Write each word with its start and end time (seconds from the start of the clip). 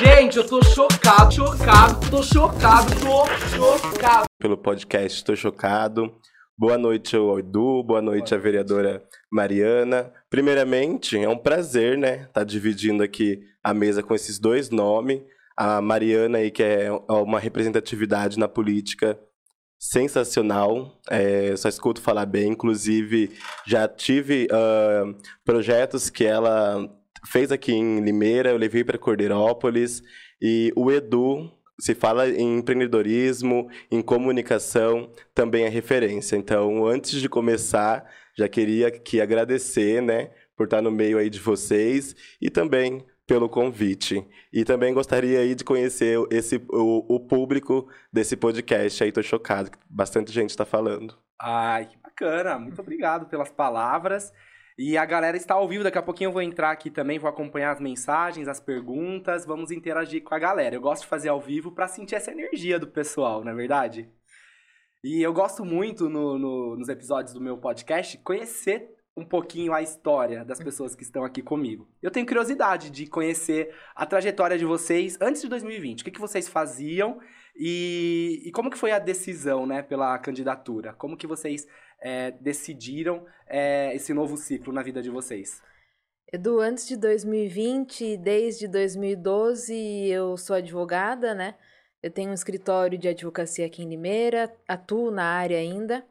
Gente, 0.00 0.38
eu 0.38 0.46
tô 0.46 0.62
chocado, 0.64 1.30
chocado, 1.30 2.10
tô 2.10 2.22
chocado, 2.22 2.90
tô 3.00 3.26
chocado. 3.50 4.24
Pelo 4.38 4.56
podcast 4.56 5.18
Estou 5.18 5.36
Chocado. 5.36 6.10
Boa 6.56 6.78
noite 6.78 7.14
ao 7.14 7.38
Edu, 7.38 7.82
boa 7.82 8.00
noite 8.00 8.34
à 8.34 8.38
vereadora 8.38 9.02
Mariana. 9.30 10.10
Primeiramente, 10.30 11.22
é 11.22 11.28
um 11.28 11.36
prazer, 11.36 11.98
né, 11.98 12.22
estar 12.22 12.32
tá 12.32 12.44
dividindo 12.44 13.02
aqui 13.02 13.42
a 13.62 13.74
mesa 13.74 14.02
com 14.02 14.14
esses 14.14 14.38
dois 14.38 14.70
nomes. 14.70 15.20
A 15.54 15.82
Mariana 15.82 16.38
aí, 16.38 16.50
que 16.50 16.62
é 16.62 16.90
uma 17.10 17.38
representatividade 17.38 18.38
na 18.38 18.48
política 18.48 19.20
sensacional. 19.78 20.98
É, 21.10 21.54
só 21.56 21.68
escuto 21.68 22.00
falar 22.00 22.24
bem. 22.24 22.52
Inclusive, 22.52 23.36
já 23.66 23.86
tive 23.86 24.48
uh, 24.50 25.14
projetos 25.44 26.08
que 26.08 26.24
ela 26.24 26.90
fez 27.26 27.52
aqui 27.52 27.72
em 27.72 28.00
Limeira, 28.00 28.50
eu 28.50 28.56
levei 28.56 28.84
para 28.84 28.98
Cordeirópolis. 28.98 30.02
E 30.40 30.72
o 30.76 30.90
Edu, 30.90 31.50
se 31.78 31.94
fala 31.94 32.28
em 32.28 32.58
empreendedorismo, 32.58 33.68
em 33.90 34.02
comunicação, 34.02 35.10
também 35.34 35.64
é 35.64 35.68
referência. 35.68 36.36
Então, 36.36 36.86
antes 36.86 37.20
de 37.20 37.28
começar, 37.28 38.04
já 38.36 38.48
queria 38.48 38.90
que 38.90 39.20
agradecer, 39.20 40.02
né, 40.02 40.30
por 40.56 40.64
estar 40.64 40.82
no 40.82 40.90
meio 40.90 41.18
aí 41.18 41.30
de 41.30 41.38
vocês 41.38 42.14
e 42.40 42.50
também 42.50 43.04
pelo 43.26 43.48
convite. 43.48 44.26
E 44.52 44.64
também 44.64 44.92
gostaria 44.92 45.38
aí 45.38 45.54
de 45.54 45.62
conhecer 45.62 46.18
esse, 46.30 46.60
o, 46.68 47.14
o 47.14 47.20
público 47.20 47.88
desse 48.12 48.36
podcast 48.36 49.04
aí, 49.04 49.12
tô 49.12 49.22
chocado, 49.22 49.70
bastante 49.88 50.32
gente 50.32 50.50
está 50.50 50.64
falando. 50.64 51.16
Ai, 51.40 51.86
que 51.86 51.96
bacana, 51.96 52.58
muito 52.58 52.80
obrigado 52.80 53.26
pelas 53.26 53.50
palavras. 53.50 54.32
E 54.78 54.96
a 54.96 55.04
galera 55.04 55.36
está 55.36 55.54
ao 55.54 55.68
vivo, 55.68 55.84
daqui 55.84 55.98
a 55.98 56.02
pouquinho 56.02 56.28
eu 56.28 56.32
vou 56.32 56.42
entrar 56.42 56.70
aqui 56.70 56.90
também, 56.90 57.18
vou 57.18 57.28
acompanhar 57.28 57.72
as 57.72 57.80
mensagens, 57.80 58.48
as 58.48 58.60
perguntas, 58.60 59.44
vamos 59.44 59.70
interagir 59.70 60.22
com 60.22 60.34
a 60.34 60.38
galera. 60.38 60.74
Eu 60.74 60.80
gosto 60.80 61.02
de 61.02 61.08
fazer 61.08 61.28
ao 61.28 61.40
vivo 61.40 61.72
para 61.72 61.88
sentir 61.88 62.14
essa 62.14 62.30
energia 62.30 62.78
do 62.78 62.86
pessoal, 62.86 63.44
não 63.44 63.52
é 63.52 63.54
verdade? 63.54 64.10
E 65.02 65.22
eu 65.22 65.32
gosto 65.32 65.64
muito 65.64 66.08
no, 66.08 66.38
no, 66.38 66.76
nos 66.76 66.88
episódios 66.88 67.32
do 67.32 67.40
meu 67.40 67.58
podcast 67.58 68.18
conhecer 68.18 68.88
um 69.16 69.24
pouquinho 69.24 69.72
a 69.72 69.82
história 69.82 70.44
das 70.44 70.58
pessoas 70.58 70.94
que 70.94 71.02
estão 71.02 71.24
aqui 71.24 71.42
comigo. 71.42 71.88
Eu 72.02 72.10
tenho 72.10 72.26
curiosidade 72.26 72.90
de 72.90 73.06
conhecer 73.06 73.74
a 73.94 74.06
trajetória 74.06 74.56
de 74.56 74.64
vocês 74.64 75.18
antes 75.20 75.42
de 75.42 75.48
2020. 75.48 76.00
O 76.00 76.04
que, 76.04 76.10
que 76.10 76.20
vocês 76.20 76.48
faziam 76.48 77.18
e, 77.56 78.42
e 78.44 78.52
como 78.52 78.70
que 78.70 78.78
foi 78.78 78.92
a 78.92 78.98
decisão, 78.98 79.66
né, 79.66 79.82
pela 79.82 80.18
candidatura? 80.18 80.92
Como 80.94 81.16
que 81.16 81.26
vocês 81.26 81.66
é, 82.00 82.30
decidiram 82.32 83.26
é, 83.46 83.94
esse 83.94 84.12
novo 84.14 84.36
ciclo 84.36 84.72
na 84.72 84.82
vida 84.82 85.02
de 85.02 85.10
vocês? 85.10 85.62
Edu, 86.32 86.60
antes 86.60 86.86
de 86.86 86.96
2020, 86.96 88.16
desde 88.16 88.68
2012, 88.68 89.74
eu 90.08 90.36
sou 90.36 90.56
advogada, 90.56 91.34
né? 91.34 91.56
Eu 92.02 92.10
tenho 92.10 92.30
um 92.30 92.34
escritório 92.34 92.96
de 92.96 93.08
advocacia 93.08 93.66
aqui 93.66 93.82
em 93.82 93.88
Limeira, 93.88 94.50
atuo 94.66 95.10
na 95.10 95.24
área 95.24 95.58
ainda. 95.58 96.04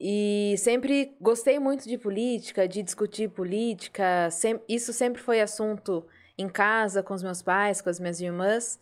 E 0.00 0.54
sempre 0.58 1.16
gostei 1.20 1.58
muito 1.58 1.88
de 1.88 1.98
política, 1.98 2.66
de 2.66 2.82
discutir 2.82 3.30
política. 3.30 4.28
isso 4.68 4.92
sempre 4.92 5.20
foi 5.20 5.40
assunto 5.40 6.06
em 6.38 6.48
casa, 6.48 7.02
com 7.02 7.14
os 7.14 7.22
meus 7.22 7.42
pais, 7.42 7.80
com 7.80 7.90
as 7.90 8.00
minhas 8.00 8.20
irmãs. 8.20 8.80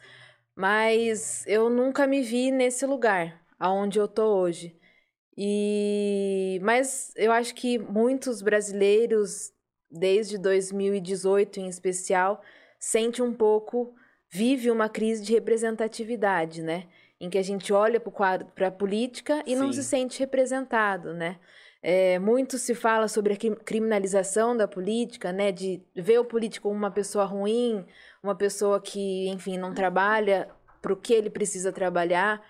Mas 0.54 1.44
eu 1.46 1.68
nunca 1.70 2.06
me 2.06 2.22
vi 2.22 2.50
nesse 2.50 2.86
lugar, 2.86 3.42
aonde 3.58 3.98
eu 3.98 4.08
tô 4.08 4.24
hoje. 4.36 4.79
E 5.42 6.60
mas 6.62 7.12
eu 7.16 7.32
acho 7.32 7.54
que 7.54 7.78
muitos 7.78 8.42
brasileiros 8.42 9.52
desde 9.90 10.36
2018 10.36 11.60
em 11.60 11.66
especial 11.66 12.42
sente 12.78 13.22
um 13.22 13.32
pouco 13.32 13.94
vive 14.30 14.70
uma 14.70 14.88
crise 14.88 15.22
de 15.22 15.32
representatividade, 15.32 16.62
né? 16.62 16.86
em 17.20 17.28
que 17.28 17.36
a 17.36 17.42
gente 17.42 17.72
olha 17.72 18.00
para 18.00 18.68
a 18.68 18.70
política 18.70 19.42
e 19.46 19.50
Sim. 19.50 19.56
não 19.56 19.72
se 19.72 19.84
sente 19.84 20.18
representado, 20.18 21.12
né? 21.12 21.38
É, 21.82 22.18
muito 22.18 22.58
se 22.58 22.74
fala 22.74 23.08
sobre 23.08 23.34
a 23.34 23.36
criminalização 23.36 24.56
da 24.56 24.66
política, 24.66 25.30
né? 25.30 25.52
De 25.52 25.82
ver 25.94 26.18
o 26.18 26.24
político 26.24 26.68
como 26.68 26.78
uma 26.78 26.90
pessoa 26.90 27.24
ruim, 27.24 27.84
uma 28.22 28.34
pessoa 28.34 28.80
que, 28.80 29.28
enfim, 29.28 29.58
não 29.58 29.74
trabalha 29.74 30.48
para 30.80 30.92
o 30.92 30.96
que 30.96 31.12
ele 31.12 31.28
precisa 31.28 31.70
trabalhar. 31.70 32.42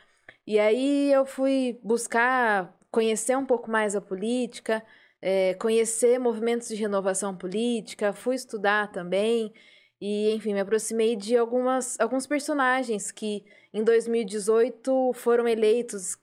E 0.47 0.59
aí 0.59 1.13
eu 1.13 1.27
fui 1.27 1.81
buscar 1.83 2.73
conhecer 2.91 3.37
um 3.37 3.47
pouco 3.47 3.71
mais 3.71 3.95
a 3.95 4.01
política, 4.01 4.83
é, 5.23 5.55
conhecer 5.55 6.19
movimentos 6.19 6.69
de 6.69 6.75
renovação 6.75 7.37
política, 7.37 8.13
fui 8.13 8.35
estudar 8.35 8.91
também. 8.91 9.53
E, 10.01 10.33
enfim, 10.33 10.55
me 10.55 10.61
aproximei 10.61 11.15
de 11.15 11.37
algumas, 11.37 12.01
alguns 12.01 12.27
personagens 12.27 13.11
que 13.11 13.45
em 13.73 13.85
2018 13.85 15.13
foram 15.13 15.47
eleitos, 15.47 16.17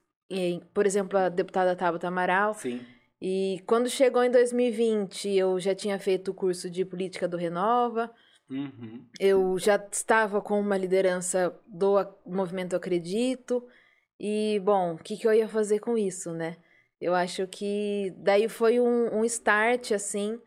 por 0.74 0.86
exemplo, 0.86 1.18
a 1.18 1.30
deputada 1.30 1.76
Tabata 1.76 2.08
Amaral. 2.08 2.56
Sim. 2.56 2.82
E 3.22 3.62
quando 3.66 3.90
chegou 3.90 4.24
em 4.24 4.32
2020, 4.32 5.30
eu 5.30 5.60
já 5.60 5.74
tinha 5.74 5.98
feito 6.00 6.32
o 6.32 6.34
curso 6.34 6.70
de 6.70 6.84
política 6.84 7.28
do 7.28 7.38
Renova. 7.38 8.12
Uhum. 8.50 9.06
Eu 9.20 9.58
já 9.60 9.76
estava 9.92 10.42
com 10.42 10.60
uma 10.60 10.78
liderança 10.78 11.56
do 11.68 11.96
movimento 12.26 12.76
Acredito. 12.76 13.64
E, 14.20 14.60
bom, 14.64 14.96
o 14.96 14.98
que, 14.98 15.18
que 15.18 15.28
eu 15.28 15.34
ia 15.34 15.48
fazer 15.48 15.80
com 15.80 15.98
isso, 15.98 16.32
né? 16.32 16.58
Eu 17.00 17.14
acho 17.14 17.46
que 17.48 18.14
daí 18.18 18.50
foi 18.50 18.80
um, 18.80 19.20
um 19.20 19.26
start, 19.26 19.92
assim, 19.92 20.40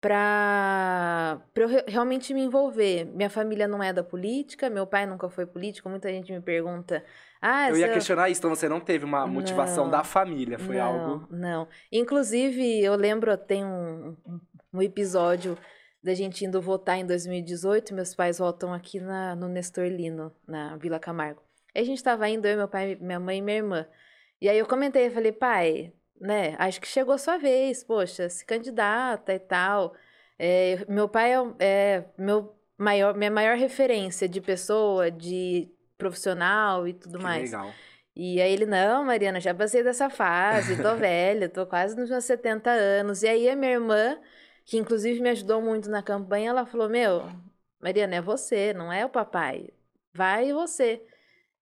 para 0.00 1.38
eu 1.54 1.68
realmente 1.86 2.32
me 2.32 2.40
envolver. 2.40 3.04
Minha 3.04 3.28
família 3.28 3.68
não 3.68 3.82
é 3.82 3.92
da 3.92 4.02
política, 4.02 4.70
meu 4.70 4.86
pai 4.86 5.04
nunca 5.04 5.28
foi 5.28 5.44
político, 5.44 5.90
muita 5.90 6.08
gente 6.08 6.32
me 6.32 6.40
pergunta. 6.40 7.04
Ah, 7.40 7.68
eu 7.68 7.76
ia 7.76 7.92
questionar 7.92 8.30
isso, 8.30 8.40
então 8.40 8.54
você 8.54 8.68
não 8.68 8.80
teve 8.80 9.04
uma 9.04 9.26
motivação 9.26 9.84
não, 9.84 9.90
da 9.90 10.02
família, 10.02 10.58
foi 10.58 10.76
não, 10.76 10.84
algo. 10.84 11.26
Não. 11.30 11.68
Inclusive, 11.92 12.82
eu 12.82 12.94
lembro, 12.96 13.36
tem 13.36 13.64
um, 13.64 14.16
um 14.72 14.80
episódio 14.80 15.56
da 16.02 16.14
gente 16.14 16.46
indo 16.46 16.60
votar 16.62 16.98
em 16.98 17.06
2018, 17.06 17.94
meus 17.94 18.14
pais 18.14 18.38
votam 18.38 18.72
aqui 18.72 19.00
na, 19.00 19.36
no 19.36 19.48
Nestor 19.48 19.86
Lino, 19.86 20.32
na 20.48 20.78
Vila 20.78 20.98
Camargo. 20.98 21.42
Aí 21.74 21.82
a 21.82 21.84
gente 21.84 22.02
tava 22.02 22.28
indo, 22.28 22.46
eu, 22.46 22.56
meu 22.56 22.68
pai, 22.68 22.96
minha 23.00 23.20
mãe 23.20 23.38
e 23.38 23.42
minha 23.42 23.56
irmã. 23.58 23.86
E 24.40 24.48
aí 24.48 24.58
eu 24.58 24.66
comentei, 24.66 25.06
eu 25.06 25.10
falei, 25.10 25.32
pai, 25.32 25.92
né? 26.20 26.56
Acho 26.58 26.80
que 26.80 26.86
chegou 26.88 27.14
a 27.14 27.18
sua 27.18 27.38
vez, 27.38 27.84
poxa, 27.84 28.28
se 28.28 28.44
candidata 28.44 29.34
e 29.34 29.38
tal. 29.38 29.94
É, 30.38 30.84
meu 30.88 31.08
pai 31.08 31.34
é, 31.34 31.38
é, 31.58 32.04
meu 32.16 32.54
maior, 32.78 33.14
minha 33.14 33.30
maior 33.30 33.56
referência 33.56 34.28
de 34.28 34.40
pessoa, 34.40 35.10
de 35.10 35.68
profissional 35.98 36.88
e 36.88 36.94
tudo 36.94 37.18
que 37.18 37.24
mais. 37.24 37.50
Legal. 37.50 37.72
E 38.16 38.40
aí 38.40 38.52
ele, 38.52 38.66
não, 38.66 39.04
Mariana, 39.04 39.40
já 39.40 39.54
passei 39.54 39.82
dessa 39.82 40.10
fase, 40.10 40.82
tô 40.82 40.94
velha, 40.96 41.48
tô 41.48 41.66
quase 41.66 41.96
nos 41.96 42.10
meus 42.10 42.24
70 42.24 42.70
anos. 42.70 43.22
E 43.22 43.28
aí 43.28 43.48
a 43.48 43.56
minha 43.56 43.72
irmã, 43.72 44.18
que 44.64 44.76
inclusive 44.78 45.20
me 45.20 45.30
ajudou 45.30 45.62
muito 45.62 45.88
na 45.90 46.02
campanha, 46.02 46.50
ela 46.50 46.66
falou: 46.66 46.88
Meu, 46.88 47.22
Mariana, 47.80 48.16
é 48.16 48.20
você, 48.20 48.72
não 48.74 48.92
é 48.92 49.04
o 49.04 49.10
papai. 49.10 49.68
Vai 50.12 50.52
você. 50.52 51.02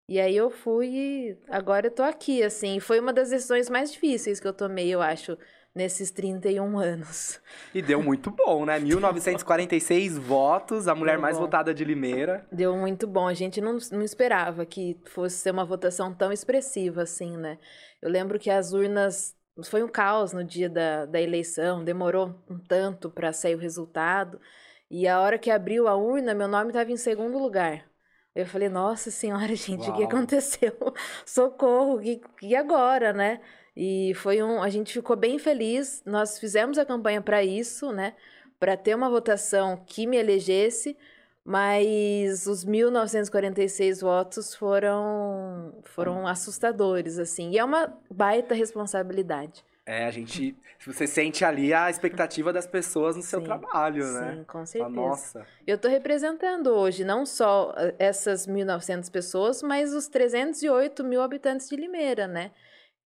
E 0.09 0.19
aí 0.19 0.35
eu 0.35 0.49
fui 0.49 0.87
e 0.89 1.39
agora 1.49 1.89
eu 1.89 1.91
tô 1.91 2.03
aqui, 2.03 2.43
assim. 2.43 2.81
Foi 2.81 2.99
uma 2.99 3.13
das 3.13 3.29
decisões 3.29 3.69
mais 3.69 3.93
difíceis 3.93 4.41
que 4.41 4.49
eu 4.49 4.55
tomei, 4.55 4.89
eu 4.89 5.03
acho, 5.03 5.37
nesses 5.75 6.11
31 6.11 6.79
anos. 6.79 7.39
E 7.75 7.83
deu 7.83 8.03
muito 8.03 8.31
bom, 8.31 8.65
né? 8.65 8.79
1946 8.81 10.17
votos, 10.17 10.89
a 10.89 10.95
mulher 10.95 11.13
deu 11.13 11.21
mais 11.21 11.37
bom. 11.37 11.43
votada 11.43 11.75
de 11.75 11.85
Limeira. 11.85 12.47
Deu 12.51 12.75
muito 12.75 13.07
bom. 13.07 13.29
A 13.29 13.35
gente 13.35 13.61
não, 13.61 13.77
não 13.93 14.03
esperava 14.03 14.65
que 14.65 14.99
fosse 15.05 15.37
ser 15.37 15.51
uma 15.51 15.65
votação 15.65 16.15
tão 16.15 16.33
expressiva 16.33 17.03
assim, 17.03 17.37
né? 17.37 17.59
Eu 18.01 18.11
lembro 18.11 18.39
que 18.39 18.51
as 18.51 18.73
urnas. 18.73 19.37
Foi 19.65 19.83
um 19.83 19.89
caos 19.89 20.33
no 20.33 20.45
dia 20.45 20.71
da, 20.71 21.05
da 21.05 21.21
eleição, 21.21 21.83
demorou 21.83 22.33
um 22.49 22.61
tanto 22.61 23.11
para 23.11 23.33
sair 23.33 23.57
o 23.57 23.59
resultado. 23.59 24.41
E 24.89 25.07
a 25.09 25.21
hora 25.21 25.37
que 25.37 25.51
abriu 25.51 25.89
a 25.89 25.97
urna, 25.97 26.33
meu 26.33 26.47
nome 26.47 26.69
estava 26.69 26.93
em 26.93 26.97
segundo 26.97 27.37
lugar. 27.39 27.88
Eu 28.39 28.47
falei, 28.47 28.69
nossa 28.69 29.11
senhora, 29.11 29.53
gente, 29.57 29.91
o 29.91 29.95
que 29.95 30.05
aconteceu? 30.05 30.73
Socorro, 31.27 32.01
e, 32.01 32.21
e 32.41 32.55
agora, 32.55 33.13
né? 33.13 33.41
E 33.77 34.13
foi 34.15 34.41
um. 34.41 34.63
A 34.63 34.69
gente 34.69 34.93
ficou 34.93 35.17
bem 35.17 35.41
feliz. 35.41 36.03
Nós 36.07 36.39
fizemos 36.39 36.79
a 36.79 36.87
campanha 36.87 37.21
para 37.21 37.43
isso, 37.43 37.91
né? 37.91 38.15
Para 38.59 38.77
ter 38.77 38.95
uma 38.95 39.11
votação 39.11 39.83
que 39.85 40.07
me 40.07 40.17
elegesse, 40.17 40.97
mas 41.45 42.47
os 42.47 42.65
1946 42.65 44.01
votos 44.03 44.55
foram 44.55 45.75
foram 45.83 46.27
assustadores 46.27 47.19
assim. 47.19 47.51
E 47.51 47.59
é 47.59 47.65
uma 47.65 47.93
baita 48.09 48.55
responsabilidade. 48.55 49.65
É, 49.89 50.05
a 50.05 50.11
gente. 50.11 50.55
Você 50.85 51.07
sente 51.07 51.47
ali 51.47 51.73
a 51.73 51.89
expectativa 51.89 52.53
das 52.53 52.67
pessoas 52.67 53.17
no 53.17 53.23
seu 53.23 53.41
sim, 53.41 53.47
trabalho, 53.47 54.05
né? 54.13 54.37
Sim, 54.37 54.45
com 54.45 54.67
certeza. 54.67 54.95
Nossa. 54.95 55.47
Eu 55.67 55.77
estou 55.77 55.91
representando 55.91 56.67
hoje 56.67 57.05
não 57.05 57.25
só 57.25 57.73
eh, 57.75 57.95
essas 57.99 58.47
1.900 58.47 59.11
pessoas, 59.11 59.63
mas 59.63 59.95
os 59.95 60.07
308 60.07 61.03
mil 61.03 61.23
habitantes 61.23 61.71
de 61.71 61.77
Limeira, 61.77 62.29
né? 62.29 62.53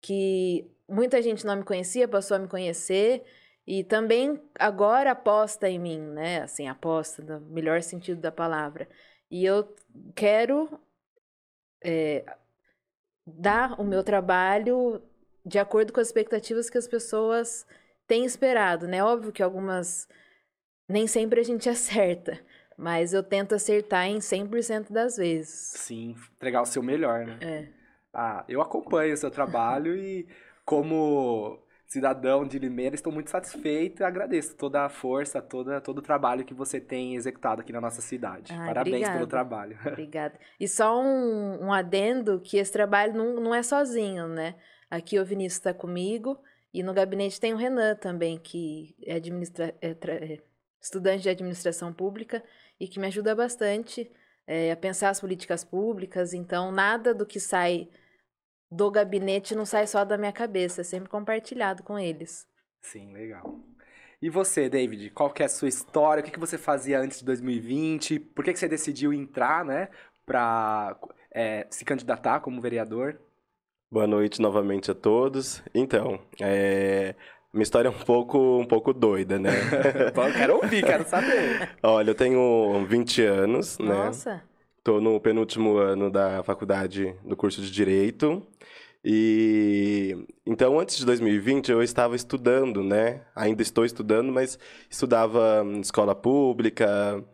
Que 0.01 0.71
muita 0.89 1.21
gente 1.21 1.45
não 1.45 1.57
me 1.57 1.65
conhecia, 1.65 2.09
passou 2.09 2.39
a 2.39 2.41
me 2.41 2.49
conhecer. 2.49 3.25
E 3.67 3.85
também 3.85 4.41
agora 4.59 5.11
aposta 5.11 5.69
em 5.69 5.79
mim, 5.79 6.01
né? 6.01 6.41
Assim, 6.41 6.67
aposta 6.67 7.23
no 7.23 7.41
melhor 7.53 7.83
sentido 7.83 8.23
da 8.23 8.33
palavra. 8.33 8.89
E 9.31 9.45
eu 9.45 9.77
quero 10.15 10.81
é, 11.85 12.25
dar 13.27 13.79
o 13.79 13.85
meu 13.85 14.03
trabalho 14.03 15.03
de 15.45 15.59
acordo 15.59 15.93
com 15.93 16.01
as 16.01 16.09
expectativas 16.09 16.69
que 16.69 16.79
as 16.79 16.89
pessoas 16.89 17.67
têm 18.07 18.25
esperado, 18.25 18.87
né? 18.87 19.03
Óbvio 19.03 19.33
que 19.33 19.43
algumas 19.43 20.09
nem 20.89 21.07
sempre 21.07 21.41
a 21.41 21.45
gente 21.45 21.69
acerta, 21.71 22.39
mas 22.77 23.13
eu 23.13 23.23
tento 23.23 23.55
acertar 23.55 24.07
em 24.07 24.19
100% 24.19 24.91
das 24.91 25.17
vezes. 25.17 25.73
Sim, 25.77 26.15
entregar 26.37 26.63
o 26.63 26.67
seu 26.67 26.83
melhor, 26.83 27.27
né? 27.27 27.39
É. 27.41 27.69
Ah, 28.13 28.45
eu 28.49 28.61
acompanho 28.61 29.15
o 29.15 29.17
seu 29.17 29.31
trabalho 29.31 29.97
e 29.97 30.27
como 30.65 31.63
cidadão 31.91 32.45
de 32.47 32.57
Limeira 32.59 32.95
estou 32.95 33.13
muito 33.13 33.31
satisfeito 33.31 34.01
e 34.01 34.05
agradeço 34.05 34.57
toda 34.57 34.85
a 34.85 34.89
força, 34.89 35.43
toda, 35.43 35.81
todo 35.81 35.99
o 35.99 36.03
trabalho 36.03 36.45
que 36.45 36.55
você 36.55 36.81
tem 36.81 37.17
executado 37.17 37.61
aqui 37.61 37.73
na 37.73 37.81
nossa 37.81 38.01
cidade. 38.01 38.53
Ai, 38.53 38.69
Parabéns 38.69 38.95
obrigada. 38.95 39.17
pelo 39.17 39.27
trabalho. 39.27 39.79
Obrigada. 39.87 40.39
E 40.59 40.69
só 40.69 41.03
um, 41.03 41.67
um 41.67 41.73
adendo 41.73 42.41
que 42.41 42.59
esse 42.59 42.71
trabalho 42.71 43.15
não, 43.15 43.41
não 43.41 43.55
é 43.55 43.63
sozinho, 43.63 44.29
né? 44.29 44.55
Aqui 44.91 45.19
o 45.21 45.25
Vinícius 45.25 45.59
está 45.59 45.73
comigo 45.73 46.37
e 46.75 46.83
no 46.83 46.93
gabinete 46.93 47.41
tem 47.41 47.55
o 47.55 47.57
Renan 47.57 47.95
também, 47.95 48.39
que 48.39 48.97
é, 49.05 49.15
administra 49.15 49.75
é, 49.81 49.91
é 49.91 50.39
estudante 50.81 51.23
de 51.23 51.29
administração 51.29 51.93
pública 51.93 52.43
e 52.79 52.89
que 52.89 52.99
me 52.99 53.07
ajuda 53.07 53.35
bastante 53.35 54.11
é, 54.47 54.73
a 54.73 54.77
pensar 54.77 55.11
as 55.11 55.21
políticas 55.21 55.63
públicas. 55.63 56.35
Então, 56.35 56.73
nada 56.73 57.15
do 57.15 57.25
que 57.25 57.39
sai 57.39 57.89
do 58.71 58.91
gabinete 58.91 59.55
não 59.55 59.65
sai 59.67 59.87
só 59.87 60.05
da 60.05 60.19
minha 60.19 60.33
cabeça, 60.33 60.81
é 60.81 60.85
sempre 60.85 61.09
compartilhado 61.09 61.83
com 61.83 61.99
eles. 61.99 62.47
Sim, 62.83 63.13
legal. 63.13 63.61
E 64.23 64.29
você, 64.29 64.69
David, 64.69 65.11
qual 65.11 65.31
que 65.31 65.43
é 65.43 65.47
a 65.47 65.49
sua 65.49 65.69
história? 65.69 66.21
O 66.21 66.25
que, 66.25 66.31
que 66.31 66.39
você 66.39 66.59
fazia 66.59 67.01
antes 67.01 67.21
de 67.21 67.25
2020? 67.25 68.21
Por 68.21 68.45
que, 68.45 68.53
que 68.53 68.59
você 68.59 68.69
decidiu 68.69 69.13
entrar, 69.13 69.65
né, 69.65 69.89
para 70.27 70.99
se 71.71 71.85
candidatar 71.85 72.41
como 72.41 72.61
vereador? 72.61 73.21
Boa 73.93 74.07
noite 74.07 74.41
novamente 74.41 74.89
a 74.93 74.95
todos. 74.95 75.61
Então, 75.75 76.21
é... 76.41 77.13
minha 77.53 77.65
história 77.65 77.89
é 77.89 77.91
um 77.91 78.05
pouco, 78.05 78.39
um 78.61 78.65
pouco 78.65 78.93
doida, 78.93 79.37
né? 79.37 79.51
Bom, 80.15 80.31
quero 80.31 80.55
ouvir, 80.63 80.85
quero 80.85 81.05
saber. 81.09 81.77
Olha, 81.83 82.11
eu 82.11 82.15
tenho 82.15 82.87
20 82.87 83.23
anos, 83.23 83.81
né? 83.81 83.87
Nossa, 83.87 84.45
Tô 84.85 85.01
no 85.01 85.19
penúltimo 85.21 85.77
ano 85.77 86.09
da 86.09 86.41
faculdade 86.45 87.17
do 87.25 87.37
curso 87.37 87.61
de 87.61 87.69
Direito. 87.69 88.47
E 89.05 90.17
então, 90.47 90.79
antes 90.79 90.97
de 90.97 91.05
2020, 91.05 91.73
eu 91.73 91.83
estava 91.83 92.15
estudando, 92.15 92.85
né? 92.85 93.23
Ainda 93.35 93.61
estou 93.61 93.85
estudando, 93.85 94.31
mas 94.31 94.57
estudava 94.89 95.67
escola 95.81 96.15
pública. 96.15 97.25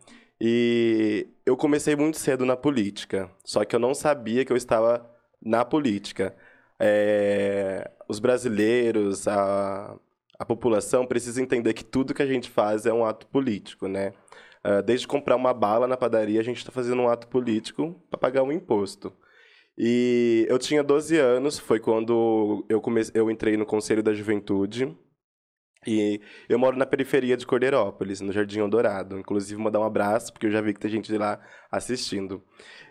E 0.41 1.27
eu 1.45 1.55
comecei 1.55 1.95
muito 1.95 2.17
cedo 2.17 2.47
na 2.47 2.57
política. 2.57 3.29
Só 3.45 3.63
que 3.63 3.75
eu 3.75 3.79
não 3.79 3.93
sabia 3.93 4.43
que 4.43 4.51
eu 4.51 4.57
estava 4.57 5.07
na 5.39 5.63
política. 5.63 6.35
É, 6.79 7.89
os 8.07 8.19
brasileiros, 8.19 9.27
a, 9.27 9.97
a 10.39 10.45
população 10.45 11.05
precisa 11.05 11.41
entender 11.41 11.73
que 11.73 11.83
tudo 11.83 12.13
que 12.13 12.21
a 12.21 12.25
gente 12.27 12.49
faz 12.49 12.85
é 12.85 12.93
um 12.93 13.05
ato 13.05 13.27
político, 13.27 13.87
né? 13.87 14.13
Ah, 14.63 14.81
desde 14.81 15.07
comprar 15.07 15.35
uma 15.35 15.53
bala 15.53 15.87
na 15.87 15.97
padaria, 15.97 16.39
a 16.39 16.43
gente 16.43 16.57
está 16.57 16.71
fazendo 16.71 17.01
um 17.01 17.07
ato 17.09 17.27
político 17.27 17.95
para 18.09 18.19
pagar 18.19 18.43
um 18.43 18.51
imposto. 18.51 19.13
E 19.77 20.45
eu 20.49 20.59
tinha 20.59 20.83
12 20.83 21.17
anos, 21.17 21.59
foi 21.59 21.79
quando 21.79 22.65
eu, 22.69 22.81
comecei, 22.81 23.13
eu 23.19 23.29
entrei 23.31 23.57
no 23.57 23.65
Conselho 23.65 24.03
da 24.03 24.13
Juventude. 24.13 24.95
E 25.85 26.19
eu 26.49 26.59
moro 26.59 26.75
na 26.75 26.85
periferia 26.85 27.37
de 27.37 27.45
Cordeirópolis, 27.45 28.19
no 28.19 28.33
Jardim 28.33 28.59
Eldorado. 28.59 29.17
Inclusive, 29.17 29.61
mandar 29.61 29.79
um 29.79 29.83
abraço, 29.85 30.33
porque 30.33 30.47
eu 30.47 30.51
já 30.51 30.59
vi 30.59 30.73
que 30.73 30.79
tem 30.79 30.91
gente 30.91 31.07
de 31.11 31.17
lá 31.17 31.39
assistindo. 31.71 32.43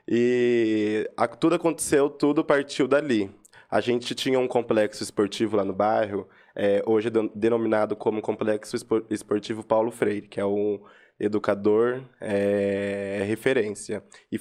E 0.09 1.09
a- 1.17 1.29
tudo 1.29 1.57
aconteceu, 1.57 2.09
tudo 2.09 2.45
partiu 2.45 2.89
dali. 2.89 3.31
A 3.71 3.81
gente 3.81 4.15
tinha 4.15 4.39
um 4.39 4.47
complexo 4.49 5.03
esportivo 5.03 5.57
lá 5.57 5.65
no 5.65 5.73
bairro, 5.73 6.29
é, 6.55 6.83
hoje 6.87 7.09
é 7.09 7.11
den- 7.11 7.31
denominado 7.35 7.95
como 7.97 8.23
Complexo 8.23 8.77
Espo- 8.77 9.05
Esportivo 9.11 9.63
Paulo 9.65 9.91
Freire, 9.91 10.29
que 10.29 10.41
é 10.41 10.45
um 10.47 10.81
educador 11.19 12.03
é, 12.21 13.23
referência. 13.27 14.03
E, 14.31 14.37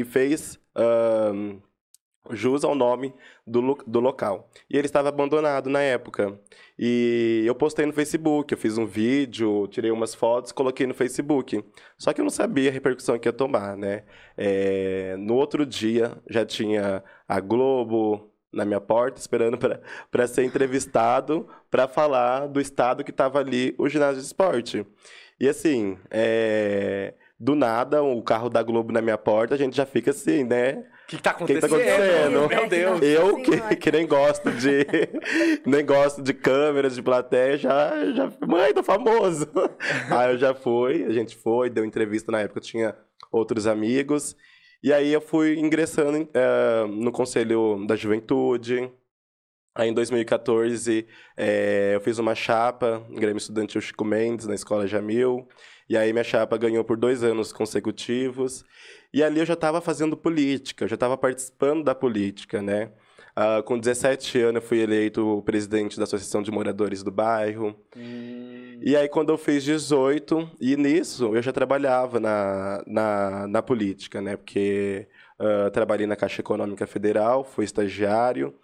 e 0.00 0.04
fez 0.04 0.58
ahn, 0.74 1.58
jus 2.30 2.64
ao 2.64 2.74
nome 2.74 3.14
do, 3.46 3.60
lo- 3.60 3.78
do 3.86 4.00
local. 4.00 4.50
E 4.68 4.76
ele 4.76 4.86
estava 4.86 5.08
abandonado 5.10 5.68
na 5.70 5.80
época. 5.80 6.38
E 6.78 7.42
eu 7.46 7.54
postei 7.54 7.86
no 7.86 7.92
Facebook, 7.92 8.52
eu 8.52 8.58
fiz 8.58 8.76
um 8.78 8.86
vídeo, 8.86 9.66
tirei 9.68 9.90
umas 9.90 10.14
fotos, 10.14 10.50
coloquei 10.52 10.86
no 10.86 10.94
Facebook. 10.94 11.62
Só 11.98 12.12
que 12.12 12.20
eu 12.20 12.24
não 12.24 12.30
sabia 12.30 12.70
a 12.70 12.72
repercussão 12.72 13.18
que 13.18 13.28
ia 13.28 13.32
tomar, 13.32 13.76
né? 13.76 14.04
É, 14.36 15.16
no 15.18 15.34
outro 15.34 15.64
dia 15.66 16.16
já 16.28 16.44
tinha 16.44 17.02
a 17.28 17.40
Globo 17.40 18.30
na 18.54 18.64
minha 18.64 18.80
porta 18.80 19.20
esperando 19.20 19.58
para 20.10 20.26
ser 20.26 20.44
entrevistado 20.44 21.48
para 21.70 21.88
falar 21.88 22.46
do 22.46 22.60
estado 22.60 23.04
que 23.04 23.10
estava 23.10 23.38
ali 23.38 23.74
o 23.78 23.88
ginásio 23.88 24.20
de 24.20 24.26
esporte. 24.26 24.86
E 25.40 25.48
assim, 25.48 25.98
é, 26.10 27.14
do 27.38 27.54
nada, 27.54 28.02
o 28.02 28.22
carro 28.22 28.48
da 28.48 28.62
Globo 28.62 28.92
na 28.92 29.02
minha 29.02 29.18
porta, 29.18 29.54
a 29.54 29.58
gente 29.58 29.76
já 29.76 29.84
fica 29.84 30.10
assim, 30.10 30.44
né? 30.44 30.84
O 31.04 31.06
que, 31.06 31.16
que 31.16 31.22
tá 31.22 31.34
que 31.34 31.44
acontecendo? 31.44 31.60
tá 31.60 31.76
acontecendo? 31.76 32.48
Meu 32.48 32.68
Deus. 32.68 33.02
Eu 33.02 33.36
que, 33.42 33.76
que 33.76 33.92
nem 33.92 34.06
gosto 34.06 34.50
de 34.50 34.86
nem 35.66 35.84
gosto 35.84 36.22
de 36.22 36.32
câmeras, 36.32 36.94
de 36.94 37.02
plateia, 37.02 37.58
já, 37.58 38.12
já 38.12 38.32
mãe 38.46 38.72
do 38.72 38.82
famoso. 38.82 39.46
Aí 40.10 40.32
eu 40.32 40.38
já 40.38 40.54
fui, 40.54 41.04
a 41.04 41.10
gente 41.10 41.36
foi, 41.36 41.68
deu 41.68 41.84
entrevista 41.84 42.32
na 42.32 42.40
época, 42.40 42.58
eu 42.58 42.64
tinha 42.64 42.96
outros 43.30 43.66
amigos. 43.66 44.34
E 44.84 44.92
aí 44.92 45.14
eu 45.14 45.20
fui 45.22 45.58
ingressando 45.58 46.28
eh, 46.34 46.86
no 46.88 47.10
Conselho 47.10 47.86
da 47.86 47.96
Juventude. 47.96 48.92
Aí 49.74 49.88
em 49.88 49.94
2014 49.94 51.06
eh, 51.38 51.92
eu 51.94 52.02
fiz 52.02 52.18
uma 52.18 52.34
chapa, 52.34 53.02
Grêmio 53.08 53.38
Estudantil 53.38 53.80
Chico 53.80 54.04
Mendes, 54.04 54.46
na 54.46 54.54
Escola 54.54 54.86
Jamil. 54.86 55.48
E 55.88 55.96
aí 55.96 56.12
minha 56.12 56.22
chapa 56.22 56.58
ganhou 56.58 56.84
por 56.84 56.98
dois 56.98 57.24
anos 57.24 57.50
consecutivos. 57.50 58.62
E 59.10 59.22
ali 59.22 59.40
eu 59.40 59.46
já 59.46 59.54
estava 59.54 59.80
fazendo 59.80 60.18
política, 60.18 60.84
eu 60.84 60.88
já 60.88 60.96
estava 60.96 61.16
participando 61.16 61.82
da 61.82 61.94
política, 61.94 62.60
né? 62.60 62.92
Ah, 63.36 63.62
com 63.62 63.78
17 63.78 64.38
anos 64.40 64.62
eu 64.62 64.68
fui 64.68 64.78
eleito 64.78 65.42
presidente 65.44 65.96
da 65.98 66.04
Associação 66.04 66.42
de 66.42 66.50
Moradores 66.52 67.02
do 67.02 67.10
bairro. 67.10 67.74
Hum, 67.96 68.78
E 68.80 68.94
aí, 68.96 69.08
quando 69.08 69.30
eu 69.30 69.38
fiz 69.38 69.64
18, 69.64 70.50
e 70.60 70.76
nisso 70.76 71.34
eu 71.34 71.42
já 71.42 71.52
trabalhava 71.52 72.20
na, 72.20 72.82
na, 72.86 73.46
na 73.48 73.62
política, 73.62 74.20
né? 74.20 74.36
Porque 74.36 75.08
ah, 75.38 75.70
trabalhei 75.70 76.06
na 76.06 76.16
Caixa 76.16 76.40
Econômica 76.42 76.86
Federal, 76.86 77.44
fui 77.44 77.64
estagiário, 77.64 78.54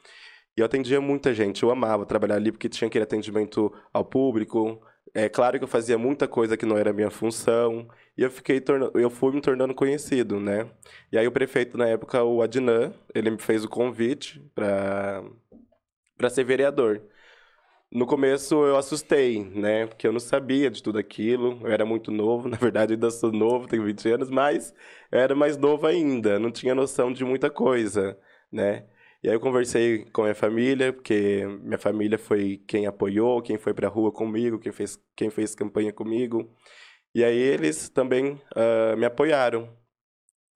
e 0.56 0.60
eu 0.60 0.66
atendia 0.66 1.00
muita 1.00 1.34
gente. 1.34 1.62
Eu 1.62 1.70
amava 1.70 2.06
trabalhar 2.06 2.36
ali 2.36 2.52
porque 2.52 2.68
tinha 2.68 2.88
aquele 2.88 3.04
atendimento 3.04 3.72
ao 3.92 4.04
público. 4.04 4.80
É 5.14 5.28
claro 5.28 5.58
que 5.58 5.64
eu 5.64 5.68
fazia 5.68 5.98
muita 5.98 6.28
coisa 6.28 6.56
que 6.56 6.64
não 6.64 6.78
era 6.78 6.92
minha 6.92 7.10
função, 7.10 7.88
e 8.16 8.22
eu, 8.22 8.30
fiquei 8.30 8.62
eu 8.94 9.10
fui 9.10 9.32
me 9.32 9.40
tornando 9.40 9.74
conhecido, 9.74 10.38
né? 10.38 10.70
E 11.10 11.18
aí, 11.18 11.26
o 11.26 11.32
prefeito, 11.32 11.76
na 11.76 11.86
época, 11.88 12.22
o 12.22 12.42
Adnan, 12.42 12.92
ele 13.14 13.30
me 13.30 13.38
fez 13.38 13.64
o 13.64 13.68
convite 13.68 14.40
para 14.54 15.22
para 16.16 16.28
ser 16.30 16.44
vereador. 16.44 17.02
No 17.92 18.06
começo 18.06 18.54
eu 18.64 18.76
assustei, 18.76 19.44
né? 19.44 19.86
Porque 19.86 20.06
eu 20.06 20.12
não 20.12 20.20
sabia 20.20 20.70
de 20.70 20.82
tudo 20.82 20.98
aquilo. 20.98 21.60
Eu 21.62 21.72
era 21.72 21.84
muito 21.84 22.10
novo, 22.12 22.48
na 22.50 22.56
verdade 22.56 22.92
eu 22.92 22.96
ainda 22.96 23.10
sou 23.10 23.32
novo, 23.32 23.66
tenho 23.68 23.84
20 23.84 24.08
anos, 24.10 24.30
mas 24.30 24.74
eu 25.10 25.18
era 25.20 25.34
mais 25.34 25.56
novo 25.56 25.86
ainda, 25.86 26.38
não 26.38 26.50
tinha 26.52 26.74
noção 26.74 27.12
de 27.12 27.24
muita 27.24 27.50
coisa, 27.50 28.18
né? 28.52 28.84
E 29.22 29.28
aí 29.28 29.34
eu 29.34 29.40
conversei 29.40 30.06
com 30.12 30.22
minha 30.22 30.34
família, 30.34 30.92
porque 30.92 31.46
minha 31.62 31.78
família 31.78 32.18
foi 32.18 32.62
quem 32.66 32.86
apoiou, 32.86 33.42
quem 33.42 33.58
foi 33.58 33.74
pra 33.74 33.86
rua 33.88 34.10
comigo, 34.10 34.58
quem 34.58 34.72
fez, 34.72 34.98
quem 35.14 35.28
fez 35.28 35.54
campanha 35.54 35.92
comigo. 35.92 36.50
E 37.14 37.22
aí 37.22 37.36
eles 37.36 37.88
também 37.88 38.40
ah, 38.56 38.96
me 38.96 39.04
apoiaram. 39.04 39.68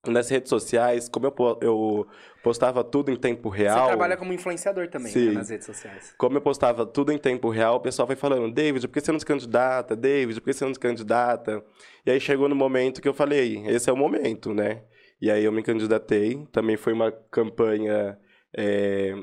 Nas 0.07 0.29
redes 0.29 0.49
sociais, 0.49 1.09
como 1.09 1.25
eu, 1.25 1.59
eu 1.61 2.07
postava 2.43 2.83
tudo 2.83 3.11
em 3.11 3.15
tempo 3.15 3.49
real. 3.49 3.85
Você 3.85 3.87
trabalha 3.87 4.15
como 4.15 4.31
influenciador 4.31 4.87
também, 4.87 5.11
né, 5.11 5.31
nas 5.31 5.49
redes 5.49 5.65
sociais. 5.65 6.13
Como 6.15 6.37
eu 6.37 6.41
postava 6.41 6.85
tudo 6.85 7.11
em 7.11 7.17
tempo 7.17 7.49
real, 7.49 7.77
o 7.77 7.79
pessoal 7.79 8.05
foi 8.05 8.15
falando, 8.15 8.53
David, 8.53 8.87
por 8.87 8.93
que 8.93 9.01
você 9.01 9.11
não 9.11 9.19
se 9.19 9.25
candidata? 9.25 9.95
David, 9.95 10.39
por 10.39 10.45
que 10.45 10.53
você 10.53 10.63
não 10.63 10.75
se 10.75 10.79
candidata? 10.79 11.63
E 12.05 12.11
aí 12.11 12.19
chegou 12.19 12.47
no 12.47 12.55
momento 12.55 13.01
que 13.01 13.07
eu 13.07 13.15
falei, 13.15 13.63
esse 13.65 13.89
é 13.89 13.93
o 13.93 13.97
momento, 13.97 14.53
né? 14.53 14.83
E 15.19 15.31
aí 15.31 15.43
eu 15.43 15.51
me 15.51 15.63
candidatei. 15.63 16.45
Também 16.51 16.77
foi 16.77 16.93
uma 16.93 17.11
campanha 17.11 18.15
é, 18.57 19.13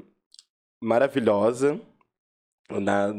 maravilhosa. 0.81 1.81
Na, 2.71 3.13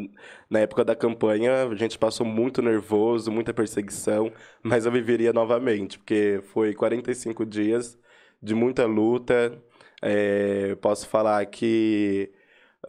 na 0.49 0.59
época 0.59 0.83
da 0.83 0.95
campanha, 0.95 1.67
a 1.67 1.75
gente 1.75 1.97
passou 1.99 2.25
muito 2.25 2.61
nervoso, 2.61 3.31
muita 3.31 3.53
perseguição, 3.53 4.31
mas 4.63 4.85
eu 4.85 4.91
viveria 4.91 5.31
novamente, 5.33 5.99
porque 5.99 6.41
foi 6.53 6.73
45 6.73 7.45
dias 7.45 7.97
de 8.41 8.55
muita 8.55 8.85
luta. 8.85 9.61
É, 10.01 10.75
posso 10.75 11.07
falar 11.07 11.45
que 11.47 12.33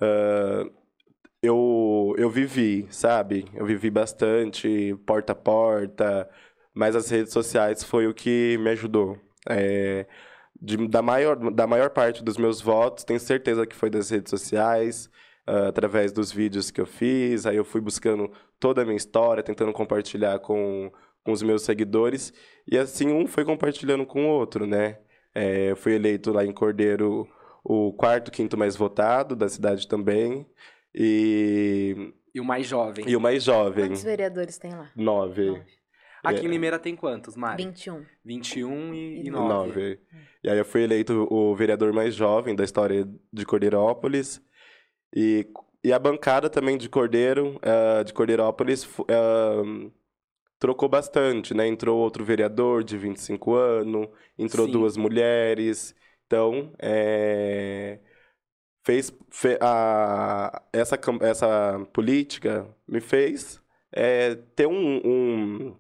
ah, 0.01 0.65
eu, 1.43 2.15
eu 2.19 2.31
vivi, 2.31 2.87
sabe? 2.91 3.47
Eu 3.55 3.67
vivi 3.67 3.91
bastante, 3.91 4.95
porta 5.07 5.33
a 5.33 5.37
porta, 5.37 6.31
mas 6.75 6.97
as 6.97 7.11
redes 7.11 7.33
sociais 7.33 7.85
foi 7.85 8.07
o 8.07 8.15
que 8.15 8.57
me 8.59 8.71
ajudou 8.71 9.19
É, 9.49 10.07
de, 10.61 10.77
da, 10.89 11.03
maior, 11.03 11.37
da 11.51 11.67
maior 11.67 11.91
parte 11.91 12.23
dos 12.23 12.37
meus 12.37 12.61
votos, 12.61 13.05
tenho 13.05 13.21
certeza 13.21 13.67
que 13.67 13.75
foi 13.75 13.91
das 13.91 14.11
redes 14.11 14.31
sociais, 14.31 15.11
uh, 15.49 15.69
através 15.69 16.13
dos 16.13 16.33
vídeos 16.33 16.71
que 16.71 16.81
eu 16.81 16.87
fiz. 16.87 17.47
Aí 17.47 17.57
eu 17.57 17.65
fui 17.65 17.81
buscando 17.81 18.31
toda 18.59 18.83
a 18.83 18.85
minha 18.85 18.97
história, 18.97 19.43
tentando 19.43 19.73
compartilhar 19.73 20.39
com, 20.39 20.91
com 21.23 21.33
os 21.33 21.43
meus 21.43 21.63
seguidores. 21.63 22.33
E 22.71 22.79
assim, 22.79 23.13
um 23.13 23.27
foi 23.27 23.45
compartilhando 23.45 24.07
com 24.07 24.27
o 24.27 24.29
outro, 24.29 24.67
né? 24.67 24.99
É, 25.35 25.71
eu 25.71 25.77
fui 25.77 25.95
eleito 25.95 26.33
lá 26.33 26.45
em 26.45 26.53
Cordeiro 26.53 27.29
o 27.65 27.93
quarto, 27.95 28.31
quinto 28.31 28.57
mais 28.57 28.77
votado 28.77 29.35
da 29.35 29.49
cidade 29.49 29.89
também. 29.89 30.47
E. 30.95 32.13
E 32.35 32.41
o 32.41 32.45
mais 32.45 32.67
jovem. 32.67 33.05
E 33.09 33.17
o 33.17 33.21
mais 33.21 33.43
jovem. 33.43 33.87
Quantos 33.87 34.03
vereadores 34.03 34.59
tem 34.59 34.73
lá? 34.73 34.91
Nove. 34.95 35.47
Nove. 35.47 35.84
Aqui 36.25 36.43
em 36.43 36.49
é. 36.49 36.49
Limeira 36.49 36.79
tem 36.79 36.97
quantos, 36.97 37.37
Mari? 37.37 37.63
21. 37.63 38.05
21 38.25 38.95
e, 38.95 39.27
e 39.27 39.31
9. 39.31 39.49
9. 39.49 40.01
E 40.43 40.51
aí 40.51 40.59
eu 40.59 40.65
fui 40.65 40.83
eleito 40.83 41.27
o 41.31 41.55
vereador 41.55 41.93
mais 41.93 42.15
jovem 42.15 42.55
da 42.55 42.65
história 42.65 43.07
de 43.33 43.45
Cordeirópolis. 43.45 44.43
E, 45.15 45.47
e 45.83 45.93
a 45.93 45.99
bancada 45.99 46.49
também 46.49 46.77
de 46.79 46.89
Cordeiro, 46.89 47.61
uh, 47.61 48.05
de 48.05 48.13
Cordeirópolis, 48.13 48.85
uh, 48.99 49.93
trocou 50.59 50.89
bastante, 50.89 51.53
né? 51.53 51.67
Entrou 51.67 51.99
outro 51.99 52.25
vereador 52.25 52.83
de 52.83 52.97
25 52.97 53.55
anos, 53.55 54.09
entrou 54.39 54.67
Sim. 54.67 54.73
duas 54.73 54.97
mulheres. 54.97 55.95
Então, 56.27 56.73
é, 56.79 58.01
fez, 58.83 59.13
fe, 59.31 59.59
a, 59.61 60.63
essa, 60.73 60.99
essa 61.21 61.87
política 61.93 62.67
me 62.89 63.01
fez 63.01 63.61
é, 63.93 64.35
ter 64.57 64.67
um, 64.67 65.01
um 65.05 65.77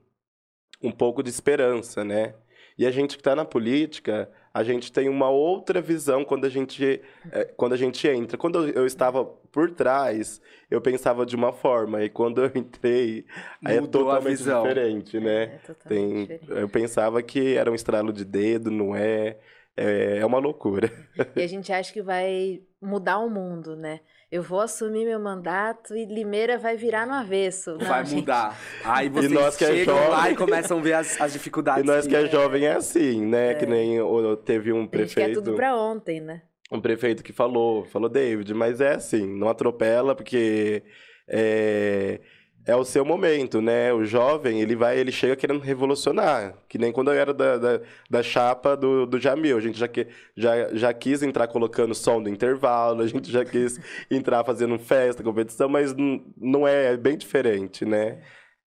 um 0.82 0.90
pouco 0.90 1.22
de 1.22 1.30
esperança, 1.30 2.04
né? 2.04 2.34
E 2.76 2.86
a 2.86 2.90
gente 2.90 3.16
que 3.16 3.20
está 3.20 3.36
na 3.36 3.44
política, 3.44 4.28
a 4.52 4.64
gente 4.64 4.92
tem 4.92 5.08
uma 5.08 5.30
outra 5.30 5.80
visão 5.80 6.24
quando 6.24 6.44
a 6.44 6.48
gente, 6.48 7.00
é, 7.30 7.44
quando 7.44 7.72
a 7.72 7.76
gente 7.76 8.06
entra. 8.08 8.36
Quando 8.36 8.68
eu 8.68 8.84
estava 8.84 9.24
por 9.24 9.70
trás, 9.70 10.40
eu 10.70 10.80
pensava 10.80 11.24
de 11.24 11.36
uma 11.36 11.52
forma, 11.52 12.02
e 12.02 12.08
quando 12.08 12.42
eu 12.42 12.50
entrei, 12.54 13.24
aí 13.64 13.78
é 13.78 13.80
totalmente 13.80 14.42
diferente, 14.42 15.20
né? 15.20 15.42
É, 15.42 15.58
totalmente 15.58 15.88
tem, 15.88 16.38
diferente. 16.38 16.60
Eu 16.60 16.68
pensava 16.68 17.22
que 17.22 17.56
era 17.56 17.70
um 17.70 17.74
estralo 17.74 18.12
de 18.12 18.24
dedo, 18.24 18.70
não 18.70 18.94
é? 18.94 19.38
É, 19.76 20.18
é 20.18 20.26
uma 20.26 20.38
loucura. 20.38 20.90
E 21.36 21.42
a 21.42 21.46
gente 21.46 21.72
acha 21.72 21.92
que 21.92 22.02
vai 22.02 22.60
mudar 22.80 23.18
o 23.18 23.30
mundo, 23.30 23.74
né? 23.76 24.00
Eu 24.34 24.42
vou 24.42 24.60
assumir 24.60 25.04
meu 25.04 25.20
mandato 25.20 25.94
e 25.96 26.04
Limeira 26.04 26.58
vai 26.58 26.76
virar 26.76 27.06
no 27.06 27.12
avesso. 27.12 27.76
Não, 27.78 27.86
vai 27.86 28.04
gente. 28.04 28.18
mudar. 28.18 28.58
Aí 28.84 29.08
vocês 29.08 29.30
e 29.30 29.34
nós 29.36 29.56
que 29.56 29.64
é 29.64 29.68
chegam 29.68 29.96
é 29.96 30.00
jovem... 30.00 30.10
lá 30.10 30.30
e 30.32 30.34
começam 30.34 30.78
a 30.80 30.82
ver 30.82 30.92
as, 30.94 31.20
as 31.20 31.32
dificuldades. 31.32 31.84
E 31.84 31.86
nós 31.86 32.04
que 32.04 32.16
é, 32.16 32.24
é 32.24 32.26
jovem 32.26 32.64
é 32.64 32.72
assim, 32.72 33.24
né? 33.24 33.52
É. 33.52 33.54
Que 33.54 33.64
nem 33.64 34.00
teve 34.44 34.72
um 34.72 34.88
prefeito... 34.88 35.20
A 35.20 35.22
gente 35.22 35.34
quer 35.36 35.40
tudo 35.40 35.54
pra 35.54 35.76
ontem, 35.76 36.20
né? 36.20 36.42
Um 36.68 36.80
prefeito 36.80 37.22
que 37.22 37.32
falou, 37.32 37.84
falou, 37.84 38.08
David, 38.08 38.52
mas 38.54 38.80
é 38.80 38.94
assim, 38.94 39.24
não 39.24 39.48
atropela, 39.48 40.16
porque... 40.16 40.82
É, 41.28 42.18
é 42.66 42.74
o 42.74 42.84
seu 42.84 43.04
momento, 43.04 43.60
né? 43.60 43.92
O 43.92 44.04
jovem, 44.04 44.60
ele 44.60 44.74
vai, 44.74 44.98
ele 44.98 45.12
chega 45.12 45.36
querendo 45.36 45.60
revolucionar. 45.60 46.54
Que 46.68 46.78
nem 46.78 46.92
quando 46.92 47.10
eu 47.10 47.14
era 47.14 47.34
da, 47.34 47.58
da, 47.58 47.80
da 48.08 48.22
chapa 48.22 48.76
do, 48.76 49.04
do 49.04 49.20
Jamil. 49.20 49.58
A 49.58 49.60
gente 49.60 49.78
já, 49.78 49.86
que, 49.86 50.06
já, 50.34 50.74
já 50.74 50.92
quis 50.94 51.22
entrar 51.22 51.46
colocando 51.48 51.94
som 51.94 52.22
do 52.22 52.28
intervalo, 52.28 53.02
a 53.02 53.06
gente 53.06 53.30
já 53.30 53.44
quis 53.44 53.78
entrar 54.10 54.44
fazendo 54.44 54.78
festa, 54.78 55.22
competição, 55.22 55.68
mas 55.68 55.94
não 56.38 56.66
é, 56.66 56.94
é 56.94 56.96
bem 56.96 57.18
diferente, 57.18 57.84
né? 57.84 58.22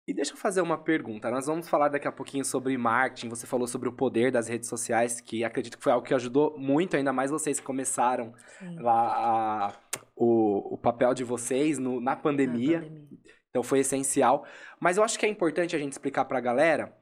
E 0.07 0.13
deixa 0.13 0.33
eu 0.33 0.37
fazer 0.37 0.61
uma 0.61 0.77
pergunta. 0.77 1.31
Nós 1.31 1.47
vamos 1.47 1.67
falar 1.67 1.89
daqui 1.89 2.07
a 2.07 2.13
pouquinho 2.13 2.45
sobre 2.45 2.77
marketing. 2.77 3.31
Você 3.31 3.47
falou 3.47 3.67
sobre 3.67 3.89
o 3.89 3.93
poder 3.93 4.31
das 4.31 4.49
redes 4.49 4.69
sociais, 4.69 5.19
que 5.19 5.43
acredito 5.43 5.79
que 5.79 5.85
foi 5.85 5.93
algo 5.93 6.07
que 6.07 6.13
ajudou 6.13 6.59
muito, 6.59 6.95
ainda 6.95 7.11
mais 7.11 7.31
vocês 7.31 7.59
que 7.59 7.65
começaram 7.65 8.35
Sim. 8.59 8.79
lá 8.81 8.93
a, 8.93 9.73
o, 10.15 10.75
o 10.75 10.79
papel 10.79 11.15
de 11.15 11.25
vocês 11.25 11.79
no, 11.79 12.03
na 12.03 12.15
pandemia. 12.15 12.81
Na 12.81 12.87
pandemia. 12.87 13.14
Então 13.55 13.63
foi 13.63 13.79
essencial. 13.79 14.45
Mas 14.81 14.97
eu 14.97 15.05
acho 15.05 15.17
que 15.17 15.25
é 15.25 15.29
importante 15.29 15.77
a 15.77 15.79
gente 15.79 15.93
explicar 15.93 16.25
para 16.25 16.39
a 16.39 16.41
galera 16.41 16.93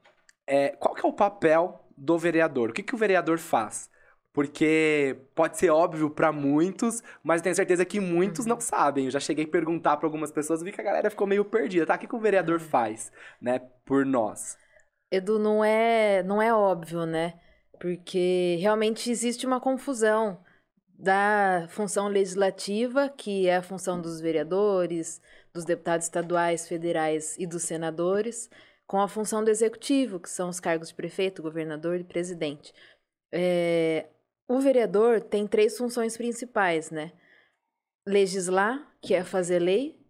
é, 0.45 0.69
qual 0.69 0.93
que 0.93 1.03
é 1.03 1.09
o 1.09 1.13
papel 1.13 1.83
do 1.97 2.15
vereador. 2.15 2.69
O 2.69 2.73
que, 2.73 2.83
que 2.83 2.93
o 2.93 2.97
vereador 2.97 3.39
faz? 3.39 3.89
Porque 4.31 5.17
pode 5.33 5.57
ser 5.57 5.71
óbvio 5.71 6.11
para 6.11 6.31
muitos, 6.31 7.01
mas 7.23 7.41
tenho 7.41 7.55
certeza 7.55 7.83
que 7.83 7.99
muitos 7.99 8.45
não 8.45 8.57
uhum. 8.57 8.61
sabem. 8.61 9.05
Eu 9.05 9.11
já 9.11 9.19
cheguei 9.19 9.45
a 9.45 9.47
perguntar 9.47 9.97
para 9.97 10.05
algumas 10.05 10.31
pessoas 10.31 10.61
e 10.61 10.65
vi 10.65 10.71
que 10.71 10.81
a 10.81 10.83
galera 10.83 11.09
ficou 11.09 11.25
meio 11.25 11.43
perdida. 11.43 11.87
Tá, 11.87 11.95
o 11.95 11.99
que, 11.99 12.07
que 12.07 12.15
o 12.15 12.19
vereador 12.19 12.59
uhum. 12.59 12.67
faz, 12.67 13.11
né, 13.41 13.59
por 13.83 14.05
nós? 14.05 14.55
Edu, 15.11 15.39
não 15.39 15.63
é, 15.63 16.21
não 16.21 16.39
é 16.39 16.53
óbvio, 16.53 17.05
né? 17.05 17.39
Porque 17.79 18.57
realmente 18.59 19.09
existe 19.09 19.45
uma 19.45 19.59
confusão 19.59 20.39
da 20.97 21.67
função 21.69 22.07
legislativa, 22.07 23.09
que 23.09 23.47
é 23.47 23.57
a 23.57 23.61
função 23.61 23.99
dos 23.99 24.21
vereadores, 24.21 25.21
dos 25.53 25.65
deputados 25.65 26.07
estaduais, 26.07 26.67
federais 26.67 27.37
e 27.37 27.45
dos 27.45 27.63
senadores, 27.63 28.49
com 28.87 28.99
a 28.99 29.07
função 29.07 29.43
do 29.43 29.49
executivo, 29.49 30.19
que 30.19 30.29
são 30.29 30.49
os 30.49 30.59
cargos 30.59 30.89
de 30.89 30.95
prefeito, 30.95 31.41
governador 31.41 31.99
e 31.99 32.03
presidente. 32.03 32.73
É, 33.31 34.07
o 34.47 34.59
vereador 34.59 35.21
tem 35.21 35.47
três 35.47 35.77
funções 35.77 36.17
principais, 36.17 36.91
né? 36.91 37.11
Legislar, 38.07 38.91
que 39.01 39.13
é 39.13 39.23
fazer 39.23 39.59
lei, 39.59 40.03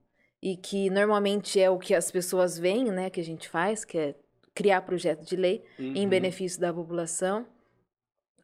e 0.43 0.57
que 0.57 0.89
normalmente 0.89 1.57
é 1.57 1.69
o 1.69 1.79
que 1.79 1.95
as 1.95 2.11
pessoas 2.11 2.59
veem, 2.59 2.91
né, 2.91 3.09
que 3.09 3.21
a 3.21 3.23
gente 3.23 3.47
faz, 3.47 3.85
que 3.85 3.97
é 3.97 4.15
criar 4.53 4.81
projeto 4.81 5.23
de 5.23 5.37
lei 5.37 5.63
uhum. 5.79 5.93
em 5.95 6.07
benefício 6.07 6.59
da 6.59 6.73
população. 6.73 7.47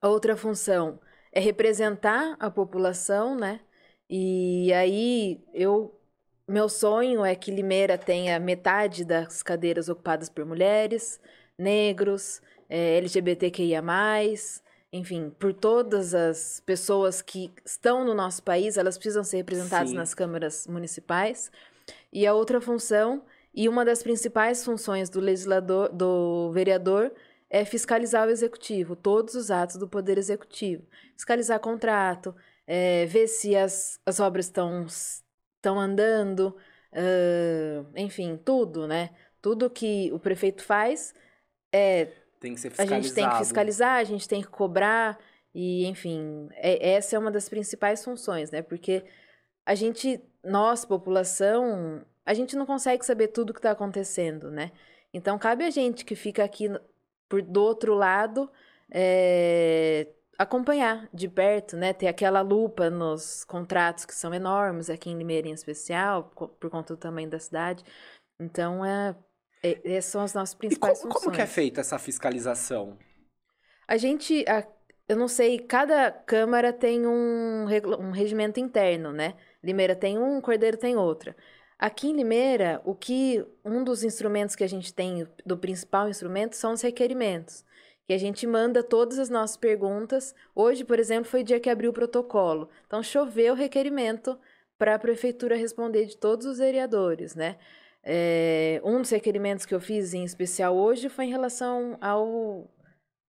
Outra 0.01 0.37
função 0.37 0.97
é 1.33 1.41
representar 1.41 2.37
a 2.39 2.49
população, 2.49 3.35
né? 3.35 3.59
E 4.09 4.71
aí 4.71 5.43
eu 5.53 5.98
meu 6.49 6.67
sonho 6.67 7.23
é 7.23 7.35
que 7.35 7.51
Limeira 7.51 7.97
tenha 7.97 8.39
metade 8.39 9.05
das 9.05 9.43
cadeiras 9.43 9.87
ocupadas 9.87 10.29
por 10.29 10.45
mulheres, 10.45 11.19
negros, 11.57 12.41
é, 12.67 12.97
LGBTQIA, 12.97 13.83
enfim, 14.91 15.29
por 15.37 15.53
todas 15.53 16.15
as 16.15 16.61
pessoas 16.65 17.21
que 17.21 17.51
estão 17.63 18.03
no 18.03 18.15
nosso 18.15 18.41
país, 18.41 18.75
elas 18.75 18.97
precisam 18.97 19.23
ser 19.23 19.37
representadas 19.37 19.89
Sim. 19.89 19.95
nas 19.95 20.15
câmaras 20.15 20.65
municipais. 20.65 21.51
E 22.11 22.25
a 22.25 22.33
outra 22.33 22.59
função, 22.59 23.23
e 23.53 23.69
uma 23.69 23.85
das 23.85 24.01
principais 24.01 24.65
funções 24.65 25.09
do 25.09 25.19
legislador, 25.19 25.89
do 25.89 26.51
vereador, 26.51 27.11
é 27.49 27.63
fiscalizar 27.65 28.27
o 28.27 28.31
executivo, 28.31 28.95
todos 28.95 29.35
os 29.35 29.51
atos 29.51 29.77
do 29.77 29.87
poder 29.87 30.17
executivo. 30.17 30.83
Fiscalizar 31.15 31.59
contrato, 31.59 32.35
é, 32.65 33.05
ver 33.05 33.27
se 33.27 33.55
as, 33.55 33.99
as 34.05 34.19
obras 34.19 34.45
estão 34.45 34.87
estão 35.59 35.79
andando, 35.79 36.55
uh, 36.93 37.85
enfim, 37.95 38.39
tudo, 38.43 38.87
né? 38.87 39.11
Tudo 39.41 39.69
que 39.69 40.11
o 40.11 40.19
prefeito 40.19 40.63
faz 40.63 41.13
é. 41.71 42.07
Tem 42.39 42.53
que 42.53 42.59
ser 42.59 42.69
fiscalizado. 42.69 42.99
A 42.99 43.01
gente 43.01 43.13
tem 43.13 43.29
que 43.29 43.37
fiscalizar, 43.37 43.97
a 43.97 44.03
gente 44.03 44.27
tem 44.27 44.41
que 44.41 44.47
cobrar, 44.47 45.19
e, 45.53 45.85
enfim, 45.85 46.47
é, 46.53 46.91
essa 46.91 47.15
é 47.15 47.19
uma 47.19 47.31
das 47.31 47.49
principais 47.49 48.03
funções, 48.03 48.51
né? 48.51 48.61
Porque 48.61 49.03
a 49.65 49.75
gente, 49.75 50.21
nós, 50.43 50.85
população, 50.85 52.05
a 52.25 52.33
gente 52.33 52.55
não 52.55 52.65
consegue 52.65 53.05
saber 53.05 53.29
tudo 53.29 53.49
o 53.49 53.53
que 53.53 53.59
está 53.59 53.71
acontecendo, 53.71 54.49
né? 54.49 54.71
Então, 55.13 55.37
cabe 55.37 55.65
a 55.65 55.69
gente 55.69 56.05
que 56.05 56.15
fica 56.15 56.43
aqui 56.43 56.69
por, 57.27 57.41
do 57.41 57.61
outro 57.61 57.93
lado. 57.93 58.49
É, 58.91 60.07
acompanhar 60.39 61.09
de 61.13 61.27
perto, 61.27 61.75
né? 61.75 61.91
Ter 61.91 62.07
aquela 62.07 62.39
lupa 62.39 62.89
nos 62.89 63.43
contratos 63.43 64.05
que 64.05 64.15
são 64.15 64.33
enormes, 64.33 64.89
aqui 64.89 65.09
em 65.09 65.17
Limeira 65.17 65.49
em 65.49 65.51
especial, 65.51 66.31
por 66.33 66.69
conta 66.69 66.95
do 66.95 66.97
tamanho 66.97 67.29
da 67.29 67.37
cidade. 67.37 67.83
Então, 68.39 68.85
é, 68.85 69.13
é 69.61 69.81
essas 69.83 70.11
são 70.11 70.21
as 70.21 70.33
nossas 70.33 70.55
principais 70.55 70.97
e 70.97 71.01
como, 71.01 71.13
funções. 71.13 71.25
como 71.25 71.35
que 71.35 71.41
é 71.41 71.45
feita 71.45 71.81
essa 71.81 71.99
fiscalização? 71.99 72.97
A 73.85 73.97
gente, 73.97 74.45
a, 74.47 74.65
eu 75.09 75.17
não 75.17 75.27
sei, 75.27 75.59
cada 75.59 76.09
câmara 76.09 76.71
tem 76.71 77.05
um, 77.05 77.65
um 77.99 78.11
regimento 78.11 78.61
interno, 78.61 79.11
né? 79.11 79.35
Limeira 79.61 79.93
tem 79.93 80.17
um, 80.17 80.39
Cordeiro 80.39 80.77
tem 80.77 80.95
outra. 80.95 81.35
Aqui 81.77 82.07
em 82.07 82.15
Limeira, 82.15 82.81
o 82.85 82.95
que 82.95 83.45
um 83.65 83.83
dos 83.83 84.05
instrumentos 84.05 84.55
que 84.55 84.63
a 84.63 84.69
gente 84.69 84.93
tem, 84.93 85.27
do 85.45 85.57
principal 85.57 86.07
instrumento, 86.07 86.55
são 86.55 86.71
os 86.71 86.81
requerimentos 86.81 87.65
que 88.09 88.13
a 88.13 88.17
gente 88.17 88.47
manda 88.47 88.81
todas 88.81 89.19
as 89.19 89.29
nossas 89.29 89.55
perguntas. 89.55 90.33
Hoje, 90.55 90.83
por 90.83 90.97
exemplo, 90.97 91.29
foi 91.29 91.41
o 91.41 91.43
dia 91.43 91.59
que 91.59 91.69
abriu 91.69 91.91
o 91.91 91.93
protocolo. 91.93 92.67
Então, 92.87 93.03
choveu 93.03 93.53
o 93.53 93.55
requerimento 93.55 94.35
para 94.79 94.95
a 94.95 94.99
prefeitura 94.99 95.55
responder 95.55 96.07
de 96.07 96.17
todos 96.17 96.47
os 96.47 96.57
vereadores, 96.57 97.35
né? 97.35 97.57
É, 98.03 98.81
um 98.83 98.99
dos 98.99 99.11
requerimentos 99.11 99.63
que 99.63 99.75
eu 99.75 99.79
fiz 99.79 100.15
em 100.15 100.23
especial 100.23 100.75
hoje 100.75 101.07
foi 101.07 101.25
em 101.25 101.29
relação 101.29 101.99
ao, 102.01 102.67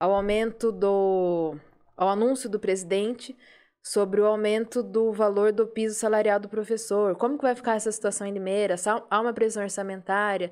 ao 0.01 0.15
aumento 0.15 0.73
do. 0.73 1.59
ao 1.95 2.09
anúncio 2.09 2.49
do 2.49 2.59
presidente 2.59 3.37
sobre 3.83 4.19
o 4.23 4.25
aumento 4.25 4.83
do 4.83 5.13
valor 5.13 5.53
do 5.53 5.67
piso 5.67 5.95
salarial 5.95 6.41
do 6.41 6.49
professor. 6.49 7.15
Como 7.17 7.37
que 7.37 7.43
vai 7.43 7.55
ficar 7.55 7.77
essa 7.77 7.93
situação 7.93 8.27
em 8.27 8.33
Limeira? 8.33 8.77
Há 9.11 9.21
uma 9.21 9.35
previsão 9.35 9.63
orçamentária? 9.63 10.51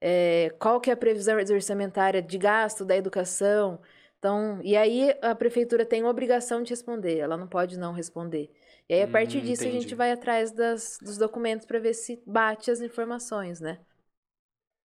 É, 0.00 0.50
qual 0.58 0.80
que 0.80 0.90
é 0.90 0.92
a 0.94 0.96
previsão 0.96 1.36
orçamentária 1.38 2.22
de 2.22 2.38
gasto 2.38 2.84
da 2.84 2.96
educação. 2.96 3.80
Então, 4.18 4.60
e 4.62 4.76
aí 4.76 5.14
a 5.22 5.34
prefeitura 5.34 5.84
tem 5.86 6.02
a 6.02 6.08
obrigação 6.10 6.62
de 6.62 6.70
responder, 6.70 7.18
ela 7.18 7.36
não 7.36 7.46
pode 7.48 7.78
não 7.78 7.92
responder. 7.92 8.50
E 8.88 8.94
aí, 8.94 9.02
a 9.02 9.08
partir 9.08 9.40
Hum, 9.40 9.42
disso, 9.42 9.66
a 9.68 9.70
gente 9.70 9.94
entendi. 9.94 9.96
vai 9.96 10.12
atrás 10.12 10.52
das, 10.52 10.98
dos 11.02 11.18
documentos 11.18 11.66
para 11.66 11.78
ver 11.78 11.94
se 11.94 12.22
bate 12.26 12.70
as 12.70 12.80
informações, 12.80 13.60
né? 13.60 13.78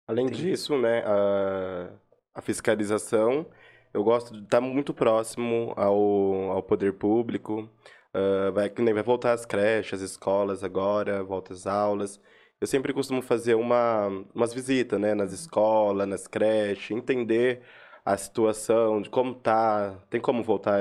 Além 0.08 0.30
Entendi. 0.30 0.30
disso, 0.30 0.78
né, 0.78 1.04
a, 1.06 1.90
a 2.34 2.42
fiscalização, 2.42 3.46
eu 3.94 4.04
gosto 4.04 4.34
de 4.36 4.44
estar 4.44 4.60
muito 4.62 4.94
próximo 4.94 5.74
ao, 5.78 6.52
ao 6.52 6.64
poder 6.64 6.94
público. 6.94 7.70
ah, 8.14 8.50
vai, 8.52 8.70
vai 8.70 9.04
voltar 9.04 9.34
às 9.34 9.46
creches, 9.46 10.02
às 10.02 10.12
escolas 10.12 10.64
agora, 10.64 11.24
volta 11.24 11.54
às 11.54 11.68
aulas. 11.68 12.20
Eu 12.62 12.68
sempre 12.68 12.94
costumo 12.94 13.22
fazer 13.22 13.56
uma, 13.56 14.08
umas 14.36 14.54
visitas, 14.54 15.00
né, 15.00 15.14
nas 15.14 15.32
escolas, 15.32 16.08
nas 16.08 16.28
creches, 16.28 16.92
entender 16.92 17.62
a 18.04 18.18
situação, 18.18 19.02
de 19.02 19.10
como 19.10 19.34
tá, 19.36 19.98
tem 20.10 20.20
como 20.20 20.44
voltar 20.44 20.80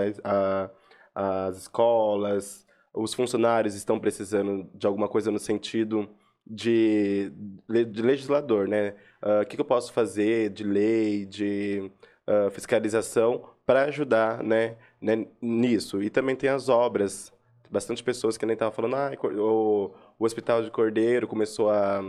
às 1.15 1.57
escolas, 1.57 2.67
os 2.93 3.15
funcionários 3.15 3.75
estão 3.75 3.99
precisando 4.01 4.69
de 4.75 4.87
alguma 4.87 5.09
coisa 5.09 5.31
no 5.31 5.39
sentido 5.39 6.09
de, 6.47 7.31
de 7.69 8.03
legislador, 8.03 8.67
né? 8.69 8.95
Ah, 9.23 9.43
O 9.43 9.47
que, 9.47 9.57
que 9.57 9.61
eu 9.61 9.65
posso 9.65 9.93
fazer 9.93 10.51
de 10.51 10.65
lei, 10.65 11.27
de 11.27 11.91
ah, 12.27 12.51
fiscalização 12.51 13.45
para 13.67 13.85
ajudar, 13.85 14.43
né, 14.43 14.77
né, 15.01 15.27
nisso? 15.41 16.03
E 16.03 16.11
também 16.11 16.35
tem 16.37 16.51
as 16.51 16.69
obras. 16.69 17.33
Bastante 17.71 18.03
pessoas 18.03 18.39
que 18.39 18.47
nem 18.47 18.55
estavam 18.55 18.73
falando, 18.75 18.97
ah, 18.97 19.13
o, 19.39 19.93
o 20.19 20.25
Hospital 20.25 20.63
de 20.63 20.71
Cordeiro 20.71 21.27
começou 21.29 21.71
a, 21.71 22.01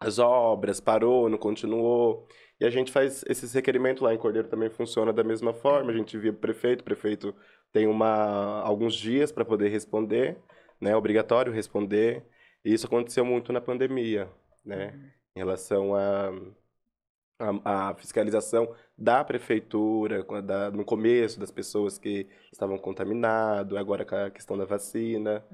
as 0.00 0.18
obras, 0.18 0.80
parou, 0.80 1.28
não 1.28 1.38
continuou. 1.38 2.26
E 2.60 2.64
a 2.64 2.70
gente 2.70 2.90
faz 2.90 3.24
esses 3.28 3.52
requerimentos 3.52 4.02
lá 4.02 4.12
em 4.14 4.18
Cordeiro 4.18 4.48
também 4.48 4.70
funciona 4.70 5.12
da 5.12 5.22
mesma 5.22 5.52
forma. 5.54 5.92
A 5.92 5.94
gente 5.96 6.16
via 6.18 6.30
o 6.30 6.34
prefeito, 6.34 6.80
o 6.80 6.84
prefeito 6.84 7.34
tem 7.72 7.86
uma, 7.86 8.60
alguns 8.62 8.94
dias 8.94 9.30
para 9.30 9.44
poder 9.44 9.68
responder, 9.68 10.36
né? 10.80 10.90
É 10.90 10.96
obrigatório 10.96 11.52
responder. 11.52 12.24
E 12.64 12.72
isso 12.72 12.86
aconteceu 12.86 13.24
muito 13.24 13.52
na 13.52 13.60
pandemia, 13.60 14.28
né? 14.64 14.92
Em 15.36 15.38
relação 15.38 15.94
a, 15.94 16.30
a, 17.38 17.90
a 17.90 17.94
fiscalização 17.94 18.74
da 18.96 19.22
prefeitura, 19.24 20.24
da- 20.42 20.70
no 20.70 20.84
começo 20.84 21.38
das 21.38 21.50
pessoas 21.52 21.98
que 21.98 22.26
estavam 22.52 22.76
contaminadas, 22.78 23.78
agora 23.78 24.04
com 24.04 24.16
a 24.16 24.30
questão 24.30 24.56
da 24.58 24.64
vacina, 24.64 25.44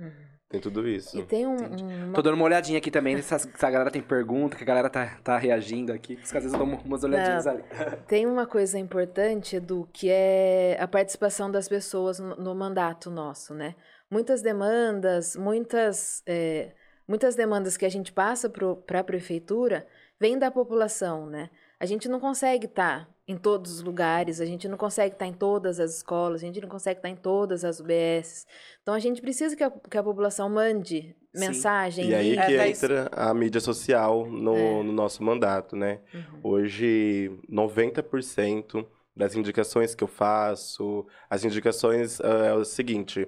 tem 0.49 0.61
tudo 0.61 0.87
isso. 0.87 1.19
E 1.19 1.23
tem 1.25 1.47
um, 1.47 1.57
um- 1.57 2.05
uma 2.07 2.15
Tô 2.15 2.23
dando 2.23 2.35
uma 2.35 2.45
olhadinha 2.45 2.79
aqui 2.79 2.91
também, 2.91 3.21
se, 3.21 3.35
as- 3.35 3.43
se 3.55 3.67
a 3.67 3.71
galera 3.71 3.91
tem 3.91 4.03
pergunta, 4.03 4.57
que 4.57 4.63
a 4.63 4.67
galera 4.67 4.89
tá, 4.91 5.19
tá 5.23 5.37
reagindo 5.39 5.93
aqui. 5.93 6.17
Porque 6.17 6.37
às 6.37 6.45
vezes 6.45 6.53
eu 6.53 6.65
dou 6.65 6.79
umas 6.85 7.03
olhadinhas 7.03 7.45
Não. 7.45 7.53
ali. 7.53 7.65
Tem 8.07 8.27
uma 8.27 8.47
coisa 8.47 8.79
importante, 8.79 9.57
Edu, 9.57 9.89
que 9.93 10.09
é 10.11 10.77
a 10.81 10.87
participação 10.87 11.51
das 11.51 11.69
pessoas 11.69 12.19
no, 12.19 12.37
no 12.37 12.55
mandato 12.55 13.11
nosso, 13.11 13.55
né? 13.55 13.75
Muitas 14.11 14.43
demandas, 14.43 15.35
muitas, 15.35 16.23
é, 16.27 16.73
muitas 17.09 17.35
demandas 17.35 17.77
que 17.77 17.85
a 17.87 17.89
gente 17.91 18.13
passa 18.13 18.49
para 18.49 19.01
a 19.01 19.05
prefeitura 19.05 19.87
vêm 20.21 20.39
da 20.39 20.51
população, 20.51 21.27
né? 21.27 21.51
A 21.81 21.87
gente 21.87 22.09
não 22.09 22.21
consegue 22.21 22.67
estar 22.67 23.09
em 23.27 23.37
todos 23.39 23.73
os 23.73 23.83
lugares, 23.83 24.41
a 24.41 24.45
gente 24.45 24.69
não 24.69 24.77
consegue 24.77 25.15
estar 25.15 25.27
em 25.27 25.33
todas 25.33 25.81
as 25.81 25.97
escolas, 25.97 26.43
a 26.43 26.47
gente 26.47 26.61
não 26.61 26.69
consegue 26.69 26.99
estar 26.99 27.09
em 27.09 27.17
todas 27.17 27.65
as 27.65 27.81
UBSs. 27.81 28.47
Então 28.83 28.93
a 28.93 28.99
gente 28.99 29.21
precisa 29.23 29.57
que 29.57 29.65
a, 29.65 29.71
que 29.71 29.97
a 29.97 30.03
população 30.03 30.49
mande 30.51 31.17
Sim. 31.35 31.47
mensagem. 31.47 32.09
E 32.11 32.15
aí 32.15 32.31
ligue. 32.31 32.47
que 32.47 32.57
É, 32.57 32.69
entra 32.69 33.09
a 33.13 33.33
mídia 33.33 33.61
social 33.61 34.27
no, 34.27 34.55
É. 34.55 34.83
no 34.83 34.93
nosso 34.93 35.23
mandato, 35.23 35.75
né? 35.75 36.01
Uhum. 36.13 36.41
Hoje, 36.43 37.33
90% 37.51 38.85
das 39.17 39.35
indicações 39.35 39.95
que 39.95 40.05
eu 40.05 40.09
faço, 40.09 41.07
as 41.31 41.45
indicações 41.45 42.21
ah, 42.21 42.47
é 42.47 42.53
o 42.53 42.65
seguinte: 42.65 43.27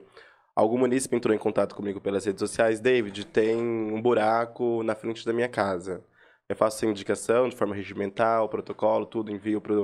algum 0.54 0.76
munícipe 0.76 1.16
entrou 1.16 1.34
em 1.34 1.38
contato 1.38 1.74
comigo 1.74 2.02
pelas 2.02 2.26
redes 2.26 2.40
sociais, 2.40 2.80
David, 2.80 3.24
tem 3.26 3.56
um 3.56 4.02
buraco 4.02 4.82
na 4.82 4.94
frente 4.94 5.24
da 5.24 5.32
minha 5.32 5.48
casa. 5.48 6.04
Eu 6.48 6.56
faço 6.56 6.76
essa 6.78 6.86
indicação 6.86 7.48
de 7.48 7.56
forma 7.56 7.74
regimental, 7.74 8.48
protocolo, 8.48 9.04
tudo, 9.06 9.32
envio 9.32 9.60
para 9.60 9.74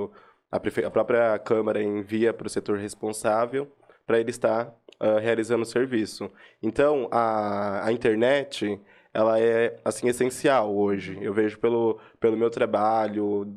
a, 0.51 0.59
prefe- 0.59 0.85
a 0.85 0.91
própria 0.91 1.37
Câmara 1.39 1.81
envia 1.83 2.33
para 2.33 2.47
o 2.47 2.49
setor 2.49 2.77
responsável 2.77 3.67
para 4.05 4.19
ele 4.19 4.29
estar 4.29 4.73
ah, 4.99 5.19
realizando 5.19 5.63
o 5.63 5.65
serviço. 5.65 6.31
Então, 6.61 7.07
a, 7.11 7.85
a 7.85 7.91
internet, 7.91 8.79
ela 9.13 9.39
é, 9.39 9.77
assim, 9.83 10.07
essencial 10.07 10.73
hoje. 10.75 11.17
Eu 11.21 11.33
vejo 11.33 11.59
pelo, 11.59 11.99
pelo 12.19 12.37
meu 12.37 12.49
trabalho, 12.49 13.53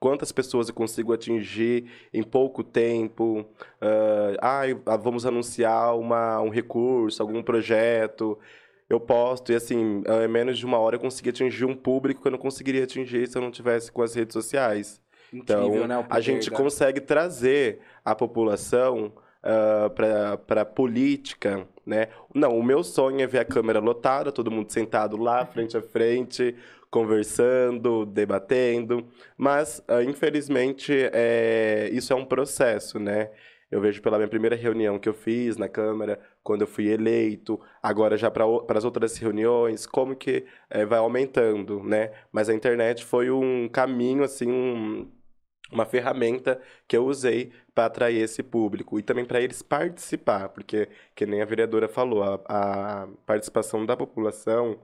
quantas 0.00 0.32
pessoas 0.32 0.68
eu 0.68 0.74
consigo 0.74 1.12
atingir 1.12 1.90
em 2.12 2.22
pouco 2.22 2.62
tempo. 2.64 3.46
ai, 4.40 4.78
ah, 4.86 4.96
vamos 4.96 5.24
anunciar 5.26 5.96
uma, 5.96 6.40
um 6.40 6.48
recurso, 6.50 7.22
algum 7.22 7.42
projeto. 7.42 8.38
Eu 8.88 9.00
posto 9.00 9.50
e, 9.52 9.54
assim, 9.54 10.02
ah, 10.06 10.24
em 10.24 10.28
menos 10.28 10.58
de 10.58 10.66
uma 10.66 10.78
hora 10.78 10.96
eu 10.96 11.00
consegui 11.00 11.30
atingir 11.30 11.64
um 11.64 11.74
público 11.74 12.20
que 12.20 12.26
eu 12.28 12.32
não 12.32 12.38
conseguiria 12.38 12.84
atingir 12.84 13.26
se 13.26 13.36
eu 13.38 13.42
não 13.42 13.50
tivesse 13.50 13.90
com 13.90 14.02
as 14.02 14.14
redes 14.14 14.32
sociais. 14.34 15.00
Incrível, 15.32 15.64
Então, 15.84 15.86
né? 15.88 16.06
a 16.08 16.20
gente 16.20 16.50
da- 16.50 16.56
consegue 16.56 17.00
trazer 17.00 17.80
a 18.04 18.14
população 18.14 19.12
para 19.94 20.62
a 20.62 20.64
política, 20.64 21.66
né? 21.84 22.08
Não, 22.34 22.56
o 22.58 22.62
meu 22.62 22.82
sonho 22.82 23.20
é 23.20 23.26
ver 23.26 23.40
a 23.40 23.44
Câmara 23.44 23.78
lotada, 23.78 24.32
todo 24.32 24.50
mundo 24.50 24.70
sentado 24.72 25.16
lá, 25.16 25.44
frente 25.44 25.76
a 25.76 25.82
frente, 25.82 26.54
conversando, 26.90 28.06
debatendo, 28.06 29.06
mas, 29.36 29.82
ah, 29.88 30.02
infelizmente, 30.02 30.92
é, 31.12 31.88
isso 31.92 32.12
é 32.12 32.16
um 32.16 32.24
processo, 32.24 32.98
né? 32.98 33.30
Eu 33.74 33.80
vejo 33.80 34.00
pela 34.00 34.18
minha 34.18 34.28
primeira 34.28 34.54
reunião 34.54 35.00
que 35.00 35.08
eu 35.08 35.12
fiz 35.12 35.56
na 35.56 35.68
Câmara, 35.68 36.20
quando 36.44 36.60
eu 36.60 36.66
fui 36.68 36.86
eleito, 36.86 37.60
agora 37.82 38.16
já 38.16 38.30
para 38.30 38.44
as 38.68 38.84
outras 38.84 39.16
reuniões, 39.16 39.84
como 39.84 40.14
que 40.14 40.46
eh, 40.70 40.84
vai 40.84 41.00
aumentando, 41.00 41.82
né? 41.82 42.12
Mas 42.30 42.48
a 42.48 42.54
internet 42.54 43.04
foi 43.04 43.32
um 43.32 43.68
caminho, 43.68 44.22
assim, 44.22 44.48
um, 44.48 45.10
uma 45.72 45.84
ferramenta 45.84 46.62
que 46.86 46.96
eu 46.96 47.04
usei 47.04 47.50
para 47.74 47.86
atrair 47.86 48.22
esse 48.22 48.44
público 48.44 48.96
e 48.96 49.02
também 49.02 49.24
para 49.24 49.40
eles 49.40 49.60
participar, 49.60 50.50
porque, 50.50 50.88
que 51.12 51.26
nem 51.26 51.42
a 51.42 51.44
vereadora 51.44 51.88
falou, 51.88 52.22
a, 52.22 52.34
a 53.02 53.08
participação 53.26 53.84
da 53.84 53.96
população 53.96 54.78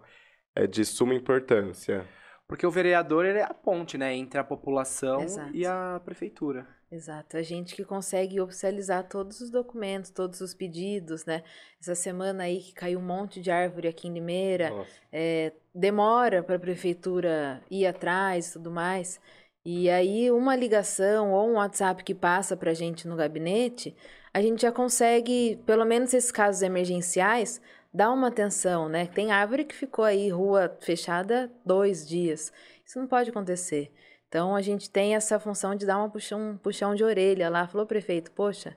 é 0.52 0.66
de 0.66 0.84
suma 0.84 1.14
importância. 1.14 2.04
Porque 2.48 2.66
o 2.66 2.72
vereador 2.72 3.24
ele 3.24 3.38
é 3.38 3.44
a 3.44 3.54
ponte, 3.54 3.96
né? 3.96 4.12
Entre 4.16 4.40
a 4.40 4.42
população 4.42 5.20
Exato. 5.20 5.54
e 5.54 5.64
a 5.64 6.00
prefeitura. 6.04 6.79
Exato, 6.92 7.36
a 7.36 7.42
gente 7.42 7.76
que 7.76 7.84
consegue 7.84 8.40
oficializar 8.40 9.08
todos 9.08 9.40
os 9.40 9.48
documentos, 9.48 10.10
todos 10.10 10.40
os 10.40 10.52
pedidos, 10.52 11.24
né? 11.24 11.44
Essa 11.80 11.94
semana 11.94 12.42
aí 12.44 12.60
que 12.60 12.72
caiu 12.72 12.98
um 12.98 13.02
monte 13.02 13.40
de 13.40 13.48
árvore 13.48 13.86
aqui 13.86 14.08
em 14.08 14.12
Limeira, 14.12 14.74
é, 15.12 15.52
demora 15.72 16.42
para 16.42 16.56
a 16.56 16.58
prefeitura 16.58 17.62
ir 17.70 17.86
atrás 17.86 18.48
e 18.48 18.52
tudo 18.54 18.72
mais. 18.72 19.20
E 19.64 19.88
aí, 19.88 20.32
uma 20.32 20.56
ligação 20.56 21.32
ou 21.32 21.50
um 21.50 21.54
WhatsApp 21.54 22.02
que 22.02 22.14
passa 22.14 22.56
para 22.56 22.72
a 22.72 22.74
gente 22.74 23.06
no 23.06 23.14
gabinete, 23.14 23.94
a 24.34 24.42
gente 24.42 24.62
já 24.62 24.72
consegue, 24.72 25.60
pelo 25.64 25.84
menos 25.84 26.12
esses 26.12 26.32
casos 26.32 26.62
emergenciais, 26.62 27.60
dar 27.94 28.10
uma 28.10 28.28
atenção, 28.28 28.88
né? 28.88 29.06
Tem 29.06 29.30
árvore 29.30 29.64
que 29.64 29.74
ficou 29.76 30.04
aí, 30.04 30.28
rua 30.28 30.76
fechada, 30.80 31.52
dois 31.64 32.06
dias. 32.06 32.52
Isso 32.84 32.98
não 32.98 33.06
pode 33.06 33.30
acontecer. 33.30 33.92
Então, 34.30 34.54
a 34.54 34.62
gente 34.62 34.88
tem 34.88 35.16
essa 35.16 35.40
função 35.40 35.74
de 35.74 35.84
dar 35.84 35.98
uma 35.98 36.08
puxão, 36.08 36.52
um 36.52 36.56
puxão 36.56 36.94
de 36.94 37.02
orelha 37.02 37.50
lá. 37.50 37.66
Falou, 37.66 37.84
prefeito, 37.84 38.30
poxa, 38.30 38.76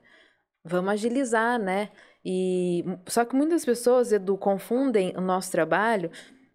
vamos 0.66 0.94
agilizar, 0.94 1.60
né? 1.60 1.90
E 2.26 2.84
só 3.06 3.24
que 3.24 3.36
muitas 3.36 3.64
pessoas, 3.64 4.12
Edu, 4.12 4.36
confundem 4.36 5.14
o 5.16 5.22
nosso 5.22 5.52
trabalho 5.52 6.10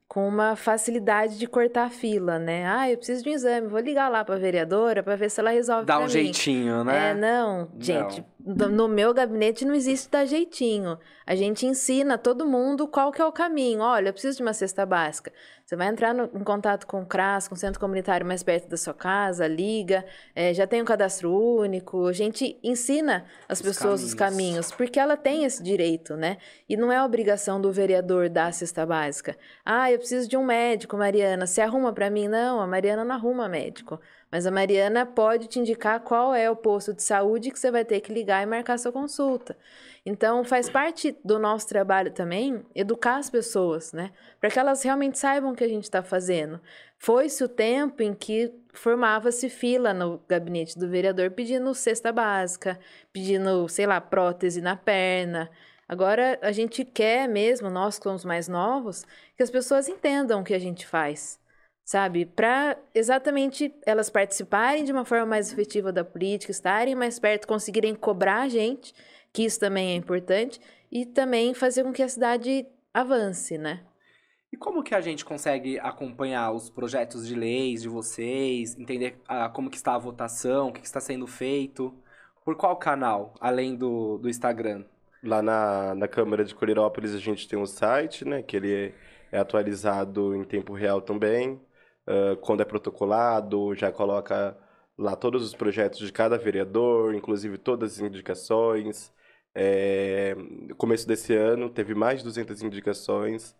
com 0.08 0.26
uma 0.26 0.56
facilidade 0.56 1.38
de 1.38 1.46
cortar 1.46 1.84
a 1.84 1.90
fila, 1.90 2.40
né? 2.40 2.66
Ah, 2.66 2.90
eu 2.90 2.96
preciso 2.96 3.22
de 3.22 3.30
um 3.30 3.34
exame, 3.34 3.68
vou 3.68 3.78
ligar 3.78 4.08
lá 4.08 4.24
para 4.24 4.34
a 4.34 4.38
vereadora 4.38 5.00
para 5.00 5.14
ver 5.14 5.30
se 5.30 5.38
ela 5.38 5.50
resolve 5.50 5.84
Dá 5.84 5.98
um 5.98 6.04
mim. 6.04 6.08
jeitinho, 6.08 6.82
né? 6.82 7.10
É, 7.10 7.14
não, 7.14 7.68
gente, 7.78 8.20
no 8.20 8.26
no 8.56 8.88
meu 8.88 9.12
gabinete 9.12 9.64
não 9.64 9.74
existe 9.74 10.10
dar 10.10 10.24
jeitinho. 10.24 10.98
A 11.26 11.34
gente 11.34 11.66
ensina 11.66 12.16
todo 12.16 12.46
mundo 12.46 12.88
qual 12.88 13.12
que 13.12 13.20
é 13.20 13.24
o 13.26 13.30
caminho. 13.32 13.80
Olha, 13.80 14.08
eu 14.08 14.12
preciso 14.12 14.38
de 14.38 14.42
uma 14.42 14.54
cesta 14.54 14.86
básica. 14.86 15.30
Você 15.64 15.76
vai 15.76 15.88
entrar 15.88 16.14
no- 16.14 16.30
em 16.34 16.42
contato 16.42 16.86
com 16.86 17.02
o 17.02 17.06
CRAS, 17.06 17.46
com 17.46 17.54
o 17.54 17.58
centro 17.58 17.78
comunitário 17.78 18.24
mais 18.26 18.42
perto 18.42 18.66
da 18.68 18.76
sua 18.78 18.94
casa, 18.94 19.46
liga, 19.46 20.02
é, 20.34 20.54
já 20.54 20.66
tem 20.66 20.80
um 20.80 20.84
cadastro 20.86 21.30
único. 21.30 22.06
A 22.06 22.12
gente 22.14 22.58
ensina 22.62 23.26
as 23.46 23.58
Os 23.60 23.66
pessoas 23.66 24.02
os 24.02 24.14
caminhos. 24.14 24.38
caminhos, 24.38 24.72
porque 24.72 24.98
ela 24.98 25.16
tem 25.18 25.44
esse 25.44 25.62
direito, 25.62 26.16
né? 26.16 26.38
E 26.66 26.74
não 26.76 26.90
é 26.90 27.04
obrigação 27.04 27.60
do 27.60 27.70
vereador 27.70 28.30
dar 28.30 28.46
a 28.46 28.52
cesta 28.52 28.86
básica. 28.86 29.36
Ah, 29.62 29.92
eu 29.92 29.98
preciso 29.98 30.26
de 30.26 30.38
um 30.38 30.44
médico, 30.44 30.96
Mariana. 30.96 31.46
Você 31.46 31.60
arruma 31.60 31.92
para 31.92 32.08
mim? 32.08 32.28
Não, 32.28 32.62
a 32.62 32.66
Mariana 32.66 33.04
não 33.04 33.14
arruma 33.14 33.46
médico. 33.46 34.00
Mas 34.30 34.46
a 34.46 34.50
Mariana 34.50 35.06
pode 35.06 35.46
te 35.46 35.58
indicar 35.58 36.00
qual 36.00 36.34
é 36.34 36.50
o 36.50 36.56
posto 36.56 36.92
de 36.92 37.02
saúde 37.02 37.50
que 37.50 37.58
você 37.58 37.70
vai 37.70 37.84
ter 37.84 38.00
que 38.00 38.12
ligar 38.12 38.42
e 38.42 38.46
marcar 38.46 38.78
sua 38.78 38.92
consulta. 38.92 39.56
Então, 40.04 40.44
faz 40.44 40.68
parte 40.68 41.16
do 41.24 41.38
nosso 41.38 41.66
trabalho 41.66 42.12
também 42.12 42.62
educar 42.74 43.16
as 43.16 43.30
pessoas, 43.30 43.92
né? 43.92 44.10
Para 44.38 44.50
que 44.50 44.58
elas 44.58 44.82
realmente 44.82 45.18
saibam 45.18 45.52
o 45.52 45.54
que 45.54 45.64
a 45.64 45.68
gente 45.68 45.84
está 45.84 46.02
fazendo. 46.02 46.60
Foi-se 46.98 47.42
o 47.42 47.48
tempo 47.48 48.02
em 48.02 48.12
que 48.12 48.52
formava-se 48.74 49.48
fila 49.48 49.94
no 49.94 50.20
gabinete 50.28 50.78
do 50.78 50.88
vereador 50.88 51.30
pedindo 51.30 51.74
cesta 51.74 52.12
básica, 52.12 52.78
pedindo, 53.12 53.66
sei 53.68 53.86
lá, 53.86 54.00
prótese 54.00 54.60
na 54.60 54.76
perna. 54.76 55.50
Agora, 55.88 56.38
a 56.42 56.52
gente 56.52 56.84
quer 56.84 57.26
mesmo, 57.26 57.70
nós 57.70 57.98
que 57.98 58.04
somos 58.04 58.26
mais 58.26 58.46
novos, 58.46 59.06
que 59.36 59.42
as 59.42 59.50
pessoas 59.50 59.88
entendam 59.88 60.42
o 60.42 60.44
que 60.44 60.52
a 60.52 60.58
gente 60.58 60.86
faz 60.86 61.40
sabe? 61.88 62.26
Para 62.26 62.76
exatamente 62.94 63.74
elas 63.86 64.10
participarem 64.10 64.84
de 64.84 64.92
uma 64.92 65.06
forma 65.06 65.24
mais 65.24 65.50
efetiva 65.50 65.90
da 65.90 66.04
política, 66.04 66.50
estarem 66.50 66.94
mais 66.94 67.18
perto, 67.18 67.48
conseguirem 67.48 67.94
cobrar 67.94 68.42
a 68.42 68.48
gente, 68.48 68.92
que 69.32 69.42
isso 69.42 69.58
também 69.58 69.92
é 69.92 69.94
importante, 69.94 70.60
e 70.92 71.06
também 71.06 71.54
fazer 71.54 71.84
com 71.84 71.90
que 71.90 72.02
a 72.02 72.08
cidade 72.08 72.66
avance, 72.92 73.56
né? 73.56 73.86
E 74.52 74.56
como 74.58 74.82
que 74.82 74.94
a 74.94 75.00
gente 75.00 75.24
consegue 75.24 75.78
acompanhar 75.78 76.52
os 76.52 76.68
projetos 76.68 77.26
de 77.26 77.34
leis 77.34 77.80
de 77.80 77.88
vocês, 77.88 78.78
entender 78.78 79.18
ah, 79.26 79.48
como 79.48 79.70
que 79.70 79.76
está 79.78 79.94
a 79.94 79.98
votação, 79.98 80.68
o 80.68 80.72
que, 80.74 80.82
que 80.82 80.86
está 80.86 81.00
sendo 81.00 81.26
feito? 81.26 81.94
Por 82.44 82.54
qual 82.54 82.76
canal, 82.76 83.32
além 83.40 83.74
do, 83.74 84.18
do 84.18 84.28
Instagram? 84.28 84.84
Lá 85.22 85.40
na, 85.40 85.94
na 85.94 86.06
Câmara 86.06 86.44
de 86.44 86.54
Colirópolis 86.54 87.14
a 87.14 87.18
gente 87.18 87.48
tem 87.48 87.58
um 87.58 87.64
site, 87.64 88.26
né? 88.26 88.42
Que 88.42 88.58
ele 88.58 88.74
é, 88.74 88.92
é 89.32 89.38
atualizado 89.38 90.36
em 90.36 90.44
tempo 90.44 90.74
real 90.74 91.00
também. 91.00 91.58
Uh, 92.08 92.36
quando 92.38 92.62
é 92.62 92.64
protocolado, 92.64 93.74
já 93.74 93.92
coloca 93.92 94.56
lá 94.96 95.14
todos 95.14 95.44
os 95.44 95.54
projetos 95.54 95.98
de 95.98 96.10
cada 96.10 96.38
vereador, 96.38 97.14
inclusive 97.14 97.58
todas 97.58 97.92
as 97.92 98.00
indicações. 98.00 99.12
É, 99.54 100.34
no 100.34 100.74
começo 100.74 101.06
desse 101.06 101.34
ano 101.34 101.68
teve 101.68 101.94
mais 101.94 102.20
de 102.20 102.24
200 102.24 102.62
indicações, 102.62 103.54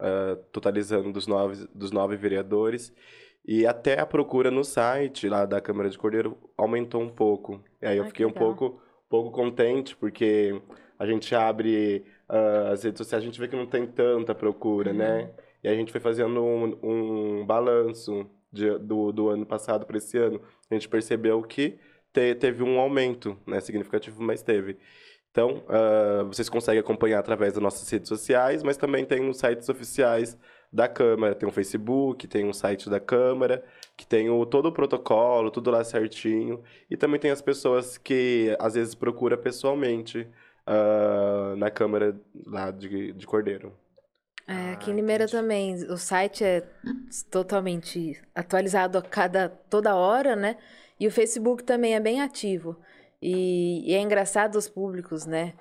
uh, 0.00 0.36
totalizando 0.52 1.10
dos 1.12 1.26
nove, 1.26 1.66
dos 1.74 1.90
nove 1.90 2.16
vereadores. 2.16 2.92
E 3.46 3.66
até 3.66 3.98
a 3.98 4.06
procura 4.06 4.50
no 4.50 4.64
site 4.64 5.28
lá 5.28 5.46
da 5.46 5.60
Câmara 5.60 5.88
de 5.88 5.96
Cordeiro 5.96 6.36
aumentou 6.56 7.00
um 7.00 7.08
pouco. 7.08 7.62
E 7.80 7.86
aí 7.86 7.96
eu 7.96 8.04
fiquei 8.06 8.26
um 8.26 8.32
pouco, 8.32 8.80
pouco 9.08 9.30
contente, 9.30 9.96
porque 9.96 10.60
a 10.98 11.06
gente 11.06 11.34
abre 11.34 12.04
uh, 12.28 12.72
as 12.72 12.82
redes 12.82 12.98
sociais, 12.98 13.22
a 13.22 13.26
gente 13.26 13.40
vê 13.40 13.48
que 13.48 13.56
não 13.56 13.66
tem 13.66 13.86
tanta 13.86 14.34
procura, 14.34 14.90
uhum. 14.90 14.98
né? 14.98 15.30
E 15.62 15.68
a 15.68 15.74
gente 15.74 15.92
foi 15.92 16.00
fazendo 16.00 16.42
um, 16.42 16.78
um 16.82 17.46
balanço 17.46 18.28
de, 18.52 18.78
do, 18.78 19.12
do 19.12 19.28
ano 19.28 19.46
passado 19.46 19.86
para 19.86 19.98
esse 19.98 20.16
ano. 20.18 20.40
A 20.70 20.74
gente 20.74 20.88
percebeu 20.88 21.42
que 21.42 21.78
te, 22.12 22.34
teve 22.34 22.62
um 22.62 22.78
aumento, 22.78 23.36
né? 23.46 23.60
Significativo, 23.60 24.22
mas 24.22 24.42
teve. 24.42 24.78
Então, 25.30 25.62
uh, 25.68 26.24
vocês 26.26 26.48
conseguem 26.48 26.80
acompanhar 26.80 27.18
através 27.18 27.52
das 27.52 27.62
nossas 27.62 27.88
redes 27.90 28.08
sociais, 28.08 28.62
mas 28.62 28.78
também 28.78 29.04
tem 29.04 29.28
os 29.28 29.36
sites 29.36 29.68
oficiais 29.68 30.38
da 30.72 30.88
Câmara. 30.88 31.34
Tem 31.34 31.46
o 31.46 31.52
Facebook, 31.52 32.26
tem 32.26 32.46
um 32.46 32.54
site 32.54 32.88
da 32.88 32.98
Câmara, 32.98 33.62
que 33.96 34.06
tem 34.06 34.30
o, 34.30 34.46
todo 34.46 34.66
o 34.66 34.72
protocolo, 34.72 35.50
tudo 35.50 35.70
lá 35.70 35.84
certinho. 35.84 36.62
E 36.90 36.96
também 36.96 37.20
tem 37.20 37.30
as 37.30 37.42
pessoas 37.42 37.98
que 37.98 38.56
às 38.58 38.74
vezes 38.74 38.94
procura 38.94 39.36
pessoalmente 39.36 40.26
uh, 40.66 41.54
na 41.56 41.70
Câmara 41.70 42.18
lá 42.46 42.70
de, 42.70 43.12
de 43.12 43.26
Cordeiro. 43.26 43.74
É, 44.48 44.72
aqui 44.72 44.90
em 44.90 44.92
ah, 44.92 44.96
Limeira 44.96 45.26
também, 45.26 45.74
o 45.90 45.96
site 45.96 46.44
é 46.44 46.62
totalmente 47.30 48.22
atualizado 48.34 48.96
a 48.96 49.02
cada 49.02 49.48
toda 49.48 49.96
hora, 49.96 50.36
né? 50.36 50.56
E 51.00 51.06
o 51.06 51.10
Facebook 51.10 51.64
também 51.64 51.94
é 51.94 52.00
bem 52.00 52.20
ativo. 52.20 52.76
E, 53.20 53.90
e 53.90 53.94
é 53.94 54.00
engraçado 54.00 54.56
os 54.56 54.68
públicos, 54.68 55.26
né? 55.26 55.54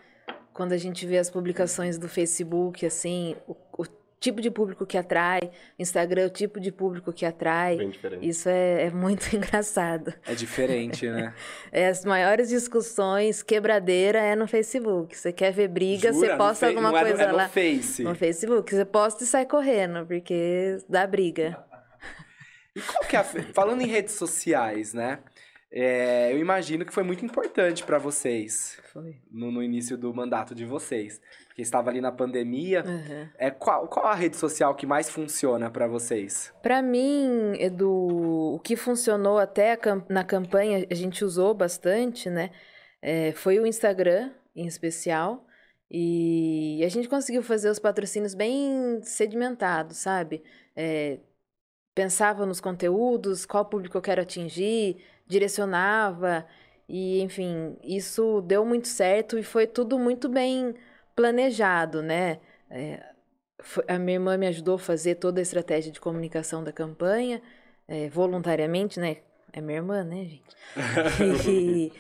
Quando 0.53 0.73
a 0.73 0.77
gente 0.77 1.05
vê 1.05 1.17
as 1.17 1.29
publicações 1.29 1.97
do 1.97 2.07
Facebook, 2.07 2.85
assim, 2.85 3.35
o, 3.47 3.55
o 3.77 3.85
tipo 4.19 4.41
de 4.41 4.49
público 4.49 4.85
que 4.85 4.97
atrai, 4.97 5.51
Instagram, 5.77 6.27
o 6.27 6.29
tipo 6.29 6.59
de 6.59 6.71
público 6.71 7.11
que 7.13 7.25
atrai. 7.25 7.77
Bem 7.77 7.89
diferente. 7.89 8.27
Isso 8.27 8.49
é, 8.49 8.85
é 8.85 8.89
muito 8.89 9.31
engraçado. 9.35 10.13
É 10.25 10.33
diferente, 10.33 11.07
né? 11.07 11.33
é, 11.71 11.87
as 11.87 12.03
maiores 12.05 12.49
discussões, 12.49 13.43
quebradeira 13.43 14.19
é 14.19 14.35
no 14.35 14.47
Facebook. 14.47 15.17
Você 15.17 15.31
quer 15.31 15.51
ver 15.51 15.67
briga, 15.67 16.11
Jura? 16.11 16.27
você 16.27 16.37
posta 16.37 16.67
alguma 16.67 16.91
não 16.91 16.99
coisa 16.99 17.21
é, 17.21 17.25
é 17.25 17.31
lá. 17.31 17.43
No 17.43 17.49
Face. 17.49 18.03
No 18.03 18.15
Facebook. 18.15 18.75
Você 18.75 18.85
posta 18.85 19.23
e 19.23 19.27
sai 19.27 19.45
correndo, 19.45 20.05
porque 20.05 20.77
dá 20.89 21.05
briga. 21.05 21.63
E 22.75 22.81
qual 22.81 23.05
que 23.05 23.15
é 23.15 23.19
a... 23.19 23.23
Falando 23.23 23.81
em 23.81 23.87
redes 23.87 24.15
sociais, 24.15 24.93
né? 24.93 25.19
É, 25.77 26.31
eu 26.31 26.39
imagino 26.39 26.85
que 26.85 26.93
foi 26.93 27.03
muito 27.03 27.25
importante 27.25 27.83
para 27.83 27.97
vocês. 27.97 28.79
Foi. 28.93 29.17
No, 29.29 29.51
no, 29.51 29.61
início 29.61 29.97
do 29.97 30.13
mandato 30.13 30.55
de 30.55 30.63
vocês. 30.63 31.19
Porque 31.47 31.61
estava 31.61 31.89
ali 31.89 31.99
na 31.99 32.13
pandemia. 32.13 32.81
Uhum. 32.87 33.27
É, 33.37 33.51
qual, 33.51 33.85
qual 33.89 34.05
a 34.05 34.15
rede 34.15 34.37
social 34.37 34.73
que 34.73 34.85
mais 34.85 35.09
funciona 35.09 35.69
para 35.69 35.85
vocês? 35.85 36.53
Para 36.63 36.81
mim, 36.81 37.57
Edu, 37.59 38.55
o 38.55 38.59
que 38.63 38.77
funcionou 38.77 39.37
até 39.37 39.77
na 40.07 40.23
campanha, 40.23 40.87
a 40.89 40.95
gente 40.95 41.25
usou 41.25 41.53
bastante, 41.53 42.29
né? 42.29 42.51
É, 43.01 43.33
foi 43.33 43.59
o 43.59 43.67
Instagram, 43.67 44.31
em 44.55 44.65
especial. 44.65 45.45
E 45.91 46.81
a 46.85 46.87
gente 46.87 47.09
conseguiu 47.09 47.43
fazer 47.43 47.69
os 47.69 47.79
patrocínios 47.79 48.33
bem 48.33 49.01
sedimentados, 49.03 49.97
sabe? 49.97 50.41
É, 50.73 51.19
pensava 51.93 52.45
nos 52.45 52.61
conteúdos, 52.61 53.45
qual 53.45 53.65
público 53.65 53.97
eu 53.97 54.01
quero 54.01 54.21
atingir, 54.21 55.03
direcionava. 55.27 56.45
E, 56.87 57.21
enfim, 57.21 57.77
isso 57.83 58.41
deu 58.41 58.65
muito 58.65 58.87
certo 58.87 59.37
e 59.37 59.43
foi 59.43 59.65
tudo 59.65 59.97
muito 59.97 60.29
bem 60.29 60.75
planejado, 61.15 62.01
né? 62.03 62.39
É, 62.69 63.03
a 63.87 63.97
minha 63.97 64.17
irmã 64.17 64.37
me 64.37 64.47
ajudou 64.47 64.75
a 64.75 64.79
fazer 64.79 65.15
toda 65.15 65.39
a 65.39 65.41
estratégia 65.41 65.91
de 65.91 65.99
comunicação 65.99 66.63
da 66.63 66.71
campanha, 66.71 67.41
é, 67.87 68.09
voluntariamente, 68.09 68.99
né? 68.99 69.17
É 69.51 69.61
minha 69.61 69.77
irmã, 69.77 70.03
né, 70.03 70.25
gente? 70.25 70.55
e, 71.49 71.91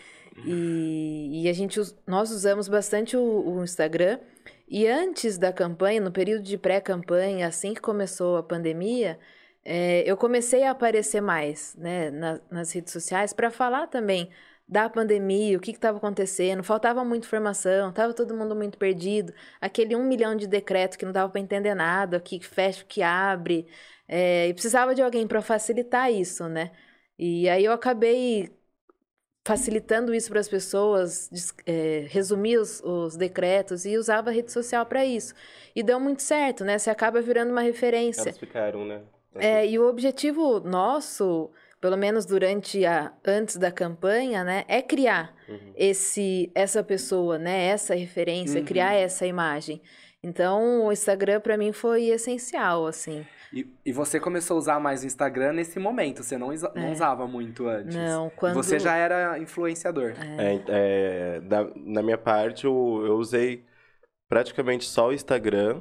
e, 0.45 1.43
e, 1.43 1.49
a 1.49 1.53
gente, 1.53 1.79
nós 2.05 2.29
usamos 2.29 2.67
bastante 2.67 3.15
o, 3.15 3.21
o 3.21 3.63
Instagram. 3.63 4.19
E 4.67 4.87
antes 4.87 5.37
da 5.37 5.53
campanha, 5.53 6.01
no 6.01 6.11
período 6.11 6.43
de 6.43 6.57
pré-campanha, 6.57 7.47
assim 7.47 7.73
que 7.73 7.81
começou 7.81 8.35
a 8.37 8.43
pandemia, 8.43 9.17
é, 9.65 10.03
eu 10.09 10.15
comecei 10.15 10.63
a 10.63 10.71
aparecer 10.71 11.21
mais 11.21 11.75
né, 11.75 12.11
na, 12.11 12.39
nas 12.51 12.71
redes 12.71 12.93
sociais 12.93 13.33
para 13.33 13.49
falar 13.49 13.87
também 13.87 14.29
da 14.67 14.89
pandemia, 14.89 15.57
o 15.57 15.61
que 15.61 15.71
estava 15.71 15.97
acontecendo, 15.97 16.63
faltava 16.63 17.03
muita 17.03 17.25
informação, 17.27 17.89
estava 17.89 18.13
todo 18.13 18.35
mundo 18.35 18.55
muito 18.55 18.77
perdido, 18.77 19.33
aquele 19.61 19.95
um 19.95 20.03
milhão 20.03 20.35
de 20.35 20.47
decretos 20.47 20.97
que 20.97 21.05
não 21.05 21.11
dava 21.11 21.31
para 21.31 21.41
entender 21.41 21.75
nada, 21.75 22.19
que 22.19 22.39
fecha, 22.39 22.83
que 22.83 23.03
abre, 23.03 23.67
é, 24.07 24.47
e 24.47 24.53
precisava 24.53 24.95
de 24.95 25.01
alguém 25.01 25.27
para 25.27 25.41
facilitar 25.41 26.11
isso, 26.11 26.47
né? 26.47 26.71
E 27.17 27.47
aí 27.49 27.63
eu 27.65 27.71
acabei 27.71 28.51
facilitando 29.45 30.13
isso 30.13 30.29
para 30.29 30.39
as 30.39 30.49
pessoas, 30.49 31.29
é, 31.65 32.07
resumir 32.09 32.57
os, 32.57 32.81
os, 32.83 33.15
decretos 33.15 33.85
e 33.85 33.95
usava 33.97 34.31
a 34.31 34.33
rede 34.33 34.51
social 34.51 34.85
para 34.87 35.05
isso. 35.05 35.35
E 35.75 35.83
deu 35.83 35.99
muito 35.99 36.23
certo, 36.23 36.63
né? 36.65 36.79
Você 36.79 36.89
acaba 36.89 37.21
virando 37.21 37.51
uma 37.51 37.61
referência. 37.61 38.29
Elas 38.29 38.39
ficaram, 38.39 38.83
né? 38.83 39.01
É, 39.35 39.67
e 39.67 39.77
o 39.77 39.87
objetivo 39.87 40.59
nosso, 40.59 41.51
pelo 41.81 41.97
menos 41.97 42.25
durante 42.25 42.85
a 42.85 43.11
antes 43.25 43.57
da 43.57 43.71
campanha, 43.71 44.43
né, 44.43 44.63
é 44.67 44.81
criar 44.81 45.33
uhum. 45.47 45.73
esse 45.75 46.51
essa 46.55 46.83
pessoa, 46.83 47.37
né, 47.37 47.67
essa 47.67 47.95
referência, 47.95 48.59
uhum. 48.59 48.65
criar 48.65 48.93
essa 48.93 49.25
imagem. 49.25 49.81
Então, 50.23 50.85
o 50.85 50.91
Instagram 50.91 51.39
para 51.39 51.55
mim 51.55 51.71
foi 51.71 52.05
essencial, 52.05 52.87
assim. 52.87 53.23
E, 53.53 53.71
e, 53.85 53.93
você 53.93 54.19
começou 54.19 54.55
a 54.55 54.57
usar 54.57 54.79
mais 54.79 55.03
o 55.03 55.05
Instagram 55.05 55.53
nesse 55.53 55.79
momento, 55.79 56.23
você 56.23 56.35
não, 56.35 56.51
é. 56.51 56.57
não 56.75 56.91
usava 56.91 57.27
muito 57.27 57.67
antes. 57.67 57.95
Não, 57.95 58.31
quando... 58.31 58.55
Você 58.55 58.79
já 58.79 58.95
era 58.95 59.37
influenciador. 59.37 60.13
É. 60.37 60.55
É, 60.55 60.63
é, 60.67 61.41
da, 61.41 61.69
na 61.75 62.01
minha 62.01 62.17
parte, 62.17 62.65
eu, 62.65 63.03
eu 63.05 63.17
usei 63.17 63.63
praticamente 64.27 64.85
só 64.85 65.09
o 65.09 65.13
Instagram 65.13 65.79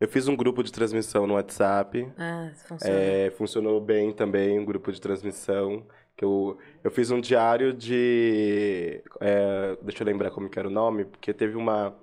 eu 0.00 0.08
fiz 0.08 0.26
um 0.26 0.34
grupo 0.34 0.62
de 0.62 0.72
transmissão 0.72 1.26
no 1.26 1.34
WhatsApp. 1.34 2.10
Ah, 2.16 2.50
funciona. 2.66 2.96
É, 2.96 3.30
funcionou 3.32 3.80
bem 3.80 4.12
também, 4.12 4.58
um 4.58 4.64
grupo 4.64 4.90
de 4.90 5.00
transmissão. 5.00 5.86
Que 6.16 6.24
eu, 6.24 6.58
eu 6.82 6.90
fiz 6.90 7.10
um 7.10 7.20
diário 7.20 7.72
de. 7.74 9.02
É, 9.20 9.76
deixa 9.82 10.02
eu 10.02 10.06
lembrar 10.06 10.30
como 10.30 10.48
que 10.48 10.58
era 10.58 10.68
o 10.68 10.70
nome, 10.70 11.04
porque 11.04 11.34
teve 11.34 11.54
uma, 11.56 11.94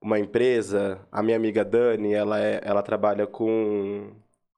uma 0.00 0.18
empresa, 0.18 1.06
a 1.12 1.22
minha 1.22 1.36
amiga 1.36 1.64
Dani, 1.64 2.14
ela, 2.14 2.40
é, 2.40 2.60
ela 2.64 2.82
trabalha 2.82 3.26
com, 3.26 4.12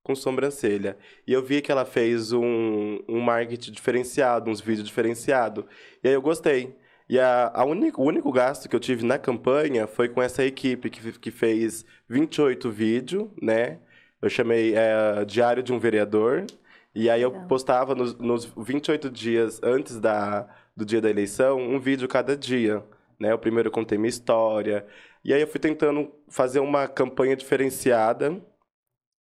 com 0.05 0.15
sobrancelha. 0.15 0.97
E 1.27 1.33
eu 1.33 1.43
vi 1.43 1.61
que 1.63 1.73
ela 1.73 1.85
fez 1.85 2.33
um, 2.33 3.01
um 3.09 3.21
marketing 3.21 3.73
diferenciado, 3.73 4.51
uns 4.51 4.61
vídeos 4.61 4.87
diferenciados. 4.87 5.65
E 6.05 6.09
aí 6.09 6.15
eu 6.15 6.23
gostei. 6.23 6.77
E 7.11 7.19
a, 7.19 7.51
a 7.53 7.65
o 7.65 8.05
único 8.05 8.31
gasto 8.31 8.69
que 8.69 8.77
eu 8.77 8.79
tive 8.79 9.05
na 9.05 9.19
campanha 9.19 9.89
foi 9.89 10.09
com 10.09 10.23
essa 10.23 10.45
equipe 10.45 10.89
que, 10.89 11.19
que 11.19 11.33
fez 11.33 11.85
28 12.09 12.71
vídeos, 12.71 13.29
né? 13.43 13.81
Eu 14.23 14.31
chamei 14.31 14.77
é, 14.77 15.25
Diário 15.25 15.61
de 15.61 15.73
um 15.73 15.79
Vereador. 15.81 16.47
E 16.95 17.11
aí 17.11 17.21
eu 17.21 17.33
postava 17.49 17.97
nos, 17.97 18.17
nos 18.17 18.45
28 18.57 19.11
dias 19.11 19.61
antes 19.61 19.99
da, 19.99 20.49
do 20.77 20.85
dia 20.87 21.01
da 21.01 21.11
eleição, 21.11 21.59
um 21.59 21.81
vídeo 21.81 22.07
cada 22.07 22.37
dia. 22.37 22.81
Né? 23.19 23.35
O 23.35 23.39
primeiro 23.41 23.71
eu 23.71 23.73
contei 23.73 23.99
minha 23.99 24.09
história. 24.09 24.87
E 25.25 25.35
aí 25.35 25.41
eu 25.41 25.49
fui 25.49 25.59
tentando 25.59 26.13
fazer 26.29 26.61
uma 26.61 26.87
campanha 26.87 27.35
diferenciada 27.35 28.41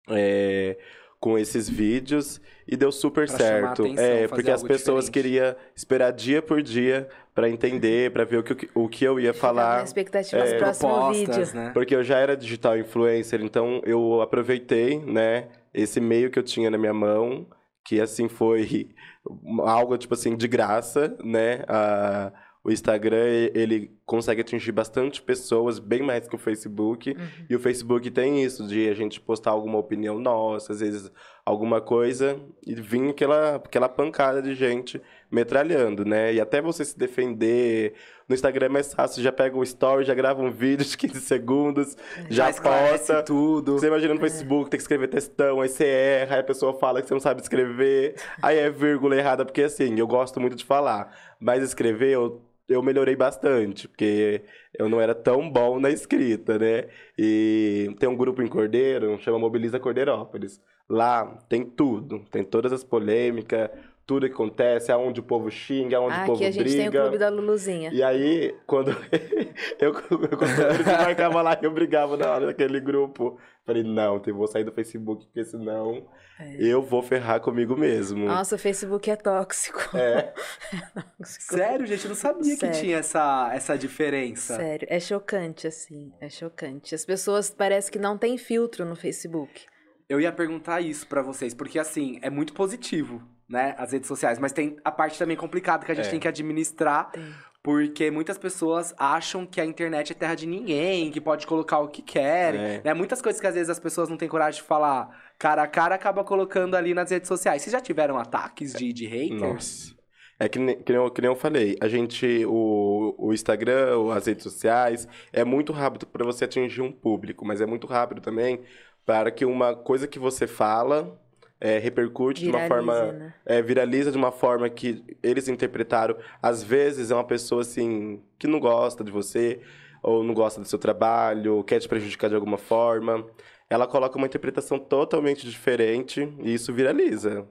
é, 0.09 0.79
com 1.23 1.38
esses 1.38 1.68
vídeos 1.68 2.40
e 2.66 2.77
deu 2.77 2.90
super 2.90 3.29
Pra 3.29 3.37
certo. 3.38 3.83
atenção, 3.83 4.05
é, 4.05 4.27
porque 4.27 4.51
as 4.51 4.62
pessoas 4.62 5.07
diferente. 5.07 5.35
queriam 5.37 5.57
esperar 5.75 6.11
dia 6.12 6.42
por 6.42 6.61
dia 6.61 7.09
para 7.35 7.49
entender, 7.49 8.12
para 8.12 8.25
ver 8.25 8.38
o 8.38 8.42
que, 8.42 8.68
o 8.75 8.88
que 8.88 9.05
eu 9.05 9.18
ia 9.18 9.33
falar. 9.33 9.79
na 9.79 9.85
expectativa 9.85 10.42
é, 10.42 10.59
próximo 10.59 11.12
vídeo. 11.12 11.55
Né? 11.55 11.71
Porque 11.73 11.95
eu 11.95 12.03
já 12.03 12.18
era 12.18 12.37
digital 12.37 12.77
influencer, 12.79 13.40
então 13.42 13.81
eu 13.85 14.21
aproveitei, 14.21 14.99
né, 14.99 15.49
esse 15.73 16.01
meio 16.01 16.31
que 16.31 16.38
eu 16.38 16.42
tinha 16.42 16.71
na 16.71 16.77
minha 16.77 16.92
mão, 16.92 17.47
que 17.85 18.01
assim 18.01 18.29
foi 18.29 18.90
algo 19.61 19.97
tipo 19.97 20.14
assim 20.14 20.37
de 20.37 20.47
graça, 20.47 21.16
né? 21.25 21.64
A- 21.68 22.33
o 22.64 22.71
Instagram, 22.71 23.25
ele 23.55 23.90
consegue 24.07 24.40
atingir 24.40 24.71
bastante 24.71 25.21
pessoas, 25.21 25.81
bem 25.81 26.01
mais 26.01 26.29
que 26.29 26.37
o 26.37 26.38
Facebook. 26.38 27.11
Uhum. 27.11 27.16
E 27.51 27.57
o 27.57 27.59
Facebook 27.59 28.09
tem 28.12 28.45
isso, 28.45 28.68
de 28.68 28.88
a 28.88 28.95
gente 28.95 29.21
postar 29.21 29.51
alguma 29.51 29.79
opinião 29.79 30.21
nossa, 30.21 30.73
às 30.73 30.79
vezes 30.79 31.11
alguma 31.45 31.81
coisa, 31.81 32.39
e 32.65 32.75
vir 32.75 33.11
aquela, 33.11 33.57
aquela 33.57 33.89
pancada 33.89 34.41
de 34.41 34.55
gente 34.55 35.03
metralhando, 35.31 36.05
né? 36.05 36.33
E 36.33 36.41
até 36.41 36.61
você 36.61 36.85
se 36.85 36.97
defender. 36.97 37.95
No 38.29 38.35
Instagram 38.35 38.67
é 38.67 38.69
mais 38.69 38.95
fácil, 38.95 39.23
já 39.23 39.33
pega 39.33 39.57
um 39.59 39.63
story, 39.63 40.05
já 40.05 40.15
grava 40.15 40.41
um 40.41 40.51
vídeo 40.51 40.87
de 40.87 40.97
15 40.97 41.21
segundos, 41.21 41.97
já 42.31 42.49
esclarece 42.49 43.13
posta. 43.13 43.23
tudo. 43.23 43.73
Você 43.79 43.89
imagina 43.89 44.15
no 44.15 44.21
Facebook, 44.21 44.71
tem 44.71 44.79
que 44.79 44.83
escrever 44.83 45.09
textão, 45.09 45.61
aí 45.61 45.69
você 45.69 45.85
erra, 45.85 46.37
aí 46.37 46.41
a 46.41 46.45
pessoa 46.45 46.75
fala 46.79 47.03
que 47.03 47.09
você 47.09 47.15
não 47.15 47.21
sabe 47.21 47.43
escrever, 47.43 48.15
aí 48.41 48.59
é 48.59 48.71
vírgula 48.71 49.17
errada, 49.17 49.45
porque 49.45 49.63
assim, 49.63 49.99
eu 49.99 50.07
gosto 50.07 50.41
muito 50.41 50.55
de 50.57 50.65
falar, 50.65 51.15
mas 51.41 51.63
escrever 51.63 52.11
eu, 52.11 52.41
eu 52.69 52.83
melhorei 52.83 53.17
bastante, 53.17 53.89
porque 53.89 54.43
eu 54.79 54.89
não 54.89 55.01
era 55.01 55.15
tão 55.15 55.51
bom 55.51 55.81
na 55.81 55.91
escrita, 55.91 56.59
né? 56.59 56.87
E 57.19 57.95
tem 57.99 58.09
um 58.09 58.17
grupo 58.17 58.41
em 58.43 58.47
Cordeiro, 58.47 59.19
chama 59.21 59.39
Mobiliza 59.39 59.81
Cordeirópolis. 59.81 60.61
Lá 60.93 61.25
tem 61.49 61.65
tudo, 61.65 62.19
tem 62.31 62.45
todas 62.45 62.73
as 62.73 62.85
polêmicas, 62.85 63.71
tudo 64.05 64.27
que 64.27 64.35
acontece, 64.35 64.93
aonde 64.93 65.21
o 65.21 65.23
povo 65.23 65.51
xinga, 65.51 65.97
aonde 65.97 66.15
Ah, 66.15 66.23
o 66.25 66.27
povo 66.27 66.35
aqui 66.37 66.45
a 66.47 66.51
gente 66.51 66.65
briga. 66.65 66.79
tem 66.79 66.89
o 66.89 67.03
clube 67.03 67.19
da 67.19 67.29
Luluzinha. 67.31 67.91
E 67.93 68.03
aí, 68.03 68.55
quando 68.67 68.91
eu, 69.81 69.93
me 69.93 70.85
marcavam 70.85 71.43
lá, 71.43 71.59
eu 71.63 71.71
brigava 71.71 72.17
na 72.17 72.31
hora 72.31 72.47
daquele 72.47 72.81
grupo. 72.81 73.39
Falei, 73.65 73.83
não, 73.85 74.21
eu 74.27 74.35
vou 74.35 74.47
sair 74.49 74.65
do 74.65 74.73
Facebook, 74.73 75.25
porque 75.27 75.45
senão 75.45 76.05
É. 76.39 76.57
eu 76.59 76.83
vou 76.83 77.01
ferrar 77.01 77.41
comigo 77.41 77.77
mesmo. 77.77 78.27
Nossa, 78.27 78.57
o 78.57 78.59
Facebook 78.59 79.09
é 79.11 79.15
tóxico. 79.17 79.97
É, 79.97 80.33
Tóxico. 81.17 81.55
Sério, 81.55 81.87
gente, 81.87 82.05
eu 82.05 82.09
não 82.09 82.17
sabia 82.17 82.57
Sério. 82.57 82.75
que 82.75 82.81
tinha 82.81 82.99
essa, 82.99 83.51
essa 83.55 83.79
diferença. 83.79 84.57
Sério, 84.57 84.87
é 84.91 84.99
chocante, 84.99 85.67
assim. 85.69 86.13
É 86.21 86.29
chocante. 86.29 86.95
As 86.95 87.05
pessoas 87.05 87.51
parece 87.51 87.91
que 87.91 87.99
não 88.01 88.19
tem 88.19 88.37
filtro 88.37 88.85
no 88.85 88.97
Facebook. 88.97 89.65
Eu 90.09 90.21
ia 90.21 90.33
perguntar 90.33 90.81
isso 90.81 91.07
pra 91.07 91.23
vocês, 91.23 91.55
porque 91.55 91.79
assim, 91.79 92.19
é 92.23 92.29
muito 92.31 92.53
positivo, 92.53 93.23
né, 93.49 93.75
as 93.79 93.93
redes 93.93 94.09
sociais, 94.09 94.38
mas 94.38 94.53
tem 94.53 94.77
a 94.85 94.91
parte 94.91 95.19
também 95.19 95.37
complicada 95.37 95.85
que 95.85 95.93
a 95.93 95.95
gente 95.95 96.09
É. 96.09 96.11
tem 96.11 96.21
que 96.21 96.29
administrar, 96.29 97.11
Tem. 97.11 97.23
porque 97.62 98.11
muitas 98.11 98.37
pessoas 98.37 98.95
acham 98.99 99.47
que 99.47 99.61
a 99.61 99.65
internet 99.65 100.12
é 100.12 100.15
terra 100.15 100.35
de 100.35 100.47
ninguém, 100.47 101.11
que 101.11 101.21
pode 101.21 101.47
colocar 101.47 101.79
o 101.79 101.88
que 101.88 102.03
querem, 102.03 102.61
É. 102.61 102.83
né? 102.85 102.95
Muitas 102.95 103.23
coisas 103.23 103.41
que 103.41 103.47
às 103.47 103.55
vezes 103.55 103.71
as 103.71 103.79
pessoas 103.79 104.09
não 104.09 104.17
têm 104.17 104.29
coragem 104.29 104.61
de 104.61 104.67
falar 104.67 105.09
cara 105.38 105.62
a 105.62 105.67
cara, 105.67 105.95
acaba 105.95 106.23
colocando 106.25 106.77
ali 106.77 106.95
nas 106.95 107.11
redes 107.11 107.29
sociais. 107.29 107.62
Vocês 107.62 107.73
já 107.73 107.81
tiveram 107.81 108.17
ataques 108.19 108.73
de, 108.75 108.93
de 108.93 109.07
haters? 109.07 109.41
nossa. 109.41 110.03
É 110.41 110.49
que, 110.49 110.59
nem- 110.59 110.77
que, 110.83 110.93
nem 110.93 111.01
eu, 111.01 111.09
que 111.11 111.21
nem 111.21 111.31
eu 111.31 111.37
falei, 111.37 111.77
a 111.81 111.87
gente, 111.87 112.45
o, 112.47 113.15
o 113.17 113.33
Instagram, 113.33 114.12
as 114.12 114.27
redes 114.27 114.43
sociais, 114.43 115.07
é 115.33 115.45
muito 115.45 115.73
rápido 115.73 116.05
para 116.07 116.25
você 116.25 116.45
atingir 116.47 116.81
um 116.81 116.91
público, 116.91 117.45
mas 117.47 117.61
é 117.61 117.67
muito 117.67 117.87
rápido 117.87 118.21
também 118.21 118.61
para 119.05 119.31
que 119.31 119.45
uma 119.45 119.75
coisa 119.75 120.07
que 120.07 120.19
você 120.19 120.47
fala 120.47 121.19
é, 121.61 121.79
repercute 121.79 122.43
de 122.43 122.51
uma 122.51 122.67
forma 122.67 123.12
né? 123.12 123.35
é, 123.47 123.62
viraliza 123.62 124.11
de 124.11 124.19
uma 124.19 124.33
forma 124.33 124.69
que 124.69 125.03
eles 125.23 125.49
interpretaram. 125.49 126.17
Às 126.43 126.62
vezes 126.62 127.11
é 127.11 127.15
uma 127.15 127.25
pessoa 127.25 127.62
assim 127.62 128.21
que 128.38 128.47
não 128.47 128.59
gosta 128.59 129.05
de 129.05 129.11
você, 129.12 129.61
ou 130.03 130.25
não 130.25 130.35
gosta 130.35 130.61
do 130.61 130.67
seu 130.67 130.79
trabalho, 130.79 131.57
ou 131.57 131.65
quer 131.65 131.79
te 131.79 131.88
prejudicar 131.88 132.29
de 132.29 132.35
alguma 132.35 132.59
forma. 132.59 133.25
Ela 133.71 133.87
coloca 133.87 134.19
uma 134.19 134.27
interpretação 134.27 134.79
totalmente 134.79 135.49
diferente 135.49 136.29
e 136.41 136.55
isso 136.55 136.73
viraliza. 136.73 137.47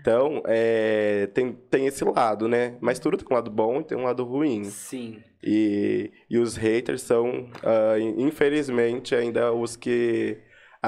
Então, 0.00 0.42
é, 0.46 1.26
tem, 1.34 1.52
tem 1.52 1.86
esse 1.86 2.04
lado, 2.04 2.48
né? 2.48 2.76
Mas 2.80 2.98
tudo 2.98 3.18
tem 3.18 3.26
um 3.30 3.34
lado 3.34 3.50
bom 3.50 3.80
e 3.80 3.84
tem 3.84 3.98
um 3.98 4.04
lado 4.04 4.24
ruim. 4.24 4.64
Sim. 4.64 5.22
E, 5.42 6.10
e 6.30 6.38
os 6.38 6.56
haters 6.56 7.02
são, 7.02 7.48
in- 7.98 8.22
infelizmente, 8.26 9.14
ainda 9.14 9.52
os 9.52 9.76
que 9.76 10.38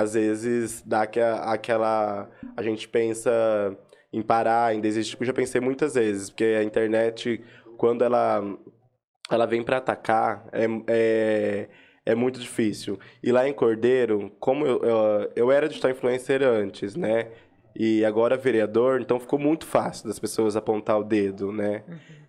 às 0.02 0.14
vezes 0.14 0.82
dá 0.86 1.02
aqua- 1.02 1.52
aquela. 1.52 2.28
A 2.56 2.62
gente 2.62 2.88
pensa 2.88 3.30
em 4.12 4.22
parar, 4.22 4.74
em 4.74 4.80
desistir. 4.80 5.10
Tipo, 5.12 5.22
eu 5.24 5.26
já 5.28 5.32
pensei 5.32 5.60
muitas 5.60 5.94
vezes, 5.94 6.30
porque 6.30 6.44
a 6.44 6.62
internet, 6.62 7.42
quando 7.76 8.02
ela, 8.02 8.42
ela 9.30 9.46
vem 9.46 9.62
para 9.62 9.78
atacar, 9.78 10.46
é, 10.52 10.66
é, 10.88 11.68
é 12.04 12.14
muito 12.14 12.38
difícil. 12.40 12.98
E 13.22 13.32
lá 13.32 13.48
em 13.48 13.52
Cordeiro, 13.52 14.30
como 14.38 14.66
eu, 14.66 14.80
eu, 14.82 15.32
eu 15.34 15.50
era 15.52 15.68
digital 15.68 15.90
influencer 15.90 16.42
antes, 16.42 16.94
né? 16.94 17.28
E 17.78 18.04
agora 18.04 18.36
vereador, 18.38 19.00
então 19.02 19.20
ficou 19.20 19.38
muito 19.38 19.66
fácil 19.66 20.08
das 20.08 20.18
pessoas 20.18 20.56
apontar 20.56 20.98
o 20.98 21.04
dedo, 21.04 21.52
né? 21.52 21.82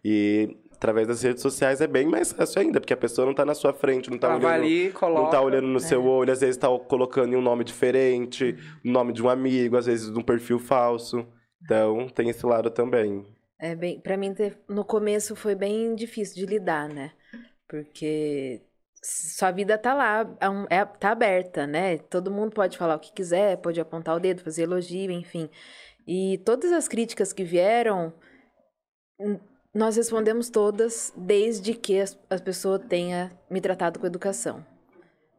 E 0.03 0.57
através 0.77 1.07
das 1.07 1.21
redes 1.23 1.41
sociais 1.41 1.81
é 1.81 1.87
bem 1.87 2.05
mais 2.07 2.31
fácil 2.31 2.61
ainda, 2.61 2.79
porque 2.79 2.93
a 2.93 2.97
pessoa 2.97 3.25
não 3.25 3.33
tá 3.33 3.43
na 3.43 3.55
sua 3.55 3.73
frente, 3.73 4.09
não 4.09 4.17
tá 4.17 4.27
vai 4.29 4.37
olhando, 4.37 4.53
ali, 4.53 4.91
coloca. 4.91 5.21
não 5.23 5.29
tá 5.29 5.41
olhando 5.41 5.67
no 5.67 5.79
seu 5.79 6.05
olho, 6.05 6.31
às 6.31 6.39
vezes 6.39 6.55
tá 6.57 6.67
colocando 6.87 7.33
em 7.33 7.35
um 7.35 7.41
nome 7.41 7.63
diferente, 7.63 8.55
o 8.85 8.89
nome 8.89 9.11
de 9.11 9.21
um 9.23 9.29
amigo, 9.29 9.75
às 9.75 9.87
vezes 9.87 10.11
de 10.11 10.17
um 10.17 10.23
perfil 10.23 10.59
falso. 10.59 11.27
Então, 11.63 12.07
tem 12.09 12.29
esse 12.29 12.45
lado 12.45 12.69
também. 12.69 13.25
É 13.59 13.75
bem, 13.75 13.99
para 13.99 14.15
mim 14.15 14.33
ter- 14.33 14.59
no 14.69 14.85
começo 14.85 15.35
foi 15.35 15.55
bem 15.55 15.95
difícil 15.95 16.35
de 16.35 16.45
lidar, 16.45 16.87
né? 16.87 17.11
Porque 17.67 18.61
sua 19.03 19.49
vida 19.51 19.77
tá 19.79 19.93
lá, 19.95 20.21
é 20.69 20.75
é- 20.77 20.85
tá 20.85 21.09
aberta, 21.11 21.65
né? 21.65 21.97
Todo 21.97 22.29
mundo 22.31 22.51
pode 22.53 22.77
falar 22.77 22.95
o 22.95 22.99
que 22.99 23.11
quiser, 23.11 23.57
pode 23.57 23.81
apontar 23.81 24.15
o 24.15 24.19
dedo, 24.19 24.43
fazer 24.43 24.63
elogio, 24.63 25.09
enfim. 25.11 25.49
E 26.07 26.37
todas 26.45 26.71
as 26.71 26.87
críticas 26.87 27.33
que 27.33 27.43
vieram, 27.43 28.13
nós 29.77 29.95
respondemos 29.95 30.49
todas, 30.49 31.13
desde 31.15 31.73
que 31.73 31.99
as- 31.99 32.17
a 32.29 32.39
pessoa 32.39 32.79
tenha 32.79 33.31
me 33.49 33.61
tratado 33.61 33.99
com 33.99 34.05
educação. 34.07 34.65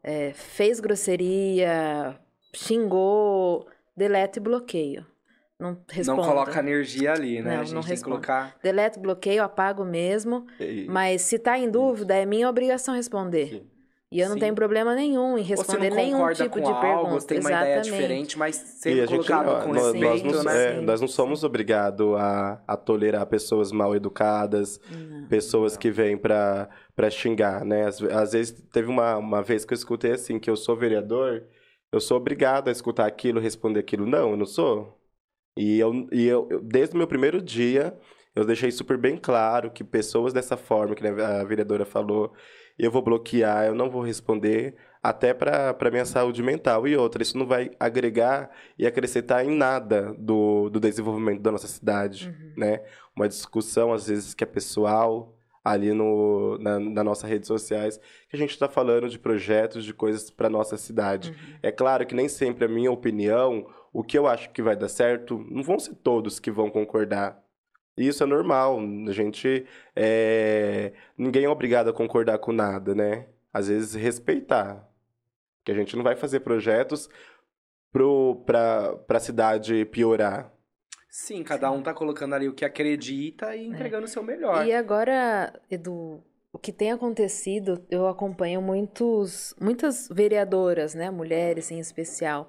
É, 0.02 0.32
fez 0.32 0.80
grosseria, 0.80 2.18
xingou, 2.54 3.66
deleta 3.96 4.38
e 4.38 4.42
bloqueio. 4.42 5.06
Não 5.58 5.76
respondo. 5.88 6.18
Não 6.22 6.28
coloca 6.28 6.58
energia 6.60 7.12
ali, 7.12 7.42
né? 7.42 7.54
Não, 7.54 7.60
a 7.60 7.64
gente 7.64 7.74
não 7.74 7.82
tem 7.82 7.96
que 7.96 8.02
colocar. 8.04 8.56
Deleto, 8.62 9.00
bloqueio, 9.00 9.42
apago 9.42 9.84
mesmo. 9.84 10.46
E- 10.60 10.86
Mas 10.88 11.22
se 11.22 11.36
tá 11.36 11.58
em 11.58 11.68
dúvida, 11.68 12.14
é 12.14 12.24
minha 12.24 12.48
obrigação 12.48 12.94
responder. 12.94 13.48
Sim. 13.48 13.70
E 14.10 14.20
eu 14.20 14.28
não 14.28 14.34
Sim. 14.36 14.40
tenho 14.40 14.54
problema 14.54 14.94
nenhum 14.94 15.36
em 15.36 15.42
responder 15.42 15.90
não 15.90 15.96
nenhum 15.96 16.32
tipo 16.32 16.58
de 16.58 16.64
algo, 16.66 16.80
pergunta. 16.80 17.10
você 17.20 17.26
tem 17.26 17.40
uma 17.40 17.50
ideia 17.50 17.74
Exatamente. 17.74 17.90
diferente, 17.92 18.38
mas 18.38 18.56
E 18.56 18.58
sempre 18.78 19.00
a 19.02 19.06
gente, 19.06 19.26
colocado 19.28 19.64
com 19.64 19.72
nós, 19.74 19.82
nós 19.94 19.94
respeito, 20.22 20.34
não, 20.36 20.44
né? 20.44 20.64
é, 20.78 20.80
nós 20.80 21.00
não 21.02 21.08
somos 21.08 21.44
obrigados 21.44 22.16
a, 22.16 22.62
a 22.66 22.74
tolerar 22.76 23.26
pessoas 23.26 23.70
mal 23.70 23.94
educadas, 23.94 24.80
Não. 24.90 25.28
pessoas 25.28 25.76
que 25.76 25.90
vêm 25.90 26.16
pra, 26.16 26.70
pra 26.96 27.10
xingar, 27.10 27.66
né? 27.66 27.86
Às, 27.86 28.00
às 28.02 28.32
vezes, 28.32 28.52
teve 28.72 28.88
uma, 28.88 29.18
uma 29.18 29.42
vez 29.42 29.66
que 29.66 29.74
eu 29.74 29.76
escutei 29.76 30.12
assim, 30.12 30.38
que 30.38 30.48
eu 30.48 30.56
sou 30.56 30.74
vereador, 30.74 31.44
eu 31.92 32.00
sou 32.00 32.16
obrigado 32.16 32.68
a 32.68 32.72
escutar 32.72 33.04
aquilo, 33.06 33.38
responder 33.38 33.80
aquilo. 33.80 34.06
Não, 34.06 34.30
eu 34.30 34.36
não 34.38 34.46
sou. 34.46 34.98
E 35.58 35.78
eu, 35.78 36.08
e 36.10 36.26
eu, 36.26 36.48
eu- 36.50 36.60
desde 36.62 36.94
o 36.94 36.98
meu 36.98 37.06
primeiro 37.06 37.42
dia, 37.42 37.94
eu 38.34 38.46
deixei 38.46 38.70
super 38.70 38.96
bem 38.96 39.18
claro 39.18 39.70
que 39.70 39.84
pessoas 39.84 40.32
dessa 40.32 40.56
forma, 40.56 40.94
que 40.94 41.06
a 41.06 41.44
vereadora 41.44 41.84
falou, 41.84 42.32
eu 42.78 42.90
vou 42.90 43.02
bloquear, 43.02 43.66
eu 43.66 43.74
não 43.74 43.90
vou 43.90 44.02
responder, 44.02 44.74
até 45.02 45.34
para 45.34 45.90
minha 45.90 46.04
saúde 46.04 46.42
mental. 46.42 46.86
E 46.86 46.96
outra, 46.96 47.22
isso 47.22 47.36
não 47.36 47.46
vai 47.46 47.70
agregar 47.78 48.50
e 48.78 48.86
acrescentar 48.86 49.44
em 49.44 49.50
nada 49.50 50.14
do, 50.18 50.68
do 50.70 50.78
desenvolvimento 50.78 51.40
da 51.40 51.50
nossa 51.50 51.66
cidade, 51.66 52.34
né? 52.56 52.82
Uma 53.16 53.28
discussão, 53.28 53.92
às 53.92 54.06
vezes, 54.06 54.34
que 54.34 54.44
é 54.44 54.46
pessoal, 54.46 55.34
ali 55.64 55.92
no, 55.92 56.56
na, 56.58 56.78
na 56.78 57.04
nossas 57.04 57.28
redes 57.28 57.46
sociais, 57.46 57.98
que 58.28 58.36
a 58.36 58.38
gente 58.38 58.50
está 58.50 58.68
falando 58.68 59.08
de 59.08 59.18
projetos, 59.18 59.84
de 59.84 59.92
coisas 59.92 60.30
para 60.30 60.48
nossa 60.48 60.76
cidade. 60.76 61.34
É 61.62 61.70
claro 61.70 62.06
que 62.06 62.14
nem 62.14 62.28
sempre 62.28 62.64
a 62.64 62.68
minha 62.68 62.90
opinião, 62.90 63.66
o 63.92 64.02
que 64.02 64.16
eu 64.16 64.26
acho 64.26 64.50
que 64.50 64.62
vai 64.62 64.76
dar 64.76 64.88
certo, 64.88 65.44
não 65.50 65.62
vão 65.62 65.78
ser 65.78 65.94
todos 65.96 66.38
que 66.38 66.50
vão 66.50 66.70
concordar. 66.70 67.42
E 67.98 68.06
Isso 68.06 68.22
é 68.22 68.26
normal. 68.26 68.78
A 69.08 69.12
gente. 69.12 69.66
é, 69.94 70.92
Ninguém 71.16 71.44
é 71.44 71.48
obrigado 71.48 71.90
a 71.90 71.92
concordar 71.92 72.38
com 72.38 72.52
nada, 72.52 72.94
né? 72.94 73.26
Às 73.52 73.68
vezes 73.68 73.94
respeitar. 73.94 74.88
Que 75.64 75.72
a 75.72 75.74
gente 75.74 75.96
não 75.96 76.04
vai 76.04 76.14
fazer 76.14 76.40
projetos 76.40 77.10
para 77.92 79.16
a 79.16 79.20
cidade 79.20 79.84
piorar. 79.86 80.52
Sim, 81.10 81.42
cada 81.42 81.70
um 81.70 81.82
tá 81.82 81.92
colocando 81.92 82.34
ali 82.34 82.48
o 82.48 82.54
que 82.54 82.64
acredita 82.64 83.56
e 83.56 83.66
entregando 83.66 84.04
o 84.04 84.08
seu 84.08 84.22
melhor. 84.22 84.64
E 84.66 84.72
agora, 84.72 85.52
Edu, 85.70 86.22
o 86.52 86.58
que 86.58 86.72
tem 86.72 86.92
acontecido, 86.92 87.84
eu 87.90 88.06
acompanho 88.06 88.62
muitos, 88.62 89.54
muitas 89.60 90.08
vereadoras, 90.08 90.94
né, 90.94 91.10
mulheres 91.10 91.70
em 91.70 91.80
especial. 91.80 92.48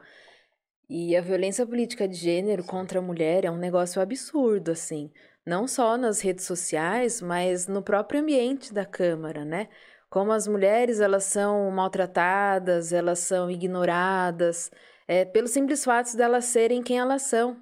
E 0.89 1.15
a 1.15 1.21
violência 1.21 1.65
política 1.65 2.07
de 2.07 2.15
gênero 2.15 2.63
contra 2.63 2.99
a 2.99 3.01
mulher 3.01 3.45
é 3.45 3.51
um 3.51 3.57
negócio 3.57 4.01
absurdo, 4.01 4.71
assim. 4.71 5.11
Não 5.49 5.67
só 5.67 5.97
nas 5.97 6.21
redes 6.21 6.45
sociais, 6.45 7.23
mas 7.23 7.67
no 7.67 7.81
próprio 7.81 8.21
ambiente 8.21 8.71
da 8.71 8.85
Câmara, 8.85 9.43
né? 9.43 9.67
Como 10.07 10.31
as 10.31 10.47
mulheres, 10.47 10.99
elas 10.99 11.23
são 11.23 11.71
maltratadas, 11.71 12.93
elas 12.93 13.17
são 13.17 13.49
ignoradas, 13.49 14.69
é, 15.07 15.25
pelo 15.25 15.47
simples 15.47 15.83
fato 15.83 16.15
de 16.15 16.21
elas 16.21 16.45
serem 16.45 16.83
quem 16.83 16.99
elas 16.99 17.23
são. 17.23 17.57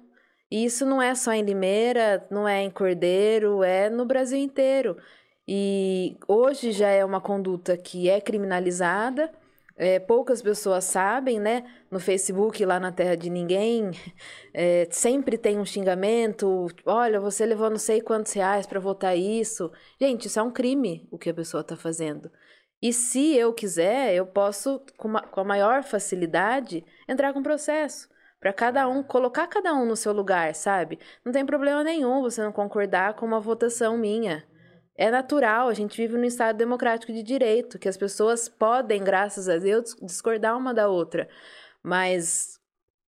E 0.50 0.66
isso 0.66 0.84
não 0.84 1.00
é 1.00 1.14
só 1.14 1.32
em 1.32 1.40
Limeira, 1.42 2.26
não 2.30 2.46
é 2.46 2.60
em 2.60 2.70
Cordeiro, 2.70 3.62
é 3.64 3.88
no 3.88 4.04
Brasil 4.04 4.38
inteiro. 4.38 4.98
E 5.46 6.18
hoje 6.28 6.72
já 6.72 6.90
é 6.90 7.02
uma 7.02 7.22
conduta 7.22 7.74
que 7.74 8.10
é 8.10 8.20
criminalizada, 8.20 9.32
é, 9.78 10.00
poucas 10.00 10.42
pessoas 10.42 10.84
sabem, 10.84 11.38
né? 11.38 11.64
No 11.88 12.00
Facebook, 12.00 12.64
lá 12.64 12.80
na 12.80 12.90
Terra 12.90 13.16
de 13.16 13.30
Ninguém, 13.30 13.92
é, 14.52 14.88
sempre 14.90 15.38
tem 15.38 15.58
um 15.58 15.64
xingamento. 15.64 16.66
Olha, 16.84 17.20
você 17.20 17.46
levou 17.46 17.70
não 17.70 17.78
sei 17.78 18.00
quantos 18.00 18.32
reais 18.32 18.66
para 18.66 18.80
votar 18.80 19.16
isso. 19.16 19.70
Gente, 20.00 20.26
isso 20.26 20.40
é 20.40 20.42
um 20.42 20.50
crime 20.50 21.06
o 21.12 21.16
que 21.16 21.30
a 21.30 21.34
pessoa 21.34 21.60
está 21.60 21.76
fazendo. 21.76 22.30
E 22.82 22.92
se 22.92 23.36
eu 23.36 23.52
quiser, 23.52 24.14
eu 24.14 24.26
posso, 24.26 24.80
com, 24.96 25.08
uma, 25.08 25.22
com 25.22 25.40
a 25.40 25.44
maior 25.44 25.82
facilidade, 25.84 26.84
entrar 27.08 27.32
com 27.32 27.42
processo. 27.42 28.08
Para 28.40 28.52
cada 28.52 28.88
um, 28.88 29.02
colocar 29.02 29.46
cada 29.48 29.74
um 29.74 29.84
no 29.84 29.96
seu 29.96 30.12
lugar, 30.12 30.54
sabe? 30.54 30.98
Não 31.24 31.32
tem 31.32 31.44
problema 31.46 31.82
nenhum 31.82 32.20
você 32.22 32.42
não 32.42 32.52
concordar 32.52 33.14
com 33.14 33.26
uma 33.26 33.40
votação 33.40 33.96
minha. 33.96 34.44
É 34.98 35.12
natural, 35.12 35.68
a 35.68 35.74
gente 35.74 35.96
vive 35.96 36.18
num 36.18 36.24
Estado 36.24 36.56
democrático 36.56 37.12
de 37.12 37.22
direito, 37.22 37.78
que 37.78 37.88
as 37.88 37.96
pessoas 37.96 38.48
podem, 38.48 39.02
graças 39.02 39.48
a 39.48 39.56
Deus, 39.56 39.94
discordar 40.02 40.58
uma 40.58 40.74
da 40.74 40.88
outra. 40.88 41.28
Mas 41.80 42.58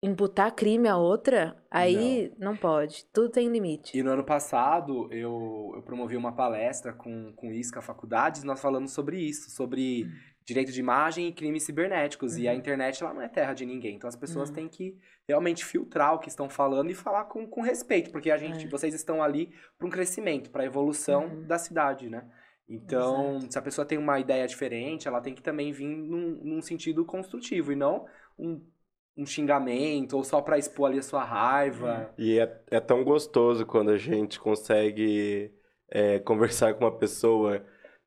imputar 0.03 0.51
crime 0.51 0.87
a 0.87 0.95
outra, 0.95 1.57
aí 1.71 2.31
não, 2.37 2.51
não 2.51 2.57
pode. 2.57 3.05
Tudo 3.11 3.29
tem 3.29 3.49
limite. 3.49 3.97
E 3.97 4.03
no 4.03 4.11
ano 4.11 4.23
passado, 4.23 5.11
eu, 5.11 5.73
eu 5.75 5.81
promovi 5.81 6.15
uma 6.15 6.31
palestra 6.31 6.93
com, 6.93 7.33
com 7.33 7.51
ISCA 7.51 7.81
Faculdades, 7.81 8.43
nós 8.43 8.61
falamos 8.61 8.93
sobre 8.93 9.17
isso, 9.17 9.49
sobre 9.49 10.05
hum 10.05 10.30
direito 10.43 10.71
de 10.71 10.79
imagem 10.79 11.27
e 11.27 11.33
crimes 11.33 11.63
cibernéticos. 11.63 12.33
Uhum. 12.33 12.39
E 12.39 12.47
a 12.47 12.51
uhum. 12.51 12.57
internet 12.57 13.03
ela 13.03 13.13
não 13.13 13.21
é 13.21 13.27
terra 13.27 13.53
de 13.53 13.65
ninguém. 13.65 13.95
Então 13.95 14.07
as 14.07 14.15
pessoas 14.15 14.49
uhum. 14.49 14.55
têm 14.55 14.67
que 14.67 14.97
realmente 15.27 15.63
filtrar 15.63 16.15
o 16.15 16.19
que 16.19 16.29
estão 16.29 16.49
falando 16.49 16.89
e 16.89 16.93
falar 16.93 17.25
com, 17.25 17.47
com 17.47 17.61
respeito, 17.61 18.11
porque 18.11 18.31
a 18.31 18.37
gente, 18.37 18.65
é. 18.65 18.69
vocês 18.69 18.93
estão 18.93 19.21
ali 19.21 19.53
para 19.77 19.87
um 19.87 19.89
crescimento, 19.89 20.49
para 20.49 20.63
a 20.63 20.65
evolução 20.65 21.25
uhum. 21.25 21.43
da 21.43 21.57
cidade, 21.57 22.09
né? 22.09 22.25
Então, 22.67 23.37
Exato. 23.37 23.51
se 23.51 23.59
a 23.59 23.61
pessoa 23.61 23.85
tem 23.85 23.97
uma 23.97 24.17
ideia 24.19 24.47
diferente, 24.47 25.07
ela 25.07 25.19
tem 25.19 25.33
que 25.33 25.41
também 25.41 25.73
vir 25.73 25.87
num, 25.87 26.39
num 26.41 26.61
sentido 26.61 27.03
construtivo 27.03 27.73
e 27.73 27.75
não 27.75 28.05
um, 28.39 28.65
um 29.17 29.25
xingamento 29.25 30.15
ou 30.15 30.23
só 30.23 30.41
para 30.41 30.57
expor 30.57 30.89
ali 30.89 30.99
a 30.99 31.03
sua 31.03 31.23
raiva. 31.23 32.13
E 32.17 32.39
é, 32.39 32.61
é 32.71 32.79
tão 32.79 33.03
gostoso 33.03 33.65
quando 33.65 33.91
a 33.91 33.97
gente 33.97 34.39
consegue 34.39 35.53
é, 35.89 36.19
conversar 36.19 36.73
com 36.73 36.85
uma 36.85 36.97
pessoa 36.97 37.61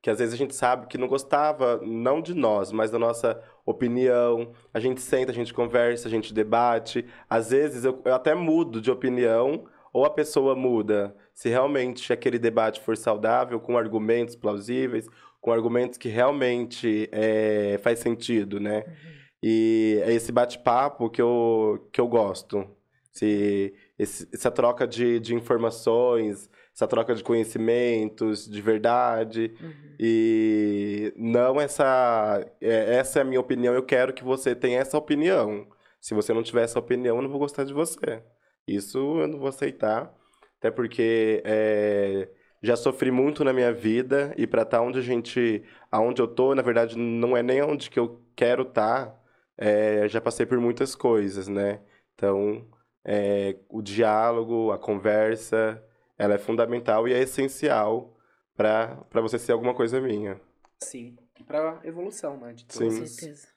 que 0.05 0.11
às 0.11 0.19
vezes 0.19 0.35
a 0.35 0.37
gente 0.37 0.53
sabe 0.53 0.85
que 0.85 0.99
não 0.99 1.07
gostava, 1.07 1.81
não 1.81 2.21
de 2.21 2.35
nós, 2.35 2.71
mas 2.71 2.91
da 2.91 2.99
nossa 2.99 3.41
opinião. 3.65 4.51
A 4.71 4.79
gente 4.79 5.01
senta, 5.01 5.31
a 5.31 5.33
gente 5.33 5.51
conversa, 5.51 6.07
a 6.07 6.11
gente 6.11 6.31
debate. 6.31 7.07
Às 7.27 7.49
vezes 7.49 7.83
eu, 7.83 8.03
eu 8.05 8.13
até 8.13 8.35
mudo 8.35 8.79
de 8.79 8.91
opinião 8.91 9.65
ou 9.91 10.05
a 10.05 10.09
pessoa 10.11 10.55
muda. 10.55 11.15
Se 11.33 11.49
realmente 11.49 12.13
aquele 12.13 12.37
debate 12.37 12.81
for 12.81 12.95
saudável, 12.95 13.59
com 13.59 13.79
argumentos 13.79 14.35
plausíveis, 14.35 15.07
com 15.41 15.51
argumentos 15.51 15.97
que 15.97 16.07
realmente 16.07 17.09
é, 17.11 17.79
faz 17.81 17.97
sentido, 17.97 18.59
né? 18.59 18.83
Uhum. 18.85 18.93
E 19.41 20.03
é 20.05 20.13
esse 20.13 20.31
bate-papo 20.31 21.09
que 21.09 21.19
eu, 21.19 21.89
que 21.91 21.99
eu 21.99 22.07
gosto. 22.07 22.63
Se, 23.11 23.73
esse, 23.97 24.29
essa 24.31 24.51
troca 24.51 24.85
de, 24.85 25.19
de 25.19 25.33
informações, 25.33 26.47
essa 26.75 26.87
troca 26.87 27.15
de 27.15 27.23
conhecimentos 27.23 28.45
de 28.49 28.61
verdade. 28.61 29.55
Uhum. 29.61 29.95
E 29.97 31.13
não 31.15 31.59
essa. 31.59 32.45
É, 32.59 32.97
essa 32.97 33.19
é 33.19 33.21
a 33.21 33.25
minha 33.25 33.39
opinião, 33.39 33.73
eu 33.73 33.83
quero 33.83 34.13
que 34.13 34.23
você 34.23 34.53
tenha 34.53 34.79
essa 34.81 34.97
opinião. 34.97 35.67
Se 36.01 36.13
você 36.13 36.33
não 36.33 36.43
tiver 36.43 36.63
essa 36.63 36.77
opinião, 36.77 37.15
eu 37.15 37.21
não 37.21 37.29
vou 37.29 37.39
gostar 37.39 37.63
de 37.63 37.73
você. 37.73 38.21
Isso 38.67 38.97
eu 39.21 39.27
não 39.27 39.39
vou 39.39 39.47
aceitar. 39.47 40.13
Até 40.59 40.69
porque 40.69 41.41
é, 41.45 42.29
já 42.61 42.75
sofri 42.75 43.09
muito 43.09 43.43
na 43.43 43.53
minha 43.53 43.71
vida 43.71 44.33
e 44.37 44.45
para 44.45 44.63
estar 44.63 44.79
tá 44.79 44.83
onde 44.83 44.99
a 44.99 45.01
gente. 45.01 45.63
aonde 45.89 46.21
eu 46.21 46.27
tô, 46.27 46.53
na 46.53 46.61
verdade, 46.61 46.97
não 46.97 47.37
é 47.37 47.41
nem 47.41 47.61
onde 47.63 47.89
que 47.89 47.99
eu 47.99 48.21
quero 48.35 48.63
estar. 48.63 49.05
Tá, 49.07 49.21
é, 49.57 50.07
já 50.09 50.19
passei 50.19 50.45
por 50.45 50.59
muitas 50.59 50.93
coisas, 50.95 51.47
né? 51.47 51.79
Então, 52.15 52.65
é, 53.05 53.55
o 53.69 53.81
diálogo, 53.81 54.71
a 54.71 54.77
conversa, 54.77 55.81
ela 56.17 56.35
é 56.35 56.37
fundamental 56.37 57.07
e 57.07 57.13
é 57.13 57.19
essencial 57.19 58.17
para 58.55 59.21
você 59.21 59.37
ser 59.37 59.51
alguma 59.51 59.73
coisa 59.73 59.99
minha. 59.99 60.39
Sim, 60.79 61.17
para 61.45 61.79
evolução, 61.83 62.37
né? 62.37 62.53
De 62.53 62.65
todos. 62.65 62.99
Com 62.99 63.05
certeza. 63.05 63.47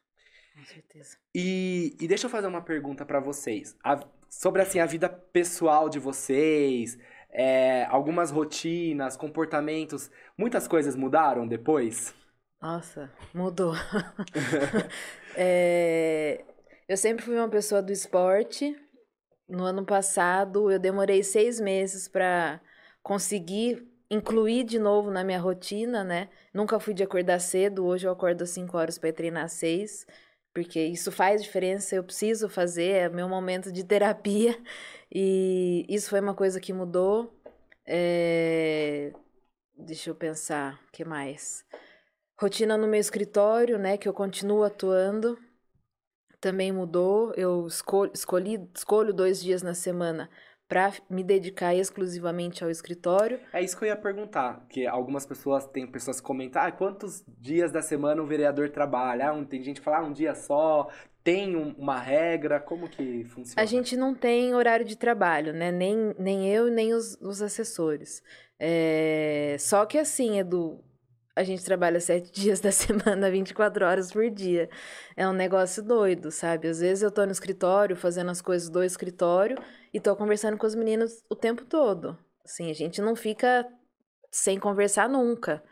Com 0.55 0.65
certeza. 0.65 1.17
E, 1.35 1.97
e 2.01 2.09
deixa 2.09 2.27
eu 2.27 2.31
fazer 2.31 2.49
uma 2.49 2.63
pergunta 2.63 3.05
para 3.07 3.21
vocês. 3.21 3.77
A, 3.83 4.01
sobre, 4.29 4.63
assim, 4.63 4.81
a 4.81 4.87
vida 4.87 5.09
pessoal 5.09 5.89
de 5.89 5.99
vocês, 5.99 6.99
é, 7.31 7.85
algumas 7.87 8.31
rotinas, 8.31 9.17
comportamentos, 9.17 10.11
muitas 10.37 10.67
coisas 10.67 10.97
mudaram 10.97 11.47
depois? 11.47 12.15
Nossa, 12.61 13.11
mudou. 13.33 13.73
é, 15.37 16.45
eu 16.89 16.97
sempre 16.97 17.25
fui 17.25 17.37
uma 17.37 17.49
pessoa 17.49 17.81
do 17.81 17.93
esporte, 17.93 18.77
no 19.49 19.65
ano 19.65 19.85
passado, 19.85 20.71
eu 20.71 20.79
demorei 20.79 21.23
seis 21.23 21.59
meses 21.61 22.07
para 22.09 22.61
conseguir 23.03 23.87
incluir 24.11 24.65
de 24.65 24.79
novo 24.79 25.11
na 25.11 25.25
minha 25.25 25.39
rotina, 25.39 26.03
né? 26.05 26.29
Nunca 26.53 26.81
fui 26.81 26.95
de 26.95 27.03
acordar 27.03 27.41
cedo, 27.41 27.85
hoje 27.85 28.07
eu 28.07 28.13
acordo 28.13 28.43
às 28.43 28.51
5 28.51 28.77
horas 28.77 28.99
para 28.99 29.13
treinar 29.13 29.45
às 29.45 29.53
6, 29.53 30.07
porque 30.53 30.81
isso 30.81 31.13
faz 31.13 31.43
diferença, 31.43 31.95
eu 31.95 32.05
preciso 32.05 32.49
fazer, 32.49 32.91
é 32.93 33.09
meu 33.09 33.29
momento 33.29 33.71
de 33.73 33.85
terapia, 33.85 34.59
e 35.13 35.85
isso 35.89 36.11
foi 36.11 36.21
uma 36.21 36.35
coisa 36.35 36.61
que 36.61 36.73
mudou. 36.73 37.35
É... 37.87 39.13
Deixa 39.77 40.11
eu 40.11 40.15
pensar, 40.15 40.81
o 40.89 40.93
que 40.93 41.05
mais? 41.05 41.65
Rotina 42.41 42.77
no 42.77 42.87
meu 42.87 43.01
escritório, 43.01 43.79
né, 43.79 43.97
que 43.97 44.09
eu 44.09 44.13
continuo 44.13 44.63
atuando, 44.65 45.39
também 46.41 46.73
mudou. 46.73 47.33
Eu 47.37 47.67
escolho, 47.67 48.11
escolhi, 48.15 48.69
escolho 48.75 49.13
dois 49.13 49.43
dias 49.43 49.63
na 49.63 49.75
semana 49.75 50.29
para 50.69 50.93
me 51.09 51.25
dedicar 51.25 51.75
exclusivamente 51.75 52.63
ao 52.63 52.71
escritório. 52.71 53.41
É 53.53 53.63
isso 53.63 53.77
que 53.77 53.85
eu 53.85 53.89
ia 53.89 53.97
perguntar, 53.97 54.67
que 54.69 54.87
algumas 54.87 55.25
pessoas 55.25 55.67
tem 55.67 55.87
pessoas 55.87 56.21
que 56.21 56.27
comentam, 56.27 56.61
ah, 56.61 56.71
quantos 56.71 57.25
dias 57.27 57.73
da 57.73 57.81
semana 57.81 58.23
um 58.23 58.27
vereador 58.27 58.69
trabalha? 58.69 59.31
Ah, 59.31 59.45
tem 59.47 59.63
gente 59.63 59.81
que 59.81 59.85
fala 59.85 60.01
ah, 60.01 60.05
um 60.05 60.13
dia 60.13 60.35
só, 60.35 60.91
tem 61.25 61.57
um, 61.57 61.75
uma 61.79 61.99
regra, 61.99 62.61
como 62.61 62.87
que 62.87 63.25
funciona? 63.25 63.63
A 63.63 63.65
gente 63.65 63.97
não 63.97 64.15
tem 64.15 64.55
horário 64.55 64.85
de 64.85 64.97
trabalho, 64.97 65.55
né? 65.55 65.73
Nem, 65.73 66.15
nem 66.19 66.47
eu, 66.47 66.69
nem 66.69 66.93
os, 66.93 67.19
os 67.21 67.41
assessores. 67.41 68.23
É... 68.59 69.57
Só 69.59 69.87
que 69.87 69.97
assim, 69.97 70.39
Edu, 70.39 70.85
a 71.39 71.45
gente 71.45 71.65
trabalha 71.65 72.01
sete 72.01 72.33
dias 72.35 72.61
da 72.61 72.73
semana, 72.73 73.31
24 73.31 73.85
horas 73.87 74.13
por 74.13 74.29
dia. 74.29 74.69
É 75.17 75.27
um 75.29 75.33
negócio 75.33 75.83
doido, 75.83 76.31
sabe? 76.31 76.69
Às 76.69 76.81
vezes 76.81 77.03
eu 77.03 77.11
tô 77.11 77.25
no 77.25 77.33
escritório, 77.33 77.97
fazendo 77.97 78.31
as 78.31 78.43
coisas 78.43 78.69
do 78.69 78.83
escritório 78.83 79.57
e 79.95 80.01
tô 80.01 80.15
conversando 80.17 80.59
com 80.59 80.67
os 80.67 80.75
meninos 80.75 81.23
o 81.31 81.37
tempo 81.37 81.65
todo. 81.65 82.19
Assim, 82.45 82.71
a 82.71 82.75
gente 82.75 83.01
não 83.01 83.15
fica 83.15 83.67
sem 84.31 84.59
conversar 84.59 85.09
nunca, 85.09 85.63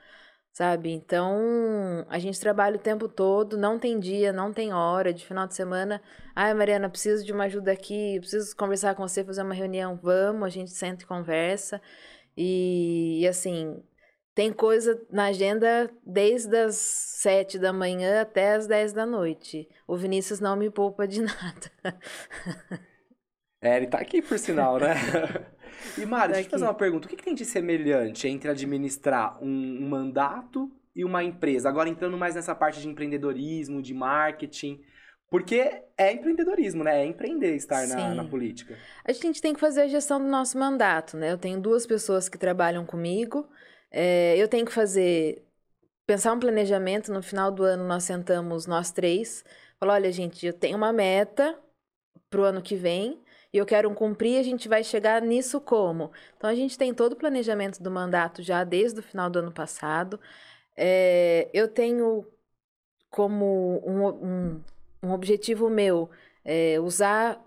sabe? 0.53 0.91
Então, 0.93 2.07
a 2.09 2.19
gente 2.19 2.39
trabalha 2.41 2.77
o 2.77 2.81
tempo 2.81 3.09
todo, 3.09 3.57
não 3.57 3.79
tem 3.79 3.99
dia, 3.99 4.33
não 4.33 4.53
tem 4.53 4.73
hora, 4.73 5.13
de 5.13 5.27
final 5.27 5.47
de 5.47 5.55
semana. 5.55 6.01
Ai, 6.35 6.55
Mariana, 6.55 6.89
preciso 6.89 7.25
de 7.25 7.33
uma 7.33 7.45
ajuda 7.45 7.73
aqui, 7.73 8.19
preciso 8.21 8.55
conversar 8.57 8.95
com 8.95 9.07
você, 9.07 9.25
fazer 9.25 9.43
uma 9.43 9.55
reunião. 9.55 9.99
Vamos, 10.03 10.45
a 10.47 10.51
gente 10.51 10.71
senta 10.71 11.03
e 11.05 11.07
conversa. 11.07 11.81
E, 12.37 13.21
e 13.23 13.29
assim, 13.29 13.83
tem 14.37 14.53
coisa 14.53 15.01
na 15.11 15.29
agenda 15.29 15.91
desde 16.05 16.55
as 16.55 16.77
sete 16.77 17.59
da 17.59 17.73
manhã 17.73 18.21
até 18.21 18.55
as 18.55 18.67
dez 18.67 18.93
da 18.93 19.07
noite. 19.07 19.67
O 19.89 19.97
Vinícius 19.97 20.41
não 20.41 20.55
me 20.55 20.69
poupa 20.69 21.09
de 21.09 21.23
nada. 21.25 21.99
É, 23.63 23.79
ele 23.79 23.87
tá 23.87 23.97
aqui 23.97 24.21
por 24.21 24.39
sinal, 24.39 24.79
né? 24.79 24.95
E 25.97 26.05
Mari, 26.05 26.29
tá 26.29 26.35
deixa 26.35 26.49
eu 26.49 26.51
fazer 26.51 26.65
uma 26.65 26.75
pergunta. 26.75 27.07
O 27.07 27.09
que, 27.09 27.17
que, 27.17 27.25
tem 27.25 27.35
de 27.35 27.47
semelhante 27.47 28.29
entre 28.29 28.51
administrar 28.51 29.43
um, 29.43 29.49
um 29.49 29.89
mandato 29.89 30.71
e 30.95 31.03
uma 31.03 31.25
empresa? 31.25 31.71
Agora 31.71 31.89
entrando 31.89 32.19
mais 32.19 32.35
nessa 32.35 32.55
parte 32.55 32.79
de 32.79 32.89
empreendedorismo, 32.89 33.81
de 33.81 33.95
marketing. 33.95 34.83
Porque 35.31 35.83
é 35.97 36.13
empreendedorismo, 36.13 36.85
né? 36.85 37.03
É 37.03 37.07
empreender 37.07 37.57
estar 37.57 37.89
na, 37.89 38.15
na, 38.15 38.25
política. 38.25 38.77
A 39.03 39.13
gente 39.13 39.41
tem 39.41 39.55
que 39.55 39.61
fazer 39.61 39.81
a 39.81 39.89
gestão 39.89 40.21
do 40.21 40.29
nosso 40.29 40.59
mandato, 40.59 41.17
né? 41.17 41.33
Eu 41.33 41.39
tenho 41.39 41.59
duas 41.59 41.87
pessoas 41.87 42.29
que 42.29 42.37
trabalham 42.37 42.85
comigo. 42.85 43.49
É, 43.91 44.37
eu 44.37 44.49
tenho 44.49 44.67
que 44.67 44.73
fazer. 44.73 45.45
Pensar 46.07 46.33
um 46.33 46.41
planejamento. 46.41 47.13
No 47.13 47.23
final 47.23 47.51
do 47.53 47.65
ano, 47.65 47.85
nós 47.87 48.05
sentamos 48.05 48.67
nós 48.67 48.93
três. 48.93 49.45
Falou: 49.79 49.95
olha, 49.95 50.13
gente, 50.13 50.47
eu 50.47 50.53
tenho 50.53 50.77
uma 50.77 50.93
meta 50.93 51.59
para 52.31 52.41
o 52.41 52.45
ano 52.45 52.63
que 52.63 52.77
vem 52.77 53.23
e 53.53 53.59
eu 53.59 53.67
quero 53.67 53.93
cumprir. 53.95 54.39
A 54.39 54.43
gente 54.43 54.69
vai 54.69 54.85
chegar 54.85 55.23
nisso 55.23 55.61
como? 55.61 56.13
Então, 56.37 56.51
a 56.51 56.55
gente 56.55 56.79
tem 56.79 56.95
todo 56.95 57.13
o 57.15 57.17
planejamento 57.17 57.83
do 57.83 57.91
mandato 57.91 58.43
já 58.43 58.65
desde 58.65 59.01
o 59.01 59.03
final 59.03 59.31
do 59.31 59.39
ano 59.41 59.53
passado. 59.53 60.21
É, 60.77 61.49
eu 61.55 61.69
tenho 61.69 62.27
como 63.11 63.83
um, 63.87 64.55
um 64.57 64.65
um 65.03 65.13
objetivo 65.13 65.71
meu 65.71 66.11
é 66.45 66.79
usar 66.81 67.43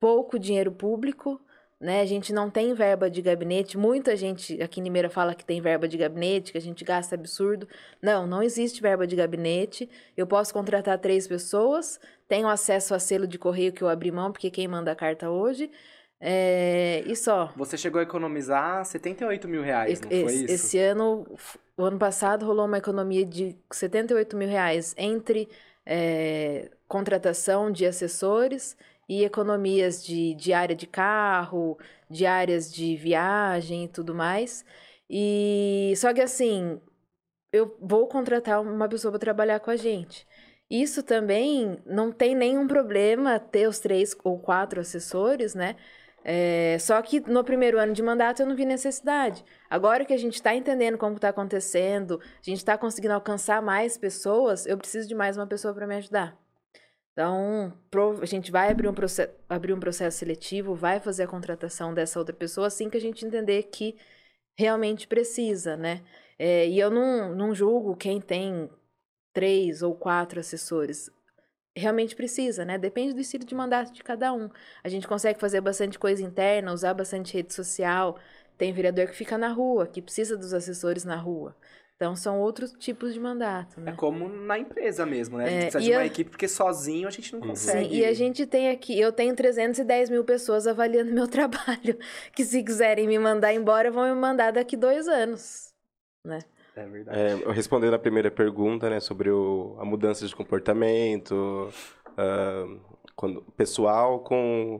pouco 0.00 0.38
dinheiro 0.38 0.72
público, 0.72 1.40
né? 1.84 2.00
A 2.00 2.06
gente 2.06 2.32
não 2.32 2.48
tem 2.48 2.72
verba 2.72 3.10
de 3.10 3.20
gabinete. 3.20 3.76
Muita 3.76 4.16
gente 4.16 4.60
aqui 4.62 4.80
em 4.80 4.84
Limeira 4.84 5.10
fala 5.10 5.34
que 5.34 5.44
tem 5.44 5.60
verba 5.60 5.86
de 5.86 5.98
gabinete, 5.98 6.50
que 6.50 6.56
a 6.56 6.60
gente 6.60 6.82
gasta 6.82 7.14
absurdo. 7.14 7.68
Não, 8.00 8.26
não 8.26 8.42
existe 8.42 8.80
verba 8.80 9.06
de 9.06 9.14
gabinete. 9.14 9.88
Eu 10.16 10.26
posso 10.26 10.52
contratar 10.54 10.98
três 10.98 11.28
pessoas, 11.28 12.00
tenho 12.26 12.48
acesso 12.48 12.94
a 12.94 12.98
selo 12.98 13.26
de 13.26 13.38
correio 13.38 13.70
que 13.70 13.82
eu 13.82 13.88
abri 13.88 14.10
mão, 14.10 14.32
porque 14.32 14.50
quem 14.50 14.66
manda 14.66 14.90
a 14.92 14.96
carta 14.96 15.28
hoje. 15.28 15.70
É, 16.18 17.02
e 17.06 17.14
só. 17.14 17.52
Você 17.54 17.76
chegou 17.76 18.00
a 18.00 18.02
economizar 18.02 18.82
78 18.86 19.46
mil 19.46 19.60
reais, 19.60 20.00
não 20.00 20.10
esse, 20.10 20.22
foi 20.22 20.32
isso? 20.32 20.54
Esse 20.54 20.78
ano, 20.78 21.26
o 21.76 21.84
ano 21.84 21.98
passado, 21.98 22.46
rolou 22.46 22.64
uma 22.64 22.78
economia 22.78 23.26
de 23.26 23.54
78 23.70 24.34
mil 24.38 24.48
reais 24.48 24.94
entre 24.96 25.50
é, 25.84 26.70
contratação 26.88 27.70
de 27.70 27.84
assessores 27.84 28.74
e 29.08 29.24
economias 29.24 30.04
de 30.04 30.34
diária 30.34 30.74
de 30.74 30.86
carro, 30.86 31.78
diárias 32.10 32.72
de 32.72 32.96
viagem 32.96 33.84
e 33.84 33.88
tudo 33.88 34.14
mais. 34.14 34.64
E 35.08 35.92
só 35.96 36.12
que 36.12 36.20
assim, 36.20 36.80
eu 37.52 37.76
vou 37.80 38.06
contratar 38.08 38.60
uma 38.62 38.88
pessoa 38.88 39.12
para 39.12 39.20
trabalhar 39.20 39.60
com 39.60 39.70
a 39.70 39.76
gente. 39.76 40.26
Isso 40.70 41.02
também 41.02 41.78
não 41.86 42.10
tem 42.10 42.34
nenhum 42.34 42.66
problema 42.66 43.38
ter 43.38 43.68
os 43.68 43.78
três 43.78 44.16
ou 44.24 44.38
quatro 44.38 44.80
assessores, 44.80 45.54
né? 45.54 45.76
É, 46.24 46.78
só 46.80 47.00
que 47.02 47.20
no 47.20 47.44
primeiro 47.44 47.78
ano 47.78 47.92
de 47.92 48.02
mandato 48.02 48.40
eu 48.40 48.46
não 48.46 48.56
vi 48.56 48.64
necessidade. 48.64 49.44
Agora 49.68 50.06
que 50.06 50.14
a 50.14 50.16
gente 50.16 50.34
está 50.34 50.54
entendendo 50.54 50.96
como 50.96 51.16
está 51.16 51.28
acontecendo, 51.28 52.18
a 52.22 52.42
gente 52.42 52.58
está 52.58 52.78
conseguindo 52.78 53.12
alcançar 53.12 53.60
mais 53.60 53.98
pessoas, 53.98 54.64
eu 54.66 54.78
preciso 54.78 55.06
de 55.06 55.14
mais 55.14 55.36
uma 55.36 55.46
pessoa 55.46 55.74
para 55.74 55.86
me 55.86 55.96
ajudar. 55.96 56.43
Então, 57.14 57.72
a 58.20 58.26
gente 58.26 58.50
vai 58.50 58.72
abrir 58.72 58.88
um, 58.88 58.94
processo, 58.94 59.32
abrir 59.48 59.72
um 59.72 59.78
processo 59.78 60.18
seletivo, 60.18 60.74
vai 60.74 60.98
fazer 60.98 61.22
a 61.22 61.28
contratação 61.28 61.94
dessa 61.94 62.18
outra 62.18 62.34
pessoa 62.34 62.66
assim 62.66 62.90
que 62.90 62.96
a 62.96 63.00
gente 63.00 63.24
entender 63.24 63.62
que 63.64 63.96
realmente 64.58 65.06
precisa, 65.06 65.76
né? 65.76 66.02
É, 66.38 66.68
e 66.68 66.78
eu 66.78 66.90
não, 66.90 67.32
não 67.34 67.54
julgo 67.54 67.96
quem 67.96 68.20
tem 68.20 68.68
três 69.32 69.80
ou 69.82 69.94
quatro 69.94 70.40
assessores. 70.40 71.08
Realmente 71.76 72.16
precisa, 72.16 72.64
né? 72.64 72.78
Depende 72.78 73.14
do 73.14 73.20
estilo 73.20 73.44
de 73.44 73.54
mandato 73.54 73.92
de 73.92 74.02
cada 74.02 74.32
um. 74.32 74.50
A 74.82 74.88
gente 74.88 75.06
consegue 75.06 75.38
fazer 75.40 75.60
bastante 75.60 75.98
coisa 75.98 76.22
interna, 76.22 76.72
usar 76.72 76.94
bastante 76.94 77.34
rede 77.34 77.54
social. 77.54 78.18
Tem 78.58 78.72
vereador 78.72 79.06
que 79.06 79.16
fica 79.16 79.38
na 79.38 79.48
rua, 79.48 79.86
que 79.86 80.02
precisa 80.02 80.36
dos 80.36 80.52
assessores 80.52 81.04
na 81.04 81.16
rua. 81.16 81.56
Então 82.04 82.14
são 82.14 82.38
outros 82.38 82.70
tipos 82.72 83.14
de 83.14 83.18
mandato, 83.18 83.80
né? 83.80 83.92
É 83.92 83.94
como 83.94 84.28
na 84.28 84.58
empresa 84.58 85.06
mesmo, 85.06 85.38
né? 85.38 85.44
A 85.44 85.48
gente 85.48 85.56
é, 85.56 85.62
precisa 85.62 85.84
de 85.84 85.90
uma 85.92 86.00
a... 86.00 86.06
equipe, 86.06 86.28
porque 86.28 86.46
sozinho 86.46 87.08
a 87.08 87.10
gente 87.10 87.32
não 87.32 87.40
uhum. 87.40 87.48
consegue. 87.48 87.88
Sim, 87.88 87.94
e 87.94 88.04
a 88.04 88.12
gente 88.12 88.44
tem 88.44 88.68
aqui, 88.68 89.00
eu 89.00 89.10
tenho 89.10 89.34
310 89.34 90.10
mil 90.10 90.22
pessoas 90.22 90.66
avaliando 90.66 91.10
meu 91.16 91.26
trabalho, 91.26 91.98
que 92.36 92.44
se 92.44 92.62
quiserem 92.62 93.06
me 93.06 93.18
mandar 93.18 93.54
embora, 93.54 93.90
vão 93.90 94.04
me 94.04 94.20
mandar 94.20 94.52
daqui 94.52 94.76
dois 94.76 95.08
anos, 95.08 95.72
né? 96.22 96.40
É 96.76 96.86
verdade. 96.86 97.18
É, 97.18 97.52
respondendo 97.52 97.94
a 97.94 97.98
primeira 97.98 98.30
pergunta, 98.30 98.90
né, 98.90 99.00
sobre 99.00 99.30
o, 99.30 99.74
a 99.80 99.84
mudança 99.86 100.26
de 100.26 100.36
comportamento, 100.36 101.70
uh, 102.10 102.80
quando, 103.16 103.40
pessoal 103.56 104.20
com, 104.20 104.78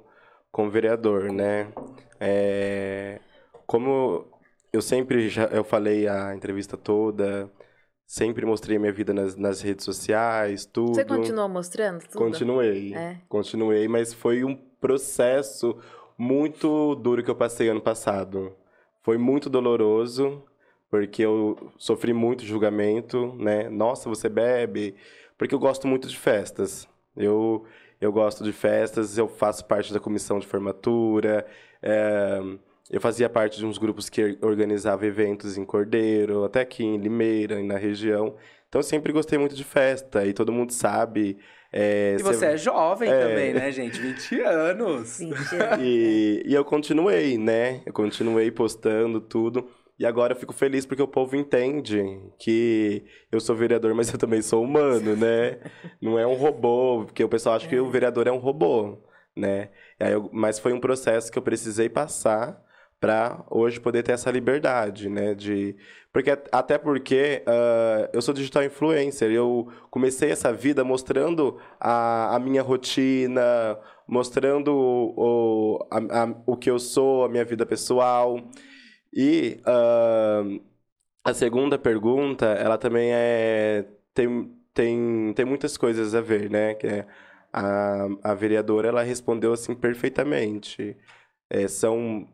com 0.52 0.68
vereador, 0.68 1.32
né? 1.32 1.72
É, 2.20 3.18
como 3.66 4.26
eu 4.74 4.82
sempre 4.82 5.28
já 5.28 5.44
eu 5.46 5.62
falei 5.62 6.08
a 6.08 6.34
entrevista 6.34 6.76
toda, 6.76 7.50
sempre 8.04 8.44
mostrei 8.44 8.78
minha 8.78 8.92
vida 8.92 9.14
nas, 9.14 9.36
nas 9.36 9.60
redes 9.60 9.84
sociais, 9.84 10.66
tudo. 10.66 10.94
Você 10.94 11.04
continuou 11.04 11.48
mostrando 11.48 12.02
tudo? 12.02 12.18
Continuei. 12.18 12.92
É. 12.94 13.20
Continuei, 13.28 13.86
mas 13.86 14.12
foi 14.12 14.42
um 14.42 14.56
processo 14.56 15.78
muito 16.18 16.94
duro 16.96 17.22
que 17.22 17.30
eu 17.30 17.36
passei 17.36 17.68
ano 17.68 17.80
passado. 17.80 18.52
Foi 19.02 19.16
muito 19.16 19.48
doloroso, 19.48 20.42
porque 20.90 21.22
eu 21.22 21.70
sofri 21.78 22.12
muito 22.12 22.44
julgamento, 22.44 23.32
né? 23.36 23.68
Nossa, 23.68 24.08
você 24.08 24.28
bebe? 24.28 24.96
Porque 25.38 25.54
eu 25.54 25.58
gosto 25.58 25.86
muito 25.86 26.08
de 26.08 26.18
festas. 26.18 26.88
Eu 27.16 27.64
eu 28.00 28.12
gosto 28.12 28.42
de 28.44 28.52
festas, 28.52 29.16
eu 29.16 29.28
faço 29.28 29.64
parte 29.64 29.92
da 29.92 30.00
comissão 30.00 30.38
de 30.38 30.46
formatura, 30.46 31.46
é, 31.80 32.40
eu 32.90 33.00
fazia 33.00 33.28
parte 33.28 33.58
de 33.58 33.64
uns 33.64 33.78
grupos 33.78 34.08
que 34.08 34.38
organizavam 34.42 35.06
eventos 35.06 35.56
em 35.56 35.64
Cordeiro, 35.64 36.44
até 36.44 36.60
aqui 36.60 36.84
em 36.84 36.98
Limeira, 36.98 37.62
na 37.62 37.76
região. 37.76 38.36
Então 38.68 38.80
eu 38.80 38.82
sempre 38.82 39.12
gostei 39.12 39.38
muito 39.38 39.54
de 39.54 39.64
festa, 39.64 40.26
e 40.26 40.32
todo 40.32 40.52
mundo 40.52 40.72
sabe. 40.72 41.38
É, 41.72 42.16
e 42.18 42.22
você 42.22 42.46
é 42.46 42.56
jovem 42.56 43.10
é... 43.10 43.20
também, 43.20 43.54
né, 43.54 43.70
gente? 43.72 44.00
20 44.00 44.40
anos. 44.42 45.18
20 45.18 45.32
anos. 45.56 45.78
E, 45.80 46.42
e 46.44 46.54
eu 46.54 46.64
continuei, 46.64 47.38
né? 47.38 47.80
Eu 47.86 47.92
continuei 47.92 48.50
postando 48.50 49.20
tudo. 49.20 49.68
E 49.98 50.04
agora 50.04 50.32
eu 50.32 50.36
fico 50.36 50.52
feliz 50.52 50.84
porque 50.84 51.02
o 51.02 51.08
povo 51.08 51.36
entende 51.36 52.02
que 52.38 53.04
eu 53.30 53.38
sou 53.38 53.54
vereador, 53.54 53.94
mas 53.94 54.12
eu 54.12 54.18
também 54.18 54.42
sou 54.42 54.62
humano, 54.62 55.14
né? 55.16 55.58
Não 56.02 56.18
é 56.18 56.26
um 56.26 56.34
robô, 56.34 57.04
porque 57.06 57.22
o 57.22 57.28
pessoal 57.28 57.54
acha 57.54 57.68
que 57.68 57.78
o 57.78 57.86
é. 57.86 57.90
vereador 57.90 58.26
é 58.26 58.32
um 58.32 58.38
robô, 58.38 58.98
né? 59.36 59.70
Eu, 59.98 60.28
mas 60.32 60.58
foi 60.58 60.72
um 60.72 60.80
processo 60.80 61.30
que 61.30 61.38
eu 61.38 61.42
precisei 61.42 61.88
passar 61.88 62.60
para 63.00 63.44
hoje 63.50 63.80
poder 63.80 64.02
ter 64.02 64.12
essa 64.12 64.30
liberdade, 64.30 65.08
né? 65.08 65.34
De 65.34 65.76
porque 66.12 66.30
até 66.52 66.78
porque 66.78 67.42
uh, 67.46 68.08
eu 68.12 68.22
sou 68.22 68.32
digital 68.32 68.64
influencer, 68.64 69.30
eu 69.32 69.68
comecei 69.90 70.30
essa 70.30 70.52
vida 70.52 70.84
mostrando 70.84 71.58
a, 71.80 72.36
a 72.36 72.38
minha 72.38 72.62
rotina, 72.62 73.78
mostrando 74.06 74.68
o, 74.72 75.76
o, 75.76 75.88
a, 75.90 76.22
a, 76.22 76.34
o 76.46 76.56
que 76.56 76.70
eu 76.70 76.78
sou, 76.78 77.24
a 77.24 77.28
minha 77.28 77.44
vida 77.44 77.66
pessoal. 77.66 78.38
E 79.12 79.60
uh, 79.66 80.60
a 81.24 81.34
segunda 81.34 81.78
pergunta, 81.78 82.46
ela 82.46 82.78
também 82.78 83.10
é 83.12 83.86
tem, 84.14 84.50
tem, 84.72 85.32
tem 85.34 85.44
muitas 85.44 85.76
coisas 85.76 86.14
a 86.14 86.20
ver, 86.20 86.50
né? 86.50 86.74
Que 86.74 86.86
é, 86.86 87.06
a, 87.52 88.06
a 88.22 88.34
vereadora 88.34 88.88
ela 88.88 89.02
respondeu 89.02 89.52
assim 89.52 89.74
perfeitamente. 89.74 90.96
É, 91.50 91.68
são 91.68 92.28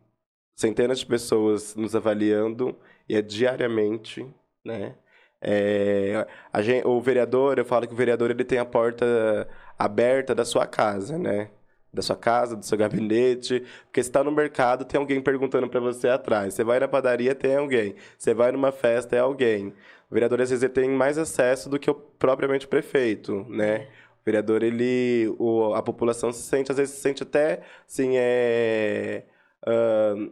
centenas 0.60 0.98
de 0.98 1.06
pessoas 1.06 1.74
nos 1.74 1.96
avaliando 1.96 2.76
e 3.08 3.16
é 3.16 3.22
diariamente, 3.22 4.26
né? 4.64 4.94
É, 5.40 6.26
gente, 6.58 6.86
o 6.86 7.00
vereador, 7.00 7.58
eu 7.58 7.64
falo 7.64 7.86
que 7.86 7.94
o 7.94 7.96
vereador 7.96 8.30
ele 8.30 8.44
tem 8.44 8.58
a 8.58 8.64
porta 8.64 9.48
aberta 9.78 10.34
da 10.34 10.44
sua 10.44 10.66
casa, 10.66 11.18
né? 11.18 11.50
Da 11.92 12.02
sua 12.02 12.16
casa, 12.16 12.54
do 12.54 12.64
seu 12.64 12.76
gabinete, 12.76 13.60
porque 13.86 14.02
você 14.02 14.08
está 14.10 14.22
no 14.22 14.30
mercado, 14.30 14.84
tem 14.84 15.00
alguém 15.00 15.20
perguntando 15.22 15.68
para 15.68 15.80
você 15.80 16.08
atrás. 16.08 16.54
Você 16.54 16.62
vai 16.62 16.78
na 16.78 16.86
padaria, 16.86 17.34
tem 17.34 17.56
alguém. 17.56 17.94
Você 18.18 18.34
vai 18.34 18.52
numa 18.52 18.70
festa, 18.70 19.16
é 19.16 19.20
alguém. 19.20 19.68
O 20.10 20.14
vereador 20.14 20.42
às 20.42 20.50
vezes 20.50 20.68
tem 20.70 20.90
mais 20.90 21.16
acesso 21.18 21.70
do 21.70 21.78
que 21.78 21.90
o 21.90 21.94
propriamente 21.94 22.66
o 22.66 22.68
prefeito, 22.68 23.46
né? 23.48 23.88
O 24.20 24.24
vereador 24.26 24.62
ele, 24.62 25.34
o, 25.38 25.74
a 25.74 25.82
população 25.82 26.32
se 26.32 26.42
sente 26.42 26.70
às 26.70 26.76
vezes 26.78 26.94
se 26.96 27.00
sente 27.00 27.22
até, 27.22 27.62
assim, 27.88 28.12
é 28.16 29.24
uh, 29.66 30.30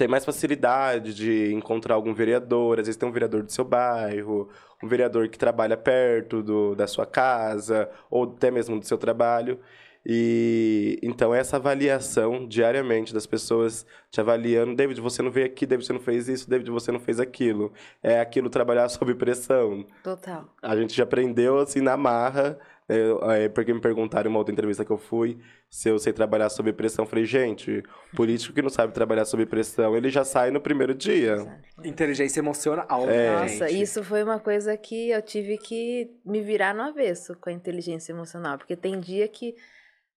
tem 0.00 0.08
mais 0.08 0.24
facilidade 0.24 1.12
de 1.12 1.52
encontrar 1.52 1.94
algum 1.94 2.14
vereador, 2.14 2.80
às 2.80 2.86
vezes 2.86 2.96
tem 2.96 3.06
um 3.06 3.12
vereador 3.12 3.42
do 3.42 3.52
seu 3.52 3.66
bairro, 3.66 4.48
um 4.82 4.88
vereador 4.88 5.28
que 5.28 5.38
trabalha 5.38 5.76
perto 5.76 6.42
do, 6.42 6.74
da 6.74 6.86
sua 6.86 7.04
casa, 7.04 7.86
ou 8.10 8.24
até 8.24 8.50
mesmo 8.50 8.80
do 8.80 8.86
seu 8.86 8.96
trabalho. 8.96 9.60
E 10.04 10.98
então 11.02 11.34
essa 11.34 11.56
avaliação 11.56 12.48
diariamente 12.48 13.12
das 13.12 13.26
pessoas 13.26 13.84
te 14.10 14.22
avaliando, 14.22 14.74
David, 14.74 15.02
você 15.02 15.20
não 15.20 15.30
veio 15.30 15.44
aqui, 15.44 15.66
David, 15.66 15.86
você 15.86 15.92
não 15.92 16.00
fez 16.00 16.30
isso, 16.30 16.48
David, 16.48 16.70
você 16.70 16.90
não 16.90 16.98
fez 16.98 17.20
aquilo. 17.20 17.70
É 18.02 18.20
aquilo 18.20 18.48
trabalhar 18.48 18.88
sob 18.88 19.14
pressão. 19.16 19.84
Total. 20.02 20.48
A 20.62 20.74
gente 20.76 20.96
já 20.96 21.04
aprendeu 21.04 21.58
assim 21.58 21.82
na 21.82 21.98
marra 21.98 22.58
é, 22.90 23.48
porque 23.48 23.72
me 23.72 23.80
perguntaram 23.80 24.28
em 24.28 24.32
uma 24.32 24.38
outra 24.38 24.52
entrevista 24.52 24.84
que 24.84 24.90
eu 24.90 24.98
fui 24.98 25.38
se 25.68 25.88
eu 25.88 25.98
sei 25.98 26.12
trabalhar 26.12 26.48
sob 26.48 26.72
pressão. 26.72 27.04
Eu 27.04 27.08
falei, 27.08 27.24
gente, 27.24 27.82
político 28.14 28.52
que 28.54 28.62
não 28.62 28.70
sabe 28.70 28.92
trabalhar 28.92 29.24
sob 29.24 29.46
pressão, 29.46 29.96
ele 29.96 30.10
já 30.10 30.24
sai 30.24 30.50
no 30.50 30.60
primeiro 30.60 30.94
dia. 30.94 31.62
Inteligência 31.84 32.40
emocional. 32.40 33.08
É. 33.08 33.30
Nossa, 33.30 33.68
gente. 33.68 33.82
isso 33.82 34.02
foi 34.02 34.22
uma 34.22 34.40
coisa 34.40 34.76
que 34.76 35.10
eu 35.10 35.22
tive 35.22 35.56
que 35.58 36.10
me 36.24 36.42
virar 36.42 36.74
no 36.74 36.82
avesso 36.82 37.36
com 37.36 37.48
a 37.48 37.52
inteligência 37.52 38.12
emocional. 38.12 38.58
Porque 38.58 38.76
tem 38.76 38.98
dia 38.98 39.28
que, 39.28 39.54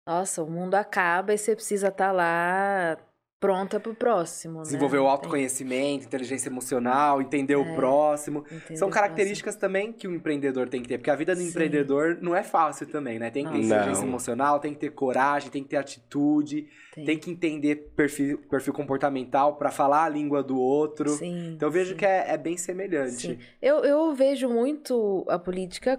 nossa, 0.07 0.43
o 0.43 0.51
mundo 0.51 0.75
acaba 0.77 1.35
e 1.35 1.39
você 1.39 1.57
precisa 1.57 1.89
estar 1.89 2.13
lá 2.13 2.97
pronta 3.41 3.81
pro 3.81 3.95
próximo. 3.95 4.61
Desenvolver 4.63 4.99
né? 4.99 5.03
o 5.03 5.07
autoconhecimento, 5.07 6.05
inteligência 6.05 6.51
emocional, 6.51 7.23
entender 7.23 7.57
o 7.57 7.63
É. 7.63 7.75
próximo. 7.75 8.43
Tem- 8.43 8.59
entender 8.59 8.77
São 8.77 8.89
o 8.89 8.91
características 8.91 9.57
também 9.57 9.93
que 9.95 10.07
o 10.07 10.15
empreendedor 10.15 10.69
tem 10.69 10.83
que 10.83 10.89
ter, 10.89 10.99
porque 10.99 11.11
a 11.11 11.17
vida 11.17 11.35
do 11.35 11.41
Sim. 11.41 11.49
empreendedor 11.49 12.19
não 12.21 12.37
é 12.37 12.43
fácil 12.43 12.87
também, 12.87 13.19
né? 13.19 13.31
Tem 13.31 13.47
que 13.47 13.51
ter 13.53 13.59
Não. 13.59 13.65
inteligência 13.65 14.05
emocional, 14.05 14.61
tem 14.61 14.75
que 14.75 14.79
ter 14.81 14.91
coragem, 14.91 15.51
tem 15.51 15.63
que 15.63 15.71
ter 15.71 15.79
atitude, 15.79 16.69
Tem. 16.95 17.05
tem 17.07 17.19
que 17.19 17.31
entender 17.31 17.77
perfil, 17.97 18.39
perfil 18.51 18.75
comportamental 18.75 19.57
pra 19.57 19.71
falar 19.71 20.05
a 20.05 20.09
língua 20.11 20.43
do 20.43 20.59
outro. 20.61 21.09
Sim, 21.09 21.55
Então 21.55 21.69
eu 21.69 21.73
vejo 21.73 21.93
sim. 21.93 21.97
que 21.97 22.05
é, 22.05 22.27
é 22.33 22.37
bem 22.37 22.59
semelhante. 22.59 23.13
Sim. 23.29 23.39
Eu, 23.63 23.79
eu 23.85 24.15
vejo 24.15 24.51
muito 24.51 25.25
a 25.31 25.39
política 25.39 25.99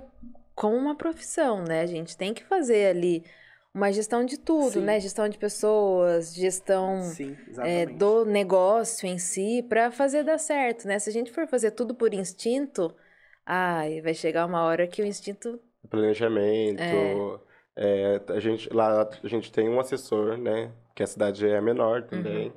como 0.53 0.77
uma 0.77 0.93
profissão, 0.95 1.63
né? 1.63 1.81
A 1.81 1.87
gente 1.87 2.15
tem 2.15 2.35
que 2.35 2.43
fazer 2.43 2.85
ali 2.85 3.23
uma 3.73 3.91
gestão 3.91 4.25
de 4.25 4.37
tudo, 4.37 4.73
Sim. 4.73 4.81
né? 4.81 4.99
Gestão 4.99 5.29
de 5.29 5.37
pessoas, 5.37 6.33
gestão 6.33 7.01
Sim, 7.03 7.37
é, 7.59 7.85
do 7.85 8.25
negócio 8.25 9.07
em 9.07 9.17
si, 9.17 9.65
para 9.67 9.91
fazer 9.91 10.23
dar 10.23 10.37
certo, 10.37 10.87
né? 10.87 10.99
Se 10.99 11.09
a 11.09 11.13
gente 11.13 11.31
for 11.31 11.47
fazer 11.47 11.71
tudo 11.71 11.95
por 11.95 12.13
instinto, 12.13 12.93
ai, 13.45 14.01
vai 14.01 14.13
chegar 14.13 14.45
uma 14.45 14.63
hora 14.63 14.87
que 14.87 15.01
o 15.01 15.05
instinto. 15.05 15.59
Planejamento. 15.89 16.81
é, 17.75 18.21
a 18.27 18.39
gente, 18.39 18.71
lá 18.73 19.09
a 19.23 19.27
gente 19.27 19.51
tem 19.51 19.69
um 19.69 19.79
assessor, 19.79 20.37
né? 20.37 20.71
Que 20.93 21.03
a 21.03 21.07
cidade 21.07 21.47
é 21.47 21.61
menor 21.61 22.03
também. 22.03 22.53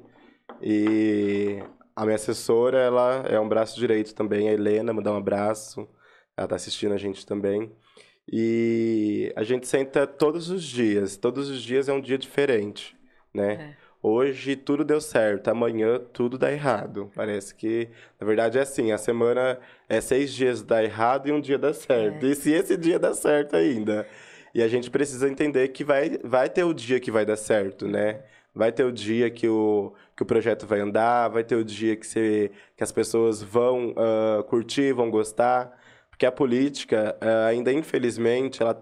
E 0.61 1.63
a 1.95 2.05
minha 2.05 2.17
assessora, 2.17 2.79
ela 2.79 3.25
é 3.29 3.39
um 3.39 3.49
braço 3.49 3.79
direito 3.79 4.15
também, 4.15 4.49
a 4.49 4.53
Helena, 4.53 4.93
mandar 4.93 5.13
um 5.13 5.17
abraço. 5.17 5.89
Ela 6.37 6.49
tá 6.49 6.57
assistindo 6.57 6.93
a 6.93 6.97
gente 6.97 7.25
também. 7.25 7.73
E 8.31 9.33
a 9.37 9.43
gente 9.43 9.67
senta 9.67 10.07
todos 10.07 10.51
os 10.51 10.63
dias. 10.65 11.17
Todos 11.17 11.51
os 11.51 11.63
dias 11.63 11.89
é 11.89 11.93
um 11.93 12.01
dia 12.01 12.19
diferente, 12.19 12.97
né? 13.33 13.77
Hoje 14.03 14.55
tudo 14.55 14.85
deu 14.85 15.01
certo, 15.01 15.49
amanhã 15.49 15.99
tudo 16.13 16.37
dá 16.37 16.53
errado. 16.53 17.11
Parece 17.15 17.55
que, 17.55 17.89
na 18.21 18.27
verdade, 18.27 18.59
é 18.59 18.61
assim: 18.61 18.93
a 18.93 18.99
semana 18.99 19.59
é 19.89 19.99
seis 20.01 20.33
dias 20.35 20.63
dá 20.63 20.85
errado 20.85 21.27
e 21.27 21.33
um 21.33 21.41
dia 21.41 21.59
dá 21.59 21.73
certo. 21.73 22.27
E 22.27 22.35
se 22.35 22.53
esse 22.53 22.77
dia 22.77 22.99
dá 22.99 23.15
certo 23.15 23.57
ainda? 23.57 24.07
E 24.55 24.63
a 24.63 24.69
gente 24.69 24.91
precisa 24.91 25.27
entender 25.29 25.69
que 25.69 25.83
vai, 25.83 26.19
vai 26.23 26.51
ter 26.51 26.65
o 26.65 26.75
dia 26.75 27.01
que 27.01 27.11
vai 27.11 27.25
dar 27.25 27.37
certo, 27.37 27.89
né? 27.89 28.21
Vai 28.55 28.71
ter 28.71 28.85
o 28.85 28.93
dia 28.93 29.31
que 29.31 29.49
o, 29.49 29.95
que 30.17 30.23
o 30.23 30.27
projeto 30.27 30.67
vai 30.67 30.81
andar, 30.81 31.29
vai 31.29 31.43
ter 31.43 31.57
o 31.57 31.65
dia 31.65 31.97
que, 31.97 32.07
você, 32.07 32.51
que 32.77 32.85
as 32.85 32.93
pessoas 32.93 33.43
vão 33.43 33.95
ah, 33.97 34.43
curtir, 34.45 34.93
vão 34.93 35.11
gostar. 35.11 35.77
Porque 36.15 36.25
a 36.27 36.31
política, 36.33 37.17
ah, 37.21 37.47
ainda 37.47 37.73
infelizmente, 37.73 38.63
ela, 38.63 38.81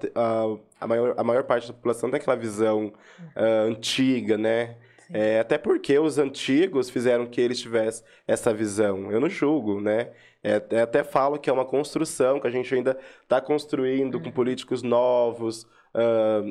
a, 0.78 0.86
maior, 0.86 1.14
a 1.16 1.24
maior 1.24 1.44
parte 1.44 1.66
da 1.68 1.72
população 1.72 2.10
tem 2.10 2.20
aquela 2.20 2.36
visão 2.36 2.92
ah, 3.34 3.62
antiga, 3.62 4.36
né? 4.36 4.76
É, 5.10 5.40
até 5.40 5.56
porque 5.58 5.98
os 5.98 6.18
antigos 6.18 6.90
fizeram 6.90 7.26
que 7.26 7.40
eles 7.40 7.58
tivessem 7.60 8.04
essa 8.26 8.52
visão. 8.52 9.10
Eu 9.10 9.18
não 9.20 9.28
julgo, 9.30 9.80
né? 9.80 10.10
É, 10.42 10.54
até- 10.56 10.80
até 10.82 11.04
falo 11.04 11.38
que 11.38 11.48
é 11.48 11.52
uma 11.52 11.64
construção, 11.64 12.38
que 12.38 12.46
a 12.46 12.50
gente 12.50 12.74
ainda 12.74 12.98
está 13.22 13.40
construindo 13.40 14.20
com 14.20 14.30
políticos 14.30 14.82
novos, 14.82 15.66
ah, 15.94 16.42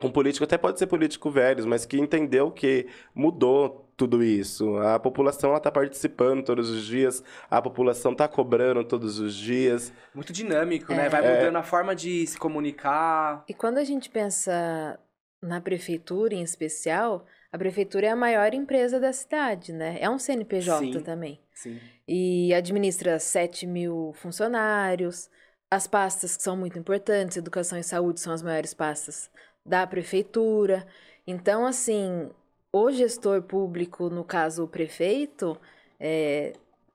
com 0.00 0.10
político, 0.10 0.44
até 0.44 0.56
pode 0.56 0.78
ser 0.78 0.86
político 0.86 1.30
velhos, 1.30 1.66
mas 1.66 1.84
que 1.84 1.98
entendeu 1.98 2.50
que 2.50 2.86
mudou 3.14 3.87
tudo 3.98 4.22
isso. 4.22 4.78
A 4.78 4.98
população 4.98 5.54
está 5.56 5.70
participando 5.70 6.42
todos 6.44 6.70
os 6.70 6.86
dias, 6.86 7.22
a 7.50 7.60
população 7.60 8.12
está 8.12 8.26
cobrando 8.28 8.82
todos 8.84 9.18
os 9.18 9.34
dias. 9.34 9.92
Muito 10.14 10.32
dinâmico, 10.32 10.94
né? 10.94 11.08
Vai 11.10 11.26
É. 11.26 11.34
mudando 11.36 11.56
a 11.56 11.62
forma 11.62 11.94
de 11.94 12.26
se 12.26 12.38
comunicar. 12.38 13.44
E 13.48 13.52
quando 13.52 13.76
a 13.78 13.84
gente 13.84 14.08
pensa 14.08 14.98
na 15.42 15.60
prefeitura 15.60 16.34
em 16.34 16.42
especial, 16.42 17.26
a 17.52 17.58
prefeitura 17.58 18.06
é 18.06 18.10
a 18.10 18.16
maior 18.16 18.54
empresa 18.54 19.00
da 19.00 19.12
cidade, 19.12 19.72
né? 19.72 19.98
É 20.00 20.08
um 20.08 20.18
CNPJ 20.18 20.92
Sim. 20.92 21.00
também. 21.02 21.40
Sim. 21.52 21.78
e 22.06 22.54
administra 22.54 23.18
7 23.18 23.66
mil 23.66 24.12
funcionários. 24.14 25.28
As 25.70 25.86
pastas 25.88 26.36
que 26.36 26.42
são 26.42 26.56
muito 26.56 26.78
importantes, 26.78 27.36
educação 27.36 27.76
e 27.78 27.82
saúde 27.82 28.20
são 28.20 28.32
as 28.32 28.42
maiores 28.42 28.72
pastas 28.72 29.28
da 29.66 29.84
prefeitura. 29.86 30.86
Então, 31.26 31.66
assim, 31.66 32.30
o 32.72 32.90
gestor 32.90 33.42
público, 33.42 34.10
no 34.10 34.24
caso 34.24 34.64
o 34.64 34.68
prefeito, 34.68 35.58
é, 35.98 36.52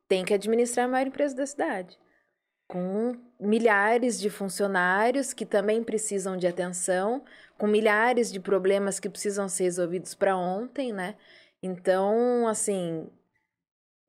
tem 0.07 0.23
que 0.23 0.33
administrar 0.33 0.85
a 0.85 0.89
maior 0.89 1.07
empresa 1.07 1.35
da 1.35 1.45
cidade. 1.45 1.97
Com 2.67 3.15
milhares 3.39 4.19
de 4.19 4.29
funcionários 4.29 5.33
que 5.33 5.45
também 5.45 5.83
precisam 5.83 6.37
de 6.37 6.47
atenção, 6.47 7.23
com 7.57 7.67
milhares 7.67 8.31
de 8.31 8.39
problemas 8.39 8.99
que 8.99 9.09
precisam 9.09 9.49
ser 9.49 9.63
resolvidos 9.65 10.13
para 10.13 10.35
ontem, 10.37 10.91
né? 10.93 11.15
Então, 11.61 12.47
assim, 12.47 13.09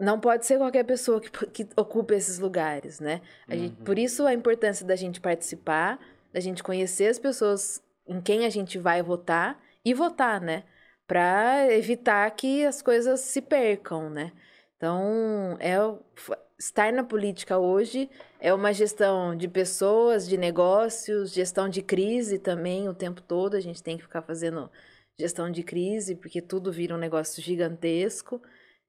não 0.00 0.18
pode 0.20 0.44
ser 0.46 0.58
qualquer 0.58 0.84
pessoa 0.84 1.20
que, 1.20 1.30
que 1.46 1.68
ocupe 1.76 2.14
esses 2.14 2.38
lugares, 2.38 3.00
né? 3.00 3.20
A 3.48 3.56
gente, 3.56 3.78
Uhum. 3.78 3.84
por 3.84 3.98
isso 3.98 4.26
a 4.26 4.34
importância 4.34 4.86
da 4.86 4.96
gente 4.96 5.20
participar, 5.20 5.98
da 6.32 6.40
gente 6.40 6.62
conhecer 6.62 7.06
as 7.08 7.18
pessoas 7.18 7.82
em 8.06 8.20
quem 8.20 8.44
a 8.44 8.50
gente 8.50 8.78
vai 8.78 9.02
votar 9.02 9.60
e 9.84 9.94
votar, 9.94 10.40
né? 10.40 10.64
Para 11.06 11.72
evitar 11.72 12.30
que 12.30 12.64
as 12.64 12.80
coisas 12.80 13.20
se 13.20 13.42
percam, 13.42 14.08
né? 14.08 14.32
Então, 14.76 15.56
é 15.60 15.76
estar 16.58 16.92
na 16.92 17.04
política 17.04 17.58
hoje 17.58 18.08
é 18.40 18.52
uma 18.52 18.72
gestão 18.72 19.36
de 19.36 19.48
pessoas, 19.48 20.28
de 20.28 20.36
negócios, 20.36 21.32
gestão 21.32 21.68
de 21.68 21.82
crise 21.82 22.38
também 22.38 22.88
o 22.88 22.94
tempo 22.94 23.20
todo. 23.22 23.56
A 23.56 23.60
gente 23.60 23.82
tem 23.82 23.96
que 23.96 24.02
ficar 24.02 24.22
fazendo 24.22 24.70
gestão 25.18 25.50
de 25.50 25.62
crise, 25.62 26.14
porque 26.14 26.40
tudo 26.40 26.72
vira 26.72 26.94
um 26.94 26.98
negócio 26.98 27.42
gigantesco. 27.42 28.42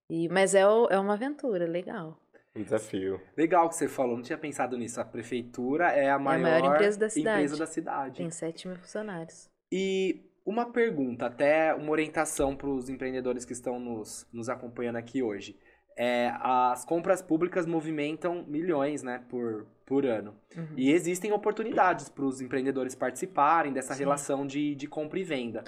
E, 0.10 0.28
mas 0.30 0.54
é, 0.54 0.62
é 0.62 1.00
uma 1.00 1.14
aventura, 1.14 1.66
legal. 1.66 2.20
Um 2.56 2.64
desafio. 2.64 3.20
Legal 3.36 3.68
que 3.68 3.76
você 3.76 3.88
falou, 3.88 4.16
não 4.16 4.24
tinha 4.24 4.38
pensado 4.38 4.78
nisso. 4.78 5.02
A 5.02 5.06
prefeitura 5.06 5.90
é 5.90 6.10
a 6.10 6.20
maior, 6.20 6.42
maior 6.42 6.76
empresa 6.76 7.00
da 7.00 7.10
cidade. 7.10 7.44
empresa 7.44 7.58
da 7.58 7.66
cidade. 7.66 8.18
Tem 8.18 8.30
7 8.30 8.68
mil 8.68 8.78
funcionários. 8.78 9.50
E 9.72 10.22
uma 10.46 10.72
pergunta, 10.72 11.26
até 11.26 11.74
uma 11.74 11.92
orientação 11.92 12.56
para 12.56 12.70
os 12.70 12.88
empreendedores 12.88 13.44
que 13.44 13.54
estão 13.54 13.80
nos, 13.80 14.28
nos 14.32 14.48
acompanhando 14.48 14.98
aqui 14.98 15.24
hoje. 15.24 15.58
É, 15.98 16.32
as 16.40 16.86
compras 16.86 17.22
públicas 17.22 17.66
movimentam 17.66 18.44
milhões 18.48 19.02
né, 19.02 19.24
por, 19.30 19.66
por 19.86 20.06
ano. 20.06 20.36
Uhum. 20.56 20.68
E 20.78 20.92
existem 20.92 21.32
oportunidades 21.32 22.10
para 22.10 22.26
os 22.26 22.42
empreendedores 22.42 22.94
participarem 22.94 23.74
dessa 23.74 23.94
Sim. 23.94 24.02
relação 24.02 24.46
de, 24.46 24.76
de 24.76 24.88
compra 24.88 25.20
e 25.20 25.24
venda. 25.24 25.64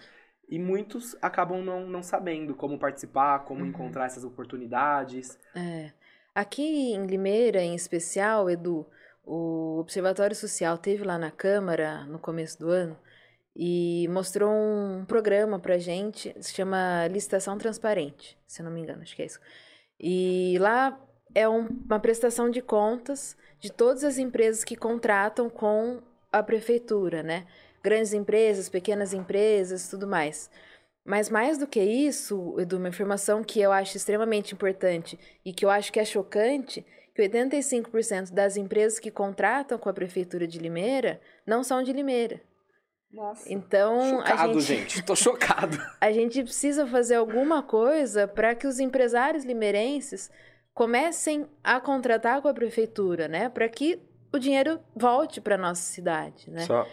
E 0.50 0.60
muitos 0.60 1.16
acabam 1.22 1.64
não, 1.64 1.88
não 1.88 2.04
sabendo 2.04 2.54
como 2.54 2.78
participar, 2.78 3.40
como 3.40 3.62
Uhum. 3.62 3.68
encontrar 3.68 4.06
essas 4.06 4.24
oportunidades. 4.24 5.40
É. 5.56 5.92
Aqui 6.36 6.94
em 6.94 7.06
Limeira, 7.06 7.62
em 7.62 7.74
especial, 7.74 8.50
Edu, 8.50 8.86
o 9.26 9.80
Observatório 9.80 10.36
Social 10.36 10.78
teve 10.78 11.04
lá 11.04 11.18
na 11.18 11.32
Câmara 11.32 12.06
no 12.06 12.20
começo 12.20 12.60
do 12.60 12.70
ano 12.70 12.98
e 13.60 14.08
mostrou 14.12 14.52
um 14.52 15.04
programa 15.04 15.58
pra 15.58 15.80
gente, 15.80 16.32
se 16.40 16.54
chama 16.54 17.08
Licitação 17.08 17.58
Transparente, 17.58 18.38
se 18.46 18.62
não 18.62 18.70
me 18.70 18.82
engano, 18.82 19.02
acho 19.02 19.16
que 19.16 19.24
é 19.24 19.26
isso. 19.26 19.40
E 20.00 20.58
lá 20.60 20.96
é 21.34 21.50
um- 21.50 21.68
uma 21.86 22.00
prestação 22.00 22.52
de 22.52 22.62
contas 22.62 23.36
de 23.60 23.72
todas 23.72 24.04
as 24.04 24.20
empresas 24.20 24.64
que 24.64 24.76
contratam 24.76 25.50
com 25.50 26.04
a 26.32 26.44
prefeitura, 26.44 27.24
né? 27.24 27.48
Grandes 27.84 28.14
empresas, 28.14 28.70
pequenas 28.70 29.12
empresas, 29.12 29.90
tudo 29.90 30.06
mais. 30.06 30.52
Mas 31.04 31.28
mais 31.28 31.58
do 31.58 31.66
que 31.66 31.82
isso, 31.82 32.56
Edu, 32.60 32.78
uma 32.78 32.90
informação 32.90 33.44
que 33.44 33.60
eu 33.60 33.72
acho 33.72 33.98
extremamente 33.98 34.54
importante 34.54 35.18
e 35.44 35.52
que 35.52 35.66
eu 35.66 35.70
acho 35.72 35.92
que 35.92 36.00
é 36.00 36.06
chocante, 36.06 36.86
que 37.16 37.22
85% 37.24 38.32
das 38.34 38.56
empresas 38.56 39.00
que 39.00 39.10
contratam 39.10 39.80
com 39.80 39.90
a 39.90 39.94
prefeitura 39.94 40.46
de 40.46 40.60
Limeira 40.60 41.20
não 41.44 41.64
são 41.64 41.82
de 41.82 41.92
Limeira. 41.92 42.40
Nossa. 43.12 43.52
Então, 43.52 44.20
a 44.22 44.28
Chocado, 44.28 44.60
gente, 44.60 44.82
gente. 44.82 45.04
Tô 45.04 45.16
chocado. 45.16 45.78
a 46.00 46.12
gente 46.12 46.44
precisa 46.44 46.86
fazer 46.86 47.16
alguma 47.16 47.64
coisa 47.64 48.28
para 48.28 48.54
que 48.54 48.68
os 48.68 48.80
empresários 48.80 49.44
limeirenses 49.44 50.30
comecem 50.74 51.48
a 51.64 51.80
contratar 51.80 52.42
com 52.42 52.48
a 52.48 52.54
prefeitura, 52.54 53.28
né? 53.28 53.50
Para 53.50 53.68
que 53.68 54.00
o 54.32 54.38
dinheiro 54.38 54.80
volte 54.96 55.42
para 55.42 55.58
nossa 55.58 55.82
cidade, 55.82 56.50
né? 56.52 56.62
Só, 56.62 56.88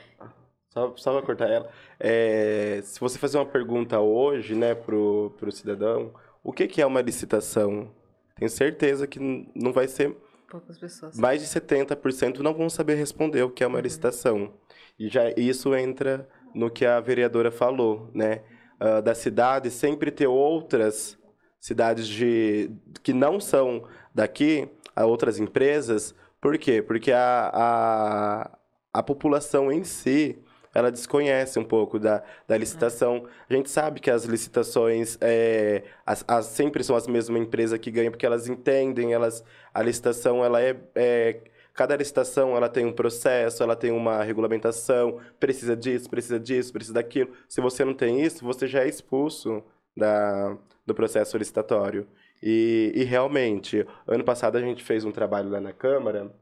só, 0.71 0.97
só 0.97 1.12
pra 1.12 1.23
cortar 1.27 1.51
ela. 1.51 1.69
É, 2.01 2.81
se 2.83 2.99
você 3.01 3.19
fazer 3.19 3.37
uma 3.37 3.47
pergunta 3.47 4.01
hoje, 4.01 4.55
né, 4.55 4.75
pro, 4.75 5.35
pro 5.39 5.53
cidadão, 5.53 6.15
o 6.43 6.53
que, 6.53 6.67
que 6.67 6.81
é 6.81 6.87
uma 6.87 7.01
licitação? 7.03 7.91
Tenho 8.37 8.51
certeza 8.51 9.07
que 9.07 9.19
não 9.55 9.73
vai 9.73 9.87
ser 9.89 10.17
Poucas 10.49 10.79
pessoas. 10.79 11.19
mais 11.19 11.41
de 11.43 11.49
70% 11.49 12.39
não 12.39 12.55
vão 12.55 12.71
saber 12.71 12.95
responder 12.95 13.43
o 13.43 13.51
que 13.51 13.62
é 13.62 13.67
uma 13.67 13.81
licitação. 13.81 14.53
E 14.99 15.09
já 15.09 15.30
isso 15.36 15.74
entra 15.74 16.28
no 16.55 16.70
que 16.70 16.86
a 16.86 17.01
vereadora 17.01 17.51
falou, 17.51 18.11
né? 18.14 18.42
Ah, 18.78 19.01
da 19.01 19.14
cidade 19.14 19.70
sempre 19.70 20.11
ter 20.11 20.26
outras 20.26 21.18
cidades 21.61 22.07
de 22.07 22.70
que 23.03 23.12
não 23.12 23.40
são 23.40 23.84
daqui, 24.14 24.68
a 24.95 25.07
outras 25.07 25.38
empresas. 25.38 26.14
Por 26.40 26.59
quê? 26.59 26.82
Porque 26.82 27.11
a, 27.12 27.51
a, 27.53 28.59
a 28.92 29.03
população 29.03 29.72
em 29.72 29.82
si 29.84 30.38
ela 30.74 30.90
desconhece 30.90 31.57
um 31.59 31.64
pouco 31.64 31.99
da, 32.01 32.22
da 32.49 32.57
licitação. 32.59 33.26
A 33.49 33.55
gente 33.55 33.70
sabe 33.70 34.01
que 34.01 34.11
as 34.11 34.24
licitações 34.24 35.16
é, 35.20 35.84
as, 36.05 36.24
as- 36.26 36.47
sempre 36.47 36.82
são 36.82 36.97
as 36.97 37.07
mesmas 37.07 37.40
empresas 37.40 37.78
que 37.78 37.90
ganham, 37.92 38.11
porque 38.11 38.26
elas 38.26 38.49
entendem, 38.49 39.12
elas, 39.12 39.45
a 39.72 39.82
licitação 39.82 40.45
ela 40.45 40.61
é, 40.61 40.76
é 40.97 41.40
Cada 41.75 41.97
licitação 41.97 42.57
ela 42.57 42.68
tem 42.68 42.87
um 42.87 42.93
processo, 42.93 43.62
ela 43.62 43.75
tem 43.75 43.91
uma 43.91 44.22
regulamentação, 44.22 45.20
precisa 45.41 45.77
disso, 45.77 46.09
precisa 46.09 46.39
disso, 46.39 46.72
precisa 46.72 46.95
daquilo. 46.95 47.33
Se 47.49 47.61
você 47.61 47.85
não 47.85 47.95
tem 47.95 48.22
isso, 48.22 48.45
você 48.45 48.66
já 48.68 48.85
é 48.85 48.89
expulso 48.89 49.62
da, 49.97 50.57
do 50.87 50.95
processo 50.95 51.37
licitatório. 51.37 52.07
E, 52.43 52.93
e 52.95 53.05
realmente, 53.05 53.85
ano 54.07 54.22
passado 54.25 54.57
a 54.57 54.61
gente 54.61 54.85
fez 54.85 55.05
um 55.05 55.11
trabalho 55.12 55.51
lá 55.51 55.61
na 55.61 55.72
Câmara, 55.72 56.33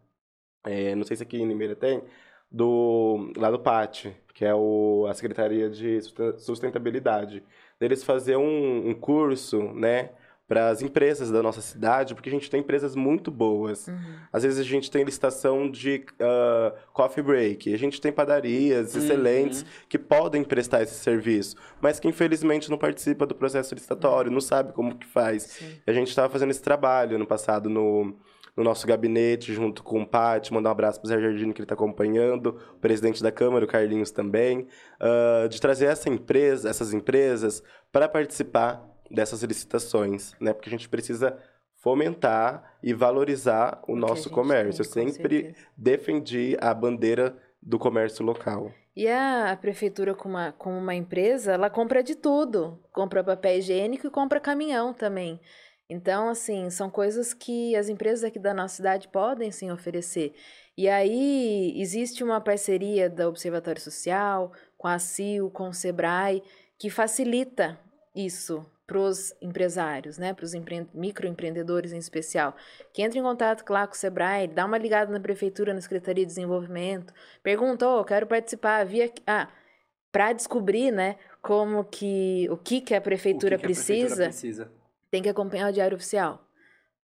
é, 0.64 0.94
não 0.94 1.04
sei 1.04 1.16
se 1.16 1.22
aqui 1.22 1.38
em 1.40 1.48
Limeira 1.48 1.74
tem, 1.74 2.02
do, 2.50 3.32
lá 3.36 3.50
do 3.50 3.58
PAT, 3.58 4.06
que 4.34 4.44
é 4.44 4.54
o, 4.54 5.06
a 5.08 5.14
Secretaria 5.14 5.70
de 5.70 6.00
Susten- 6.02 6.38
Sustentabilidade. 6.38 7.42
Deles 7.80 8.04
fazer 8.04 8.36
um, 8.36 8.88
um 8.90 8.94
curso, 8.94 9.62
né, 9.72 10.10
para 10.52 10.68
as 10.68 10.82
empresas 10.82 11.30
da 11.30 11.42
nossa 11.42 11.62
cidade, 11.62 12.14
porque 12.14 12.28
a 12.28 12.32
gente 12.32 12.50
tem 12.50 12.60
empresas 12.60 12.94
muito 12.94 13.30
boas. 13.30 13.88
Uhum. 13.88 13.96
Às 14.30 14.42
vezes 14.42 14.58
a 14.58 14.62
gente 14.62 14.90
tem 14.90 15.02
licitação 15.02 15.70
de 15.70 16.04
ah, 16.20 16.74
coffee 16.92 17.24
break, 17.24 17.72
a 17.72 17.78
gente 17.78 17.98
tem 17.98 18.12
padarias 18.12 18.94
Uhum. 18.94 19.00
excelentes 19.00 19.64
que 19.88 19.98
podem 19.98 20.44
prestar 20.44 20.82
esse 20.82 20.96
serviço, 20.96 21.56
mas 21.80 21.98
que 21.98 22.06
infelizmente 22.06 22.70
não 22.70 22.76
participa 22.76 23.24
do 23.24 23.34
processo 23.34 23.74
licitatório, 23.74 24.30
não 24.30 24.42
sabe 24.42 24.74
como 24.74 24.94
que 24.94 25.06
faz. 25.06 25.44
Sim. 25.44 25.72
E 25.86 25.90
a 25.90 25.94
gente 25.94 26.08
estava 26.08 26.28
fazendo 26.28 26.50
esse 26.50 26.60
trabalho 26.60 27.18
no 27.18 27.26
passado 27.26 27.70
no, 27.70 28.14
no 28.54 28.62
nosso 28.62 28.86
gabinete, 28.86 29.54
junto 29.54 29.82
com 29.82 30.02
o 30.02 30.06
Pati, 30.06 30.52
mandar 30.52 30.68
um 30.68 30.72
abraço 30.72 31.00
para 31.00 31.06
o 31.06 31.08
Zé 31.08 31.18
Jardino, 31.18 31.54
que 31.54 31.62
ele 31.62 31.64
está 31.64 31.74
acompanhando, 31.74 32.58
o 32.74 32.78
presidente 32.78 33.22
da 33.22 33.32
Câmara, 33.32 33.64
o 33.64 33.68
Carlinhos 33.68 34.10
também, 34.10 34.66
ah, 35.00 35.46
de 35.48 35.58
trazer 35.58 35.86
essa 35.86 36.10
empresa, 36.10 36.68
essas 36.68 36.92
empresas 36.92 37.62
para 37.90 38.06
participar 38.06 38.91
dessas 39.12 39.42
licitações, 39.42 40.34
né? 40.40 40.52
Porque 40.52 40.68
a 40.68 40.72
gente 40.72 40.88
precisa 40.88 41.36
fomentar 41.82 42.76
e 42.82 42.94
valorizar 42.94 43.82
o 43.88 43.94
a 43.94 43.96
nosso 43.96 44.30
comércio. 44.30 44.84
tem, 44.92 45.04
Eu 45.04 45.10
sempre 45.12 45.42
certeza. 45.42 45.66
defendi 45.76 46.56
a 46.60 46.72
bandeira 46.72 47.36
do 47.60 47.78
comércio 47.78 48.24
local. 48.24 48.72
E 48.94 49.08
a, 49.08 49.50
a 49.52 49.56
prefeitura, 49.56 50.14
como 50.14 50.34
uma, 50.34 50.52
como 50.52 50.76
uma 50.76 50.94
empresa, 50.94 51.52
ela 51.52 51.70
compra 51.70 52.02
de 52.02 52.14
tudo. 52.14 52.78
Compra 52.92 53.24
papel 53.24 53.58
higiênico 53.58 54.06
e 54.06 54.10
compra 54.10 54.38
caminhão 54.40 54.92
também. 54.92 55.40
Então, 55.88 56.28
assim, 56.28 56.70
são 56.70 56.88
coisas 56.88 57.34
que 57.34 57.74
as 57.76 57.88
empresas 57.88 58.24
aqui 58.24 58.38
da 58.38 58.54
nossa 58.54 58.76
cidade 58.76 59.08
podem 59.08 59.50
sim 59.50 59.70
oferecer. 59.70 60.34
E 60.76 60.88
aí 60.88 61.74
existe 61.80 62.22
uma 62.24 62.40
parceria 62.40 63.10
da 63.10 63.28
Observatório 63.28 63.80
Social, 63.80 64.52
com 64.78 64.88
a 64.88 64.98
CIO, 64.98 65.50
com 65.50 65.68
o 65.68 65.74
SEBRAE, 65.74 66.42
que 66.78 66.88
facilita 66.88 67.78
isso 68.14 68.64
para 68.92 69.00
os 69.00 69.34
empresários, 69.40 70.18
né? 70.18 70.34
Para 70.34 70.44
os 70.44 70.52
empre... 70.52 70.86
microempreendedores 70.92 71.94
em 71.94 71.96
especial. 71.96 72.54
Que 72.92 73.00
entra 73.00 73.18
em 73.18 73.22
contato 73.22 73.64
lá 73.70 73.86
com 73.86 73.94
o 73.94 73.96
SEBRAE, 73.96 74.48
dá 74.48 74.66
uma 74.66 74.76
ligada 74.76 75.10
na 75.10 75.18
prefeitura, 75.18 75.72
na 75.72 75.80
Secretaria 75.80 76.26
de 76.26 76.28
Desenvolvimento, 76.28 77.14
pergunta, 77.42 77.88
oh, 77.88 78.04
quero 78.04 78.26
participar, 78.26 78.84
via... 78.84 79.10
Ah, 79.26 79.48
para 80.12 80.34
descobrir, 80.34 80.90
né, 80.90 81.16
como 81.40 81.84
que... 81.84 82.46
O 82.50 82.56
que 82.58 82.82
que 82.82 82.94
a 82.94 83.00
prefeitura 83.00 83.56
que 83.56 83.62
que 83.62 83.64
a 83.64 83.68
precisa 83.68 84.16
prefeitura 84.16 84.28
precisa. 84.28 84.72
tem 85.10 85.22
que 85.22 85.28
acompanhar 85.30 85.70
o 85.70 85.72
Diário 85.72 85.96
Oficial. 85.96 86.46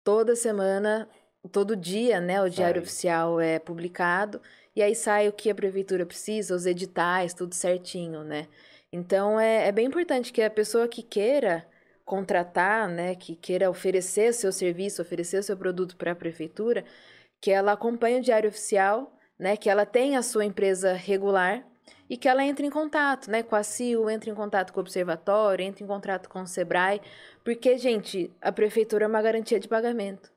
Toda 0.06 0.38
semana, 0.38 1.10
todo 1.52 1.76
dia, 1.76 2.22
né, 2.22 2.42
o 2.42 2.48
Diário 2.48 2.80
Sai. 2.80 2.84
Oficial 2.84 3.42
é 3.42 3.60
publicado 3.60 4.42
e 4.74 4.82
aí 4.82 4.96
sai 4.96 5.28
o 5.28 5.34
que 5.34 5.50
a 5.50 5.56
prefeitura 5.56 6.06
precisa, 6.06 6.56
os 6.56 6.66
editais, 6.66 7.34
tudo 7.34 7.54
certinho, 7.54 8.24
né? 8.24 8.48
Então 8.90 9.38
é, 9.38 9.68
é 9.68 9.72
bem 9.74 9.88
importante 9.88 10.32
que 10.32 10.42
a 10.42 10.50
pessoa 10.50 10.88
que 10.88 11.04
queira 11.04 11.68
contratar, 12.06 12.88
né, 12.90 13.16
que 13.16 13.36
queira 13.36 13.70
oferecer 13.70 14.34
seu 14.34 14.52
serviço, 14.52 15.02
oferecer 15.02 15.44
seu 15.44 15.56
produto 15.58 15.96
para 15.96 16.12
a 16.12 16.16
prefeitura, 16.16 16.84
que 17.42 17.52
ela 17.52 17.74
acompanhe 17.74 18.20
o 18.20 18.22
Diário 18.22 18.50
Oficial, 18.50 19.16
né, 19.40 19.58
que 19.58 19.70
ela 19.70 19.86
tenha 19.86 20.20
a 20.20 20.24
sua 20.24 20.46
empresa 20.46 20.94
regular 20.94 21.66
e 22.10 22.18
que 22.18 22.28
ela 22.28 22.44
entre 22.44 22.66
em 22.66 22.70
contato, 22.70 23.30
né, 23.32 23.44
com 23.44 23.56
a 23.56 23.64
CIO, 23.64 24.10
entre 24.10 24.30
em 24.32 24.36
contato 24.36 24.74
com 24.74 24.80
o 24.80 24.82
Observatório, 24.82 25.64
entre 25.66 25.84
em 25.84 25.88
contato 25.88 26.30
com 26.30 26.42
o 26.42 26.48
SEBRAE, 26.48 27.02
porque, 27.44 27.78
gente, 27.78 28.32
a 28.42 28.52
prefeitura 28.52 29.06
é 29.06 29.08
uma 29.08 29.22
garantia 29.22 29.60
de 29.60 29.68
pagamento. 29.68 30.33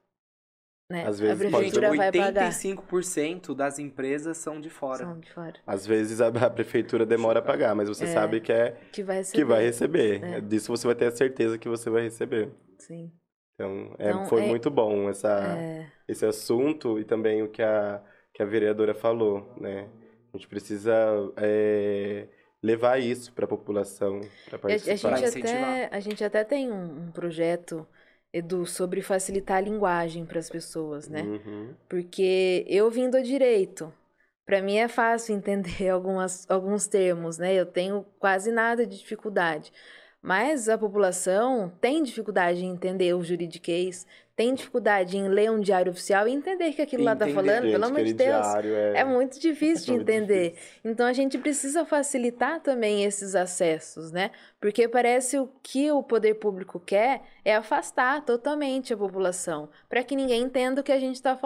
Né? 0.89 1.05
Às 1.05 1.21
a 1.21 1.25
vezes 1.25 1.51
pode 1.51 1.71
ser 1.71 1.81
prefeitura 1.81 1.89
vai 1.97 2.13
pagar. 2.13 2.51
85% 2.53 3.55
das 3.57 3.79
empresas 3.81 4.37
são 4.37 4.61
de 4.61 4.71
fora. 4.71 4.99
São 4.99 5.19
de 5.19 5.29
fora. 5.33 5.55
Às 5.67 5.85
vezes 5.87 6.21
a, 6.21 6.29
a 6.29 6.51
prefeitura 6.51 7.05
demora 7.05 7.41
a 7.41 7.43
pagar, 7.43 7.75
mas 7.75 7.89
você 7.89 8.05
É. 8.05 8.09
sabe 8.09 8.41
que 8.41 8.53
é 8.53 8.77
Que 8.93 9.03
vai 9.03 9.17
receber. 9.17 9.39
que 9.39 9.45
vai 9.45 9.65
receber. 9.65 10.23
É. 10.25 10.41
Disso 10.41 10.69
você 10.71 10.87
vai 10.87 10.95
ter 10.95 11.07
a 11.07 11.11
certeza 11.11 11.59
que 11.59 11.69
você 11.69 11.91
vai 11.91 12.03
receber. 12.03 12.51
Sim. 12.79 13.11
Então, 13.55 13.97
é, 13.99 14.11
Então, 14.11 14.27
foi 14.27 14.45
é- 14.45 14.47
muito 14.47 14.71
bom 14.71 15.09
essa, 15.09 15.57
É, 15.59 15.87
esse 16.07 16.25
assunto 16.25 17.01
e 17.01 17.05
também 17.05 17.43
o 17.43 17.49
que 17.49 17.63
a, 17.63 18.01
que 18.33 18.43
a 18.43 18.47
vereadora 18.47 18.95
falou, 18.95 19.53
né? 19.61 19.89
A 20.33 20.37
gente 20.37 20.47
precisa 20.47 20.93
é, 21.39 22.29
levar 22.63 23.01
isso 23.01 23.33
para 23.33 23.45
a 23.47 23.49
população, 23.49 24.21
para 24.45 24.55
a, 24.55 24.57
a 24.57 24.59
participar. 24.61 25.17
gente 25.17 25.29
incentivar. 25.31 25.63
até, 25.63 25.89
a 25.97 26.01
gente 26.01 26.23
até 26.23 26.45
tem 26.45 26.71
um, 26.71 27.07
um 27.07 27.11
projeto, 27.11 27.87
Edu, 28.37 28.67
sobre 28.67 29.01
facilitar 29.01 29.59
a 29.59 29.61
linguagem 29.61 30.27
para 30.27 30.39
as 30.39 30.51
pessoas, 30.51 31.09
né? 31.09 31.23
Uhum. 31.23 31.75
Porque 31.89 32.65
eu 32.69 32.91
vim 32.91 33.09
do 33.09 33.23
direito. 33.23 33.93
Para 34.45 34.61
mim 34.61 34.77
é 34.77 34.89
fácil 34.89 35.35
entender 35.37 35.89
algumas, 35.89 36.49
alguns 36.51 36.87
termos, 36.87 37.39
né? 37.39 37.55
Eu 37.55 37.65
tenho 37.65 38.05
quase 38.19 38.53
nada 38.53 38.87
de 38.87 38.99
dificuldade. 38.99 39.73
Mas 40.27 40.69
a 40.69 40.77
população 40.77 41.73
tem 41.81 42.03
dificuldade 42.03 42.65
em 42.65 42.71
entender 42.71 43.15
o 43.15 43.23
juridiquês, 43.23 44.05
tem 44.35 44.53
dificuldade 44.53 45.17
em 45.17 45.29
ler 45.29 45.53
um 45.53 45.61
diário 45.61 45.93
oficial 45.93 46.27
e 46.27 46.33
entender 46.33 46.73
que 46.73 46.83
aquilo 46.83 47.05
lá 47.05 47.15
tá 47.15 47.27
Entender, 47.31 47.35
falando, 47.35 47.63
Gente, 47.63 47.73
pelo 47.73 47.85
amor 47.85 48.03
de 48.05 48.13
Deus. 48.13 48.47
é... 48.57 48.93
É 48.97 49.05
muito 49.05 49.39
difícil 49.39 49.85
de 49.87 49.91
É 49.93 49.95
muito 49.95 50.11
entender. 50.11 50.51
difícil. 50.51 50.81
Então 50.85 51.07
a 51.07 51.13
gente 51.13 51.39
precisa 51.39 51.85
facilitar 51.87 52.61
também 52.61 53.05
esses 53.05 53.37
acessos, 53.37 54.11
né? 54.11 54.33
Porque 54.61 54.89
parece 54.89 55.39
o 55.39 55.49
que 55.63 55.93
o 55.93 56.03
poder 56.03 56.35
público 56.35 56.81
quer 56.81 57.23
é 57.45 57.55
afastar 57.55 58.23
totalmente 58.25 58.93
a 58.93 58.97
população, 58.97 59.69
para 59.89 60.03
que 60.03 60.17
ninguém 60.17 60.43
entenda 60.43 60.81
o 60.81 60.85
que 60.85 60.93
a 60.93 60.99
gente 60.99 61.15
está 61.15 61.39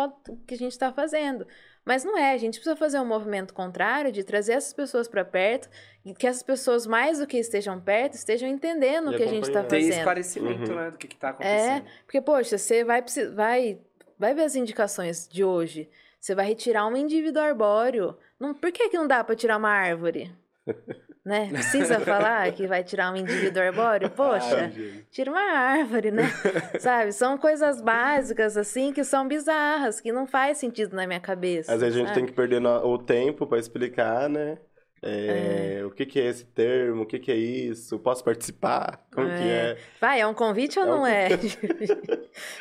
tá 0.79 0.93
fazendo. 0.93 1.47
Mas 1.85 2.05
não 2.05 2.17
é, 2.17 2.33
a 2.33 2.37
gente 2.37 2.55
precisa 2.55 2.77
fazer 2.77 3.01
um 3.01 3.05
movimento 3.07 3.55
contrário 3.55 4.13
de 4.13 4.23
trazer 4.23 4.53
essas 4.53 4.73
pessoas 4.73 5.09
para 5.09 5.25
perto 5.25 5.69
e 6.05 6.15
que 6.15 6.27
essas 6.27 6.43
pessoas 6.43 6.87
mais 6.87 7.19
do 7.19 7.27
que 7.27 7.39
estejam 7.39 7.81
perto 7.81 8.15
estejam 8.15 8.49
entendendo 8.49 9.09
o 9.09 9.15
E 9.15 9.17
que 9.17 9.23
a 9.23 9.27
gente 9.27 9.45
está 9.45 9.61
acompanhando. 9.61 9.69
Ter 9.71 9.77
fazendo. 9.87 9.99
esclarecimento, 9.99 10.71
Uhum. 10.71 10.77
né, 10.77 10.91
do 10.91 10.99
que, 10.99 11.09
que 11.09 11.17
tá 11.17 11.29
É, 11.29 11.31
acontecendo. 11.31 11.85
porque, 12.05 12.21
poxa, 12.21 12.59
você 12.59 12.85
vai, 12.85 13.03
vai, 13.35 13.79
vai 14.19 14.35
ver 14.35 14.43
as 14.43 14.55
indicações 14.55 15.27
de 15.27 15.43
hoje. 15.43 15.89
Você 16.21 16.35
vai 16.35 16.47
retirar 16.47 16.87
um 16.87 16.97
indivíduo 16.97 17.43
arbóreo. 17.43 18.17
Não, 18.39 18.53
por 18.55 18.71
que, 18.71 18.89
que 18.91 18.97
não 18.99 19.07
dá 19.09 19.25
para 19.25 19.35
tirar 19.35 19.57
uma 19.57 19.71
árvore? 19.71 20.31
né? 21.25 21.49
Precisa 21.53 22.01
falar 22.01 22.51
que 22.53 22.67
vai 22.67 22.83
tirar 22.83 23.13
um 23.13 23.17
indivíduo 23.17 23.63
arbóreo? 23.63 24.11
Poxa, 24.17 24.71
Ai, 24.75 25.05
tira 25.11 25.31
uma 25.31 25.41
árvore, 25.41 26.11
né? 26.11 26.25
Sabe? 26.81 27.13
São 27.13 27.37
coisas 27.37 27.81
básicas, 27.81 28.57
assim, 28.57 28.93
que 28.93 29.05
são 29.05 29.29
bizarras, 29.29 30.01
que 30.01 30.13
não 30.13 30.27
faz 30.27 30.59
sentido 30.59 30.97
na 30.97 31.07
minha 31.07 31.21
cabeça. 31.21 31.73
Às 31.73 31.81
vezes 31.81 31.97
a 31.97 32.01
gente 32.01 32.15
tem 32.15 32.27
que 32.27 32.33
perder 32.33 32.65
o 32.65 32.99
tempo 32.99 33.47
para 33.47 33.59
explicar, 33.59 34.29
né? 34.29 34.59
É, 35.03 35.81
O 35.87 35.91
que, 35.91 36.05
que 36.05 36.21
é 36.21 36.27
esse 36.27 36.45
termo? 36.45 37.03
O 37.03 37.07
que, 37.07 37.19
que 37.19 37.33
é 37.33 37.37
isso? 37.37 37.99
Posso 37.99 38.23
participar? 38.23 39.03
Como 39.15 39.27
que 39.29 39.33
É. 39.35 39.73
é? 39.73 39.79
Vai, 39.99 40.21
é 40.21 40.27
um 40.27 40.35
convite 40.35 40.79
ou 40.79 40.85
É 40.85 40.89
um 40.89 40.91
não 40.91 41.07
é? 41.07 41.29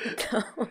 então, 0.05 0.69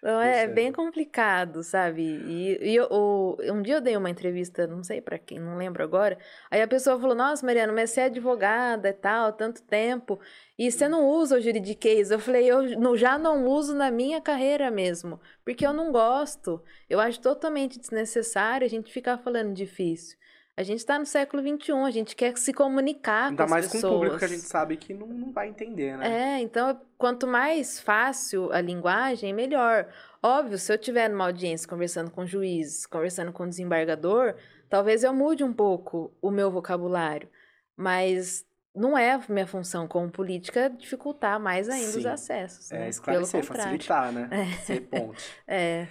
então 0.00 0.20
é 0.20 0.46
é. 0.46 0.46
bem 0.46 0.72
complicado, 0.72 1.62
sabe? 1.62 2.02
E, 2.02 2.70
e 2.72 2.74
eu- 2.76 3.36
um 3.52 3.60
dia 3.62 3.74
eu 3.76 3.80
dei 3.80 3.96
uma 3.96 4.08
entrevista, 4.10 4.66
não 4.66 4.82
sei 4.82 5.00
pra 5.00 5.18
quem, 5.18 5.38
não 5.38 5.56
lembro 5.58 5.82
agora. 5.84 6.18
Aí 6.50 6.62
a 6.62 6.68
pessoa 6.68 6.98
falou: 6.98 7.14
Nossa, 7.14 7.44
Mariana, 7.44 7.72
mas 7.72 7.90
você 7.90 8.00
é 8.02 8.04
advogada 8.04 8.88
e 8.88 8.92
tal, 8.94 9.32
tanto 9.32 9.62
tempo, 9.62 10.18
e 10.58 10.70
você 10.70 10.88
não 10.88 11.06
usa 11.06 11.36
o 11.36 11.40
juridiquês. 11.40 12.10
Eu 12.10 12.18
falei: 12.18 12.46
Eu 12.50 12.96
já 12.96 13.18
não 13.18 13.46
uso 13.46 13.74
na 13.74 13.90
minha 13.90 14.20
carreira 14.20 14.70
mesmo, 14.70 15.20
porque 15.44 15.66
eu 15.66 15.72
não 15.72 15.92
gosto. 15.92 16.62
Eu 16.88 16.98
acho 17.00 17.20
totalmente 17.20 17.78
desnecessário 17.78 18.64
a 18.66 18.70
gente 18.70 18.92
ficar 18.92 19.18
falando 19.18 19.52
difícil. 19.54 20.18
A 20.60 20.62
gente 20.62 20.80
está 20.80 20.98
no 20.98 21.06
século 21.06 21.42
XXI, 21.42 21.72
a 21.72 21.90
gente 21.90 22.14
quer 22.14 22.36
se 22.36 22.52
comunicar 22.52 23.30
Ainda 23.30 23.36
com 23.38 23.44
as 23.44 23.50
mais 23.50 23.66
pessoas. 23.66 23.82
com 23.82 23.88
o 23.88 23.92
público 23.92 24.18
que 24.18 24.24
a 24.26 24.28
gente 24.28 24.42
sabe 24.42 24.76
que 24.76 24.92
não, 24.92 25.06
não 25.06 25.32
vai 25.32 25.48
entender, 25.48 25.96
né? 25.96 26.36
É, 26.36 26.40
então, 26.42 26.78
quanto 26.98 27.26
mais 27.26 27.80
fácil 27.80 28.52
a 28.52 28.60
linguagem, 28.60 29.32
melhor. 29.32 29.88
Óbvio, 30.22 30.58
se 30.58 30.70
eu 30.70 30.76
estiver 30.76 31.08
numa 31.08 31.24
audiência 31.24 31.66
conversando 31.66 32.10
com 32.10 32.26
juiz, 32.26 32.84
conversando 32.84 33.32
com 33.32 33.48
desembargador, 33.48 34.34
talvez 34.68 35.02
eu 35.02 35.14
mude 35.14 35.42
um 35.42 35.52
pouco 35.54 36.12
o 36.20 36.30
meu 36.30 36.50
vocabulário. 36.50 37.30
Mas 37.74 38.44
não 38.74 38.98
é 38.98 39.18
minha 39.30 39.46
função 39.46 39.88
como 39.88 40.10
política 40.10 40.68
dificultar 40.68 41.40
mais 41.40 41.70
ainda 41.70 41.96
os 41.96 42.02
Sim. 42.02 42.06
acessos. 42.06 42.70
É, 42.70 42.80
né? 42.80 42.88
esclarecer, 42.90 43.30
Pelo 43.40 43.46
contrário. 43.46 43.62
facilitar, 43.62 44.12
né? 44.12 44.28
Ser 44.64 44.80
ponte. 44.82 45.24
É, 45.48 45.86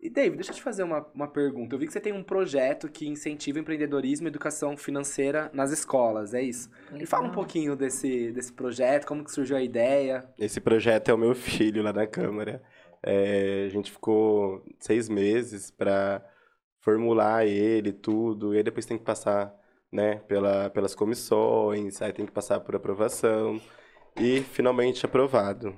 E, 0.00 0.08
David, 0.08 0.36
deixa 0.36 0.52
eu 0.52 0.56
te 0.56 0.62
fazer 0.62 0.84
uma, 0.84 1.04
uma 1.12 1.26
pergunta. 1.26 1.74
Eu 1.74 1.78
vi 1.78 1.86
que 1.86 1.92
você 1.92 2.00
tem 2.00 2.12
um 2.12 2.22
projeto 2.22 2.88
que 2.88 3.08
incentiva 3.08 3.58
empreendedorismo 3.58 4.28
e 4.28 4.30
educação 4.30 4.76
financeira 4.76 5.50
nas 5.52 5.72
escolas, 5.72 6.34
é 6.34 6.40
isso? 6.40 6.70
Me 6.92 7.04
fala 7.04 7.24
um 7.24 7.26
legal. 7.26 7.42
pouquinho 7.42 7.74
desse, 7.74 8.30
desse 8.30 8.52
projeto, 8.52 9.06
como 9.06 9.24
que 9.24 9.32
surgiu 9.32 9.56
a 9.56 9.62
ideia. 9.62 10.24
Esse 10.38 10.60
projeto 10.60 11.08
é 11.08 11.14
o 11.14 11.18
meu 11.18 11.34
filho 11.36 11.82
lá 11.82 11.92
na 11.92 12.06
Câmara. 12.06 12.62
É, 13.02 13.64
a 13.66 13.68
gente 13.70 13.90
ficou 13.90 14.64
seis 14.78 15.08
meses 15.08 15.70
para 15.70 16.24
formular 16.80 17.44
ele, 17.44 17.92
tudo. 17.92 18.54
E 18.54 18.58
aí 18.58 18.62
depois 18.62 18.86
tem 18.86 18.98
que 18.98 19.04
passar 19.04 19.52
né, 19.90 20.16
pela, 20.28 20.70
pelas 20.70 20.94
comissões, 20.94 22.00
aí 22.00 22.12
tem 22.12 22.24
que 22.24 22.32
passar 22.32 22.60
por 22.60 22.76
aprovação. 22.76 23.60
E 24.16 24.42
finalmente 24.42 25.04
aprovado. 25.04 25.74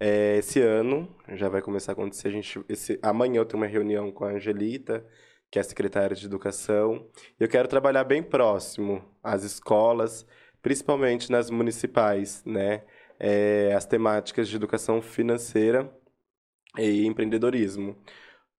É, 0.00 0.38
esse 0.38 0.60
ano 0.60 1.14
já 1.34 1.48
vai 1.48 1.60
começar 1.62 1.92
a 1.92 1.94
acontecer. 1.94 2.28
A 2.28 2.30
gente, 2.30 2.58
esse, 2.68 2.98
amanhã 3.02 3.40
eu 3.40 3.44
tenho 3.44 3.62
uma 3.62 3.68
reunião 3.68 4.10
com 4.10 4.24
a 4.24 4.30
Angelita, 4.30 5.06
que 5.50 5.58
é 5.58 5.62
a 5.62 5.64
secretária 5.64 6.16
de 6.16 6.24
Educação. 6.26 7.06
Eu 7.38 7.48
quero 7.48 7.68
trabalhar 7.68 8.04
bem 8.04 8.22
próximo 8.22 9.04
às 9.22 9.44
escolas, 9.44 10.26
principalmente 10.62 11.30
nas 11.30 11.50
municipais, 11.50 12.42
né? 12.46 12.82
é, 13.20 13.74
as 13.76 13.84
temáticas 13.84 14.48
de 14.48 14.56
educação 14.56 15.02
financeira 15.02 15.92
e 16.78 17.06
empreendedorismo. 17.06 17.96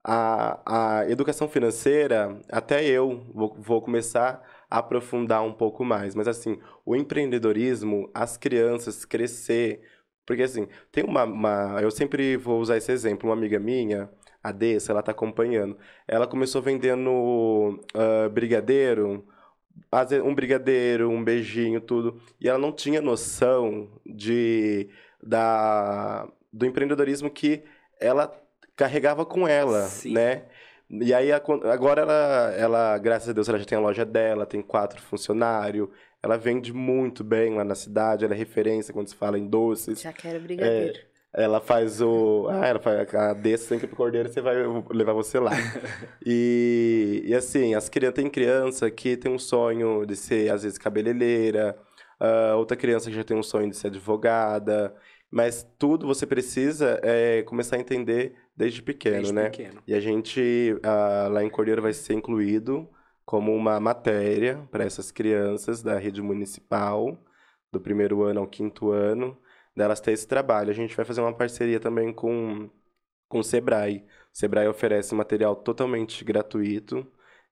A, 0.04 1.02
a 1.02 1.10
educação 1.10 1.48
financeira, 1.48 2.40
até 2.50 2.86
eu 2.86 3.26
vou, 3.34 3.56
vou 3.60 3.82
começar 3.82 4.42
a 4.70 4.80
aprofundar 4.80 5.44
um 5.44 5.54
pouco 5.54 5.84
mais, 5.84 6.16
mas 6.16 6.28
assim, 6.28 6.60
o 6.86 6.96
empreendedorismo, 6.96 8.10
as 8.14 8.38
crianças 8.38 9.06
crescer, 9.06 9.82
porque 10.32 10.44
assim, 10.44 10.66
tem 10.94 11.04
uma, 11.04 11.26
uma 11.26 11.82
eu 11.82 11.92
sempre 11.92 12.38
vou 12.38 12.62
usar 12.62 12.78
esse 12.78 12.90
exemplo, 12.90 13.30
uma 13.30 13.36
amiga 13.36 13.60
minha, 13.60 14.10
a 14.42 14.54
Dessa, 14.54 14.94
ela 14.94 15.04
tá 15.04 15.12
acompanhando, 15.12 15.78
ela 16.08 16.26
começou 16.26 16.62
vendendo 16.62 17.78
ah, 17.94 18.30
brigadeiro, 18.30 19.26
um 20.24 20.34
brigadeiro, 20.34 21.10
um 21.10 21.22
beijinho, 21.22 21.82
tudo. 21.82 22.22
E 22.40 22.48
ela 22.48 22.58
não 22.58 22.72
tinha 22.72 23.02
noção 23.02 23.90
de, 24.06 24.88
da, 25.22 26.26
do 26.52 26.66
empreendedorismo 26.66 27.30
que 27.30 27.64
ela 28.00 28.34
carregava 28.74 29.26
com 29.26 29.46
ela, 29.46 29.82
Sim. 29.82 30.14
né? 30.14 30.44
E 30.90 31.14
aí, 31.14 31.30
agora 31.30 32.04
ela, 32.04 32.54
ela, 32.58 32.98
graças 33.00 33.28
a 33.28 33.34
Deus, 33.34 33.50
ela 33.50 33.60
já 33.60 33.66
tem 33.66 33.78
a 33.78 33.82
loja 33.82 34.06
dela, 34.06 34.46
tem 34.46 34.62
quatro 34.62 35.02
funcionários, 35.02 35.90
ela 36.24 36.38
vende 36.38 36.72
muito 36.72 37.24
bem 37.24 37.56
lá 37.56 37.64
na 37.64 37.76
cidade, 37.76 38.26
ela 38.26 38.34
é 38.34 38.38
referência 38.38 38.94
quando 38.94 39.08
se 39.08 39.16
fala 39.16 39.40
em 39.40 39.48
doces. 39.48 40.02
já 40.02 40.14
quero 40.14 40.40
brigadeiro. 40.40 41.00
Ela 41.34 41.62
faz 41.62 42.02
o. 42.02 42.48
Ah, 42.50 42.68
ela 42.68 42.80
faz 42.80 43.16
a 43.16 43.34
desse 43.34 43.66
sempre 43.66 43.88
pro 43.88 43.96
cordeiro, 43.96 44.28
você 44.28 44.42
vai 44.42 44.56
levar 44.92 45.14
você 45.14 45.40
lá. 45.40 45.52
e, 46.26 47.24
e 47.26 47.34
assim, 47.34 47.74
as 47.74 47.88
crianças, 47.88 48.16
tem 48.16 48.30
criança 48.30 48.92
que 48.92 49.16
tem 49.16 49.32
um 49.32 49.40
sonho 49.40 50.06
de 50.06 50.16
ser, 50.16 50.52
às 50.52 50.64
vezes, 50.64 50.78
cabeleireira, 50.78 51.78
ah, 52.20 52.56
outra 52.58 52.76
criança 52.76 53.10
que 53.10 53.16
já 53.16 53.24
tem 53.24 53.38
um 53.38 53.44
sonho 53.44 53.70
de 53.70 53.78
ser 53.78 53.88
advogada. 53.88 54.94
Mas 55.32 55.66
tudo 55.80 56.06
você 56.06 56.28
precisa 56.28 57.00
é, 57.02 57.42
começar 57.44 57.78
a 57.78 57.80
entender 57.80 58.36
desde 58.56 58.82
pequeno, 58.84 59.16
Desde 59.16 59.34
né? 59.34 59.50
pequeno. 59.50 59.82
E 59.88 59.94
a 59.94 60.00
gente, 60.02 60.78
ah, 60.84 61.30
lá 61.32 61.42
em 61.42 61.50
Cordeiro, 61.50 61.82
vai 61.82 61.94
ser 61.94 62.14
incluído 62.14 62.90
como 63.26 63.56
uma 63.56 63.80
matéria 63.80 64.68
para 64.72 64.84
essas 64.84 65.12
crianças 65.12 65.82
da 65.82 65.98
rede 65.98 66.22
municipal, 66.22 67.18
do 67.72 67.80
primeiro 67.80 68.24
ano 68.24 68.42
ao 68.42 68.48
quinto 68.48 68.92
ano, 68.92 69.38
delas 69.76 70.02
ter 70.02 70.12
esse 70.12 70.28
trabalho. 70.28 70.70
A 70.70 70.74
gente 70.74 70.96
vai 70.96 71.06
fazer 71.06 71.22
uma 71.22 71.34
parceria 71.34 71.80
também 71.80 72.14
com, 72.14 72.70
com 73.30 73.40
o 73.40 73.44
Sebrae. 73.44 74.06
O 74.34 74.38
Sebrae 74.38 74.68
oferece 74.68 75.16
material 75.16 75.56
totalmente 75.56 76.24
gratuito, 76.24 77.06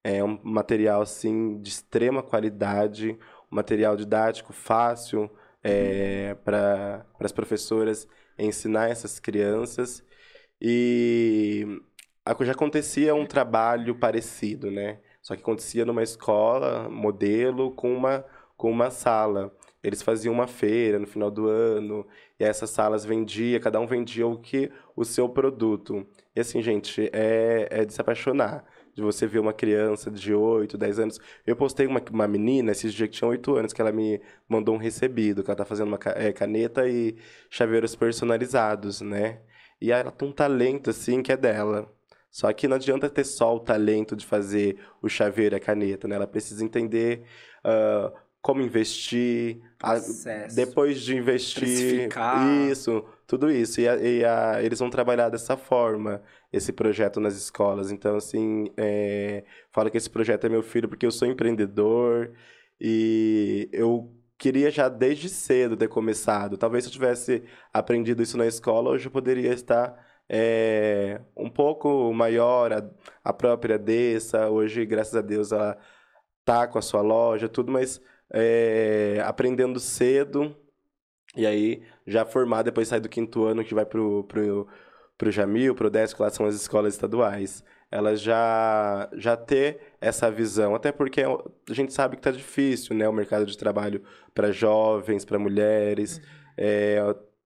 é 0.03 0.23
um 0.23 0.39
material, 0.43 1.01
assim, 1.01 1.61
de 1.61 1.69
extrema 1.69 2.23
qualidade, 2.23 3.17
um 3.51 3.55
material 3.55 3.95
didático 3.97 4.53
fácil 4.53 5.29
para 6.43 7.05
as 7.19 7.31
professoras 7.31 8.07
ensinar 8.37 8.89
essas 8.89 9.19
crianças. 9.19 10.03
E 10.61 11.81
já 12.41 12.51
acontecia 12.51 13.15
um 13.15 13.25
trabalho 13.25 13.95
parecido, 13.95 14.71
né? 14.71 14.99
Só 15.29 15.35
que 15.35 15.43
acontecia 15.43 15.85
numa 15.85 16.01
escola, 16.01 16.89
modelo, 16.89 17.69
com 17.73 17.93
uma, 17.95 18.25
com 18.57 18.71
uma 18.71 18.89
sala. 18.89 19.55
Eles 19.83 20.01
faziam 20.01 20.33
uma 20.33 20.47
feira 20.47 20.97
no 20.97 21.05
final 21.05 21.29
do 21.29 21.47
ano, 21.47 22.03
e 22.39 22.43
essas 22.43 22.71
salas 22.71 23.05
vendia, 23.05 23.59
cada 23.59 23.79
um 23.79 23.85
vendia 23.85 24.25
o 24.25 24.39
que 24.39 24.71
o 24.95 25.05
seu 25.05 25.29
produto. 25.29 26.03
E 26.35 26.39
assim, 26.39 26.63
gente, 26.63 27.11
é, 27.13 27.67
é 27.69 27.85
de 27.85 27.93
se 27.93 28.01
apaixonar. 28.01 28.65
De 28.95 29.03
você 29.03 29.27
ver 29.27 29.37
uma 29.37 29.53
criança 29.53 30.09
de 30.09 30.33
8, 30.33 30.75
10 30.75 30.97
anos. 30.99 31.19
Eu 31.45 31.55
postei 31.55 31.85
uma, 31.85 32.01
uma 32.11 32.27
menina 32.27 32.71
esses 32.71 32.91
dias 32.91 33.07
que 33.09 33.15
tinha 33.17 33.29
8 33.29 33.55
anos, 33.55 33.71
que 33.71 33.79
ela 33.79 33.91
me 33.91 34.19
mandou 34.47 34.73
um 34.73 34.79
recebido, 34.79 35.43
que 35.43 35.51
ela 35.51 35.57
tá 35.57 35.63
fazendo 35.63 35.89
uma 35.89 35.99
é, 36.15 36.33
caneta 36.33 36.89
e 36.89 37.15
chaveiros 37.51 37.95
personalizados, 37.95 38.99
né? 39.01 39.41
E 39.79 39.91
ela 39.91 40.09
tem 40.09 40.27
um 40.27 40.31
talento, 40.31 40.89
assim, 40.89 41.21
que 41.21 41.31
é 41.31 41.37
dela. 41.37 41.87
Só 42.31 42.51
que 42.53 42.67
não 42.67 42.75
adianta 42.77 43.09
ter 43.09 43.23
só 43.25 43.55
o 43.55 43.59
talento 43.59 44.15
de 44.15 44.25
fazer 44.25 44.79
o 45.01 45.09
chaveiro 45.09 45.55
e 45.55 45.57
a 45.57 45.59
caneta, 45.59 46.07
né? 46.07 46.15
Ela 46.15 46.27
precisa 46.27 46.63
entender 46.63 47.23
ah, 47.63 48.13
como 48.41 48.61
investir, 48.61 49.59
a- 49.83 49.95
depois 50.55 51.01
de 51.01 51.15
investir. 51.17 52.07
Isso, 52.71 53.03
tudo 53.27 53.51
isso. 53.51 53.81
E, 53.81 53.87
a- 53.87 53.97
e 53.97 54.23
a- 54.25 54.63
eles 54.63 54.79
vão 54.79 54.89
trabalhar 54.89 55.29
dessa 55.29 55.57
forma, 55.57 56.21
esse 56.53 56.71
projeto 56.71 57.19
nas 57.19 57.35
escolas. 57.35 57.91
Então, 57.91 58.15
assim, 58.15 58.71
é, 58.77 59.43
falo 59.71 59.89
que 59.91 59.97
esse 59.97 60.09
projeto 60.09 60.45
é 60.45 60.49
meu 60.49 60.63
filho 60.63 60.87
porque 60.87 61.05
eu 61.05 61.11
sou 61.11 61.27
empreendedor 61.27 62.31
e 62.79 63.69
eu 63.73 64.09
queria 64.37 64.71
já 64.71 64.87
desde 64.87 65.27
cedo 65.29 65.75
ter 65.75 65.89
começado. 65.89 66.57
Talvez 66.57 66.83
se 66.85 66.89
eu 66.89 66.93
tivesse 66.93 67.43
aprendido 67.73 68.23
isso 68.23 68.37
na 68.37 68.47
escola, 68.47 68.89
hoje 68.91 69.07
eu 69.07 69.11
poderia 69.11 69.51
estar 69.53 70.07
é, 70.29 71.19
um 71.35 71.49
pouco 71.49 72.13
maior, 72.13 72.71
a, 72.71 72.83
a 73.23 73.33
própria 73.33 73.79
Dessa. 73.79 74.49
Hoje, 74.49 74.85
graças 74.85 75.15
a 75.15 75.21
Deus, 75.21 75.51
ela 75.51 75.77
tá 76.45 76.67
com 76.67 76.77
a 76.77 76.81
sua 76.81 77.01
loja, 77.01 77.49
tudo, 77.49 77.71
mas 77.71 78.01
é, 78.31 79.21
aprendendo 79.25 79.79
cedo. 79.79 80.55
E 81.35 81.45
aí, 81.45 81.83
já 82.07 82.25
formado, 82.25 82.65
depois 82.65 82.87
sai 82.87 82.99
do 82.99 83.09
quinto 83.09 83.43
ano, 83.45 83.63
que 83.63 83.73
vai 83.73 83.85
pro, 83.85 84.23
pro, 84.25 84.67
pro 85.17 85.31
Jamil, 85.31 85.75
pro 85.75 85.89
Décio, 85.89 86.17
lá 86.19 86.29
são 86.29 86.45
as 86.45 86.55
escolas 86.55 86.93
estaduais. 86.93 87.63
Ela 87.91 88.15
já, 88.15 89.09
já 89.13 89.35
ter 89.35 89.79
essa 89.99 90.29
visão, 90.29 90.75
até 90.75 90.91
porque 90.91 91.23
a 91.23 91.73
gente 91.73 91.91
sabe 91.93 92.15
que 92.15 92.21
tá 92.21 92.31
difícil, 92.31 92.95
né? 92.95 93.07
O 93.09 93.13
mercado 93.13 93.45
de 93.45 93.57
trabalho 93.57 94.03
para 94.33 94.51
jovens, 94.51 95.25
para 95.25 95.39
mulheres, 95.39 96.21
é, 96.57 96.99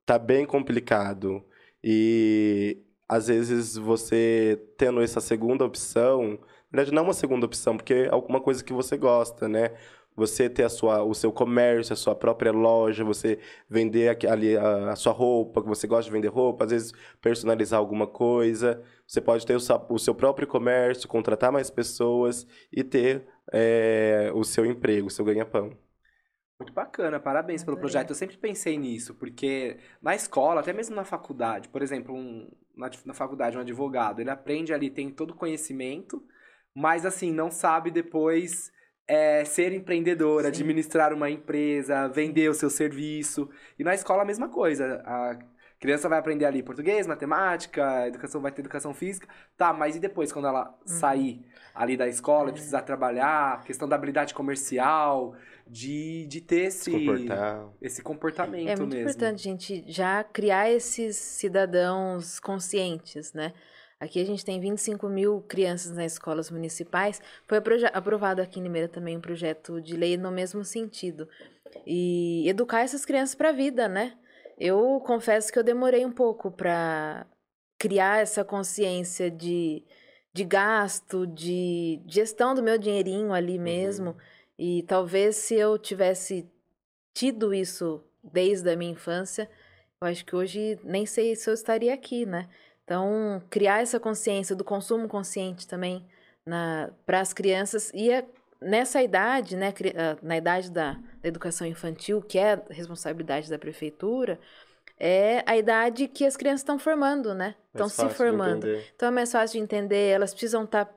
tá 0.05 0.19
bem 0.19 0.45
complicado. 0.45 1.43
E 1.83 2.81
às 3.07 3.27
vezes 3.27 3.75
você 3.77 4.59
tendo 4.77 5.01
essa 5.01 5.19
segunda 5.21 5.65
opção, 5.65 6.39
na 6.71 6.77
verdade 6.77 6.95
não 6.95 7.03
uma 7.03 7.13
segunda 7.13 7.45
opção, 7.45 7.77
porque 7.77 7.93
é 7.93 8.09
alguma 8.09 8.39
coisa 8.41 8.63
que 8.63 8.73
você 8.73 8.97
gosta, 8.97 9.47
né? 9.47 9.71
Você 10.15 10.47
ter 10.49 10.63
a 10.63 10.69
sua, 10.69 11.03
o 11.03 11.13
seu 11.15 11.31
comércio, 11.31 11.93
a 11.93 11.95
sua 11.95 12.15
própria 12.15 12.51
loja, 12.51 13.03
você 13.03 13.39
vender 13.67 14.15
ali 14.27 14.55
a, 14.55 14.91
a 14.91 14.95
sua 14.95 15.11
roupa, 15.11 15.61
que 15.61 15.67
você 15.67 15.87
gosta 15.87 16.05
de 16.05 16.11
vender 16.11 16.27
roupa, 16.27 16.65
às 16.65 16.71
vezes 16.71 16.93
personalizar 17.21 17.79
alguma 17.79 18.05
coisa. 18.07 18.81
Você 19.07 19.19
pode 19.19 19.45
ter 19.45 19.55
o, 19.55 19.59
o 19.89 19.99
seu 19.99 20.13
próprio 20.15 20.47
comércio, 20.47 21.09
contratar 21.09 21.51
mais 21.51 21.69
pessoas 21.71 22.45
e 22.71 22.83
ter 22.83 23.25
é, 23.51 24.31
o 24.35 24.43
seu 24.43 24.65
emprego, 24.65 25.07
o 25.07 25.11
seu 25.11 25.25
ganha-pão. 25.25 25.71
Muito 26.59 26.71
bacana, 26.73 27.19
parabéns 27.19 27.63
pelo 27.63 27.75
Adorei. 27.75 27.91
projeto. 27.91 28.09
Eu 28.11 28.15
sempre 28.15 28.37
pensei 28.37 28.77
nisso, 28.77 29.15
porque 29.15 29.77
na 30.01 30.15
escola, 30.15 30.61
até 30.61 30.71
mesmo 30.71 30.95
na 30.95 31.03
faculdade, 31.03 31.67
por 31.69 31.81
exemplo, 31.81 32.15
um- 32.15 32.49
na, 32.75 32.89
na 33.05 33.13
faculdade, 33.13 33.57
um 33.57 33.61
advogado, 33.61 34.19
ele 34.21 34.29
aprende 34.29 34.73
ali, 34.73 34.89
tem 34.89 35.09
todo 35.09 35.31
o 35.31 35.35
conhecimento, 35.35 36.23
mas 36.73 37.05
assim, 37.05 37.31
não 37.31 37.51
sabe 37.51 37.91
depois 37.91 38.71
é, 39.05 39.43
ser 39.43 39.73
empreendedor, 39.73 40.43
Sim. 40.43 40.47
administrar 40.47 41.11
uma 41.13 41.29
empresa, 41.29 42.07
vender 42.07 42.49
o 42.49 42.53
seu 42.53 42.69
serviço. 42.69 43.49
E 43.77 43.83
na 43.83 43.93
escola 43.93 44.21
a 44.21 44.25
mesma 44.25 44.47
coisa. 44.47 45.03
A 45.05 45.37
criança 45.77 46.07
vai 46.07 46.17
aprender 46.17 46.45
ali 46.45 46.63
português, 46.63 47.05
matemática, 47.05 48.07
educação 48.07 48.39
vai 48.41 48.49
ter 48.53 48.61
educação 48.61 48.93
física. 48.93 49.27
Tá, 49.57 49.73
mas 49.73 49.97
e 49.97 49.99
depois, 49.99 50.31
quando 50.31 50.47
ela 50.47 50.69
Uhum. 50.69 50.87
sair 50.87 51.45
ali 51.75 51.97
da 51.97 52.07
escola, 52.07 52.49
É. 52.49 52.53
precisar 52.53 52.83
trabalhar, 52.83 53.61
questão 53.65 53.89
da 53.89 53.97
habilidade 53.97 54.33
comercial, 54.33 55.35
de, 55.67 56.25
de 56.27 56.41
ter 56.41 56.65
esse, 56.65 56.83
Se 56.83 56.91
comportar. 56.91 57.69
esse 57.81 58.01
comportamento 58.01 58.67
É 58.69 58.75
muito 58.75 58.95
mesmo. 58.95 59.01
importante 59.09 59.43
gente 59.43 59.83
já 59.87 60.23
criar 60.23 60.69
esses 60.69 61.15
cidadãos 61.15 62.39
conscientes, 62.39 63.33
né? 63.33 63.53
Aqui 63.99 64.19
a 64.21 64.25
gente 64.25 64.43
tem 64.43 64.59
25 64.59 65.07
mil 65.07 65.41
crianças 65.41 65.95
nas 65.95 66.13
escolas 66.13 66.51
municipais. 66.51 67.21
Foi 67.47 67.57
aprovado 67.93 68.41
aqui 68.41 68.59
em 68.59 68.63
Limeira 68.63 68.89
também 68.89 69.15
um 69.17 69.21
projeto 69.21 69.79
de 69.81 69.95
lei 69.95 70.17
no 70.17 70.29
mesmo 70.29 70.63
sentido. 70.65 71.27
E 71.87 72.47
educar 72.47 72.81
essas 72.81 73.05
crianças 73.05 73.33
para 73.33 73.49
a 73.49 73.53
vida, 73.53 73.87
né? 73.87 74.17
Eu 74.59 74.99
confesso 75.05 75.51
que 75.51 75.57
eu 75.57 75.63
demorei 75.63 76.05
um 76.05 76.11
pouco 76.11 76.51
para 76.51 77.25
criar 77.79 78.21
essa 78.21 78.43
consciência 78.43 79.31
de, 79.31 79.83
de 80.33 80.43
gasto, 80.43 81.25
de 81.25 82.01
gestão 82.05 82.53
do 82.53 82.61
meu 82.61 82.77
dinheirinho 82.77 83.31
ali 83.33 83.57
mesmo. 83.57 84.15
E 84.57 84.83
talvez 84.83 85.35
se 85.35 85.55
eu 85.55 85.77
tivesse 85.77 86.49
tido 87.13 87.53
isso 87.53 88.03
desde 88.23 88.69
a 88.69 88.75
minha 88.75 88.91
infância, 88.91 89.49
eu 90.01 90.07
acho 90.07 90.25
que 90.25 90.35
hoje 90.35 90.79
nem 90.83 91.05
sei 91.05 91.35
se 91.35 91.49
eu 91.49 91.53
estaria 91.53 91.93
aqui, 91.93 92.25
né? 92.25 92.49
Então, 92.83 93.41
criar 93.49 93.81
essa 93.81 93.99
consciência 93.99 94.55
do 94.55 94.63
consumo 94.63 95.07
consciente 95.07 95.67
também 95.67 96.05
para 97.05 97.21
as 97.21 97.33
crianças 97.33 97.89
e 97.93 98.11
é 98.11 98.25
nessa 98.59 99.01
idade, 99.01 99.55
né, 99.55 99.73
ah, 99.95 100.17
na 100.21 100.37
idade 100.37 100.71
da, 100.71 100.93
da 101.21 101.27
educação 101.27 101.67
infantil, 101.67 102.21
que 102.21 102.37
é 102.39 102.53
a 102.53 102.61
responsabilidade 102.69 103.49
da 103.49 103.59
prefeitura, 103.59 104.39
é 104.97 105.43
a 105.45 105.57
idade 105.57 106.07
que 106.07 106.25
as 106.25 106.37
crianças 106.37 106.61
estão 106.61 106.79
formando, 106.79 107.33
né? 107.33 107.55
Estão 107.73 107.89
se 107.89 108.07
formando. 108.09 108.67
Então 108.95 109.09
é 109.09 109.11
mais 109.11 109.31
fácil 109.31 109.59
de 109.59 109.63
entender, 109.63 110.11
elas 110.11 110.31
precisam 110.31 110.63
estar 110.63 110.89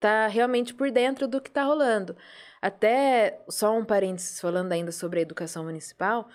tá 0.00 0.26
realmente 0.28 0.72
por 0.72 0.90
dentro 0.90 1.26
do 1.26 1.40
que 1.40 1.48
está 1.48 1.64
rolando. 1.64 2.16
Até, 2.64 3.38
só 3.46 3.76
um 3.76 3.84
parênteses 3.84 4.40
falando 4.40 4.72
ainda 4.72 4.90
sobre 4.90 5.18
a 5.18 5.22
educação 5.22 5.64
municipal, 5.64 6.26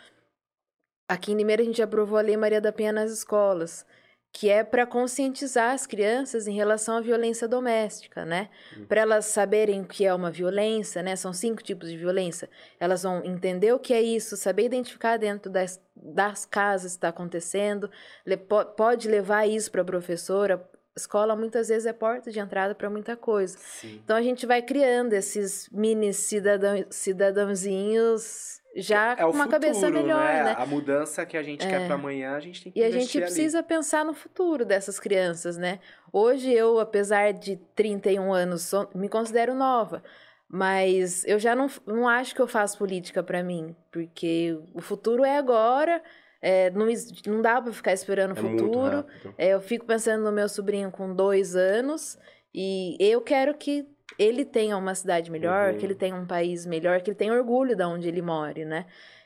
aqui 1.07 1.32
em 1.32 1.36
Limeira 1.36 1.63
a 1.63 1.65
gente 1.65 1.82
aprovou 1.82 2.19
a 2.19 2.21
Lei 2.21 2.38
Maria 2.38 2.61
da 2.61 2.71
Penha 2.71 2.91
nas 2.93 3.09
escolas, 3.09 3.84
que 4.32 4.47
é 4.47 4.63
para 4.63 4.86
conscientizar 4.86 5.73
as 5.73 5.88
crianças 5.88 6.45
em 6.45 6.53
relação 6.53 6.97
à 6.97 7.01
violência 7.01 7.47
doméstica, 7.47 8.25
né? 8.25 8.51
Para 8.88 9.01
elas 9.01 9.25
saberem 9.25 9.82
o 9.82 9.88
que 9.88 10.05
é 10.05 10.13
uma 10.13 10.30
violência, 10.30 11.01
né? 11.01 11.15
São 11.15 11.34
cinco 11.34 11.63
tipos 11.63 11.89
de 11.89 11.97
violência. 11.97 12.47
Elas 12.80 13.01
vão 13.01 13.25
entender 13.25 13.73
o 13.73 13.80
que 13.80 13.91
é 13.91 13.99
isso, 13.99 14.38
saber 14.38 14.65
identificar 14.65 15.17
dentro 15.17 15.51
das, 15.51 15.82
das 15.95 16.45
casas 16.45 16.91
que 16.91 16.97
está 16.97 17.07
acontecendo, 17.09 17.89
le- 18.23 18.38
po- 18.38 18.65
pode 18.65 19.07
levar 19.07 19.47
isso 19.47 19.71
para 19.71 19.82
a 19.82 19.86
professora. 19.86 20.63
Escola 20.99 21.35
muitas 21.35 21.69
vezes 21.69 21.85
é 21.85 21.93
porta 21.93 22.31
de 22.31 22.39
entrada 22.39 22.75
para 22.75 22.89
muita 22.89 23.15
coisa. 23.15 23.57
Sim. 23.57 23.99
Então 24.03 24.15
a 24.15 24.21
gente 24.21 24.45
vai 24.45 24.61
criando 24.61 25.13
esses 25.13 25.69
mini 25.69 26.13
cidadão, 26.13 26.85
cidadãozinhos 26.89 28.61
já 28.75 29.13
É 29.13 29.15
com 29.15 29.31
uma 29.31 29.45
futuro, 29.45 29.49
cabeça 29.49 29.89
melhor, 29.89 30.23
né? 30.23 30.55
A 30.57 30.65
mudança 30.65 31.25
que 31.25 31.35
a 31.35 31.43
gente 31.43 31.65
quer 31.65 31.85
para 31.85 31.95
amanhã, 31.95 32.35
a 32.35 32.39
gente 32.39 32.63
tem 32.63 32.71
que 32.71 32.79
E 32.79 32.83
a 32.83 32.91
gente 32.91 33.17
ali. 33.17 33.25
precisa 33.25 33.63
pensar 33.63 34.05
no 34.05 34.13
futuro 34.13 34.63
dessas 34.63 34.99
crianças, 34.99 35.57
né? 35.57 35.79
Hoje 36.13 36.51
eu, 36.51 36.79
apesar 36.79 37.33
de 37.33 37.57
31 37.75 38.31
anos, 38.31 38.71
me 38.93 39.09
considero 39.09 39.55
nova. 39.55 40.03
Mas 40.47 41.23
eu 41.25 41.37
já 41.37 41.55
não, 41.55 41.67
não 41.85 42.07
acho 42.07 42.33
que 42.33 42.41
eu 42.41 42.47
faço 42.47 42.77
política 42.77 43.21
para 43.21 43.43
mim. 43.43 43.75
Porque 43.91 44.57
o 44.73 44.81
futuro 44.81 45.23
é 45.23 45.37
agora. 45.37 46.01
É, 46.41 46.69
não, 46.71 46.87
não 47.27 47.41
dá 47.41 47.61
para 47.61 47.71
ficar 47.73 47.93
esperando 47.93 48.31
o 48.35 48.39
É 48.39 48.41
futuro. 48.41 49.05
É, 49.37 49.49
eu 49.53 49.61
fico 49.61 49.85
pensando 49.85 50.23
no 50.23 50.31
meu 50.31 50.47
sobrinho 50.49 50.89
com 50.91 51.13
dois 51.13 51.55
anos 51.55 52.17
e 52.53 52.95
eu 52.99 53.21
quero 53.21 53.53
que 53.55 53.87
ele 54.17 54.43
tenha 54.43 54.75
uma 54.77 54.95
cidade 54.95 55.29
melhor, 55.31 55.73
Uhum. 55.73 55.77
que 55.79 55.85
ele 55.85 55.95
tenha 55.95 56.15
um 56.15 56.25
país 56.25 56.65
melhor, 56.65 57.01
que 57.01 57.09
ele 57.11 57.17
tenha 57.17 57.33
orgulho 57.33 57.75
de 57.75 57.83
onde 57.83 58.07
ele 58.07 58.21
more, 58.21 58.65
né? 58.65 58.85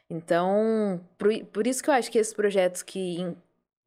Então, 0.10 1.00
por, 1.18 1.34
por 1.46 1.66
isso 1.68 1.82
que 1.84 1.90
eu 1.90 1.94
acho 1.94 2.12
que 2.12 2.18
esses 2.20 2.34
projetos 2.34 2.84
que 2.84 3.20
em- 3.20 3.36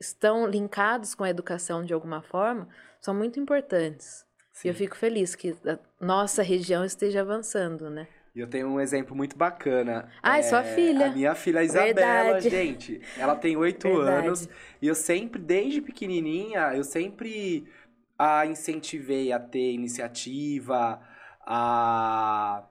estão 0.01 0.47
linkados 0.47 1.15
com 1.15 1.23
a 1.25 1.31
educação 1.31 1.85
de 1.85 1.95
alguma 1.95 2.21
forma 2.23 2.69
são 3.01 3.15
muito 3.15 3.39
importantes. 3.39 4.25
E 4.55 4.59
Sim. 4.61 4.69
eu 4.69 4.75
fico 4.75 4.97
feliz 4.97 5.35
que 5.35 5.55
a 5.67 5.79
nossa 6.05 6.43
região 6.43 6.85
esteja 6.85 7.21
avançando, 7.21 7.89
né? 7.91 8.09
E 8.37 8.41
eu 8.41 8.47
tenho 8.47 8.69
um 8.69 8.79
exemplo 8.79 9.17
muito 9.17 9.35
bacana. 9.35 10.11
Ai, 10.23 10.43
sua 10.43 10.63
filha. 10.63 11.07
A 11.07 11.11
minha 11.11 11.35
filha 11.35 11.65
Isabela, 11.65 12.35
Verdade. 12.35 12.51
gente. 12.51 13.01
Ela 13.17 13.35
tem 13.35 13.57
oito 13.57 13.89
anos. 13.89 14.47
E 14.81 14.87
eu 14.87 14.95
sempre, 14.95 15.41
desde 15.41 15.81
pequenininha, 15.81 16.75
eu 16.75 16.85
sempre 16.85 17.67
a 18.19 18.45
incentivei 18.45 19.33
a 19.33 19.39
ter 19.41 19.73
iniciativa, 19.73 21.01
a, 21.47 22.63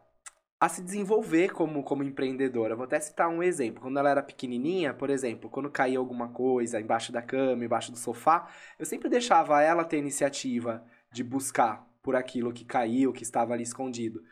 a 0.59 0.69
se 0.69 0.83
desenvolver 0.83 1.51
como, 1.51 1.81
como 1.81 2.03
empreendedora. 2.03 2.75
Vou 2.75 2.85
até 2.85 2.99
citar 2.99 3.27
um 3.27 3.41
exemplo. 3.41 3.81
Quando 3.81 3.97
ela 3.97 4.11
era 4.11 4.21
pequenininha, 4.21 4.93
por 4.93 5.09
exemplo, 5.09 5.49
quando 5.49 5.71
caía 5.71 5.97
alguma 5.97 6.27
coisa 6.27 6.79
embaixo 6.79 7.11
da 7.11 7.23
cama, 7.23 7.65
embaixo 7.65 7.91
do 7.91 7.97
sofá, 7.97 8.47
eu 8.77 8.85
sempre 8.85 9.09
deixava 9.09 9.63
ela 9.63 9.83
ter 9.83 9.97
iniciativa 9.97 10.85
de 11.11 11.23
buscar 11.23 11.87
por 12.03 12.15
aquilo 12.15 12.53
que 12.53 12.63
caiu, 12.63 13.11
que 13.11 13.23
estava 13.23 13.53
ali 13.55 13.63
escondido. 13.63 14.23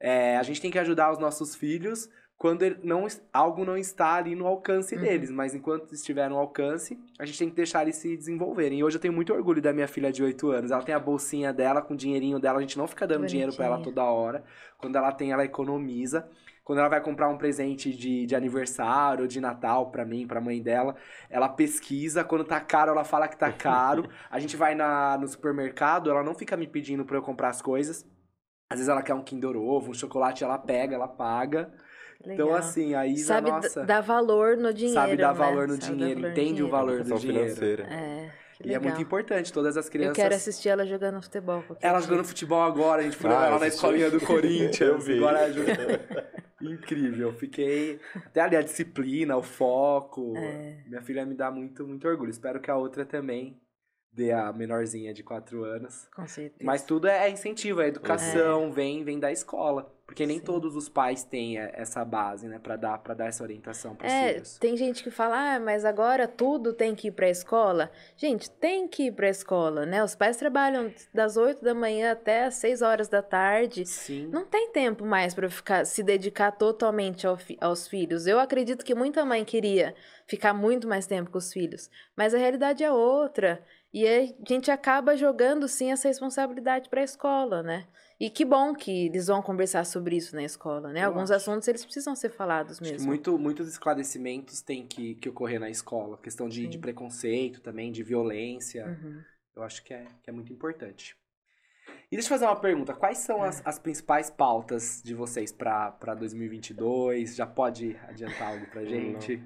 É, 0.00 0.36
a 0.38 0.42
gente 0.42 0.60
tem 0.60 0.70
que 0.70 0.78
ajudar 0.78 1.12
os 1.12 1.18
nossos 1.18 1.54
filhos 1.54 2.08
quando 2.38 2.64
não, 2.82 3.06
algo 3.34 3.66
não 3.66 3.76
está 3.76 4.14
ali 4.14 4.34
no 4.34 4.46
alcance 4.46 4.94
Uhum. 4.94 5.02
deles, 5.02 5.30
mas 5.30 5.54
enquanto 5.54 5.92
estiver 5.94 6.30
no 6.30 6.38
alcance, 6.38 6.98
a 7.18 7.26
gente 7.26 7.38
tem 7.38 7.50
que 7.50 7.54
deixar 7.54 7.82
eles 7.82 7.96
se 7.96 8.16
desenvolverem. 8.16 8.78
E 8.78 8.82
hoje 8.84 8.96
eu 8.96 9.00
tenho 9.00 9.12
muito 9.12 9.30
orgulho 9.34 9.60
da 9.60 9.74
minha 9.74 9.86
filha 9.86 10.10
de 10.10 10.22
8 10.22 10.48
anos. 10.50 10.70
Ela 10.70 10.82
tem 10.82 10.94
a 10.94 10.98
bolsinha 10.98 11.52
dela 11.52 11.82
com 11.82 11.92
o 11.92 11.96
dinheirinho 11.98 12.38
dela, 12.40 12.56
a 12.56 12.62
gente 12.62 12.78
não 12.78 12.86
fica 12.86 13.06
dando 13.06 13.26
dinheiro 13.26 13.54
pra 13.54 13.66
ela 13.66 13.76
Bonitinha. 13.76 13.94
toda 13.94 14.10
hora. 14.10 14.42
Quando 14.78 14.96
ela 14.96 15.12
tem, 15.12 15.32
ela 15.32 15.44
economiza. 15.44 16.26
Quando 16.64 16.78
ela 16.78 16.88
vai 16.88 17.02
comprar 17.02 17.28
um 17.28 17.36
presente 17.36 17.92
de, 17.94 18.24
de 18.24 18.34
aniversário 18.34 19.22
ou 19.22 19.28
de 19.28 19.38
Natal 19.38 19.90
pra 19.90 20.06
mim, 20.06 20.26
pra 20.26 20.40
mãe 20.40 20.62
dela, 20.62 20.96
ela 21.28 21.46
pesquisa. 21.48 22.24
Quando 22.24 22.44
tá 22.44 22.58
caro, 22.58 22.92
ela 22.92 23.04
fala 23.04 23.28
que 23.28 23.36
tá 23.36 23.52
caro. 23.52 24.08
A 24.30 24.38
gente 24.40 24.56
vai 24.56 24.74
na, 24.74 25.18
no 25.18 25.28
supermercado, 25.28 26.08
ela 26.10 26.22
não 26.22 26.34
fica 26.34 26.56
me 26.56 26.66
pedindo 26.66 27.04
pra 27.04 27.18
eu 27.18 27.22
comprar 27.22 27.48
as 27.50 27.60
coisas. 27.60 28.06
Às 28.70 28.78
vezes 28.78 28.88
ela 28.88 29.02
quer 29.02 29.14
um 29.14 29.22
Kinder 29.22 29.56
Ovo, 29.56 29.90
um 29.90 29.94
chocolate, 29.94 30.44
ela 30.44 30.56
pega, 30.56 30.94
ela 30.94 31.08
paga. 31.08 31.72
Então, 32.20 32.46
Legal. 32.46 32.54
assim, 32.54 32.94
a 32.94 33.04
Isa, 33.04 33.26
Sabe 33.34 33.50
nossa, 33.50 33.84
dar 33.84 34.00
valor 34.00 34.56
no 34.56 34.72
dinheiro, 34.72 35.00
sabe 35.00 35.16
dar 35.16 35.32
né? 35.32 35.38
valor 35.38 35.66
no 35.66 35.74
Sabe 35.80 35.86
dinheiro, 35.96 36.20
valor 36.20 36.28
no 36.28 36.30
entende 36.32 36.50
o 36.50 36.54
dinheiro. 36.54 36.70
valor 36.70 37.02
do 37.02 37.14
dinheiro. 37.18 37.44
financeira. 37.54 37.82
É, 37.92 38.30
E 38.62 38.68
é 38.74 38.78
muito 38.78 38.84
legal. 38.84 39.00
importante, 39.00 39.52
todas 39.52 39.76
as 39.76 39.86
Eu 39.86 39.90
crianças... 39.92 40.16
quero 40.16 40.34
assistir 40.34 40.68
ela 40.68 40.86
jogando 40.86 41.20
futebol. 41.20 41.64
Ela 41.80 41.98
dia. 41.98 42.08
jogando 42.08 42.24
futebol 42.26 42.62
agora, 42.62 43.00
a 43.00 43.04
gente 43.04 43.16
foi 43.16 43.30
Ah, 43.32 43.46
ela 43.46 43.58
na 43.58 43.66
escolinha 43.66 44.10
do 44.10 44.20
Corinthians. 44.20 44.80
Eu 44.80 44.98
vi. 44.98 45.16
Agora 45.16 45.50
jogando... 45.52 46.00
Incrível, 46.62 47.32
fiquei... 47.32 47.98
Até 48.14 48.40
ali 48.42 48.54
a 48.56 48.62
disciplina, 48.62 49.34
o 49.36 49.42
foco. 49.42 50.34
É. 50.36 50.76
Minha 50.86 51.00
filha 51.02 51.24
me 51.24 51.34
dá 51.34 51.50
muito, 51.50 51.86
muito 51.88 52.06
orgulho. 52.06 52.30
Espero 52.30 52.60
que 52.60 52.70
a 52.70 52.76
outra 52.76 53.04
também 53.06 53.58
dê 54.12 54.32
a 54.32 54.52
menorzinha 54.52 55.14
de 55.14 55.22
4 55.22 55.62
anos. 55.64 56.08
Com 56.14 56.26
certeza. 56.26 56.64
Mas 56.64 56.82
tudo 56.82 57.06
é 57.06 57.30
incentivo, 57.30 57.80
a 57.80 57.86
educação 57.86 58.72
vem, 58.72 59.04
vem 59.04 59.18
da 59.20 59.30
escola. 59.30 59.94
Porque 60.04 60.26
nem 60.26 60.38
Sim. 60.38 60.44
todos 60.44 60.74
os 60.74 60.88
pais 60.88 61.22
têm 61.22 61.56
é, 61.56 61.70
essa 61.72 62.04
base, 62.04 62.48
né, 62.48 62.58
pra 62.58 62.74
dar, 62.74 62.98
pra 62.98 63.14
dar 63.14 63.26
essa 63.28 63.44
orientação 63.44 63.94
pros 63.94 64.10
É, 64.12 64.32
filhos. 64.32 64.58
tem 64.58 64.76
gente 64.76 65.04
que 65.04 65.10
fala, 65.12 65.54
ah, 65.54 65.60
mas 65.60 65.84
agora 65.84 66.26
tudo 66.26 66.72
tem 66.72 66.96
que 66.96 67.06
ir 67.06 67.10
pra 67.12 67.30
escola. 67.30 67.92
Gente, 68.16 68.50
tem 68.50 68.88
que 68.88 69.04
ir 69.04 69.12
pra 69.12 69.28
escola, 69.28 69.86
né? 69.86 70.02
Os 70.02 70.16
pais 70.16 70.36
trabalham 70.36 70.92
das 71.14 71.36
8 71.36 71.62
da 71.62 71.72
manhã 71.76 72.10
até 72.10 72.46
as 72.46 72.54
6 72.56 72.82
horas 72.82 73.06
da 73.08 73.22
tarde. 73.22 73.86
Sim. 73.86 74.26
Não 74.32 74.44
tem 74.44 74.72
tempo 74.72 75.06
mais 75.06 75.32
pra 75.32 75.48
ficar 75.48 75.86
se 75.86 76.02
dedicar 76.02 76.50
totalmente 76.50 77.24
ao 77.24 77.36
fi- 77.36 77.56
aos 77.60 77.86
filhos. 77.86 78.26
Eu 78.26 78.40
acredito 78.40 78.84
que 78.84 78.96
muita 78.96 79.24
mãe 79.24 79.44
queria 79.44 79.94
ficar 80.26 80.52
muito 80.52 80.88
mais 80.88 81.06
tempo 81.06 81.30
com 81.30 81.38
os 81.38 81.52
filhos, 81.52 81.88
mas 82.16 82.34
a 82.34 82.38
realidade 82.38 82.82
é 82.82 82.90
outra. 82.90 83.62
E 83.92 84.06
a 84.06 84.22
gente 84.48 84.70
acaba 84.70 85.16
jogando 85.16 85.66
sim 85.66 85.90
essa 85.90 86.06
responsabilidade 86.08 86.88
pra 86.88 87.02
escola, 87.02 87.62
né? 87.62 87.86
E 88.20 88.28
que 88.30 88.44
bom 88.44 88.74
que 88.74 89.06
eles 89.06 89.26
vão 89.28 89.40
conversar 89.42 89.84
sobre 89.84 90.14
isso 90.16 90.36
na 90.36 90.42
escola, 90.44 90.92
né? 90.92 91.00
Eu 91.02 91.06
Alguns 91.06 91.30
acho. 91.30 91.50
assuntos 91.50 91.66
eles 91.66 91.84
precisam 91.84 92.14
ser 92.14 92.28
falados 92.30 92.72
Acho 92.72 92.82
que 92.84 92.92
mesmo. 92.92 93.06
muito, 93.08 93.38
muitos 93.38 93.66
esclarecimentos 93.66 94.60
têm 94.62 94.86
que, 94.86 95.14
que 95.16 95.28
ocorrer 95.28 95.58
na 95.58 95.70
escola. 95.70 96.18
Questão 96.18 96.48
de, 96.48 96.66
de 96.68 96.78
preconceito 96.78 97.60
também, 97.62 97.90
de 97.90 98.02
violência. 98.02 98.86
Uhum. 98.86 99.22
Eu 99.56 99.62
acho 99.62 99.82
que 99.82 99.92
é, 99.94 100.04
que 100.22 100.28
é 100.30 100.32
muito 100.32 100.52
importante. 100.52 101.16
E 102.12 102.16
deixa 102.16 102.26
eu 102.26 102.30
fazer 102.38 102.44
uma 102.44 102.60
pergunta. 102.60 102.92
Quais 102.94 103.18
são 103.18 103.42
as, 103.42 103.60
as 103.66 103.78
principais 103.78 104.30
pautas 104.30 105.00
de 105.02 105.14
vocês 105.14 105.50
para 105.50 106.14
2022? 106.18 107.34
Já 107.34 107.46
pode 107.46 107.96
adiantar 108.06 108.52
algo 108.52 108.66
pra 108.66 108.84
gente? 108.84 109.38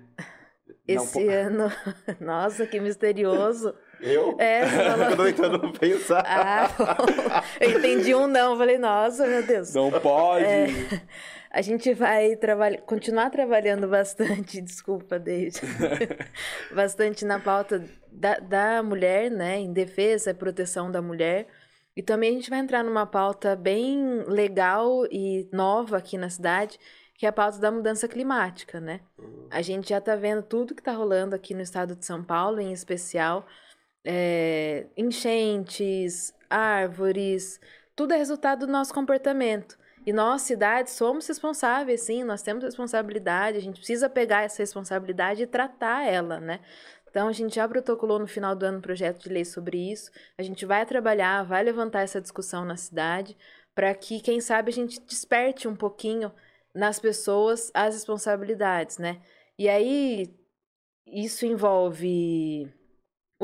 Não 0.67 0.77
Esse 0.87 1.13
po- 1.13 1.31
ano, 1.31 1.69
nossa, 2.21 2.67
que 2.67 2.81
misterioso. 2.81 3.75
Eu? 4.05 4.37
É, 4.39 4.67
falou. 4.69 5.11
Eu 5.11 5.17
tô 5.17 5.25
tentando 5.25 5.73
pensar. 5.73 6.23
Ah, 6.27 6.69
bom. 6.77 7.43
eu 7.59 7.79
entendi 7.79 8.15
um 8.15 8.27
não, 8.27 8.57
falei, 8.57 8.77
nossa, 8.77 9.27
meu 9.27 9.43
Deus. 9.43 9.75
Não 9.75 9.91
pode? 9.91 10.45
É. 10.45 10.67
A 11.51 11.63
gente 11.63 11.95
vai 11.95 12.37
trabalhar, 12.37 12.83
continuar 12.83 13.31
trabalhando 13.31 13.89
bastante, 13.89 14.59
desculpa, 14.63 15.19
David, 15.19 15.61
bastante 16.75 17.25
na 17.25 17.39
pauta 17.39 17.83
da, 18.11 18.35
da 18.39 18.83
mulher, 18.83 19.31
né, 19.31 19.61
em 19.61 19.73
defesa 19.73 20.33
e 20.33 20.35
proteção 20.35 20.91
da 20.91 21.01
mulher. 21.01 21.47
E 21.97 22.03
também 22.03 22.31
a 22.31 22.33
gente 22.33 22.51
vai 22.51 22.59
entrar 22.59 22.83
numa 22.83 23.07
pauta 23.07 23.55
bem 23.55 24.25
legal 24.27 25.07
e 25.11 25.49
nova 25.53 25.97
aqui 25.97 26.19
na 26.19 26.29
cidade, 26.29 26.77
que 27.17 27.25
é 27.25 27.29
a 27.29 27.33
pauta 27.33 27.59
da 27.59 27.71
mudança 27.71 28.09
climática, 28.09 28.81
né? 28.81 29.01
A 29.49 29.63
gente 29.63 29.91
já 29.91 29.99
está 29.99 30.17
vendo 30.17 30.43
tudo 30.43 30.75
que 30.75 30.81
está 30.81 30.93
rolando 30.93 31.37
aqui 31.37 31.55
no 31.55 31.63
estado 31.63 31.95
de 31.95 32.05
São 32.05 32.25
Paulo, 32.25 32.61
em 32.61 32.73
especial, 32.73 33.47
é, 34.05 34.87
enchentes, 34.97 36.35
árvores, 36.49 37.61
tudo 37.97 38.13
é 38.13 38.17
resultado 38.17 38.67
do 38.67 38.73
nosso 38.73 38.93
comportamento. 38.93 39.79
E 40.07 40.13
nós, 40.13 40.43
cidades, 40.43 40.93
somos 40.93 41.27
responsáveis, 41.27 42.03
sim, 42.03 42.25
nós 42.25 42.43
temos 42.43 42.63
responsabilidade, 42.63 43.57
a 43.57 43.61
gente 43.61 43.79
precisa 43.79 44.09
pegar 44.09 44.43
essa 44.43 44.63
responsabilidade 44.63 45.43
e 45.43 45.47
tratar 45.47 46.07
ela, 46.07 46.39
né? 46.39 46.61
Então, 47.09 47.29
a 47.29 47.33
gente 47.33 47.55
já 47.55 47.67
protocolou 47.67 48.19
no 48.19 48.27
final 48.27 48.55
do 48.55 48.65
ano 48.67 48.79
um 48.79 48.83
projeto 48.83 49.23
de 49.23 49.29
lei 49.29 49.45
sobre 49.45 49.79
isso. 49.93 50.11
A 50.37 50.43
gente 50.43 50.67
vai 50.67 50.85
trabalhar, 50.85 51.45
vai 51.45 51.63
levantar 51.63 52.03
essa 52.03 52.21
discussão 52.21 52.65
na 52.65 52.77
cidade, 52.77 53.37
para 53.75 53.95
que, 53.95 54.21
quem 54.21 54.41
sabe, 54.41 54.71
a 54.71 54.75
gente 54.75 55.01
desperte 55.01 55.69
um 55.69 55.77
pouquinho 55.77 56.33
nas 56.75 56.99
pessoas 56.99 57.71
as 57.73 57.95
responsabilidades, 57.95 58.99
né? 58.99 59.23
E 59.57 59.69
aí, 59.69 60.35
isso 61.07 61.47
envolve 61.47 62.69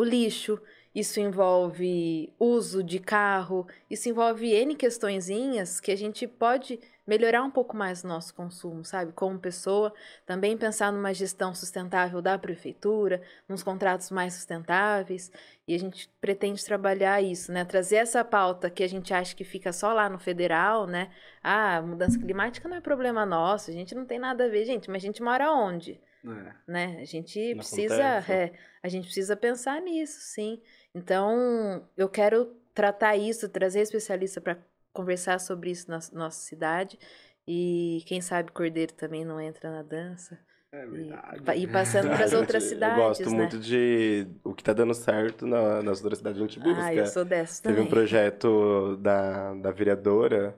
o 0.00 0.04
lixo, 0.04 0.60
isso 0.94 1.20
envolve 1.20 2.32
uso 2.38 2.82
de 2.82 2.98
carro, 2.98 3.66
isso 3.88 4.08
envolve 4.08 4.50
N 4.50 4.74
questõezinhas 4.74 5.78
que 5.78 5.92
a 5.92 5.96
gente 5.96 6.26
pode 6.26 6.80
melhorar 7.06 7.42
um 7.42 7.50
pouco 7.50 7.76
mais 7.76 8.02
o 8.02 8.08
nosso 8.08 8.34
consumo, 8.34 8.84
sabe? 8.84 9.12
Como 9.12 9.38
pessoa, 9.38 9.92
também 10.24 10.56
pensar 10.56 10.92
numa 10.92 11.12
gestão 11.12 11.54
sustentável 11.54 12.22
da 12.22 12.38
prefeitura, 12.38 13.20
nos 13.48 13.62
contratos 13.62 14.10
mais 14.10 14.34
sustentáveis, 14.34 15.30
e 15.66 15.74
a 15.74 15.78
gente 15.78 16.08
pretende 16.20 16.64
trabalhar 16.64 17.20
isso, 17.20 17.52
né? 17.52 17.64
Trazer 17.64 17.96
essa 17.96 18.24
pauta 18.24 18.70
que 18.70 18.82
a 18.82 18.88
gente 18.88 19.12
acha 19.12 19.34
que 19.36 19.44
fica 19.44 19.72
só 19.72 19.92
lá 19.92 20.08
no 20.08 20.18
federal, 20.18 20.86
né? 20.86 21.10
Ah, 21.42 21.82
mudança 21.82 22.18
climática 22.18 22.68
não 22.68 22.76
é 22.76 22.80
problema 22.80 23.26
nosso, 23.26 23.70
a 23.70 23.74
gente 23.74 23.94
não 23.94 24.06
tem 24.06 24.18
nada 24.18 24.46
a 24.46 24.48
ver, 24.48 24.64
gente, 24.64 24.90
mas 24.90 25.02
a 25.02 25.06
gente 25.06 25.22
mora 25.22 25.52
onde? 25.52 26.00
É. 26.24 26.52
Né? 26.66 26.98
A 27.00 27.04
gente 27.04 27.54
não 27.54 27.58
precisa, 27.58 28.02
é, 28.28 28.52
a 28.82 28.88
gente 28.88 29.04
precisa 29.04 29.36
pensar 29.36 29.80
nisso, 29.80 30.18
sim. 30.20 30.60
Então, 30.94 31.86
eu 31.96 32.08
quero 32.08 32.56
tratar 32.74 33.16
isso, 33.16 33.48
trazer 33.48 33.80
especialista 33.80 34.40
para 34.40 34.58
conversar 34.92 35.38
sobre 35.38 35.70
isso 35.70 35.90
na 35.90 35.98
nossa 36.12 36.40
cidade. 36.40 36.98
E 37.46 38.02
quem 38.06 38.20
sabe 38.20 38.52
Cordeiro 38.52 38.92
também 38.92 39.24
não 39.24 39.40
entra 39.40 39.70
na 39.70 39.82
dança. 39.82 40.38
É 40.72 40.86
verdade. 40.86 41.42
E, 41.56 41.62
e 41.62 41.66
passando 41.66 42.08
para 42.14 42.24
as 42.24 42.32
outras 42.32 42.64
cidades. 42.64 42.98
Eu 42.98 43.04
gosto 43.04 43.30
né? 43.30 43.36
muito 43.36 43.58
de 43.58 44.26
o 44.44 44.54
que 44.54 44.62
está 44.62 44.72
dando 44.72 44.94
certo 44.94 45.46
na, 45.46 45.82
nas 45.82 45.98
outras 46.02 46.18
cidades 46.18 46.40
a 46.40 46.44
gente 46.44 46.60
busca. 46.60 46.84
Ah, 46.84 46.94
eu 46.94 47.06
sou 47.06 47.24
dessa 47.24 47.62
Teve 47.62 47.74
também. 47.74 47.88
um 47.88 47.90
projeto 47.90 48.96
da, 48.98 49.54
da 49.54 49.70
vereadora 49.72 50.56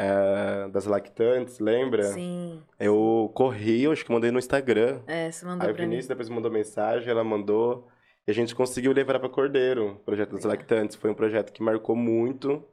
é, 0.00 0.68
das 0.68 0.86
lactantes, 0.86 1.58
lembra? 1.58 2.04
Sim. 2.04 2.62
Eu 2.78 3.30
corri, 3.34 3.82
eu 3.82 3.92
acho 3.92 4.02
que 4.02 4.10
mandei 4.10 4.30
no 4.30 4.38
Instagram. 4.38 5.02
É, 5.06 5.30
você 5.30 5.44
mandou 5.44 5.66
Aí 5.68 5.74
o. 5.74 5.76
Vinícius 5.76 6.06
depois 6.06 6.28
mandou 6.30 6.50
mensagem, 6.50 7.10
ela 7.10 7.22
mandou. 7.22 7.86
E 8.26 8.30
a 8.30 8.34
gente 8.34 8.54
conseguiu 8.54 8.92
levar 8.92 9.20
para 9.20 9.28
Cordeiro, 9.28 9.92
o 9.92 9.96
projeto 9.96 10.32
das 10.32 10.44
lactantes. 10.44 10.96
Foi 10.96 11.10
um 11.10 11.14
projeto 11.14 11.52
que 11.52 11.62
marcou 11.62 11.94
muito. 11.94 12.64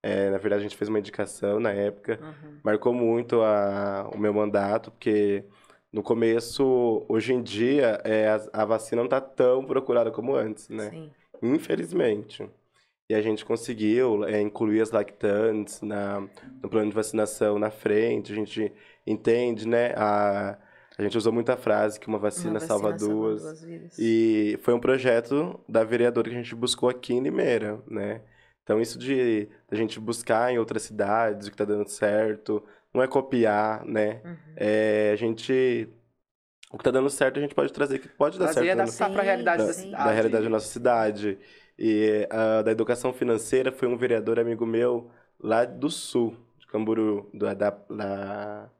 É, 0.00 0.30
na 0.30 0.38
verdade, 0.38 0.60
a 0.60 0.62
gente 0.62 0.76
fez 0.76 0.88
uma 0.88 1.00
indicação 1.00 1.58
na 1.58 1.72
época. 1.72 2.20
Uhum. 2.22 2.60
Marcou 2.62 2.94
muito 2.94 3.42
a, 3.42 4.08
o 4.14 4.18
meu 4.18 4.32
mandato, 4.32 4.92
porque 4.92 5.44
no 5.92 6.02
começo, 6.02 7.04
hoje 7.08 7.32
em 7.32 7.42
dia, 7.42 8.00
é, 8.04 8.28
a, 8.28 8.62
a 8.62 8.64
vacina 8.64 9.02
não 9.02 9.06
está 9.06 9.20
tão 9.20 9.64
procurada 9.64 10.12
como 10.12 10.36
antes, 10.36 10.68
né? 10.68 10.90
Sim. 10.90 11.10
Infelizmente. 11.42 12.48
E 13.08 13.14
a 13.14 13.22
gente 13.22 13.44
conseguiu 13.44 14.24
é, 14.24 14.40
incluir 14.40 14.82
as 14.82 14.90
lactantes 14.90 15.80
na, 15.80 16.20
no 16.62 16.68
plano 16.68 16.90
de 16.90 16.94
vacinação 16.94 17.58
na 17.58 17.70
frente. 17.70 18.32
A 18.32 18.34
gente 18.34 18.70
entende, 19.06 19.66
né? 19.66 19.94
A, 19.96 20.58
a 20.98 21.02
gente 21.02 21.16
usou 21.16 21.32
muita 21.32 21.56
frase 21.56 21.98
que 21.98 22.06
uma 22.06 22.18
vacina, 22.18 22.50
Uma 22.50 22.58
vacina 22.60 22.68
salva 22.78 22.92
duas. 22.92 23.42
duas 23.42 23.62
vidas. 23.62 23.98
E 23.98 24.58
foi 24.62 24.74
um 24.74 24.80
projeto 24.80 25.58
da 25.66 25.84
vereadora 25.84 26.28
que 26.28 26.36
a 26.36 26.38
gente 26.42 26.54
buscou 26.54 26.88
aqui 26.88 27.14
em 27.14 27.20
Limeira, 27.22 27.80
né? 27.88 28.20
Então, 28.62 28.78
isso 28.78 28.98
de 28.98 29.48
a 29.70 29.74
gente 29.74 29.98
buscar 29.98 30.52
em 30.52 30.58
outras 30.58 30.82
cidades 30.82 31.46
o 31.46 31.50
que 31.50 31.54
está 31.54 31.64
dando 31.64 31.88
certo, 31.88 32.62
não 32.92 33.02
é 33.02 33.08
copiar, 33.08 33.82
né? 33.86 34.20
Uhum. 34.22 34.36
É, 34.56 35.10
a 35.12 35.16
gente... 35.16 35.88
O 36.70 36.76
que 36.76 36.82
está 36.82 36.90
dando 36.90 37.08
certo, 37.08 37.38
a 37.38 37.40
gente 37.40 37.54
pode 37.54 37.72
trazer, 37.72 37.98
que 37.98 38.08
pode 38.08 38.38
dar 38.38 38.52
Trazer 38.52 38.66
certo. 38.66 38.76
né? 38.76 38.82
adaptar 38.82 39.10
para 39.10 39.22
a 39.22 39.24
realidade 39.24 39.62
da, 39.66 39.72
da 39.98 40.04
da 40.04 40.10
realidade 40.10 40.44
da 40.44 40.50
nossa 40.50 40.66
cidade. 40.66 41.38
E 41.78 42.26
a 42.30 42.62
da 42.62 42.72
educação 42.72 43.12
financeira 43.12 43.70
foi 43.70 43.86
um 43.86 43.96
vereador 43.96 44.40
amigo 44.40 44.66
meu 44.66 45.10
lá 45.38 45.64
do 45.64 45.88
sul, 45.88 46.36
de 46.58 46.66
Camburu, 46.66 47.30
da, 47.32 47.54
da, 47.54 47.70
da 47.70 48.70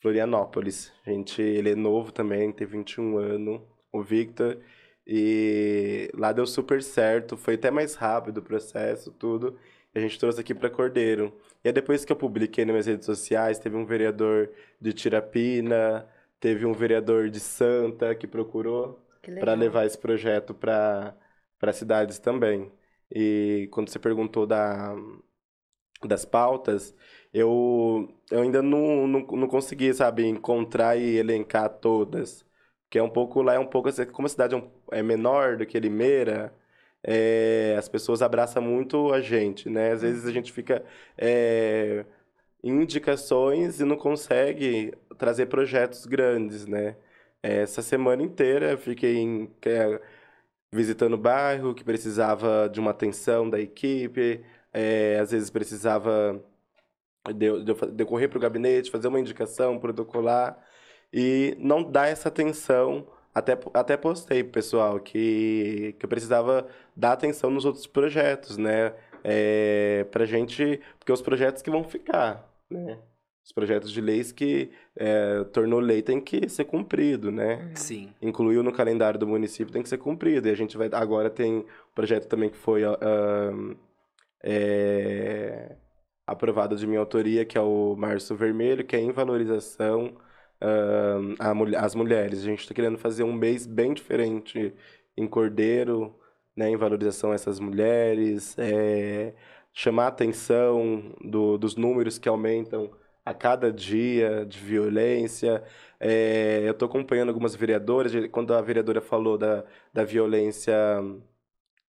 Florianópolis. 0.00 0.92
Gente, 1.06 1.42
ele 1.42 1.72
é 1.72 1.74
novo 1.74 2.10
também, 2.10 2.50
tem 2.52 2.66
21 2.66 3.18
anos, 3.18 3.60
o 3.92 4.02
Victor. 4.02 4.58
E 5.06 6.10
lá 6.14 6.32
deu 6.32 6.46
super 6.46 6.82
certo, 6.82 7.36
foi 7.36 7.54
até 7.54 7.70
mais 7.70 7.94
rápido 7.94 8.38
o 8.38 8.42
processo, 8.42 9.10
tudo. 9.12 9.58
E 9.94 9.98
a 9.98 10.02
gente 10.02 10.18
trouxe 10.18 10.40
aqui 10.40 10.54
para 10.54 10.70
Cordeiro. 10.70 11.32
E 11.64 11.68
aí 11.68 11.72
depois 11.72 12.04
que 12.04 12.12
eu 12.12 12.16
publiquei 12.16 12.64
nas 12.64 12.72
minhas 12.72 12.86
redes 12.86 13.06
sociais, 13.06 13.58
teve 13.58 13.76
um 13.76 13.84
vereador 13.84 14.50
de 14.80 14.92
Tirapina, 14.92 16.06
teve 16.40 16.64
um 16.64 16.72
vereador 16.72 17.28
de 17.30 17.40
Santa 17.40 18.14
que 18.14 18.26
procurou 18.26 19.02
para 19.40 19.54
levar 19.54 19.86
esse 19.86 19.98
projeto 19.98 20.54
para 20.54 21.14
para 21.58 21.72
cidades 21.72 22.18
também. 22.18 22.70
E 23.10 23.68
quando 23.72 23.88
você 23.90 23.98
perguntou 23.98 24.46
da, 24.46 24.94
das 26.04 26.24
pautas, 26.24 26.94
eu, 27.32 28.08
eu 28.30 28.42
ainda 28.42 28.62
não, 28.62 29.06
não, 29.06 29.20
não 29.20 29.48
consegui, 29.48 29.92
sabe, 29.94 30.26
encontrar 30.26 30.96
e 30.96 31.16
elencar 31.16 31.68
todas. 31.68 32.44
Porque 32.84 32.98
é 32.98 33.02
um 33.02 33.10
pouco, 33.10 33.42
lá 33.42 33.54
é 33.54 33.58
um 33.58 33.66
pouco, 33.66 33.90
como 34.12 34.26
a 34.26 34.28
cidade 34.30 34.54
é, 34.54 34.98
é 35.00 35.02
menor 35.02 35.56
do 35.56 35.66
que 35.66 35.78
Limeira, 35.78 36.54
é, 37.02 37.76
as 37.78 37.88
pessoas 37.88 38.22
abraçam 38.22 38.62
muito 38.62 39.12
a 39.12 39.20
gente, 39.20 39.68
né? 39.70 39.92
Às 39.92 40.02
vezes 40.02 40.26
a 40.26 40.32
gente 40.32 40.52
fica 40.52 40.84
é, 41.16 42.04
em 42.62 42.82
indicações 42.82 43.80
e 43.80 43.84
não 43.84 43.96
consegue 43.96 44.92
trazer 45.18 45.46
projetos 45.46 46.06
grandes, 46.06 46.66
né? 46.66 46.96
Essa 47.42 47.82
semana 47.82 48.22
inteira 48.22 48.72
eu 48.72 48.78
fiquei 48.78 49.16
em, 49.18 49.46
visitando 50.72 51.14
o 51.14 51.18
bairro 51.18 51.74
que 51.74 51.84
precisava 51.84 52.68
de 52.68 52.80
uma 52.80 52.90
atenção 52.90 53.48
da 53.48 53.60
equipe, 53.60 54.44
é, 54.72 55.18
às 55.20 55.30
vezes 55.30 55.50
precisava 55.50 56.42
de, 57.34 57.64
de 57.64 57.74
de 57.92 58.04
correr 58.04 58.28
para 58.28 58.38
o 58.38 58.40
gabinete, 58.40 58.90
fazer 58.90 59.08
uma 59.08 59.20
indicação, 59.20 59.78
protocolar, 59.78 60.58
e 61.12 61.56
não 61.58 61.82
dar 61.82 62.08
essa 62.08 62.28
atenção. 62.28 63.06
Até, 63.34 63.56
até 63.74 63.96
postei 63.96 64.42
pessoal 64.42 64.98
que, 65.00 65.94
que 65.98 66.04
eu 66.04 66.08
precisava 66.08 66.66
dar 66.96 67.12
atenção 67.12 67.50
nos 67.50 67.64
outros 67.64 67.86
projetos, 67.86 68.56
né? 68.56 68.94
É, 69.24 70.04
pra 70.10 70.24
gente. 70.24 70.80
Porque 70.98 71.12
os 71.12 71.22
projetos 71.22 71.62
que 71.62 71.70
vão 71.70 71.84
ficar, 71.84 72.50
né? 72.70 72.98
Os 73.48 73.52
projetos 73.52 73.90
de 73.90 74.02
leis 74.02 74.30
que 74.30 74.70
é, 74.94 75.42
tornou 75.44 75.80
lei 75.80 76.02
tem 76.02 76.20
que 76.20 76.46
ser 76.50 76.66
cumprido, 76.66 77.32
né? 77.32 77.70
Sim. 77.74 78.10
incluiu 78.20 78.62
no 78.62 78.70
calendário 78.70 79.18
do 79.18 79.26
município 79.26 79.72
tem 79.72 79.82
que 79.82 79.88
ser 79.88 79.96
cumprido. 79.96 80.48
E 80.48 80.50
a 80.50 80.54
gente 80.54 80.76
vai 80.76 80.90
agora 80.92 81.30
tem 81.30 81.54
um 81.60 81.64
projeto 81.94 82.28
também 82.28 82.50
que 82.50 82.58
foi 82.58 82.84
ahn, 82.84 83.74
é, 84.44 85.76
aprovado 86.26 86.76
de 86.76 86.86
minha 86.86 87.00
autoria, 87.00 87.42
que 87.46 87.56
é 87.56 87.60
o 87.62 87.96
Março 87.96 88.36
Vermelho, 88.36 88.84
que 88.84 88.94
é 88.94 89.00
em 89.00 89.12
valorização 89.12 90.14
ahn, 90.60 91.34
a 91.38 91.54
mul- 91.54 91.74
às 91.78 91.94
mulheres. 91.94 92.40
A 92.40 92.44
gente 92.44 92.60
está 92.60 92.74
querendo 92.74 92.98
fazer 92.98 93.22
um 93.22 93.32
mês 93.32 93.66
bem 93.66 93.94
diferente 93.94 94.74
em 95.16 95.26
Cordeiro, 95.26 96.14
né, 96.54 96.68
em 96.68 96.76
valorização 96.76 97.32
a 97.32 97.34
essas 97.34 97.58
mulheres, 97.58 98.54
é, 98.58 99.32
chamar 99.72 100.04
a 100.04 100.08
atenção 100.08 101.14
do- 101.24 101.56
dos 101.56 101.76
números 101.76 102.18
que 102.18 102.28
aumentam 102.28 102.90
a 103.30 103.34
cada 103.34 103.72
dia 103.72 104.44
de 104.46 104.58
violência. 104.58 105.62
É, 106.00 106.62
eu 106.66 106.72
estou 106.72 106.86
acompanhando 106.88 107.28
algumas 107.30 107.54
vereadoras, 107.54 108.12
quando 108.30 108.54
a 108.54 108.60
vereadora 108.62 109.00
falou 109.00 109.36
da, 109.38 109.64
da 109.92 110.04
violência 110.04 110.74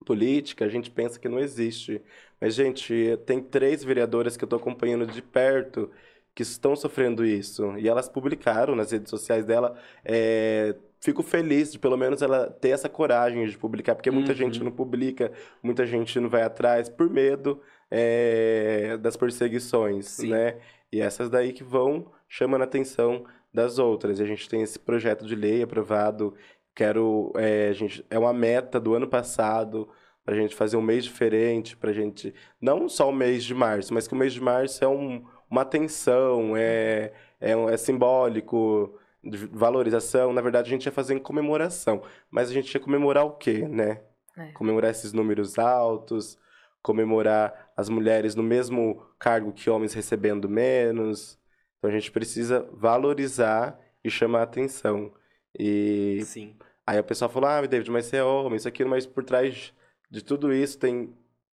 política, 0.04 0.64
a 0.64 0.68
gente 0.68 0.90
pensa 0.90 1.18
que 1.18 1.28
não 1.28 1.38
existe. 1.38 2.02
Mas, 2.40 2.54
gente, 2.54 3.16
tem 3.26 3.40
três 3.42 3.82
vereadoras 3.84 4.36
que 4.36 4.44
eu 4.44 4.46
estou 4.46 4.58
acompanhando 4.58 5.06
de 5.06 5.20
perto 5.22 5.90
que 6.34 6.42
estão 6.42 6.76
sofrendo 6.76 7.24
isso. 7.24 7.76
E 7.78 7.88
elas 7.88 8.08
publicaram 8.08 8.74
nas 8.76 8.92
redes 8.92 9.10
sociais 9.10 9.44
dela. 9.44 9.76
é, 10.04 10.74
fico 11.00 11.22
feliz 11.22 11.70
de 11.72 11.78
pelo 11.78 11.96
menos 11.96 12.22
ela 12.22 12.50
ter 12.50 12.70
essa 12.70 12.88
coragem 12.88 13.46
de 13.46 13.56
publicar, 13.58 13.94
porque 13.94 14.10
muita 14.10 14.32
Uhum. 14.32 14.36
gente 14.36 14.62
não 14.64 14.70
publica, 14.72 15.32
muita 15.62 15.86
gente 15.86 16.18
não 16.20 16.28
vai 16.28 16.42
atrás 16.42 16.88
por 16.88 17.08
medo 17.10 17.60
é, 17.90 18.96
das 18.98 19.16
perseguições, 19.16 20.06
Sim. 20.06 20.30
né? 20.30 20.58
E 20.92 21.00
essas 21.00 21.28
daí 21.28 21.52
que 21.52 21.64
vão 21.64 22.10
chamando 22.28 22.62
a 22.62 22.64
atenção 22.64 23.24
das 23.52 23.78
outras. 23.78 24.18
E 24.18 24.22
a 24.22 24.26
gente 24.26 24.48
tem 24.48 24.62
esse 24.62 24.78
projeto 24.78 25.26
de 25.26 25.34
lei 25.34 25.62
aprovado. 25.62 26.34
Quero, 26.74 27.32
é, 27.36 27.68
a 27.68 27.72
gente, 27.72 28.04
é 28.08 28.18
uma 28.18 28.32
meta 28.32 28.78
do 28.78 28.94
ano 28.94 29.08
passado 29.08 29.88
para 30.24 30.34
a 30.34 30.38
gente 30.38 30.54
fazer 30.54 30.76
um 30.76 30.82
mês 30.82 31.04
diferente, 31.04 31.76
para 31.76 31.90
a 31.90 31.94
gente 31.94 32.34
não 32.60 32.88
só 32.88 33.08
o 33.08 33.12
mês 33.12 33.42
de 33.44 33.54
março, 33.54 33.94
mas 33.94 34.06
que 34.06 34.12
o 34.12 34.16
mês 34.16 34.34
de 34.34 34.40
março 34.40 34.84
é 34.84 34.88
um, 34.88 35.24
uma 35.50 35.62
atenção, 35.62 36.54
é, 36.54 37.12
é, 37.40 37.52
é 37.52 37.76
simbólico, 37.76 38.94
de 39.24 39.38
valorização. 39.46 40.32
Na 40.32 40.40
verdade, 40.40 40.68
a 40.68 40.70
gente 40.70 40.86
ia 40.86 40.92
fazer 40.92 41.14
em 41.14 41.18
comemoração, 41.18 42.02
mas 42.30 42.50
a 42.50 42.52
gente 42.52 42.72
ia 42.72 42.80
comemorar 42.80 43.24
o 43.24 43.32
quê, 43.32 43.66
né? 43.66 44.02
É. 44.36 44.52
Comemorar 44.52 44.90
esses 44.90 45.12
números 45.12 45.58
altos, 45.58 46.38
comemorar 46.82 47.72
as 47.76 47.88
mulheres 47.88 48.34
no 48.34 48.42
mesmo 48.42 49.06
cargo 49.18 49.52
que 49.52 49.70
homens 49.70 49.94
recebendo 49.94 50.48
menos. 50.48 51.38
Então 51.78 51.90
a 51.90 51.92
gente 51.92 52.10
precisa 52.10 52.68
valorizar 52.72 53.78
e 54.04 54.10
chamar 54.10 54.42
atenção. 54.42 55.12
E 55.58 56.20
Sim. 56.24 56.56
aí 56.86 56.98
o 56.98 57.04
pessoal 57.04 57.30
falou: 57.30 57.48
Ah, 57.48 57.60
David, 57.66 57.90
mas 57.90 58.06
você 58.06 58.16
é 58.18 58.24
homem, 58.24 58.56
isso 58.56 58.68
aqui, 58.68 58.84
mas 58.84 59.06
por 59.06 59.24
trás 59.24 59.72
de 60.10 60.22
tudo 60.22 60.52
isso 60.52 60.78
tem 60.78 61.14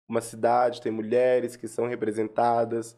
uma 0.08 0.20
cidade, 0.20 0.80
tem 0.80 0.90
mulheres 0.92 1.56
que 1.56 1.68
são 1.68 1.86
representadas, 1.86 2.96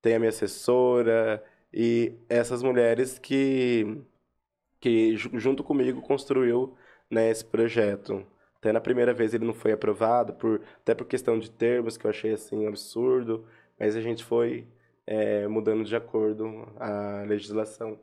tem 0.00 0.14
a 0.14 0.18
minha 0.18 0.28
assessora, 0.28 1.42
e 1.72 2.14
essas 2.28 2.62
mulheres 2.62 3.18
que, 3.18 4.00
que 4.80 5.16
ju- 5.16 5.38
junto 5.38 5.64
comigo 5.64 6.00
construiu 6.02 6.76
né, 7.10 7.30
esse 7.30 7.44
projeto. 7.44 8.26
Até 8.62 8.70
na 8.70 8.80
primeira 8.80 9.12
vez 9.12 9.34
ele 9.34 9.44
não 9.44 9.52
foi 9.52 9.72
aprovado, 9.72 10.34
por, 10.34 10.62
até 10.82 10.94
por 10.94 11.04
questão 11.04 11.36
de 11.36 11.50
termos, 11.50 11.96
que 11.96 12.06
eu 12.06 12.10
achei 12.10 12.32
assim 12.32 12.64
absurdo, 12.64 13.44
mas 13.76 13.96
a 13.96 14.00
gente 14.00 14.22
foi 14.22 14.68
é, 15.04 15.48
mudando 15.48 15.82
de 15.84 15.96
acordo 15.96 16.72
a 16.78 17.24
legislação. 17.26 17.98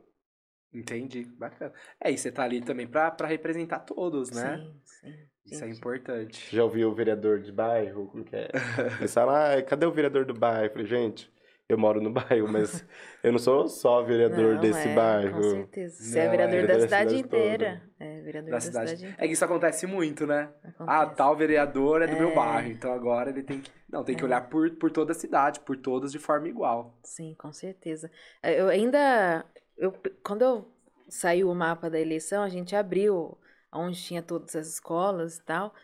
Entendi. 0.70 1.24
Bacana. 1.24 1.72
É, 1.98 2.10
e 2.10 2.18
você 2.18 2.30
tá 2.30 2.44
ali 2.44 2.60
também 2.60 2.86
pra, 2.86 3.10
pra 3.10 3.26
representar 3.26 3.78
todos, 3.78 4.30
né? 4.32 4.58
Sim, 4.58 4.74
sim. 4.84 5.14
Isso 5.46 5.64
é 5.64 5.66
gente. 5.66 5.78
importante. 5.78 6.54
Já 6.54 6.62
ouviu 6.62 6.90
o 6.90 6.94
vereador 6.94 7.40
de 7.40 7.50
bairro? 7.50 8.08
Como 8.08 8.22
que 8.22 8.36
é? 8.36 8.50
Falam, 9.08 9.34
ah, 9.34 9.62
cadê 9.62 9.86
o 9.86 9.90
vereador 9.90 10.26
do 10.26 10.34
bairro? 10.34 10.66
Eu 10.66 10.70
falei, 10.72 10.86
gente, 10.86 11.32
eu 11.72 11.78
moro 11.78 12.00
no 12.00 12.10
bairro, 12.10 12.48
mas 12.50 12.84
eu 13.22 13.32
não 13.32 13.38
sou 13.38 13.68
só 13.68 14.02
vereador 14.02 14.54
Não, 14.54 14.60
desse 14.60 14.88
é, 14.88 14.94
bairro. 14.94 15.34
Com 15.36 15.42
certeza. 15.50 16.02
Você 16.02 16.18
é 16.18 16.24
Não, 16.24 16.30
vereador 16.30 16.58
é 16.58 16.66
da 16.66 16.74
da 16.74 16.80
cidade 16.80 17.10
cidade 17.10 17.22
toda. 17.28 17.36
inteira. 17.42 17.82
É, 17.98 18.20
vereador 18.20 18.50
Da 18.50 18.56
da, 18.56 18.60
cidade. 18.60 18.90
cidade 18.96 19.14
É 19.18 19.26
que 19.26 19.32
isso 19.32 19.44
acontece 19.44 19.86
muito, 19.86 20.26
né? 20.26 20.48
Ah, 20.80 21.00
Acontece. 21.02 21.16
tal 21.16 21.36
vereador 21.36 22.02
é 22.02 22.06
do 22.06 22.16
meu 22.16 22.30
É. 22.30 22.34
bairro. 22.34 22.70
Então 22.70 22.92
agora 22.92 23.30
ele 23.30 23.42
tem 23.42 23.60
que. 23.60 23.70
Não, 23.88 24.04
tem 24.04 24.14
que 24.16 24.22
É. 24.22 24.24
olhar 24.26 24.48
por, 24.48 24.70
por 24.76 24.90
toda 24.90 25.12
a 25.12 25.14
cidade, 25.14 25.60
por 25.60 25.76
todos 25.76 26.12
de 26.12 26.18
forma 26.18 26.48
igual. 26.48 26.94
Sim, 27.02 27.34
com 27.38 27.52
certeza. 27.52 28.10
É, 28.42 28.60
Eu 28.60 28.68
ainda. 28.68 29.44
Eu, 29.76 29.92
quando 30.24 30.42
eu 30.42 30.68
saiu 31.08 31.50
o 31.50 31.54
mapa 31.54 31.88
da 31.90 31.98
eleição, 31.98 32.42
a 32.42 32.48
gente 32.48 32.76
abriu 32.76 33.36
onde 33.72 34.00
tinha 34.02 34.22
todas 34.22 34.54
as 34.56 34.66
escolas 34.68 35.38
e 35.38 35.42
tal. 35.44 35.74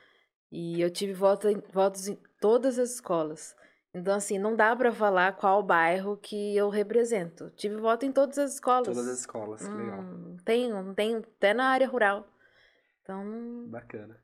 E 0.52 0.80
eu 0.80 0.88
tive 0.90 1.12
voto, 1.12 1.48
votos 1.72 2.06
em 2.08 2.16
todas 2.40 2.78
as 2.78 2.90
escolas. 2.94 3.54
Então, 3.98 4.14
assim, 4.14 4.38
não 4.38 4.54
dá 4.54 4.76
pra 4.76 4.92
falar 4.92 5.32
qual 5.36 5.62
bairro 5.62 6.18
que 6.18 6.54
eu 6.54 6.68
represento. 6.68 7.48
Tive 7.56 7.76
voto 7.76 8.04
em 8.04 8.12
todas 8.12 8.36
as 8.36 8.52
escolas. 8.52 8.86
Todas 8.86 9.08
as 9.08 9.20
escolas, 9.20 9.66
que 9.66 9.72
legal. 9.74 10.00
Hum, 10.00 10.36
tenho, 10.44 10.82
não 10.82 10.94
tenho, 10.94 11.18
até 11.20 11.54
na 11.54 11.68
área 11.70 11.88
rural. 11.88 12.28
Então, 13.00 13.64
Bacana. 13.68 14.20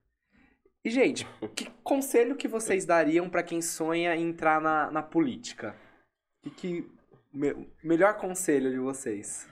E, 0.84 0.90
gente, 0.90 1.26
que 1.56 1.70
conselho 1.82 2.36
que 2.36 2.46
vocês 2.46 2.84
dariam 2.84 3.30
pra 3.30 3.42
quem 3.42 3.62
sonha 3.62 4.14
em 4.14 4.28
entrar 4.28 4.60
na, 4.60 4.90
na 4.90 5.02
política? 5.02 5.74
Que, 6.42 6.50
que 6.50 6.92
me- 7.32 7.72
melhor 7.82 8.18
conselho 8.18 8.70
de 8.70 8.78
vocês? 8.78 9.48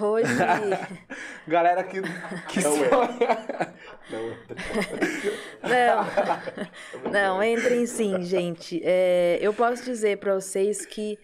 hoje. 0.00 0.26
Galera 1.48 1.82
que, 1.82 2.02
que 2.48 2.58
é. 2.58 2.62
sonha. 2.62 3.74
Não, 5.62 7.10
não, 7.10 7.42
entrem 7.42 7.86
sim, 7.86 8.22
gente. 8.22 8.80
É, 8.84 9.38
eu 9.40 9.52
posso 9.52 9.84
dizer 9.84 10.18
pra 10.18 10.34
vocês 10.34 10.86
que 10.86 11.18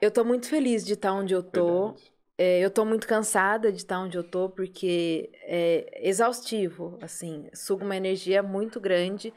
eu 0.00 0.10
tô 0.10 0.24
muito 0.24 0.48
feliz 0.48 0.84
de 0.84 0.94
estar 0.94 1.12
onde 1.12 1.34
eu 1.34 1.42
tô. 1.42 1.94
É, 2.38 2.60
eu 2.60 2.70
tô 2.70 2.84
muito 2.84 3.06
cansada 3.06 3.72
de 3.72 3.78
estar 3.78 3.98
onde 3.98 4.16
eu 4.16 4.22
tô, 4.22 4.48
porque 4.50 5.30
é 5.42 6.06
exaustivo, 6.08 6.98
assim, 7.00 7.48
suga 7.54 7.82
uma 7.82 7.96
energia 7.96 8.42
muito 8.42 8.78
grande, 8.78 9.32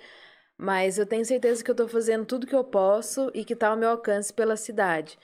mas 0.57 0.97
eu 0.97 1.05
tenho 1.05 1.23
certeza 1.23 1.63
que 1.63 1.71
eu 1.71 1.75
tô 1.75 1.87
fazendo 1.87 2.25
tudo 2.25 2.45
que 2.45 2.55
eu 2.55 2.63
posso 2.63 3.31
e 3.33 3.45
que 3.45 3.55
tá 3.55 3.69
ao 3.69 3.77
meu 3.77 3.89
alcance 3.89 4.33
pela 4.33 4.57
cidade. 4.57 5.17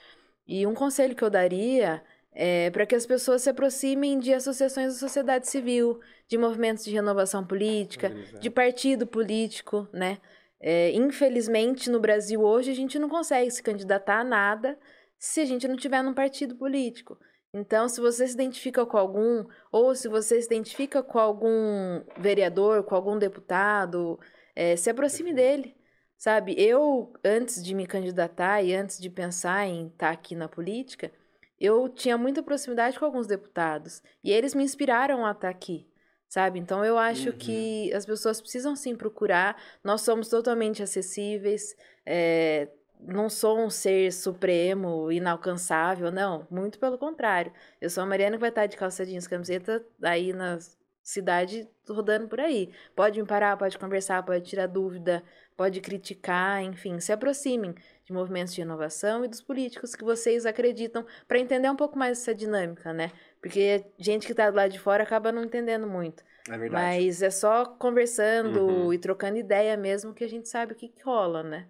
E 0.48 0.66
um 0.66 0.74
conselho 0.74 1.16
que 1.16 1.24
eu 1.24 1.30
daria 1.30 2.02
é 2.36 2.70
para 2.70 2.86
que 2.86 2.94
as 2.94 3.06
pessoas 3.06 3.42
se 3.42 3.50
aproximem 3.50 4.20
de 4.20 4.34
associações 4.34 4.94
da 4.94 5.00
sociedade 5.00 5.48
civil, 5.48 6.00
de 6.28 6.38
movimentos 6.38 6.84
de 6.84 6.92
renovação 6.92 7.46
política, 7.46 8.10
de 8.40 8.50
partido 8.50 9.08
político, 9.08 9.88
né? 9.94 10.20
É, 10.60 10.92
infelizmente, 10.92 11.90
no 11.90 12.00
Brasil 12.00 12.42
hoje, 12.42 12.72
a 12.72 12.76
gente 12.76 13.00
não 13.00 13.08
consegue 13.08 13.50
se 13.52 13.64
candidatar 13.64 14.20
a 14.20 14.24
nada 14.24 14.78
se 15.18 15.40
a 15.40 15.46
gente 15.46 15.68
não 15.68 15.78
tiver 15.78 16.04
num 16.04 16.14
partido 16.14 16.56
político. 16.56 17.18
Então, 17.54 17.88
se 17.88 18.02
você 18.02 18.28
se 18.28 18.34
identifica 18.34 18.86
com 18.86 18.98
algum, 18.98 19.46
ou 19.72 19.96
se 19.96 20.10
você 20.10 20.42
se 20.42 20.48
identifica 20.48 21.02
com 21.02 21.18
algum 21.18 22.04
vereador, 22.18 22.84
com 22.84 22.96
algum 22.96 23.18
deputado, 23.18 24.20
é, 24.54 24.76
se 24.76 24.90
aproxime 24.90 25.34
dele, 25.34 25.74
sabe? 26.18 26.54
Eu, 26.58 27.14
antes 27.24 27.64
de 27.64 27.74
me 27.74 27.88
candidatar 27.88 28.62
e 28.62 28.74
antes 28.74 29.00
de 29.00 29.10
pensar 29.10 29.66
em 29.68 29.88
estar 29.88 30.12
aqui 30.12 30.36
na 30.36 30.50
política, 30.50 31.12
eu 31.60 31.88
tinha 31.90 32.18
muita 32.18 32.44
proximidade 32.44 32.98
com 33.00 33.06
alguns 33.06 33.28
deputados. 33.28 34.02
E 34.24 34.32
eles 34.32 34.54
me 34.54 34.64
inspiraram 34.64 35.26
a 35.26 35.32
estar 35.32 35.50
aqui, 35.50 35.88
sabe? 36.28 36.60
Então, 36.60 36.84
eu 36.84 36.98
acho 36.98 37.30
Uhum. 37.30 37.38
que 37.38 37.94
as 37.94 38.06
pessoas 38.06 38.42
precisam 38.42 38.76
sim 38.76 38.96
procurar. 38.96 39.56
Nós 39.84 40.02
somos 40.02 40.28
totalmente 40.30 40.84
acessíveis. 40.84 41.76
é, 42.06 42.68
não 43.00 43.30
sou 43.30 43.60
um 43.60 43.70
ser 43.70 44.12
supremo, 44.14 45.12
inalcançável, 45.12 46.12
não. 46.12 46.48
Muito 46.50 46.80
pelo 46.80 46.98
contrário. 46.98 47.52
Eu 47.82 47.90
sou 47.90 48.02
a 48.04 48.06
Mariana 48.06 48.38
que 48.38 48.42
vai 48.42 48.50
estar 48.50 48.66
de 48.68 48.78
calça 48.78 49.06
jeans, 49.06 49.28
camiseta, 49.28 49.86
aí 50.02 50.32
na 50.34 50.58
cidade, 51.04 51.68
rodando 51.88 52.28
por 52.28 52.40
aí. 52.40 52.72
Pode 52.96 53.22
me 53.22 53.28
parar, 53.28 53.58
pode 53.58 53.78
conversar, 53.78 54.24
pode 54.24 54.46
tirar 54.46 54.68
dúvida, 54.68 55.24
pode 55.58 55.82
criticar, 55.82 56.64
enfim, 56.64 57.00
se 57.00 57.12
aproximem 57.12 57.76
de 58.06 58.14
movimentos 58.14 58.54
de 58.54 58.62
inovação 58.62 59.26
e 59.26 59.28
dos 59.28 59.42
políticos 59.42 59.96
que 59.96 60.04
vocês 60.04 60.46
acreditam, 60.46 61.06
para 61.28 61.40
entender 61.40 61.70
um 61.70 61.76
pouco 61.76 61.98
mais 61.98 62.20
essa 62.20 62.34
dinâmica, 62.36 62.94
né? 62.94 63.12
Porque 63.42 63.86
gente 63.98 64.26
que 64.26 64.34
está 64.34 64.50
do 64.50 64.56
lado 64.58 64.72
de 64.72 64.80
fora 64.80 65.04
acaba 65.04 65.32
não 65.32 65.44
entendendo 65.44 65.88
muito. 65.88 66.24
É 66.50 66.58
verdade. 66.58 67.00
Mas 67.00 67.22
é 67.22 67.30
só 67.32 67.66
conversando 67.66 68.62
Uhum. 68.68 68.94
e 68.94 68.98
trocando 69.00 69.38
ideia 69.38 69.76
mesmo 69.78 70.14
que 70.14 70.24
a 70.24 70.30
gente 70.30 70.48
sabe 70.50 70.74
o 70.74 70.76
que, 70.76 70.90
que 70.90 71.04
rola, 71.04 71.44
né? 71.44 71.70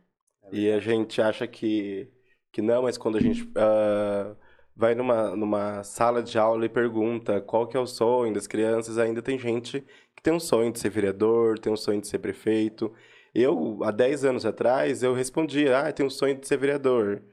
E 0.51 0.69
a 0.71 0.79
gente 0.79 1.21
acha 1.21 1.47
que, 1.47 2.11
que 2.51 2.61
não, 2.61 2.83
mas 2.83 2.97
quando 2.97 3.17
a 3.17 3.21
gente 3.21 3.49
ah, 3.57 4.36
vai 4.75 4.93
numa, 4.95 5.36
numa 5.36 5.83
sala 5.83 6.21
de 6.23 6.38
aula 6.38 6.65
e 6.65 6.69
pergunta 6.69 7.41
qual 7.41 7.67
que 7.67 7.75
é 7.75 7.79
o 7.79 7.88
sonho 7.88 8.33
das 8.33 8.47
crianças, 8.47 8.97
ainda 8.97 9.21
tem 9.21 9.38
gente 9.39 9.81
que 10.15 10.21
tem 10.23 10.33
um 10.33 10.39
sonho 10.39 10.71
de 10.71 10.79
ser 10.79 10.89
vereador, 10.89 11.59
tem 11.59 11.71
um 11.73 11.77
sonho 11.77 11.99
de 12.01 12.07
ser 12.07 12.19
prefeito. 12.19 12.93
Eu, 13.36 13.83
há 13.83 13.91
10 13.91 14.25
anos 14.25 14.45
atrás, 14.45 15.03
eu 15.03 15.13
respondia, 15.13 15.83
ah, 15.83 15.89
eu 15.89 15.93
tenho 15.93 16.07
um 16.07 16.09
sonho 16.09 16.39
de 16.39 16.47
ser 16.47 16.57
vereador. 16.57 17.23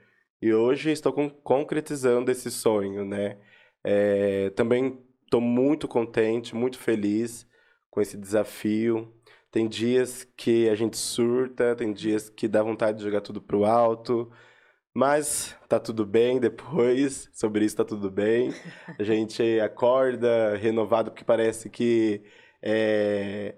E 0.40 0.52
hoje 0.52 0.90
estou 0.90 1.12
con- 1.12 1.30
concretizando 1.30 2.30
esse 2.30 2.50
sonho, 2.50 3.04
né? 3.04 3.38
É, 3.84 4.50
também 4.50 4.98
estou 5.24 5.40
muito 5.40 5.88
contente, 5.88 6.54
muito 6.56 6.78
feliz 6.78 7.46
com 7.90 8.00
esse 8.00 8.16
desafio. 8.16 9.12
Tem 9.50 9.68
dias 9.68 10.24
que 10.36 10.68
a 10.68 10.74
gente 10.74 10.96
surta, 10.96 11.76
tem 11.76 11.92
dias 11.92 12.28
que 12.30 12.48
dá 12.48 12.62
vontade 12.62 12.98
de 12.98 13.04
jogar 13.04 13.20
tudo 13.20 13.40
pro 13.42 13.64
alto, 13.64 14.30
mas 14.94 15.56
tá 15.68 15.80
tudo 15.80 16.04
bem 16.06 16.38
depois, 16.40 17.28
sobre 17.34 17.64
isso 17.64 17.76
tá 17.76 17.84
tudo 17.84 18.10
bem. 18.10 18.52
A 18.98 19.02
gente 19.02 19.42
acorda 19.60 20.56
renovado 20.56 21.10
porque 21.10 21.24
parece 21.24 21.70
que 21.70 22.22
é, 22.62 23.54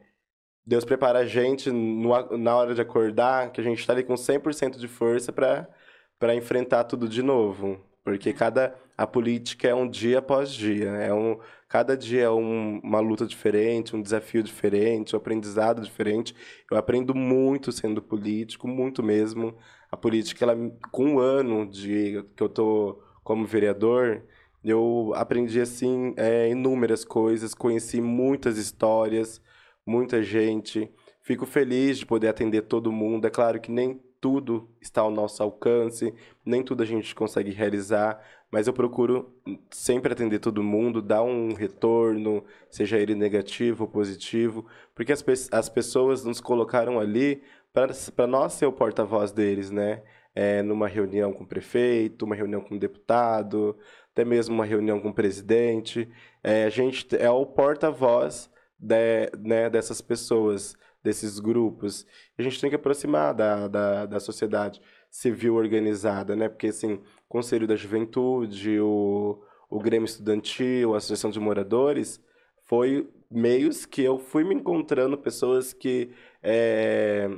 Deus 0.66 0.84
prepara 0.84 1.20
a 1.20 1.26
gente 1.26 1.70
no 1.70 2.36
na 2.38 2.56
hora 2.56 2.74
de 2.74 2.80
acordar, 2.80 3.50
que 3.52 3.60
a 3.60 3.64
gente 3.64 3.86
tá 3.86 3.92
ali 3.92 4.02
com 4.04 4.16
100% 4.16 4.78
de 4.78 4.88
força 4.88 5.32
para 5.32 6.34
enfrentar 6.34 6.84
tudo 6.84 7.08
de 7.08 7.22
novo. 7.22 7.78
Porque 8.02 8.32
cada 8.32 8.74
a 8.96 9.06
política 9.06 9.68
é 9.68 9.74
um 9.74 9.88
dia 9.88 10.18
após 10.20 10.52
dia, 10.52 10.90
é 10.90 11.12
um 11.12 11.38
cada 11.68 11.96
dia 11.96 12.22
é 12.24 12.30
um- 12.30 12.78
uma 12.84 13.00
luta 13.00 13.26
diferente, 13.26 13.96
um 13.96 14.02
desafio 14.02 14.42
diferente, 14.42 15.14
um 15.16 15.18
aprendizado 15.18 15.82
diferente. 15.82 16.34
Eu 16.70 16.76
aprendo 16.76 17.14
muito 17.14 17.72
sendo 17.72 18.00
político, 18.00 18.68
muito 18.68 19.02
mesmo. 19.02 19.56
A 19.90 19.96
política, 19.96 20.44
ela, 20.44 20.56
com 20.92 21.04
um 21.14 21.18
ano 21.18 21.66
de 21.66 22.24
que 22.36 22.42
eu 22.42 22.48
tô 22.48 23.02
como 23.24 23.44
vereador, 23.46 24.22
eu 24.62 25.12
aprendi 25.16 25.60
assim 25.60 26.14
é, 26.16 26.48
inúmeras 26.50 27.04
coisas, 27.04 27.54
conheci 27.54 28.00
muitas 28.00 28.56
histórias, 28.58 29.40
muita 29.86 30.22
gente. 30.22 30.90
Fico 31.22 31.46
feliz 31.46 31.98
de 31.98 32.06
poder 32.06 32.28
atender 32.28 32.62
todo 32.62 32.92
mundo. 32.92 33.26
É 33.26 33.30
claro 33.30 33.60
que 33.60 33.70
nem 33.70 34.00
tudo 34.24 34.70
está 34.80 35.02
ao 35.02 35.10
nosso 35.10 35.42
alcance, 35.42 36.14
nem 36.46 36.62
tudo 36.62 36.82
a 36.82 36.86
gente 36.86 37.14
consegue 37.14 37.50
realizar, 37.50 38.18
mas 38.50 38.66
eu 38.66 38.72
procuro 38.72 39.34
sempre 39.70 40.12
atender 40.12 40.38
todo 40.38 40.62
mundo, 40.62 41.02
dar 41.02 41.22
um 41.22 41.52
retorno, 41.52 42.42
seja 42.70 42.96
ele 42.96 43.14
negativo 43.14 43.84
ou 43.84 43.90
positivo, 43.90 44.64
porque 44.94 45.12
as, 45.12 45.22
as 45.52 45.68
pessoas 45.68 46.24
nos 46.24 46.40
colocaram 46.40 46.98
ali 46.98 47.42
para 47.70 48.26
nós 48.26 48.54
ser 48.54 48.64
o 48.64 48.72
porta-voz 48.72 49.30
deles, 49.30 49.70
né? 49.70 50.02
É, 50.34 50.62
numa 50.62 50.88
reunião 50.88 51.32
com 51.32 51.44
o 51.44 51.46
prefeito, 51.46 52.24
uma 52.24 52.34
reunião 52.34 52.62
com 52.62 52.76
o 52.76 52.78
deputado, 52.78 53.76
até 54.10 54.24
mesmo 54.24 54.54
uma 54.54 54.64
reunião 54.64 55.00
com 55.00 55.10
o 55.10 55.14
presidente. 55.14 56.08
É, 56.42 56.64
a 56.64 56.70
gente 56.70 57.06
é 57.14 57.28
o 57.28 57.44
porta-voz 57.44 58.50
de, 58.84 59.30
né, 59.38 59.70
dessas 59.70 60.00
pessoas 60.00 60.76
desses 61.02 61.38
grupos. 61.38 62.06
A 62.38 62.42
gente 62.42 62.60
tem 62.60 62.70
que 62.70 62.76
aproximar 62.76 63.34
da, 63.34 63.68
da, 63.68 64.06
da 64.06 64.20
sociedade 64.20 64.80
civil 65.10 65.54
organizada, 65.56 66.34
né? 66.34 66.48
Porque, 66.48 66.68
assim, 66.68 67.00
Conselho 67.28 67.66
da 67.66 67.76
Juventude, 67.76 68.80
o, 68.80 69.42
o 69.70 69.78
Grêmio 69.80 70.06
Estudantil, 70.06 70.94
a 70.94 70.98
Associação 70.98 71.30
de 71.30 71.38
Moradores, 71.40 72.20
foi 72.64 73.08
meios 73.30 73.84
que 73.86 74.02
eu 74.02 74.18
fui 74.18 74.44
me 74.44 74.54
encontrando 74.54 75.18
pessoas 75.18 75.72
que 75.72 76.10
é, 76.42 77.28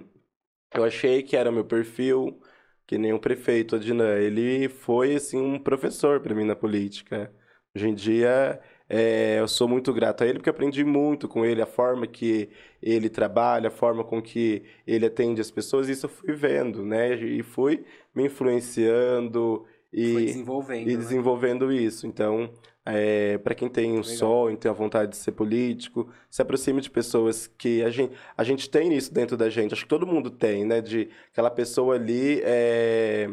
eu 0.75 0.85
achei 0.85 1.23
que 1.23 1.37
era 1.37 1.51
meu 1.51 1.65
perfil, 1.65 2.41
que 2.87 2.99
nem 2.99 3.13
o 3.13 3.19
prefeito 3.19 3.77
Adnan. 3.77 4.19
Ele 4.19 4.69
foi, 4.69 5.17
assim, 5.17 5.39
um 5.39 5.59
professor 5.59 6.21
para 6.21 6.35
mim 6.35 6.45
na 6.45 6.57
política. 6.57 7.33
Hoje 7.75 7.89
em 7.89 7.95
dia, 7.95 8.61
é, 8.89 9.39
eu 9.41 9.49
sou 9.49 9.67
muito 9.67 9.93
grato 9.93 10.23
a 10.23 10.27
ele 10.27 10.39
porque 10.39 10.51
aprendi 10.51 10.85
muito 10.85 11.27
com 11.27 11.45
ele, 11.45 11.61
a 11.61 11.67
forma 11.67 12.07
que 12.07 12.49
ele 12.81 13.09
trabalha, 13.09 13.69
a 13.69 13.71
forma 13.71 14.05
com 14.05 14.23
que 14.23 14.63
ele 14.87 15.07
atende 15.07 15.41
as 15.41 15.51
pessoas, 15.51 15.89
isso 15.89 16.07
eu 16.07 16.11
fui 16.11 16.35
vendo, 16.35 16.85
né? 16.85 17.15
E 17.15 17.43
fui 17.43 17.85
me 18.15 18.27
influenciando 18.27 19.65
e, 19.93 20.27
desenvolvendo, 20.27 20.89
e 20.89 20.93
né? 20.93 20.99
desenvolvendo 20.99 21.73
isso. 21.73 22.07
Então, 22.07 22.51
é, 22.85 23.39
para 23.39 23.57
quem 23.57 23.69
tem 23.69 23.99
um 23.99 24.05
sonho, 24.05 24.57
tem 24.57 24.71
a 24.71 24.75
vontade 24.75 25.11
de 25.11 25.17
ser 25.17 25.33
político, 25.33 26.09
se 26.31 26.41
aproxime 26.41 26.81
de 26.81 26.89
pessoas 26.89 27.49
que 27.59 27.83
a 27.83 27.91
gente, 27.91 28.15
a 28.37 28.45
gente 28.45 28.71
tem 28.71 28.95
isso 28.95 29.13
dentro 29.13 29.37
da 29.37 29.51
gente. 29.51 29.75
Acho 29.75 29.83
que 29.83 29.89
todo 29.89 30.07
mundo 30.07 30.31
tem, 30.31 30.65
né? 30.65 30.81
De 30.81 31.09
aquela 31.33 31.51
pessoa 31.51 31.97
ali 31.97 32.41
é, 32.45 33.29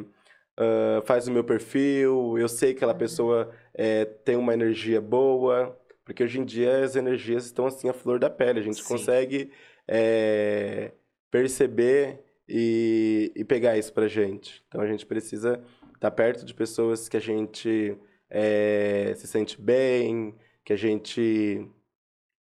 uh, 0.59 1.05
faz 1.05 1.27
o 1.27 1.31
meu 1.31 1.43
perfil, 1.43 2.37
eu 2.37 2.47
sei 2.47 2.71
que 2.71 2.77
aquela 2.77 2.93
uhum. 2.93 2.99
pessoa 2.99 3.51
é, 3.73 4.05
tem 4.05 4.35
uma 4.35 4.53
energia 4.53 5.01
boa, 5.01 5.77
porque 6.05 6.23
hoje 6.23 6.39
em 6.39 6.45
dia 6.45 6.83
as 6.83 6.95
energias 6.95 7.45
estão 7.45 7.65
assim 7.65 7.89
à 7.89 7.93
flor 7.93 8.19
da 8.19 8.29
pele, 8.29 8.59
a 8.59 8.63
gente 8.63 8.81
Sim. 8.81 8.87
consegue 8.87 9.51
é, 9.87 10.91
perceber 11.31 12.19
e, 12.47 13.31
e 13.35 13.43
pegar 13.43 13.77
isso 13.77 13.93
pra 13.93 14.07
gente. 14.07 14.63
Então 14.67 14.81
a 14.81 14.87
gente 14.87 15.05
precisa 15.05 15.63
estar 15.85 15.99
tá 15.99 16.11
perto 16.11 16.45
de 16.45 16.53
pessoas 16.53 17.07
que 17.07 17.17
a 17.17 17.21
gente 17.21 17.97
é, 18.29 19.13
se 19.15 19.27
sente 19.27 19.59
bem, 19.59 20.35
que 20.63 20.73
a 20.73 20.77
gente 20.77 21.67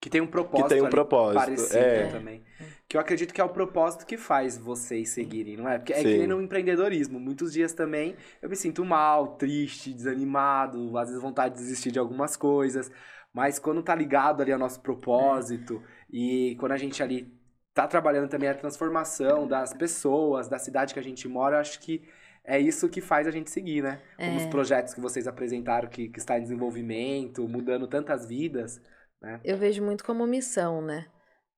que 0.03 0.11
tem 0.11 0.21
um 0.21 0.27
propósito. 0.27 0.69
Que 0.69 0.75
tem 0.75 0.83
um 0.83 0.91
propósito. 0.91 1.39
Parecido 1.39 1.79
é. 1.79 2.09
também. 2.09 2.43
Que 2.89 2.97
eu 2.97 3.01
acredito 3.01 3.33
que 3.33 3.41
é 3.41 3.45
o 3.45 3.49
propósito 3.49 4.05
que 4.05 4.17
faz 4.17 4.59
vocês 4.59 5.11
seguirem, 5.11 5.57
não 5.57 5.69
é? 5.69 5.79
Porque 5.79 5.93
é 5.93 5.99
Sim. 5.99 6.03
que 6.03 6.19
nem 6.19 6.27
no 6.27 6.43
empreendedorismo. 6.43 7.21
Muitos 7.21 7.53
dias 7.53 7.73
também 7.73 8.17
eu 8.43 8.51
me 8.51 8.57
sinto 8.57 8.85
mal, 8.85 9.37
triste, 9.37 9.95
desanimado, 9.95 10.99
às 10.99 11.07
vezes 11.07 11.23
vontade 11.23 11.55
de 11.55 11.61
desistir 11.61 11.93
de 11.93 12.01
algumas 12.01 12.37
coisas. 12.37 12.91
Mas 13.33 13.61
quando 13.61 13.81
tá 13.81 13.95
ligado 13.95 14.43
ali 14.43 14.51
ao 14.51 14.59
nosso 14.59 14.81
propósito 14.81 15.81
é. 15.87 16.17
e 16.17 16.57
quando 16.57 16.73
a 16.73 16.77
gente 16.77 17.01
ali 17.01 17.33
tá 17.73 17.87
trabalhando 17.87 18.29
também 18.29 18.49
a 18.49 18.55
transformação 18.55 19.47
das 19.47 19.73
pessoas, 19.73 20.49
da 20.49 20.59
cidade 20.59 20.93
que 20.95 21.01
a 21.01 21.05
gente 21.05 21.29
mora, 21.29 21.61
acho 21.61 21.79
que 21.79 22.03
é 22.45 22.59
isso 22.59 22.89
que 22.89 23.01
faz 23.01 23.29
a 23.29 23.31
gente 23.31 23.53
seguir, 23.53 23.85
né? 23.85 24.01
Como 24.17 24.33
é. 24.33 24.37
os 24.37 24.47
projetos 24.47 24.95
que 24.95 25.01
vocês 25.01 25.29
apresentaram 25.29 25.89
que, 25.89 26.09
que 26.09 26.19
está 26.19 26.37
em 26.37 26.43
desenvolvimento, 26.43 27.47
mudando 27.47 27.87
tantas 27.87 28.27
vidas. 28.27 28.83
Né? 29.23 29.41
Eu 29.45 29.57
vejo 29.57 29.83
muito 29.83 30.05
como 30.05 30.27
missão, 30.27 30.83
né? 30.83 31.07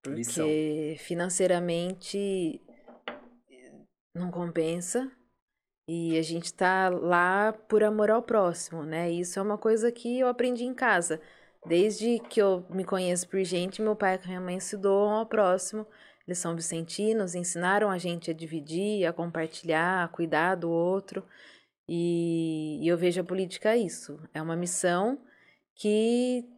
Porque 0.03 0.19
missão. 0.19 0.47
financeiramente 0.99 2.61
não 4.15 4.31
compensa 4.31 5.11
e 5.89 6.17
a 6.19 6.23
gente 6.23 6.53
tá 6.53 6.89
lá 6.89 7.53
por 7.53 7.83
amor 7.83 8.11
ao 8.11 8.23
próximo, 8.23 8.85
né? 8.85 9.11
Isso 9.11 9.39
é 9.39 9.43
uma 9.43 9.59
coisa 9.59 9.91
que 9.91 10.21
eu 10.21 10.29
aprendi 10.29 10.65
em 10.65 10.75
casa. 10.75 11.21
Desde 11.67 12.19
que 12.29 12.41
eu 12.41 12.67
me 12.69 12.85
conheço 12.85 13.29
por 13.29 13.43
gente, 13.43 13.81
meu 13.81 13.97
pai 13.97 14.21
e 14.23 14.27
minha 14.27 14.41
mãe 14.41 14.61
se 14.61 14.77
doam 14.77 15.13
ao 15.13 15.27
próximo. 15.27 15.87
Eles 16.27 16.39
são 16.39 16.55
vicentinos, 16.55 17.35
ensinaram 17.35 17.91
a 17.91 17.99
gente 17.99 18.31
a 18.31 18.35
dividir, 18.35 19.07
a 19.07 19.13
compartilhar, 19.13 20.05
a 20.05 20.09
cuidar 20.09 20.55
do 20.55 20.71
outro. 20.71 21.25
E, 21.89 22.81
e 22.83 22.89
eu 22.89 22.97
vejo 22.97 23.21
a 23.21 23.25
política 23.25 23.77
isso. 23.77 24.19
É 24.33 24.41
uma 24.41 24.57
missão 24.57 25.19
que 25.75 26.49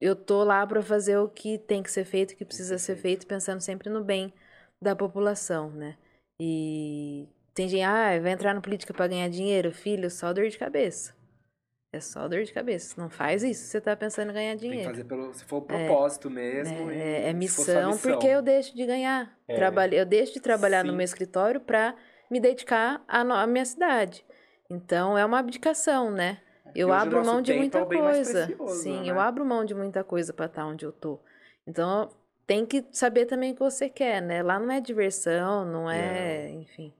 eu 0.00 0.14
tô 0.14 0.44
lá 0.44 0.66
para 0.66 0.82
fazer 0.82 1.18
o 1.18 1.28
que 1.28 1.58
tem 1.58 1.82
que 1.82 1.90
ser 1.90 2.04
feito, 2.04 2.32
o 2.32 2.36
que 2.36 2.44
precisa 2.44 2.78
ser 2.78 2.96
feito, 2.96 3.26
pensando 3.26 3.60
sempre 3.60 3.90
no 3.90 4.04
bem 4.04 4.32
da 4.80 4.94
população, 4.94 5.70
né? 5.70 5.96
E 6.40 7.26
tem 7.52 7.68
gente, 7.68 7.82
ah, 7.82 8.20
vai 8.20 8.32
entrar 8.32 8.54
na 8.54 8.60
política 8.60 8.94
para 8.94 9.08
ganhar 9.08 9.28
dinheiro, 9.28 9.72
filho, 9.72 10.08
só 10.10 10.32
dor 10.32 10.48
de 10.48 10.56
cabeça. 10.56 11.16
É 11.92 12.00
só 12.00 12.28
dor 12.28 12.44
de 12.44 12.52
cabeça. 12.52 13.00
Não 13.00 13.08
faz 13.08 13.42
isso 13.42 13.62
se 13.62 13.70
você 13.70 13.80
tá 13.80 13.96
pensando 13.96 14.30
em 14.30 14.34
ganhar 14.34 14.54
dinheiro. 14.56 14.82
Tem 14.82 14.90
que 14.90 14.96
fazer 14.98 15.08
pelo, 15.08 15.32
se 15.32 15.44
for 15.44 15.62
o 15.62 15.66
é, 15.72 15.86
propósito 15.86 16.28
é, 16.28 16.30
mesmo. 16.30 16.90
É, 16.90 17.30
é 17.30 17.32
missão, 17.32 17.92
missão, 17.92 18.12
porque 18.12 18.26
eu 18.26 18.42
deixo 18.42 18.76
de 18.76 18.84
ganhar. 18.84 19.36
É. 19.48 19.56
Trabalho, 19.56 19.94
eu 19.94 20.04
deixo 20.04 20.34
de 20.34 20.40
trabalhar 20.40 20.82
Sim. 20.82 20.88
no 20.88 20.96
meu 20.96 21.04
escritório 21.04 21.60
para 21.60 21.96
me 22.30 22.38
dedicar 22.38 23.02
à, 23.08 23.20
à 23.20 23.46
minha 23.46 23.64
cidade. 23.64 24.24
Então 24.70 25.16
é 25.16 25.24
uma 25.24 25.38
abdicação, 25.38 26.10
né? 26.10 26.42
Eu 26.74 26.92
abro 26.92 27.24
mão 27.24 27.40
de 27.40 27.54
muita 27.54 27.78
é 27.78 27.84
coisa. 27.84 28.46
Precioso, 28.46 28.82
Sim, 28.82 29.02
né? 29.02 29.10
eu 29.10 29.20
abro 29.20 29.44
mão 29.44 29.64
de 29.64 29.74
muita 29.74 30.04
coisa 30.04 30.32
para 30.32 30.46
estar 30.46 30.66
onde 30.66 30.84
eu 30.84 30.92
tô. 30.92 31.20
Então, 31.66 32.10
tem 32.46 32.64
que 32.64 32.84
saber 32.92 33.26
também 33.26 33.52
o 33.52 33.54
que 33.54 33.60
você 33.60 33.88
quer, 33.88 34.22
né? 34.22 34.42
Lá 34.42 34.58
não 34.58 34.70
é 34.70 34.80
diversão, 34.80 35.64
não 35.64 35.90
é, 35.90 36.46
é. 36.46 36.50
enfim. 36.50 36.92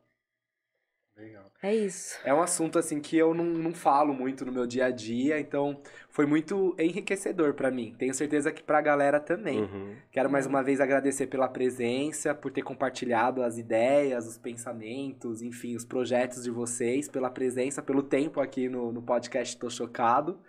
Legal. 1.18 1.50
É 1.60 1.74
isso. 1.74 2.16
É 2.24 2.32
um 2.32 2.40
assunto 2.40 2.78
assim 2.78 3.00
que 3.00 3.18
eu 3.18 3.34
não, 3.34 3.44
não 3.44 3.74
falo 3.74 4.14
muito 4.14 4.46
no 4.46 4.52
meu 4.52 4.68
dia 4.68 4.86
a 4.86 4.90
dia, 4.90 5.40
então 5.40 5.80
foi 6.10 6.24
muito 6.26 6.76
enriquecedor 6.78 7.54
para 7.54 7.72
mim. 7.72 7.92
Tenho 7.98 8.14
certeza 8.14 8.52
que 8.52 8.62
pra 8.62 8.80
galera 8.80 9.18
também. 9.18 9.62
Uhum. 9.62 9.96
Quero 10.12 10.30
mais 10.30 10.46
uma 10.46 10.62
vez 10.62 10.80
agradecer 10.80 11.26
pela 11.26 11.48
presença, 11.48 12.32
por 12.32 12.52
ter 12.52 12.62
compartilhado 12.62 13.42
as 13.42 13.58
ideias, 13.58 14.28
os 14.28 14.38
pensamentos, 14.38 15.42
enfim, 15.42 15.74
os 15.74 15.84
projetos 15.84 16.44
de 16.44 16.50
vocês, 16.52 17.08
pela 17.08 17.28
presença, 17.28 17.82
pelo 17.82 18.04
tempo 18.04 18.40
aqui 18.40 18.68
no, 18.68 18.92
no 18.92 19.02
podcast 19.02 19.58
Tô 19.58 19.68
Chocado. 19.68 20.40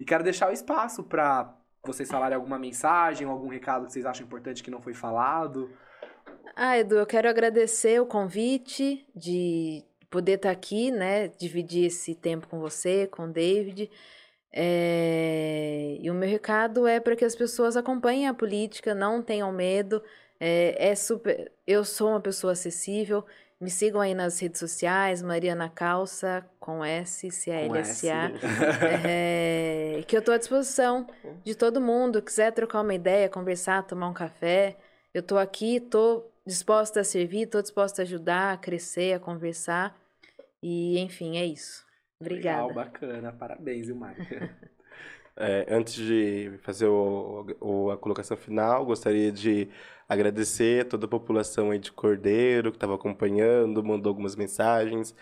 E 0.00 0.06
quero 0.06 0.24
deixar 0.24 0.48
o 0.48 0.52
espaço 0.52 1.04
para 1.04 1.54
vocês 1.84 2.10
falarem 2.10 2.34
alguma 2.34 2.58
mensagem, 2.58 3.28
algum 3.28 3.48
recado 3.48 3.84
que 3.84 3.92
vocês 3.92 4.06
acham 4.06 4.24
importante 4.24 4.62
que 4.62 4.70
não 4.70 4.80
foi 4.80 4.94
falado. 4.94 5.70
Ah, 6.56 6.78
Edu, 6.78 6.96
eu 6.96 7.06
quero 7.06 7.28
agradecer 7.28 8.00
o 8.00 8.06
convite 8.06 9.06
de 9.14 9.84
poder 10.14 10.34
estar 10.34 10.50
tá 10.50 10.52
aqui, 10.52 10.92
né? 10.92 11.26
Dividir 11.26 11.86
esse 11.86 12.14
tempo 12.14 12.46
com 12.46 12.60
você, 12.60 13.08
com 13.08 13.24
o 13.24 13.32
David. 13.32 13.90
É... 14.52 15.96
E 16.00 16.08
o 16.08 16.14
meu 16.14 16.28
recado 16.28 16.86
é 16.86 17.00
para 17.00 17.16
que 17.16 17.24
as 17.24 17.34
pessoas 17.34 17.76
acompanhem 17.76 18.28
a 18.28 18.34
política, 18.34 18.94
não 18.94 19.20
tenham 19.20 19.50
medo. 19.50 20.00
É, 20.38 20.90
é 20.90 20.94
super. 20.94 21.50
Eu 21.66 21.84
sou 21.84 22.10
uma 22.10 22.20
pessoa 22.20 22.52
acessível. 22.52 23.24
Me 23.60 23.70
sigam 23.70 24.00
aí 24.00 24.14
nas 24.14 24.38
redes 24.38 24.60
sociais, 24.60 25.20
Mariana 25.20 25.68
Calça, 25.68 26.44
com 26.60 26.84
S, 26.84 27.30
C-A-L-S-A. 27.30 28.30
É, 29.04 30.02
que 30.06 30.14
eu 30.14 30.20
estou 30.20 30.34
à 30.34 30.38
disposição 30.38 31.08
de 31.42 31.56
todo 31.56 31.80
mundo. 31.80 32.22
Quiser 32.22 32.52
trocar 32.52 32.82
uma 32.82 32.94
ideia, 32.94 33.28
conversar, 33.28 33.82
tomar 33.82 34.08
um 34.08 34.14
café. 34.14 34.76
Eu 35.12 35.20
estou 35.20 35.38
aqui, 35.38 35.76
estou 35.76 36.30
disposta 36.46 37.00
a 37.00 37.04
servir, 37.04 37.44
estou 37.44 37.62
disposta 37.62 38.02
a 38.02 38.04
ajudar, 38.04 38.52
a 38.52 38.56
crescer, 38.56 39.14
a 39.14 39.18
conversar. 39.18 40.03
E, 40.66 40.98
enfim, 40.98 41.36
é 41.36 41.44
isso. 41.44 41.84
Obrigada. 42.18 42.62
Legal, 42.62 42.74
bacana. 42.74 43.32
Parabéns, 43.32 43.88
Ilmar. 43.88 44.16
É, 45.36 45.66
antes 45.68 45.94
de 45.94 46.52
fazer 46.62 46.86
o, 46.86 47.44
o, 47.60 47.90
a 47.90 47.98
colocação 47.98 48.36
final, 48.36 48.86
gostaria 48.86 49.32
de 49.32 49.68
agradecer 50.08 50.82
a 50.82 50.88
toda 50.88 51.06
a 51.06 51.08
população 51.08 51.72
aí 51.72 51.78
de 51.80 51.90
Cordeiro 51.90 52.70
que 52.70 52.76
estava 52.76 52.94
acompanhando, 52.94 53.82
mandou 53.82 54.10
algumas 54.10 54.36
mensagens. 54.36 55.12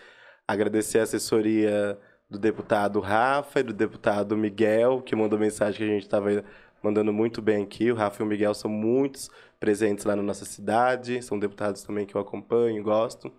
Agradecer 0.47 0.99
a 0.99 1.03
assessoria 1.03 1.97
do 2.29 2.37
deputado 2.37 2.99
Rafa 2.99 3.61
e 3.61 3.63
do 3.63 3.73
deputado 3.73 4.37
Miguel, 4.37 5.01
que 5.01 5.15
mandou 5.15 5.39
mensagem 5.39 5.79
que 5.79 5.83
a 5.83 5.95
gente 5.95 6.03
estava 6.03 6.45
mandando 6.83 7.11
muito 7.11 7.41
bem 7.41 7.63
aqui. 7.63 7.91
O 7.91 7.95
Rafa 7.95 8.21
e 8.21 8.25
o 8.25 8.29
Miguel 8.29 8.53
são 8.53 8.69
muitos 8.69 9.31
presentes 9.59 10.05
lá 10.05 10.15
na 10.15 10.21
nossa 10.21 10.45
cidade, 10.45 11.23
são 11.23 11.39
deputados 11.39 11.81
também 11.81 12.05
que 12.05 12.13
eu 12.13 12.21
acompanho 12.21 12.77
e 12.77 12.81
gosto. 12.83 13.33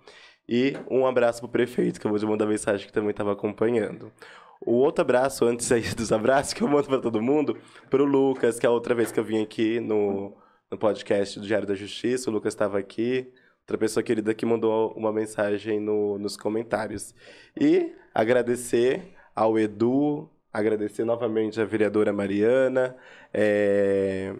E 0.48 0.76
um 0.90 1.06
abraço 1.06 1.40
pro 1.40 1.48
prefeito, 1.48 2.00
que 2.00 2.06
eu 2.06 2.10
vou 2.10 2.28
mandar 2.28 2.46
mensagem 2.46 2.86
que 2.86 2.92
também 2.92 3.10
estava 3.10 3.32
acompanhando. 3.32 4.12
O 4.60 4.72
outro 4.74 5.02
abraço, 5.02 5.44
antes 5.44 5.70
aí 5.72 5.82
dos 5.94 6.12
abraços, 6.12 6.52
que 6.54 6.62
eu 6.62 6.68
mando 6.68 6.88
para 6.88 7.00
todo 7.00 7.20
mundo, 7.20 7.56
pro 7.90 8.04
Lucas, 8.04 8.58
que 8.58 8.66
é 8.66 8.68
a 8.68 8.72
outra 8.72 8.94
vez 8.94 9.12
que 9.12 9.20
eu 9.20 9.24
vim 9.24 9.42
aqui 9.42 9.80
no, 9.80 10.36
no 10.70 10.78
podcast 10.78 11.38
do 11.38 11.46
Diário 11.46 11.66
da 11.66 11.74
Justiça, 11.74 12.30
o 12.30 12.32
Lucas 12.32 12.54
estava 12.54 12.78
aqui. 12.78 13.32
outra 13.62 13.78
pessoa 13.78 14.02
querida 14.02 14.34
que 14.34 14.46
mandou 14.46 14.92
uma 14.96 15.12
mensagem 15.12 15.80
no, 15.80 16.18
nos 16.18 16.36
comentários. 16.36 17.14
E 17.58 17.92
agradecer 18.14 19.14
ao 19.34 19.58
Edu, 19.58 20.30
agradecer 20.52 21.04
novamente 21.04 21.60
à 21.60 21.64
vereadora 21.64 22.12
Mariana 22.12 22.96
é, 23.32 24.34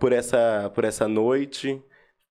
por, 0.00 0.12
essa, 0.12 0.70
por 0.74 0.84
essa 0.84 1.06
noite. 1.06 1.82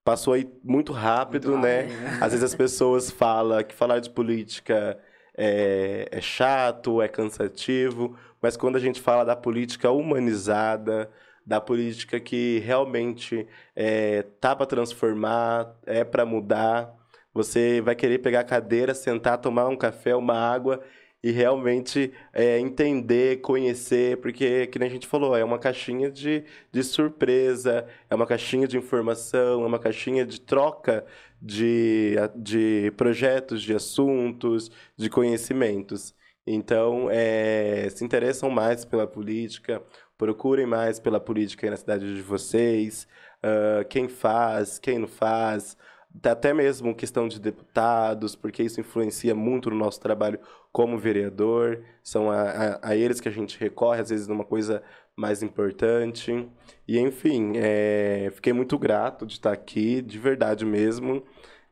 Passou 0.08 0.36
aí 0.36 0.50
muito 0.64 0.94
rápido, 0.94 1.50
muito 1.50 1.64
né? 1.64 1.82
rápido 1.82 2.00
né? 2.00 2.20
Às 2.22 2.32
vezes 2.32 2.44
as 2.44 2.56
pessoas 2.56 3.12
falam 3.12 3.62
que 3.62 3.76
falar 3.76 4.00
de 4.00 4.10
política 4.10 4.98
é, 5.38 6.08
é 6.10 6.22
chato, 6.22 7.02
é 7.02 7.10
cansativo, 7.10 8.18
mas 8.42 8.56
quando 8.56 8.78
a 8.78 8.80
gente 8.80 9.02
fala 9.02 9.26
da 9.26 9.36
política 9.36 9.92
humanizada, 9.92 11.12
da 11.46 11.60
política 11.60 12.22
que 12.22 12.60
realmente 12.60 13.46
é, 13.76 14.22
tá 14.40 14.56
para 14.56 14.66
transformar, 14.66 15.76
é 15.86 16.06
para 16.06 16.26
mudar. 16.26 16.90
Você 17.34 17.82
vai 17.82 17.94
querer 17.94 18.20
pegar 18.20 18.40
a 18.40 18.46
cadeira, 18.46 18.94
sentar, 18.94 19.38
tomar 19.40 19.68
um 19.68 19.76
café, 19.76 20.16
uma 20.16 20.36
água 20.36 20.82
e 21.24 21.32
realmente 21.32 22.14
é, 22.34 22.60
entender, 22.60 23.42
conhecer, 23.42 24.18
porque, 24.18 24.68
que 24.68 24.80
nem 24.80 24.88
a 24.88 24.92
gente 24.92 25.08
falou, 25.08 25.36
é 25.36 25.44
uma 25.44 25.60
caixinha 25.60 26.10
de, 26.12 26.44
de 26.72 26.84
surpresa, 26.84 27.88
é 28.10 28.16
uma 28.16 28.26
caixinha 28.28 28.68
de 28.68 28.78
informação, 28.78 29.64
é 29.64 29.68
uma 29.68 29.80
caixinha 29.80 30.26
de 30.26 30.40
troca 30.40 31.06
de, 31.42 32.16
de 32.36 32.92
projetos, 32.98 33.62
de 33.64 33.74
assuntos, 33.74 34.72
de 34.96 35.10
conhecimentos. 35.10 36.16
Então, 36.46 37.10
é, 37.12 37.90
se 37.90 38.06
interessam 38.06 38.50
mais 38.50 38.86
pela 38.86 39.06
política, 39.06 39.84
Procurem 40.18 40.66
mais 40.66 41.00
pela 41.00 41.20
política 41.20 41.68
aí 41.68 41.70
na 41.70 41.78
cidade 41.78 42.16
de 42.16 42.22
vocês. 42.24 43.08
Uh, 43.38 43.86
quem 43.88 44.08
faz, 44.08 44.80
quem 44.80 44.98
não 44.98 45.08
faz. 45.08 45.78
Até 46.24 46.54
mesmo 46.54 46.96
questão 46.96 47.28
de 47.28 47.40
deputados, 47.40 48.36
porque 48.36 48.64
isso 48.64 48.80
influencia 48.80 49.36
muito 49.36 49.70
no 49.70 49.76
nosso 49.76 50.00
trabalho 50.00 50.40
como 50.72 50.98
vereador. 50.98 51.84
São 52.04 52.32
a, 52.32 52.42
a, 52.42 52.90
a 52.90 52.96
eles 52.96 53.20
que 53.20 53.30
a 53.30 53.32
gente 53.32 53.60
recorre, 53.60 54.02
às 54.02 54.10
vezes, 54.10 54.28
numa 54.28 54.46
coisa 54.46 54.82
mais 55.16 55.44
importante. 55.44 56.48
E, 56.88 57.00
enfim, 57.00 57.54
é, 57.56 58.32
fiquei 58.34 58.54
muito 58.54 58.78
grato 58.78 59.26
de 59.26 59.34
estar 59.34 59.52
aqui, 59.52 60.02
de 60.02 60.18
verdade 60.18 60.66
mesmo. 60.66 61.24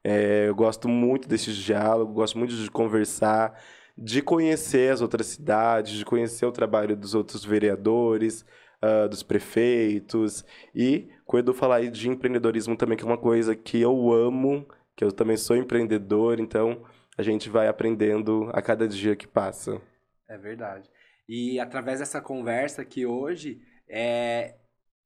É, 0.04 0.48
eu 0.48 0.56
gosto 0.56 0.88
muito 0.88 1.28
desse 1.28 1.52
diálogo, 1.54 2.14
gosto 2.14 2.38
muito 2.38 2.54
de 2.56 2.70
conversar 2.70 3.60
de 3.98 4.22
conhecer 4.22 4.92
as 4.92 5.02
outras 5.02 5.28
cidades, 5.28 5.94
de 5.94 6.06
conhecer 6.06 6.46
o 6.46 6.52
trabalho 6.52 6.96
dos 6.96 7.16
outros 7.16 7.46
vereadores, 7.46 8.46
uh, 8.82 9.08
dos 9.10 9.24
prefeitos. 9.24 10.46
E 10.74 11.10
com 11.26 11.38
o 11.38 11.40
Edu 11.40 11.54
falar 11.54 11.78
aí 11.78 11.90
de 11.90 12.10
empreendedorismo 12.10 12.76
também, 12.76 12.98
que 12.98 13.04
é 13.04 13.08
uma 13.08 13.18
coisa 13.18 13.56
que 13.56 13.82
eu 13.82 14.14
amo, 14.14 14.68
que 14.96 15.04
eu 15.04 15.12
também 15.12 15.38
sou 15.38 15.56
empreendedor, 15.56 16.40
então 16.40 16.84
a 17.18 17.24
gente 17.24 17.50
vai 17.50 17.68
aprendendo 17.68 18.50
a 18.54 18.62
cada 18.62 18.88
dia 18.88 19.16
que 19.16 19.28
passa. 19.28 19.82
É 20.28 20.38
verdade. 20.38 20.90
E 21.28 21.60
através 21.60 22.00
dessa 22.00 22.22
conversa 22.22 22.82
aqui 22.82 23.06
hoje, 23.06 23.62
é, 23.88 24.56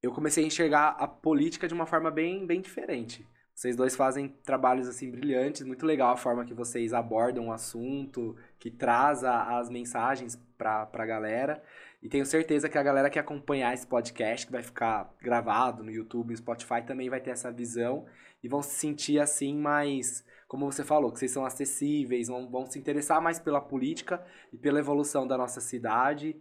eu 0.02 0.12
comecei 0.12 0.44
a 0.44 0.48
enxergar 0.48 0.90
a 1.00 1.08
política 1.08 1.68
de 1.68 1.74
uma 1.74 1.86
forma 1.86 2.12
bem, 2.12 2.46
bem 2.46 2.62
diferente. 2.62 3.26
Vocês 3.60 3.76
dois 3.76 3.94
fazem 3.94 4.30
trabalhos 4.30 4.88
assim 4.88 5.12
brilhantes, 5.12 5.64
muito 5.64 5.86
legal 5.86 6.14
a 6.14 6.18
forma 6.18 6.46
que 6.46 6.54
vocês 6.54 6.94
abordam 6.94 7.50
o 7.50 7.52
assunto, 7.52 8.34
que 8.58 8.72
traz 8.72 9.22
a, 9.24 9.60
as 9.60 9.70
mensagens 9.70 10.42
para 10.58 10.88
a 10.94 11.06
galera. 11.06 11.62
E 12.02 12.08
tenho 12.08 12.26
certeza 12.26 12.70
que 12.70 12.78
a 12.78 12.84
galera 12.84 13.10
que 13.10 13.20
acompanhar 13.20 13.74
esse 13.74 13.86
podcast, 13.86 14.46
que 14.46 14.52
vai 14.52 14.64
ficar 14.64 15.14
gravado 15.22 15.84
no 15.84 15.92
YouTube 15.92 16.34
e 16.34 16.38
Spotify, 16.38 16.82
também 16.86 17.10
vai 17.10 17.20
ter 17.20 17.32
essa 17.32 17.52
visão 17.52 18.06
e 18.42 18.48
vão 18.48 18.62
se 18.62 18.76
sentir 18.76 19.20
assim 19.20 19.58
mais, 19.58 20.26
como 20.48 20.72
você 20.72 20.84
falou, 20.84 21.12
que 21.12 21.20
vocês 21.20 21.32
são 21.32 21.46
acessíveis, 21.46 22.30
vão, 22.30 22.50
vão 22.50 22.66
se 22.66 22.80
interessar 22.80 23.22
mais 23.22 23.38
pela 23.38 23.60
política 23.60 24.24
e 24.54 24.58
pela 24.58 24.80
evolução 24.80 25.28
da 25.28 25.38
nossa 25.38 25.60
cidade. 25.60 26.38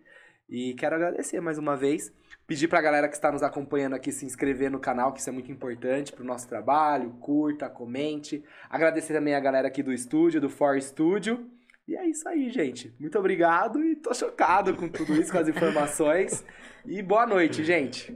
E 0.48 0.74
quero 0.74 0.94
agradecer 0.94 1.40
mais 1.40 1.58
uma 1.58 1.76
vez. 1.76 2.12
Pedir 2.46 2.68
pra 2.68 2.80
galera 2.80 3.08
que 3.08 3.14
está 3.14 3.30
nos 3.30 3.42
acompanhando 3.42 3.94
aqui 3.94 4.10
se 4.10 4.24
inscrever 4.24 4.70
no 4.70 4.78
canal, 4.78 5.12
que 5.12 5.20
isso 5.20 5.28
é 5.28 5.32
muito 5.32 5.52
importante 5.52 6.12
pro 6.12 6.24
nosso 6.24 6.48
trabalho. 6.48 7.10
Curta, 7.20 7.68
comente. 7.68 8.42
Agradecer 8.70 9.12
também 9.12 9.34
a 9.34 9.40
galera 9.40 9.68
aqui 9.68 9.82
do 9.82 9.92
estúdio, 9.92 10.40
do 10.40 10.48
For 10.48 10.80
Studio. 10.80 11.57
E 11.88 11.96
é 11.96 12.06
isso 12.06 12.28
aí, 12.28 12.50
gente. 12.50 12.92
Muito 13.00 13.18
obrigado 13.18 13.82
e 13.82 13.96
tô 13.96 14.12
chocado 14.12 14.74
com 14.76 14.86
tudo 14.90 15.14
isso, 15.14 15.32
com 15.32 15.38
as 15.38 15.48
informações. 15.48 16.44
E 16.84 17.00
boa 17.00 17.26
noite, 17.26 17.64
gente. 17.64 18.14